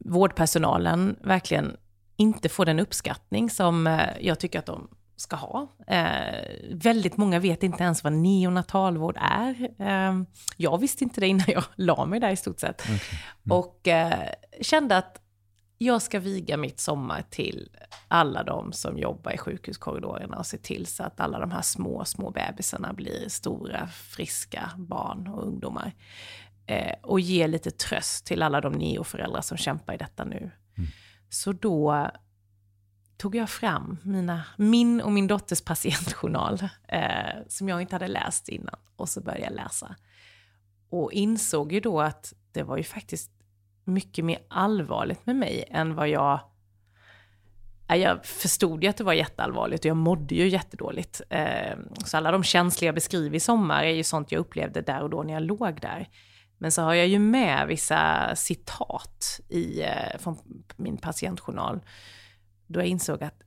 vårdpersonalen 0.00 1.16
verkligen 1.20 1.76
inte 2.16 2.48
får 2.48 2.64
den 2.64 2.78
uppskattning 2.78 3.50
som 3.50 3.86
eh, 3.86 4.08
jag 4.20 4.40
tycker 4.40 4.58
att 4.58 4.66
de 4.66 4.88
ska 5.16 5.36
ha. 5.36 5.68
Eh, 5.86 6.44
väldigt 6.70 7.16
många 7.16 7.38
vet 7.38 7.62
inte 7.62 7.84
ens 7.84 8.04
vad 8.04 8.12
neonatalvård 8.12 9.16
är. 9.20 9.70
Eh, 9.78 10.22
jag 10.56 10.78
visste 10.78 11.04
inte 11.04 11.20
det 11.20 11.26
innan 11.26 11.46
jag 11.48 11.64
la 11.76 12.06
mig 12.06 12.20
där 12.20 12.30
i 12.30 12.36
stort 12.36 12.60
sett. 12.60 12.80
Okay. 12.80 12.98
Mm. 13.44 13.58
Och 13.58 13.88
eh, 13.88 14.28
kände 14.60 14.96
att 14.96 15.20
jag 15.78 16.02
ska 16.02 16.18
viga 16.20 16.56
mitt 16.56 16.80
sommar 16.80 17.24
till 17.30 17.68
alla 18.08 18.42
de 18.42 18.72
som 18.72 18.98
jobbar 18.98 19.32
i 19.32 19.38
sjukhuskorridorerna 19.38 20.36
och 20.36 20.46
se 20.46 20.58
till 20.58 20.86
så 20.86 21.02
att 21.02 21.20
alla 21.20 21.38
de 21.38 21.50
här 21.50 21.62
små, 21.62 22.04
små 22.04 22.30
bebisarna 22.30 22.92
blir 22.92 23.28
stora, 23.28 23.86
friska 23.86 24.70
barn 24.76 25.26
och 25.26 25.46
ungdomar. 25.46 25.92
Eh, 26.66 26.94
och 27.02 27.20
ge 27.20 27.46
lite 27.46 27.70
tröst 27.70 28.26
till 28.26 28.42
alla 28.42 28.60
de 28.60 28.72
neoföräldrar 28.72 29.40
som 29.40 29.56
kämpar 29.56 29.94
i 29.94 29.96
detta 29.96 30.24
nu. 30.24 30.36
Mm. 30.36 30.90
Så 31.28 31.52
då 31.52 32.10
tog 33.16 33.34
jag 33.34 33.50
fram 33.50 33.98
mina, 34.02 34.44
min 34.56 35.00
och 35.00 35.12
min 35.12 35.26
dotters 35.26 35.60
patientjournal, 35.60 36.58
eh, 36.88 37.42
som 37.48 37.68
jag 37.68 37.80
inte 37.80 37.94
hade 37.94 38.08
läst 38.08 38.48
innan, 38.48 38.76
och 38.96 39.08
så 39.08 39.20
började 39.20 39.44
jag 39.44 39.54
läsa. 39.54 39.96
Och 40.90 41.12
insåg 41.12 41.72
ju 41.72 41.80
då 41.80 42.00
att 42.00 42.34
det 42.52 42.62
var 42.62 42.76
ju 42.76 42.82
faktiskt 42.82 43.30
mycket 43.84 44.24
mer 44.24 44.38
allvarligt 44.48 45.26
med 45.26 45.36
mig 45.36 45.64
än 45.70 45.94
vad 45.94 46.08
jag... 46.08 46.40
Eh, 47.88 47.96
jag 47.96 48.26
förstod 48.26 48.84
ju 48.84 48.90
att 48.90 48.96
det 48.96 49.04
var 49.04 49.12
jätteallvarligt 49.12 49.84
och 49.84 49.88
jag 49.88 49.96
mådde 49.96 50.34
ju 50.34 50.48
jättedåligt. 50.48 51.20
Eh, 51.30 51.78
så 52.04 52.16
alla 52.16 52.30
de 52.30 52.42
känslor 52.42 52.86
jag 52.86 52.94
beskriver 52.94 53.36
i 53.36 53.40
sommar 53.40 53.82
är 53.82 53.94
ju 53.94 54.02
sånt 54.02 54.32
jag 54.32 54.40
upplevde 54.40 54.80
där 54.80 55.02
och 55.02 55.10
då 55.10 55.22
när 55.22 55.34
jag 55.34 55.42
låg 55.42 55.80
där. 55.80 56.08
Men 56.64 56.72
så 56.72 56.82
har 56.82 56.94
jag 56.94 57.08
ju 57.08 57.18
med 57.18 57.66
vissa 57.66 58.32
citat 58.36 59.40
i, 59.48 59.82
eh, 59.82 60.18
från 60.18 60.38
min 60.76 60.96
patientjournal 60.96 61.80
då 62.66 62.80
jag 62.80 62.86
insåg 62.86 63.24
att 63.24 63.42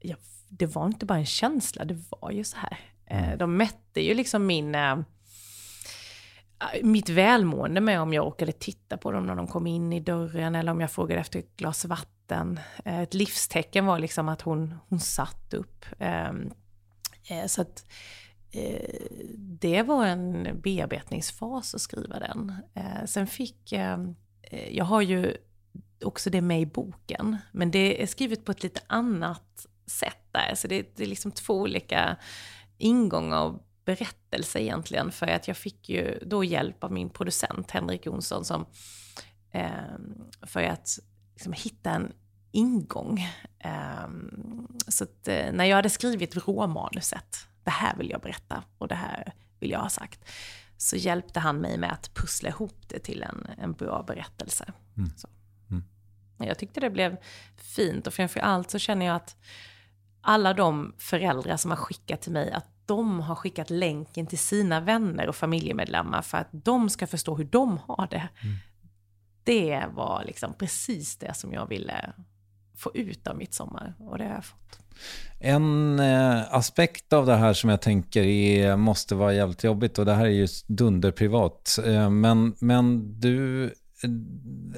ja, 0.00 0.16
det 0.48 0.66
var 0.66 0.86
inte 0.86 1.06
bara 1.06 1.18
en 1.18 1.26
känsla, 1.26 1.84
det 1.84 1.98
var 2.08 2.30
ju 2.30 2.44
så 2.44 2.56
här. 2.56 2.78
Eh, 3.06 3.24
mm. 3.24 3.38
De 3.38 3.56
mätte 3.56 4.00
ju 4.00 4.14
liksom 4.14 4.46
min, 4.46 4.74
äh, 4.74 4.98
mitt 6.82 7.08
välmående 7.08 7.80
med 7.80 8.00
om 8.00 8.12
jag 8.12 8.26
orkade 8.26 8.52
titta 8.52 8.96
på 8.96 9.12
dem 9.12 9.26
när 9.26 9.34
de 9.34 9.46
kom 9.46 9.66
in 9.66 9.92
i 9.92 10.00
dörren 10.00 10.54
eller 10.54 10.72
om 10.72 10.80
jag 10.80 10.90
frågade 10.90 11.20
efter 11.20 11.38
ett 11.38 11.56
glas 11.56 11.84
vatten. 11.84 12.60
Ett 12.84 13.14
livstecken 13.14 13.86
var 13.86 13.98
liksom 13.98 14.28
att 14.28 14.42
hon, 14.42 14.74
hon 14.88 15.00
satt 15.00 15.54
upp. 15.54 15.86
Äh, 15.98 16.32
så 17.46 17.62
att 17.62 17.84
Eh, 18.52 19.00
det 19.36 19.82
var 19.82 20.06
en 20.06 20.60
bearbetningsfas 20.62 21.74
att 21.74 21.80
skriva 21.80 22.18
den. 22.18 22.54
Eh, 22.74 23.04
sen 23.06 23.26
fick, 23.26 23.72
eh, 23.72 23.98
jag 24.70 24.84
har 24.84 25.00
ju 25.00 25.36
också 26.04 26.30
det 26.30 26.40
med 26.40 26.60
i 26.60 26.66
boken. 26.66 27.36
Men 27.52 27.70
det 27.70 28.02
är 28.02 28.06
skrivet 28.06 28.44
på 28.44 28.52
ett 28.52 28.62
lite 28.62 28.80
annat 28.86 29.66
sätt 29.86 30.26
där. 30.32 30.54
Så 30.54 30.68
det, 30.68 30.96
det 30.96 31.02
är 31.02 31.06
liksom 31.08 31.32
två 31.32 31.54
olika 31.54 32.16
ingångar 32.78 33.44
och 33.44 33.66
berättelse 33.84 34.62
egentligen. 34.62 35.12
För 35.12 35.26
att 35.26 35.48
jag 35.48 35.56
fick 35.56 35.88
ju 35.88 36.18
då 36.26 36.44
hjälp 36.44 36.84
av 36.84 36.92
min 36.92 37.10
producent 37.10 37.70
Henrik 37.70 38.06
Jonsson 38.06 38.44
som, 38.44 38.66
eh, 39.50 39.70
för 40.42 40.62
att 40.62 40.98
liksom, 41.34 41.52
hitta 41.52 41.90
en 41.90 42.12
ingång. 42.52 43.20
Eh, 43.58 44.08
så 44.88 45.04
att, 45.04 45.28
eh, 45.28 45.52
när 45.52 45.64
jag 45.64 45.76
hade 45.76 45.90
skrivit 45.90 46.36
råmanuset, 46.36 47.46
det 47.64 47.70
här 47.70 47.96
vill 47.96 48.10
jag 48.10 48.20
berätta 48.20 48.64
och 48.78 48.88
det 48.88 48.94
här 48.94 49.32
vill 49.60 49.70
jag 49.70 49.80
ha 49.80 49.88
sagt, 49.88 50.24
så 50.76 50.96
hjälpte 50.96 51.40
han 51.40 51.56
mig 51.56 51.78
med 51.78 51.92
att 51.92 52.14
pussla 52.14 52.48
ihop 52.48 52.88
det 52.88 52.98
till 52.98 53.22
en, 53.22 53.46
en 53.58 53.72
bra 53.72 54.04
berättelse. 54.06 54.72
Mm. 54.96 55.10
Jag 56.48 56.58
tyckte 56.58 56.80
det 56.80 56.90
blev 56.90 57.16
fint 57.56 58.06
och 58.06 58.14
framför 58.14 58.40
allt 58.40 58.70
så 58.70 58.78
känner 58.78 59.06
jag 59.06 59.16
att 59.16 59.36
alla 60.20 60.54
de 60.54 60.94
föräldrar 60.98 61.56
som 61.56 61.70
har 61.70 61.78
skickat 61.78 62.20
till 62.20 62.32
mig, 62.32 62.52
att 62.52 62.66
de 62.86 63.20
har 63.20 63.34
skickat 63.34 63.70
länken 63.70 64.26
till 64.26 64.38
sina 64.38 64.80
vänner 64.80 65.28
och 65.28 65.36
familjemedlemmar 65.36 66.22
för 66.22 66.38
att 66.38 66.48
de 66.50 66.90
ska 66.90 67.06
förstå 67.06 67.36
hur 67.36 67.44
de 67.44 67.78
har 67.78 68.08
det. 68.10 68.28
Mm. 68.42 68.56
Det 69.44 69.84
var 69.92 70.24
liksom 70.24 70.54
precis 70.54 71.16
det 71.16 71.34
som 71.34 71.52
jag 71.52 71.66
ville 71.68 72.12
få 72.76 72.90
ut 72.94 73.26
av 73.26 73.36
mitt 73.36 73.54
sommar 73.54 73.94
och 73.98 74.18
det 74.18 74.24
har 74.24 74.34
jag 74.34 74.44
fått. 74.44 74.78
En 75.38 75.98
eh, 76.00 76.54
aspekt 76.54 77.12
av 77.12 77.26
det 77.26 77.36
här 77.36 77.52
som 77.52 77.70
jag 77.70 77.80
tänker 77.80 78.22
är, 78.22 78.76
måste 78.76 79.14
vara 79.14 79.34
jävligt 79.34 79.64
jobbigt 79.64 79.98
och 79.98 80.04
det 80.04 80.14
här 80.14 80.24
är 80.24 80.30
ju 80.30 80.46
dunderprivat. 80.66 81.78
Eh, 81.86 82.10
men, 82.10 82.54
men 82.58 83.14
du 83.20 83.70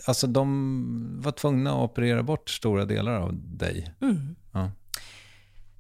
alltså 0.05 0.27
de 0.27 1.21
var 1.23 1.33
tvungna 1.33 1.71
att 1.71 1.91
operera 1.91 2.23
bort 2.23 2.51
stora 2.51 2.85
delar 2.85 3.13
av 3.13 3.35
dig. 3.35 3.95
Mm. 4.01 4.37
Ja. 4.53 4.71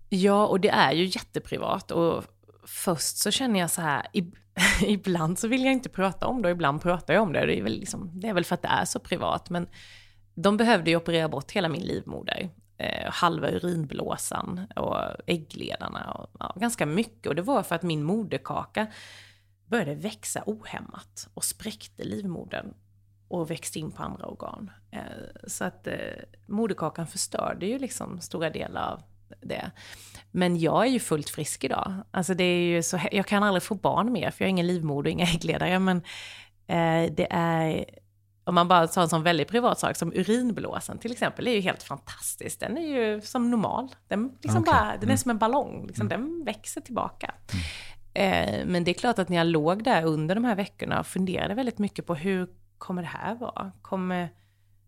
ja, 0.09 0.47
och 0.47 0.61
det 0.61 0.69
är 0.69 0.93
ju 0.93 1.05
jätteprivat. 1.05 1.91
Och 1.91 2.25
först 2.67 3.17
så 3.17 3.31
känner 3.31 3.61
jag 3.61 3.71
så 3.71 3.83
här, 3.83 4.07
ibland 4.87 5.39
så 5.39 5.49
vill 5.49 5.65
jag 5.65 5.73
inte 5.73 5.89
prata 5.89 6.27
om 6.27 6.43
det 6.43 6.49
och 6.49 6.53
ibland 6.53 6.83
pratar 6.83 7.15
jag 7.15 7.23
om 7.23 7.33
det. 7.33 7.47
Det 7.47 7.59
är 7.59 7.63
väl, 7.63 7.79
liksom, 7.79 8.21
det 8.21 8.29
är 8.29 8.35
väl 8.35 8.45
för 8.45 8.55
att 8.55 8.63
det 8.63 8.69
är 8.69 8.85
så 8.85 8.99
privat. 8.99 9.51
Men 9.51 9.67
de 10.35 10.57
behövde 10.57 10.91
ju 10.91 10.97
operera 10.97 11.29
bort 11.29 11.53
hela 11.53 11.69
min 11.69 11.83
livmoder. 11.83 12.51
Eh, 12.83 13.11
halva 13.13 13.51
urinblåsan 13.51 14.61
och 14.77 14.97
äggledarna 15.27 16.11
och 16.13 16.31
ja, 16.39 16.53
ganska 16.57 16.87
mycket. 16.87 17.27
Och 17.27 17.35
det 17.35 17.43
var 17.43 17.63
för 17.63 17.75
att 17.75 17.83
min 17.83 18.03
moderkaka 18.03 18.87
började 19.67 19.95
växa 19.95 20.43
ohämmat 20.47 21.29
och 21.35 21.45
spräckte 21.45 22.05
livmodern 22.05 22.75
och 23.29 23.51
växte 23.51 23.79
in 23.79 23.91
på 23.91 24.03
andra 24.03 24.27
organ. 24.27 24.71
Eh, 24.91 25.01
så 25.47 25.65
att 25.65 25.87
eh, 25.87 25.95
moderkakan 26.47 27.07
förstörde 27.07 27.67
ju 27.67 27.79
liksom 27.79 28.21
stora 28.21 28.51
delar 28.51 28.93
av 28.93 29.03
det. 29.41 29.71
Men 30.31 30.59
jag 30.59 30.87
är 30.87 30.91
ju 30.91 31.01
fullt 31.01 31.31
frisk 31.31 31.65
idag. 31.65 31.95
Alltså 32.11 32.35
det 32.35 32.45
är 32.45 32.61
ju 32.61 32.83
så, 32.83 33.01
jag 33.13 33.27
kan 33.27 33.43
aldrig 33.43 33.63
få 33.63 33.75
barn 33.75 34.13
mer, 34.13 34.31
för 34.31 34.45
jag 34.45 34.47
har 34.47 34.51
ingen 34.51 34.67
livmoder 34.67 35.09
och 35.09 35.13
inga 35.13 35.27
äggledare. 35.27 35.79
Men 35.79 35.97
eh, 36.67 37.13
det 37.13 37.27
är, 37.31 37.85
om 38.45 38.55
man 38.55 38.69
bara 38.69 38.87
tar 38.87 39.03
en 39.03 39.09
sån 39.09 39.23
väldigt 39.23 39.49
privat 39.49 39.79
sak 39.79 39.97
som 39.97 40.13
urinblåsan 40.13 40.99
till 40.99 41.13
exempel, 41.13 41.49
är 41.49 41.53
ju 41.53 41.61
helt 41.61 41.83
fantastisk. 41.83 42.61
Den 42.61 42.79
är 42.79 42.87
ju 42.87 43.21
som 43.21 43.51
normal. 43.51 43.95
Den, 44.09 44.39
liksom 44.41 44.63
okay. 44.63 44.73
bara, 44.73 44.85
den 44.85 45.03
är 45.03 45.05
mm. 45.05 45.19
som 45.19 45.31
en 45.31 45.39
ballong, 45.39 45.87
liksom, 45.87 46.07
mm. 46.07 46.21
den 46.21 46.45
växer 46.45 46.81
tillbaka. 46.81 47.35
Mm. 47.53 47.65
Eh, 48.15 48.67
men 48.67 48.85
det 48.85 48.91
är 48.91 48.95
klart 48.95 49.19
att 49.19 49.29
när 49.29 49.37
jag 49.37 49.47
låg 49.47 49.85
där 49.85 50.05
under 50.05 50.35
de 50.35 50.45
här 50.45 50.55
veckorna 50.55 51.01
och 51.01 51.07
funderade 51.07 51.55
väldigt 51.55 51.79
mycket 51.79 52.07
på 52.07 52.15
hur 52.15 52.49
kommer 52.79 53.03
det 53.03 53.09
här 53.09 53.35
vara? 53.35 53.73
Kommer, 53.83 54.29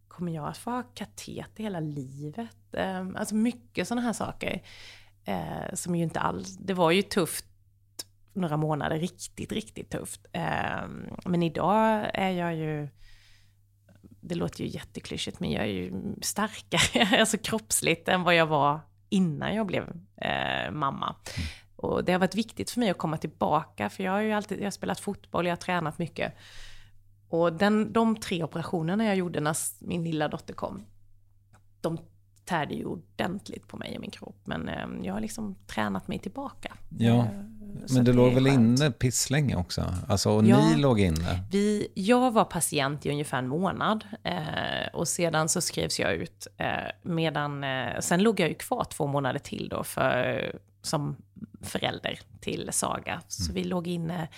kommer 0.08 0.32
jag 0.32 0.48
att 0.48 0.58
få 0.58 0.70
ha 0.70 0.82
kateter 0.82 1.62
hela 1.62 1.80
livet? 1.80 2.74
Ehm, 2.76 3.16
alltså 3.16 3.34
mycket 3.34 3.88
sådana 3.88 4.02
här 4.02 4.12
saker. 4.12 4.62
Eh, 5.24 5.74
som 5.74 5.94
ju 5.96 6.02
inte 6.02 6.20
alls, 6.20 6.56
det 6.56 6.74
var 6.74 6.90
ju 6.90 7.02
tufft 7.02 7.46
några 8.32 8.56
månader, 8.56 8.98
riktigt, 8.98 9.52
riktigt 9.52 9.90
tufft. 9.90 10.26
Ehm, 10.32 11.06
men 11.24 11.42
idag 11.42 12.10
är 12.14 12.30
jag 12.30 12.54
ju 12.54 12.88
det 14.24 14.34
låter 14.34 14.64
ju 14.64 14.70
jätteklyschigt, 14.70 15.40
men 15.40 15.50
jag 15.50 15.62
är 15.62 15.68
ju 15.68 15.92
starkare, 16.22 17.18
alltså 17.20 17.38
kroppsligt, 17.38 18.08
än 18.08 18.22
vad 18.22 18.34
jag 18.34 18.46
var 18.46 18.80
innan 19.08 19.54
jag 19.54 19.66
blev 19.66 19.82
eh, 20.16 20.70
mamma. 20.70 21.06
Mm. 21.36 21.48
Och 21.76 22.04
det 22.04 22.12
har 22.12 22.18
varit 22.18 22.34
viktigt 22.34 22.70
för 22.70 22.80
mig 22.80 22.90
att 22.90 22.98
komma 22.98 23.16
tillbaka, 23.16 23.90
för 23.90 24.04
jag 24.04 24.12
har 24.12 24.20
ju 24.20 24.32
alltid 24.32 24.58
jag 24.58 24.66
har 24.66 24.70
spelat 24.70 25.00
fotboll, 25.00 25.46
jag 25.46 25.52
har 25.52 25.56
tränat 25.56 25.98
mycket. 25.98 26.34
Och 27.28 27.52
den, 27.52 27.92
de 27.92 28.16
tre 28.16 28.44
operationerna 28.44 29.04
jag 29.04 29.16
gjorde 29.16 29.40
när 29.40 29.56
min 29.80 30.04
lilla 30.04 30.28
dotter 30.28 30.54
kom, 30.54 30.84
de 31.80 31.98
tärde 32.44 32.74
ju 32.74 32.84
ordentligt 32.84 33.68
på 33.68 33.76
mig 33.76 33.94
och 33.94 34.00
min 34.00 34.10
kropp. 34.10 34.40
Men 34.44 34.68
eh, 34.68 34.86
jag 35.02 35.14
har 35.14 35.20
liksom 35.20 35.54
tränat 35.66 36.08
mig 36.08 36.18
tillbaka. 36.18 36.76
Ja, 36.98 37.16
eh, 37.16 37.30
men 37.94 38.04
du 38.04 38.12
låg 38.12 38.34
väl 38.34 38.46
inne 38.46 38.90
pisslänge 38.90 39.56
också? 39.56 39.94
Alltså, 40.08 40.30
och 40.30 40.46
ja, 40.46 40.68
ni 40.68 40.76
låg 40.76 41.00
inne? 41.00 41.44
Vi, 41.50 41.88
jag 41.94 42.30
var 42.30 42.44
patient 42.44 43.06
i 43.06 43.10
ungefär 43.10 43.38
en 43.38 43.48
månad. 43.48 44.04
Eh, 44.22 44.88
och 44.92 45.08
sedan 45.08 45.48
så 45.48 45.60
skrevs 45.60 46.00
jag 46.00 46.14
ut. 46.14 46.46
Eh, 46.56 46.68
medan, 47.02 47.64
eh, 47.64 48.00
sen 48.00 48.22
låg 48.22 48.40
jag 48.40 48.48
ju 48.48 48.54
kvar 48.54 48.84
två 48.84 49.06
månader 49.06 49.38
till 49.38 49.68
då 49.68 49.84
för, 49.84 50.58
som 50.82 51.16
förälder 51.62 52.18
till 52.40 52.68
Saga. 52.72 53.12
Mm. 53.12 53.24
Så 53.28 53.52
vi 53.52 53.64
låg 53.64 53.86
inne 53.86 54.28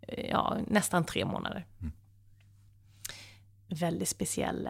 eh, 0.00 0.30
ja, 0.30 0.56
nästan 0.66 1.04
tre 1.04 1.24
månader. 1.24 1.66
Mm. 1.80 1.92
Väldigt 3.68 4.08
speciell 4.08 4.68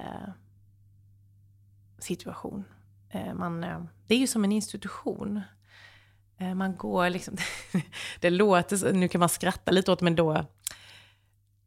situation. 1.98 2.64
Eh, 3.10 3.34
man, 3.34 3.64
eh, 3.64 3.82
det 4.06 4.14
är 4.14 4.18
ju 4.18 4.26
som 4.26 4.44
en 4.44 4.52
institution. 4.52 5.40
Eh, 6.40 6.54
man 6.54 6.76
går 6.76 7.10
liksom, 7.10 7.36
det 8.20 8.30
låter, 8.30 8.92
nu 8.92 9.08
kan 9.08 9.18
man 9.18 9.28
skratta 9.28 9.70
lite 9.70 9.92
åt 9.92 10.00
men 10.00 10.14
då, 10.14 10.46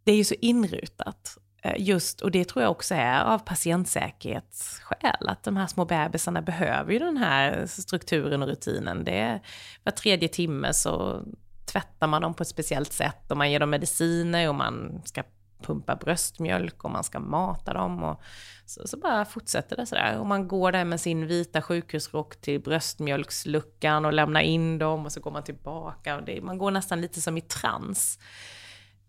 det 0.04 0.12
är 0.12 0.16
ju 0.16 0.24
så 0.24 0.36
inrutat. 0.42 1.38
Eh, 1.62 1.76
just, 1.78 2.22
och 2.22 2.32
det 2.32 2.46
tror 2.46 2.64
jag 2.64 2.72
också 2.72 2.96
är 2.96 3.22
av 3.24 3.40
patientsäkerhetsskäl, 3.40 5.30
att 5.30 5.44
de 5.44 5.58
här 5.58 5.68
små 5.68 5.86
bebisarna 5.86 6.42
behöver 6.42 6.94
ju 6.94 7.00
den 7.00 7.18
här 7.18 7.66
strukturen 7.66 8.42
och 8.42 8.48
rutinen. 8.48 9.04
Det 9.04 9.20
är, 9.20 9.42
var 9.84 9.92
tredje 9.92 10.30
timme 10.30 10.74
så 10.74 11.24
tvättar 11.66 12.08
man 12.08 12.22
dem 12.22 12.34
på 12.34 12.44
ett 12.44 12.50
speciellt 12.50 12.94
sätt 12.94 13.32
och 13.32 13.38
man 13.38 13.52
ger 13.52 13.60
dem 13.60 13.70
mediciner 13.70 14.50
och 14.50 14.56
man 14.56 15.02
ska 15.06 15.24
pumpa 15.64 15.96
bröstmjölk 15.96 16.84
och 16.84 16.92
man 16.92 17.04
ska 17.04 17.20
mata 17.20 17.74
dem. 17.74 18.04
Och 18.04 18.22
så, 18.66 18.88
så 18.88 18.98
bara 18.98 19.26
fortsätter 19.26 19.76
det 19.76 19.86
sådär. 19.86 20.20
Och 20.20 20.26
man 20.26 20.48
går 20.48 20.72
där 20.72 20.86
med 20.86 21.02
sin 21.02 21.28
vita 21.28 21.62
sjukhusrock 21.62 22.36
till 22.36 22.62
bröstmjölksluckan 22.62 24.06
och 24.06 24.14
lämnar 24.14 24.42
in 24.42 24.78
dem 24.78 25.06
och 25.06 25.12
så 25.12 25.20
går 25.20 25.32
man 25.32 25.44
tillbaka. 25.44 26.16
Och 26.16 26.24
det, 26.24 26.42
man 26.42 26.58
går 26.58 26.72
nästan 26.72 27.02
lite 27.02 27.22
som 27.22 27.38
i 27.38 27.42
trans. 27.42 28.20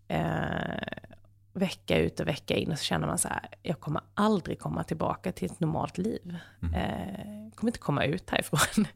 Eh, 0.07 1.05
vecka 1.53 1.97
ut 1.99 2.19
och 2.19 2.27
vecka 2.27 2.55
in 2.55 2.71
och 2.71 2.79
så 2.79 2.83
känner 2.83 3.07
man 3.07 3.17
så 3.17 3.27
här, 3.27 3.49
jag 3.63 3.79
kommer 3.79 4.01
aldrig 4.13 4.59
komma 4.59 4.83
tillbaka 4.83 5.31
till 5.31 5.51
ett 5.51 5.59
normalt 5.59 5.97
liv. 5.97 6.37
Mm. 6.61 6.73
Eh, 6.73 7.55
kommer 7.55 7.69
inte 7.69 7.79
komma 7.79 8.05
ut 8.05 8.29
härifrån. 8.29 8.87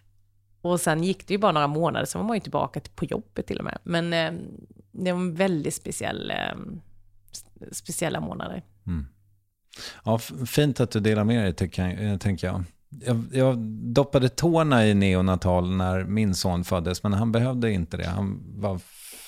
och 0.60 0.80
sen 0.80 1.04
gick 1.04 1.26
det 1.26 1.34
ju 1.34 1.38
bara 1.38 1.52
några 1.52 1.66
månader, 1.66 2.06
så 2.06 2.18
var 2.18 2.26
man 2.26 2.36
ju 2.36 2.40
tillbaka 2.40 2.80
på 2.94 3.04
jobbet 3.04 3.46
till 3.46 3.58
och 3.58 3.64
med. 3.64 3.78
Men 3.82 4.12
eh, 4.12 4.32
det 4.92 5.12
var 5.12 5.20
en 5.20 5.34
väldigt 5.34 5.74
speciell 5.74 6.30
eh, 6.30 6.56
speciella 7.72 8.20
månader. 8.20 8.62
Mm. 8.86 9.06
Ja, 10.04 10.18
fint 10.46 10.80
att 10.80 10.90
du 10.90 11.00
delar 11.00 11.24
med 11.24 11.54
dig, 11.54 11.68
eh, 11.78 12.18
tänker 12.18 12.46
jag. 12.46 12.64
jag. 12.88 13.24
Jag 13.32 13.58
doppade 13.94 14.28
tårna 14.28 14.86
i 14.86 14.94
neonatal 14.94 15.70
när 15.70 16.04
min 16.04 16.34
son 16.34 16.64
föddes, 16.64 17.02
men 17.02 17.12
han 17.12 17.32
behövde 17.32 17.72
inte 17.72 17.96
det. 17.96 18.06
Han 18.06 18.42
var 18.60 18.80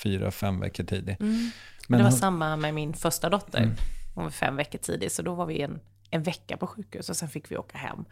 fyra, 0.03 0.31
fem 0.31 0.61
veckor 0.61 0.85
tidig. 0.85 1.17
Mm. 1.21 1.51
Men 1.89 1.99
det 1.99 2.05
var 2.05 2.11
han... 2.11 2.19
samma 2.19 2.57
med 2.57 2.75
min 2.75 2.95
första 2.95 3.29
dotter. 3.29 3.63
Mm. 3.63 3.75
Hon 4.15 4.25
var 4.25 4.31
fem 4.31 4.57
veckor 4.57 4.79
tidig, 4.79 5.13
så 5.13 5.23
då 5.23 5.35
var 5.35 5.47
vi 5.47 5.61
en, 5.61 5.81
en 6.11 6.23
vecka 6.23 6.57
på 6.57 6.67
sjukhus 6.67 7.09
och 7.09 7.17
sen 7.17 7.29
fick 7.29 7.51
vi 7.51 7.57
åka 7.57 7.79
hem. 7.79 7.95
Mm. 7.95 8.07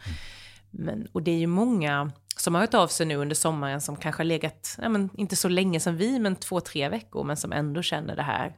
Men, 0.71 1.07
och 1.11 1.23
det 1.23 1.31
är 1.31 1.37
ju 1.37 1.47
många 1.47 2.11
som 2.37 2.55
har 2.55 2.61
hört 2.61 2.73
av 2.73 2.87
sig 2.87 3.05
nu 3.05 3.15
under 3.15 3.35
sommaren 3.35 3.81
som 3.81 3.95
kanske 3.95 4.19
har 4.19 4.25
legat, 4.25 4.77
ja, 4.81 4.89
men, 4.89 5.09
inte 5.13 5.35
så 5.35 5.49
länge 5.49 5.79
som 5.79 5.97
vi, 5.97 6.19
men 6.19 6.35
två, 6.35 6.59
tre 6.59 6.89
veckor, 6.89 7.23
men 7.23 7.37
som 7.37 7.51
ändå 7.51 7.81
känner 7.81 8.15
det 8.15 8.23
här 8.23 8.57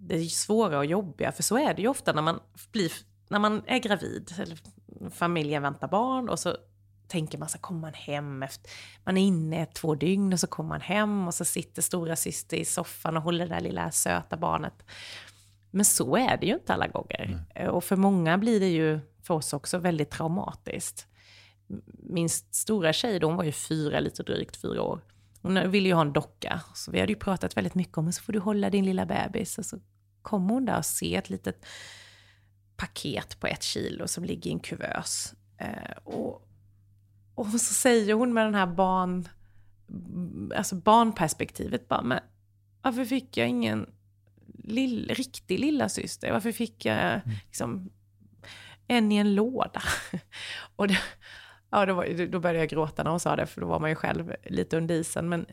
det 0.00 0.30
svåra 0.30 0.78
och 0.78 0.86
jobbiga. 0.86 1.32
För 1.32 1.42
så 1.42 1.58
är 1.58 1.74
det 1.74 1.82
ju 1.82 1.88
ofta 1.88 2.12
när 2.12 2.22
man, 2.22 2.40
blir, 2.72 2.92
när 3.28 3.38
man 3.38 3.62
är 3.66 3.78
gravid, 3.78 4.34
eller 4.38 4.58
familjen 5.10 5.62
väntar 5.62 5.88
barn 5.88 6.28
och 6.28 6.38
så 6.38 6.56
tänker 7.08 7.38
man 7.38 7.48
så 7.48 7.58
kommer 7.58 7.80
man 7.80 7.94
hem 7.94 8.42
efter, 8.42 8.70
man 9.04 9.16
är 9.16 9.22
inne 9.22 9.66
två 9.66 9.94
dygn 9.94 10.32
och 10.32 10.40
så 10.40 10.46
kommer 10.46 10.68
man 10.68 10.80
hem 10.80 11.28
och 11.28 11.34
så 11.34 11.44
sitter 11.44 11.82
stora 11.82 12.16
syster 12.16 12.56
i 12.56 12.64
soffan 12.64 13.16
och 13.16 13.22
håller 13.22 13.46
det 13.46 13.54
där 13.54 13.60
lilla 13.60 13.90
söta 13.90 14.36
barnet. 14.36 14.84
Men 15.70 15.84
så 15.84 16.16
är 16.16 16.36
det 16.36 16.46
ju 16.46 16.54
inte 16.54 16.74
alla 16.74 16.86
gånger. 16.86 17.44
Mm. 17.54 17.70
Och 17.74 17.84
för 17.84 17.96
många 17.96 18.38
blir 18.38 18.60
det 18.60 18.68
ju, 18.68 19.00
för 19.22 19.34
oss 19.34 19.52
också, 19.52 19.78
väldigt 19.78 20.10
traumatiskt. 20.10 21.06
Min 22.02 22.28
stora 22.28 22.92
tjej 22.92 23.18
då, 23.18 23.26
hon 23.26 23.36
var 23.36 23.44
ju 23.44 23.52
fyra, 23.52 24.00
lite 24.00 24.22
drygt 24.22 24.56
fyra 24.56 24.82
år. 24.82 25.00
Hon 25.42 25.70
ville 25.70 25.88
ju 25.88 25.94
ha 25.94 26.02
en 26.02 26.12
docka, 26.12 26.60
så 26.74 26.90
vi 26.90 27.00
hade 27.00 27.12
ju 27.12 27.18
pratat 27.18 27.56
väldigt 27.56 27.74
mycket 27.74 27.98
om, 27.98 28.12
så 28.12 28.22
får 28.22 28.32
du 28.32 28.38
hålla 28.38 28.70
din 28.70 28.84
lilla 28.84 29.06
bebis. 29.06 29.58
Och 29.58 29.66
så 29.66 29.78
kommer 30.22 30.54
hon 30.54 30.64
där 30.64 30.78
och 30.78 30.86
ser 30.86 31.18
ett 31.18 31.30
litet 31.30 31.66
paket 32.76 33.40
på 33.40 33.46
ett 33.46 33.62
kilo 33.62 34.08
som 34.08 34.24
ligger 34.24 34.50
i 34.50 34.52
en 34.52 34.60
kuvös. 34.60 35.34
Eh, 35.58 35.96
och, 36.04 36.48
och 37.34 37.46
så 37.46 37.58
säger 37.58 38.14
hon 38.14 38.32
med 38.32 38.46
den 38.46 38.54
här 38.54 38.66
barn, 38.66 39.28
alltså 40.56 40.74
barnperspektivet 40.74 41.88
bara, 41.88 42.02
men 42.02 42.20
varför 42.82 43.04
fick 43.04 43.36
jag 43.36 43.48
ingen 43.48 43.90
lill, 44.64 45.10
riktig 45.14 45.60
lilla 45.60 45.88
syster? 45.88 46.32
Varför 46.32 46.52
fick 46.52 46.84
jag 46.84 46.96
mm. 46.96 47.20
liksom 47.46 47.90
en 48.86 49.12
i 49.12 49.16
en 49.16 49.34
låda? 49.34 49.82
och 50.76 50.88
det, 50.88 50.98
ja, 51.70 51.86
då, 51.86 51.94
var, 51.94 52.26
då 52.26 52.40
började 52.40 52.58
jag 52.58 52.68
gråta 52.68 53.02
när 53.02 53.10
hon 53.10 53.20
sa 53.20 53.36
det, 53.36 53.46
för 53.46 53.60
då 53.60 53.66
var 53.66 53.80
man 53.80 53.90
ju 53.90 53.96
själv 53.96 54.34
lite 54.44 54.76
under 54.76 54.94
isen. 54.94 55.28
Men 55.28 55.46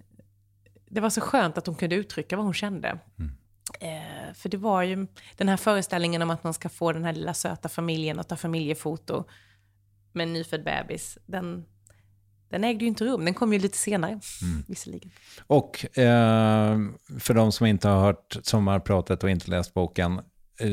det 0.89 1.02
var 1.02 1.10
så 1.10 1.22
skönt 1.22 1.57
att 1.57 1.68
hon 1.68 1.76
kunde 1.76 1.95
uttrycka 1.95 2.35
vad 2.35 2.45
hon 2.45 2.53
kände. 2.53 2.99
Mm. 3.19 3.31
Eh, 3.80 4.34
för 4.34 4.49
det 4.49 4.57
var 4.57 4.84
ju 4.84 5.07
den 5.38 5.49
här 5.49 5.57
föreställningen 5.57 6.22
om 6.22 6.30
att 6.30 6.44
man 6.44 6.53
ska 6.53 6.69
få 6.69 6.91
den 6.91 7.06
här 7.06 7.14
lilla 7.14 7.34
söta 7.34 7.69
familjen 7.69 8.19
att 8.19 8.30
ta 8.30 8.35
familjefoto 8.35 9.23
med 10.14 10.23
en 10.23 10.34
nyfödd 10.34 10.64
bebis. 10.64 11.18
Den, 11.26 11.65
den 12.49 12.64
ägde 12.64 12.85
ju 12.85 12.88
inte 12.88 13.06
rum, 13.06 13.26
den 13.26 13.34
kom 13.34 13.53
ju 13.53 13.60
lite 13.60 13.77
senare, 13.77 14.11
mm. 14.11 14.64
visserligen. 14.68 15.11
Och 15.48 15.98
eh, 15.98 16.77
för 17.19 17.34
de 17.34 17.52
som 17.52 17.65
inte 17.65 17.88
har 17.88 18.02
hört 18.02 18.38
sommarpratet 18.44 19.23
och 19.23 19.30
inte 19.30 19.52
läst 19.52 19.73
boken, 19.73 20.22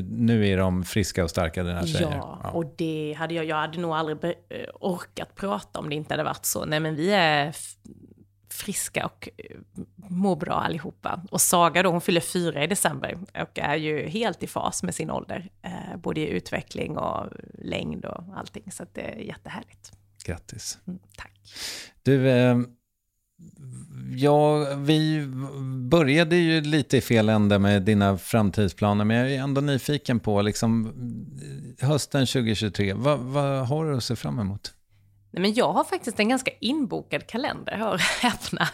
nu 0.02 0.48
är 0.48 0.56
de 0.56 0.85
friska 0.85 1.24
och 1.24 1.31
starka 1.31 1.62
dina 1.62 1.86
tjejer. 1.86 2.11
Ja, 2.11 2.40
ja, 2.43 2.51
och 2.51 2.65
det 2.77 3.16
hade 3.19 3.35
jag, 3.35 3.44
jag 3.44 3.56
hade 3.56 3.81
nog 3.81 3.93
aldrig 3.93 4.24
eh, 4.24 4.31
orkat 4.74 5.35
prata 5.35 5.78
om 5.78 5.89
det 5.89 5.94
inte 5.94 6.15
hade 6.15 6.24
varit 6.24 6.47
så. 6.47 6.65
Nej 6.65 6.81
men 6.81 6.97
vi 6.97 7.12
är 7.12 7.55
friska 8.48 9.06
och 9.06 9.28
eh, 9.36 9.56
mår 9.97 10.36
bra 10.36 10.55
allihopa. 10.55 11.23
Och 11.31 11.40
Saga 11.40 11.82
då, 11.82 11.90
hon 11.90 12.01
fyller 12.01 12.20
fyra 12.20 12.65
i 12.65 12.66
december 12.66 13.19
och 13.43 13.59
är 13.59 13.77
ju 13.77 14.09
helt 14.09 14.43
i 14.43 14.47
fas 14.47 14.82
med 14.82 14.94
sin 14.94 15.11
ålder. 15.11 15.51
Eh, 15.62 15.97
både 15.97 16.20
i 16.20 16.28
utveckling 16.28 16.98
och 16.98 17.32
längd 17.59 18.05
och 18.05 18.24
allting. 18.36 18.73
Så 18.73 18.86
det 18.93 19.01
är 19.01 19.16
jättehärligt. 19.16 19.93
Grattis. 20.24 20.78
Mm, 20.86 20.98
tack. 21.16 21.32
Du, 22.02 22.31
eh, 22.31 22.56
ja, 24.16 24.75
vi 24.77 25.27
började 25.91 26.37
ju 26.37 26.61
lite 26.61 26.97
i 26.97 27.01
fel 27.01 27.29
ände 27.29 27.59
med 27.59 27.83
dina 27.83 28.19
framtidsplaner, 28.19 29.05
men 29.05 29.16
jag 29.16 29.33
är 29.33 29.39
ändå 29.41 29.61
nyfiken 29.61 30.21
på 30.21 30.43
liksom, 30.43 30.93
hösten 31.81 32.27
2023. 32.27 32.93
Vad, 32.93 33.19
vad 33.19 33.66
har 33.66 33.85
du 33.85 33.97
att 33.97 34.05
se 34.05 34.16
fram 34.16 34.39
emot? 34.39 34.75
Nej, 35.31 35.43
men 35.43 35.55
jag 35.55 35.73
har 35.73 35.85
faktiskt 35.85 36.21
en 36.21 36.29
ganska 36.29 36.51
inbokad 36.61 37.27
kalender, 37.27 37.73
hör 37.73 37.99
häpna. 38.23 38.69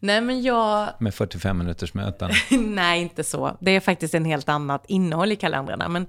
Nej, 0.00 0.20
men 0.20 0.42
jag... 0.42 0.88
Med 0.98 1.14
45 1.14 1.58
minuters 1.58 1.94
möten? 1.94 2.30
Nej, 2.60 3.02
inte 3.02 3.24
så. 3.24 3.56
Det 3.60 3.70
är 3.70 3.80
faktiskt 3.80 4.14
en 4.14 4.24
helt 4.24 4.48
annat 4.48 4.84
innehåll 4.88 5.32
i 5.32 5.36
kalendrarna. 5.36 5.88
Men 5.88 6.06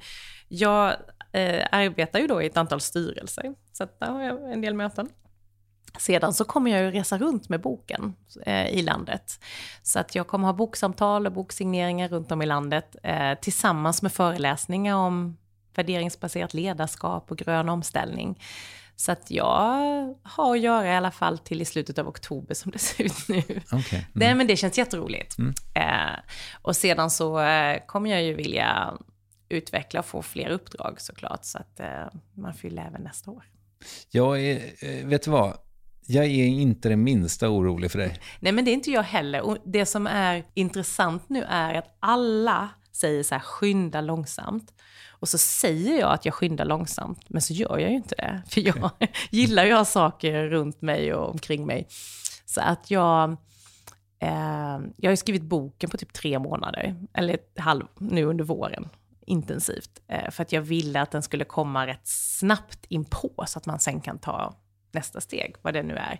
jag 0.47 0.93
eh, 1.31 1.65
arbetar 1.71 2.19
ju 2.19 2.27
då 2.27 2.41
i 2.41 2.45
ett 2.45 2.57
antal 2.57 2.81
styrelser, 2.81 3.53
så 3.73 3.87
där 3.99 4.07
har 4.07 4.23
jag 4.23 4.53
en 4.53 4.61
del 4.61 4.73
möten. 4.73 5.09
Sedan 5.99 6.33
så 6.33 6.45
kommer 6.45 6.71
jag 6.71 6.81
ju 6.81 6.91
resa 6.91 7.17
runt 7.17 7.49
med 7.49 7.61
boken 7.61 8.15
eh, 8.45 8.67
i 8.67 8.81
landet. 8.81 9.39
Så 9.83 9.99
att 9.99 10.15
jag 10.15 10.27
kommer 10.27 10.45
ha 10.45 10.53
boksamtal 10.53 11.25
och 11.25 11.33
boksigneringar 11.33 12.09
runt 12.09 12.31
om 12.31 12.41
i 12.41 12.45
landet 12.45 12.95
eh, 13.03 13.33
tillsammans 13.33 14.01
med 14.01 14.13
föreläsningar 14.13 14.95
om 14.95 15.37
värderingsbaserat 15.75 16.53
ledarskap 16.53 17.31
och 17.31 17.37
grön 17.37 17.69
omställning. 17.69 18.41
Så 18.95 19.11
att 19.11 19.31
jag 19.31 20.15
har 20.23 20.55
att 20.55 20.61
göra 20.61 20.87
i 20.87 20.95
alla 20.95 21.11
fall 21.11 21.37
till 21.37 21.61
i 21.61 21.65
slutet 21.65 21.97
av 21.97 22.07
oktober 22.07 22.55
som 22.55 22.71
det 22.71 22.79
ser 22.79 23.03
ut 23.03 23.27
nu. 23.27 23.37
Okay. 23.37 23.99
Mm. 23.99 24.05
Det, 24.13 24.35
men 24.35 24.47
det 24.47 24.55
känns 24.55 24.77
jätteroligt. 24.77 25.37
Mm. 25.37 25.53
Eh, 25.73 26.19
och 26.61 26.75
sedan 26.75 27.09
så 27.09 27.39
eh, 27.39 27.79
kommer 27.85 28.09
jag 28.09 28.23
ju 28.23 28.33
vilja 28.33 28.93
utveckla 29.49 29.99
och 29.99 30.05
få 30.05 30.21
fler 30.21 30.49
uppdrag 30.49 31.01
såklart. 31.01 31.45
Så 31.45 31.57
att 31.57 31.79
eh, 31.79 32.07
man 32.33 32.53
fyller 32.53 32.85
även 32.85 33.01
nästa 33.01 33.31
år. 33.31 33.43
Jag 34.09 34.41
är, 34.41 34.55
eh, 34.79 35.07
vet 35.07 35.23
du 35.23 35.31
vad? 35.31 35.57
Jag 36.09 36.25
är 36.25 36.45
inte 36.45 36.89
det 36.89 36.95
minsta 36.95 37.49
orolig 37.49 37.91
för 37.91 37.99
dig. 37.99 38.19
Nej, 38.39 38.51
men 38.51 38.65
det 38.65 38.71
är 38.71 38.73
inte 38.73 38.91
jag 38.91 39.03
heller. 39.03 39.41
Och 39.41 39.57
det 39.65 39.85
som 39.85 40.07
är 40.07 40.43
intressant 40.53 41.29
nu 41.29 41.43
är 41.43 41.73
att 41.73 41.97
alla 41.99 42.69
säger 42.91 43.23
så 43.23 43.35
här, 43.35 43.41
skynda 43.41 44.01
långsamt. 44.01 44.73
Och 45.19 45.29
så 45.29 45.37
säger 45.37 45.99
jag 45.99 46.13
att 46.13 46.25
jag 46.25 46.33
skyndar 46.33 46.65
långsamt, 46.65 47.29
men 47.29 47.41
så 47.41 47.53
gör 47.53 47.77
jag 47.77 47.89
ju 47.89 47.95
inte 47.95 48.15
det. 48.15 48.41
För 48.49 48.61
jag 48.61 48.91
gillar 49.29 49.65
ju 49.65 49.71
att 49.71 49.77
ha 49.77 49.85
saker 49.85 50.47
runt 50.47 50.81
mig 50.81 51.13
och 51.13 51.31
omkring 51.31 51.65
mig. 51.65 51.87
Så 52.45 52.61
att 52.61 52.91
jag, 52.91 53.31
eh, 54.19 54.79
jag 54.97 55.07
har 55.07 55.11
ju 55.11 55.17
skrivit 55.17 55.41
boken 55.41 55.89
på 55.89 55.97
typ 55.97 56.13
tre 56.13 56.39
månader, 56.39 56.95
eller 57.13 57.33
ett 57.33 57.59
halv, 57.59 57.85
nu 57.97 58.23
under 58.23 58.43
våren, 58.43 58.89
intensivt. 59.25 60.01
Eh, 60.07 60.31
för 60.31 60.41
att 60.41 60.51
jag 60.51 60.61
ville 60.61 61.01
att 61.01 61.11
den 61.11 61.23
skulle 61.23 61.45
komma 61.45 61.87
rätt 61.87 62.07
snabbt 62.07 62.85
in 62.89 63.05
på 63.05 63.43
så 63.47 63.59
att 63.59 63.65
man 63.65 63.79
sen 63.79 64.01
kan 64.01 64.19
ta 64.19 64.55
nästa 64.91 65.21
steg, 65.21 65.55
vad 65.61 65.73
det 65.73 65.83
nu 65.83 65.95
är. 65.95 66.19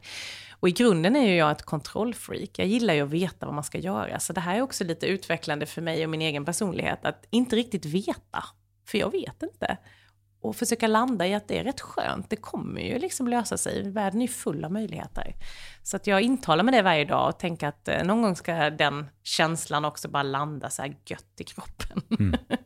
Och 0.60 0.70
i 0.70 0.72
grunden 0.72 1.16
är 1.16 1.28
ju 1.28 1.36
jag 1.36 1.52
ett 1.52 1.64
kontrollfreak. 1.64 2.50
Jag 2.60 2.68
gillar 2.68 2.94
ju 2.94 3.02
att 3.02 3.10
veta 3.10 3.46
vad 3.46 3.56
man 3.56 3.64
ska 3.64 3.78
göra. 3.78 4.20
Så 4.20 4.34
det 4.34 4.42
här 4.42 4.56
är 4.56 4.62
också 4.62 4.84
lite 4.84 5.08
utvecklande 5.08 5.66
för 5.66 5.82
mig 5.82 6.04
och 6.04 6.10
min 6.10 6.22
egen 6.22 6.46
personlighet, 6.46 7.06
att 7.06 7.26
inte 7.30 7.56
riktigt 7.56 7.86
veta. 7.86 8.44
För 8.88 8.98
jag 8.98 9.12
vet 9.12 9.44
inte. 9.44 9.78
Och 10.42 10.56
försöka 10.56 10.88
landa 10.88 11.28
i 11.28 11.34
att 11.34 11.48
det 11.48 11.60
är 11.60 11.64
rätt 11.64 11.82
skönt. 11.82 12.30
Det 12.30 12.36
kommer 12.36 12.82
ju 12.82 13.00
liksom 13.00 13.28
lösa 13.28 13.58
sig. 13.58 13.90
Världen 13.90 14.22
är 14.22 14.28
full 14.28 14.66
av 14.66 14.72
möjligheter. 14.72 15.36
Så 15.84 15.96
att 15.96 16.08
jag 16.08 16.22
intalar 16.22 16.64
mig 16.64 16.74
det 16.74 16.82
varje 16.82 17.06
dag 17.06 17.30
och 17.30 17.40
tänker 17.40 17.68
att 17.68 17.88
eh, 17.88 18.04
någon 18.04 18.22
gång 18.22 18.36
ska 18.36 18.70
den 18.70 19.06
känslan 19.24 19.86
också 19.86 20.08
bara 20.08 20.24
landa 20.24 20.70
så 20.70 20.82
här 20.82 20.96
gött 21.06 21.34
i 21.40 21.44
kroppen. 21.44 22.02
Mm. 22.20 22.40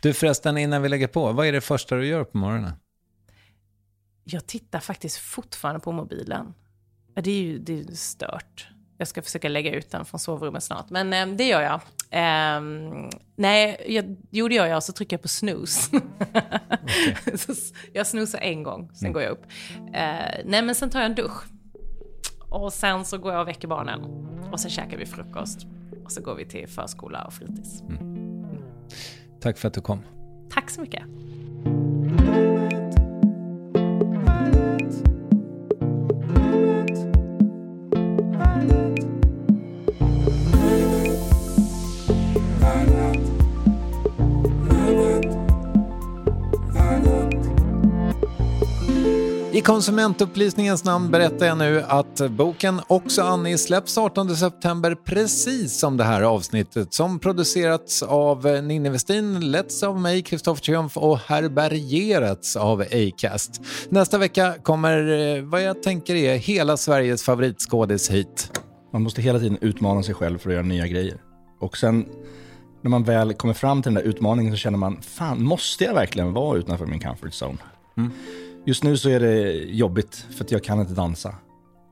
Du 0.00 0.14
förresten, 0.14 0.58
innan 0.58 0.82
vi 0.82 0.88
lägger 0.88 1.06
på, 1.06 1.32
vad 1.32 1.46
är 1.46 1.52
det 1.52 1.60
första 1.60 1.96
du 1.96 2.06
gör 2.06 2.24
på 2.24 2.38
morgonen? 2.38 2.72
Jag 4.28 4.46
tittar 4.46 4.80
faktiskt 4.80 5.18
fortfarande 5.18 5.80
på 5.80 5.92
mobilen. 5.92 6.54
Det 7.14 7.30
är 7.30 7.42
ju 7.42 7.58
det 7.58 7.80
är 7.80 7.94
stört. 7.94 8.68
Jag 8.98 9.08
ska 9.08 9.22
försöka 9.22 9.48
lägga 9.48 9.74
ut 9.74 9.90
den 9.90 10.04
från 10.04 10.20
sovrummet 10.20 10.62
snart, 10.62 10.90
men 10.90 11.12
eh, 11.12 11.36
det 11.36 11.44
gör 11.44 11.62
jag. 11.62 11.80
Eh, 12.10 12.60
nej, 13.36 13.84
jag, 13.88 14.16
jo 14.30 14.48
det 14.48 14.54
gör 14.54 14.66
jag, 14.66 14.82
så 14.82 14.92
trycker 14.92 15.16
jag 15.16 15.22
på 15.22 15.28
snooze. 15.28 15.96
Okay. 15.96 17.56
jag 17.92 18.06
snoozar 18.06 18.38
en 18.38 18.62
gång, 18.62 18.90
sen 18.94 19.06
mm. 19.06 19.12
går 19.12 19.22
jag 19.22 19.32
upp. 19.32 19.44
Eh, 19.92 20.44
nej, 20.44 20.62
men 20.62 20.74
sen 20.74 20.90
tar 20.90 21.00
jag 21.00 21.06
en 21.06 21.14
dusch. 21.14 21.44
Och 22.48 22.72
sen 22.72 23.04
så 23.04 23.18
går 23.18 23.32
jag 23.32 23.40
och 23.40 23.48
väcker 23.48 23.68
barnen. 23.68 24.00
Och 24.52 24.60
sen 24.60 24.70
käkar 24.70 24.96
vi 24.96 25.06
frukost. 25.06 25.66
Och 26.04 26.12
så 26.12 26.20
går 26.20 26.34
vi 26.34 26.46
till 26.46 26.68
förskola 26.68 27.24
och 27.24 27.32
fritids. 27.32 27.80
Mm. 27.80 27.96
Mm. 27.96 28.62
Tack 29.40 29.58
för 29.58 29.68
att 29.68 29.74
du 29.74 29.80
kom. 29.80 30.02
Tack 30.50 30.70
så 30.70 30.80
mycket. 30.80 31.02
Konsumentupplysningens 49.66 50.84
namn 50.84 51.10
berättar 51.10 51.46
jag 51.46 51.58
nu 51.58 51.82
att 51.82 52.30
boken 52.30 52.80
Också 52.86 53.22
Annie 53.22 53.58
släpps 53.58 53.98
18 53.98 54.36
september 54.36 54.94
precis 54.94 55.78
som 55.78 55.96
det 55.96 56.04
här 56.04 56.22
avsnittet 56.22 56.94
som 56.94 57.18
producerats 57.18 58.02
av 58.02 58.44
Ninni 58.44 58.88
Westin, 58.88 59.50
letts 59.50 59.82
av 59.82 60.00
mig, 60.00 60.22
Kristoffer 60.22 60.62
Triumf 60.62 60.96
och 60.96 61.18
härbärgerats 61.18 62.56
av 62.56 62.80
Acast. 62.80 63.60
Nästa 63.88 64.18
vecka 64.18 64.54
kommer 64.62 64.98
eh, 65.36 65.42
vad 65.42 65.62
jag 65.62 65.82
tänker 65.82 66.14
är 66.14 66.36
hela 66.36 66.76
Sveriges 66.76 67.22
favoritskådis 67.22 68.10
hit. 68.10 68.60
Man 68.92 69.02
måste 69.02 69.22
hela 69.22 69.38
tiden 69.38 69.58
utmana 69.60 70.02
sig 70.02 70.14
själv 70.14 70.38
för 70.38 70.50
att 70.50 70.54
göra 70.54 70.66
nya 70.66 70.86
grejer. 70.86 71.20
Och 71.60 71.76
sen 71.76 72.06
när 72.82 72.90
man 72.90 73.04
väl 73.04 73.34
kommer 73.34 73.54
fram 73.54 73.82
till 73.82 73.94
den 73.94 74.02
där 74.04 74.10
utmaningen 74.10 74.52
så 74.52 74.56
känner 74.56 74.78
man, 74.78 75.02
fan 75.02 75.42
måste 75.42 75.84
jag 75.84 75.94
verkligen 75.94 76.32
vara 76.32 76.58
utanför 76.58 76.86
min 76.86 77.00
comfort 77.00 77.32
zone? 77.32 77.58
Mm. 77.96 78.12
Just 78.68 78.82
nu 78.82 78.96
så 78.96 79.08
är 79.08 79.20
det 79.20 79.52
jobbigt 79.52 80.26
för 80.36 80.44
att 80.44 80.50
jag 80.50 80.64
kan 80.64 80.80
inte 80.80 80.92
dansa 80.92 81.34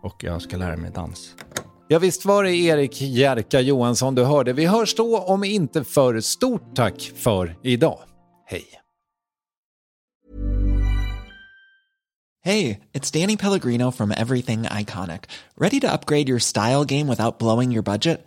och 0.02 0.24
jag 0.24 0.42
ska 0.42 0.56
lära 0.56 0.76
mig 0.76 0.90
dans. 0.90 1.34
Ja, 1.88 1.98
visst 1.98 2.24
var 2.24 2.44
det 2.44 2.56
Erik 2.56 3.02
Jerka 3.02 3.60
Johansson 3.60 4.14
du 4.14 4.24
hörde. 4.24 4.52
Vi 4.52 4.66
hörs 4.66 4.94
då 4.94 5.18
om 5.18 5.44
inte 5.44 5.84
för 5.84 6.20
stort 6.20 6.74
tack 6.74 7.12
för 7.16 7.56
idag. 7.62 7.98
Hej! 8.46 8.64
Hej, 12.44 12.80
it's 12.92 13.20
Danny 13.20 13.36
Pellegrino 13.36 13.92
from 13.92 14.10
Everything 14.10 14.62
Iconic. 14.62 15.20
Ready 15.56 15.80
to 15.80 15.86
upgrade 15.86 16.28
your 16.28 16.40
style 16.40 16.84
game 16.84 17.10
without 17.10 17.38
blowing 17.38 17.72
your 17.72 17.82
budget? 17.82 18.26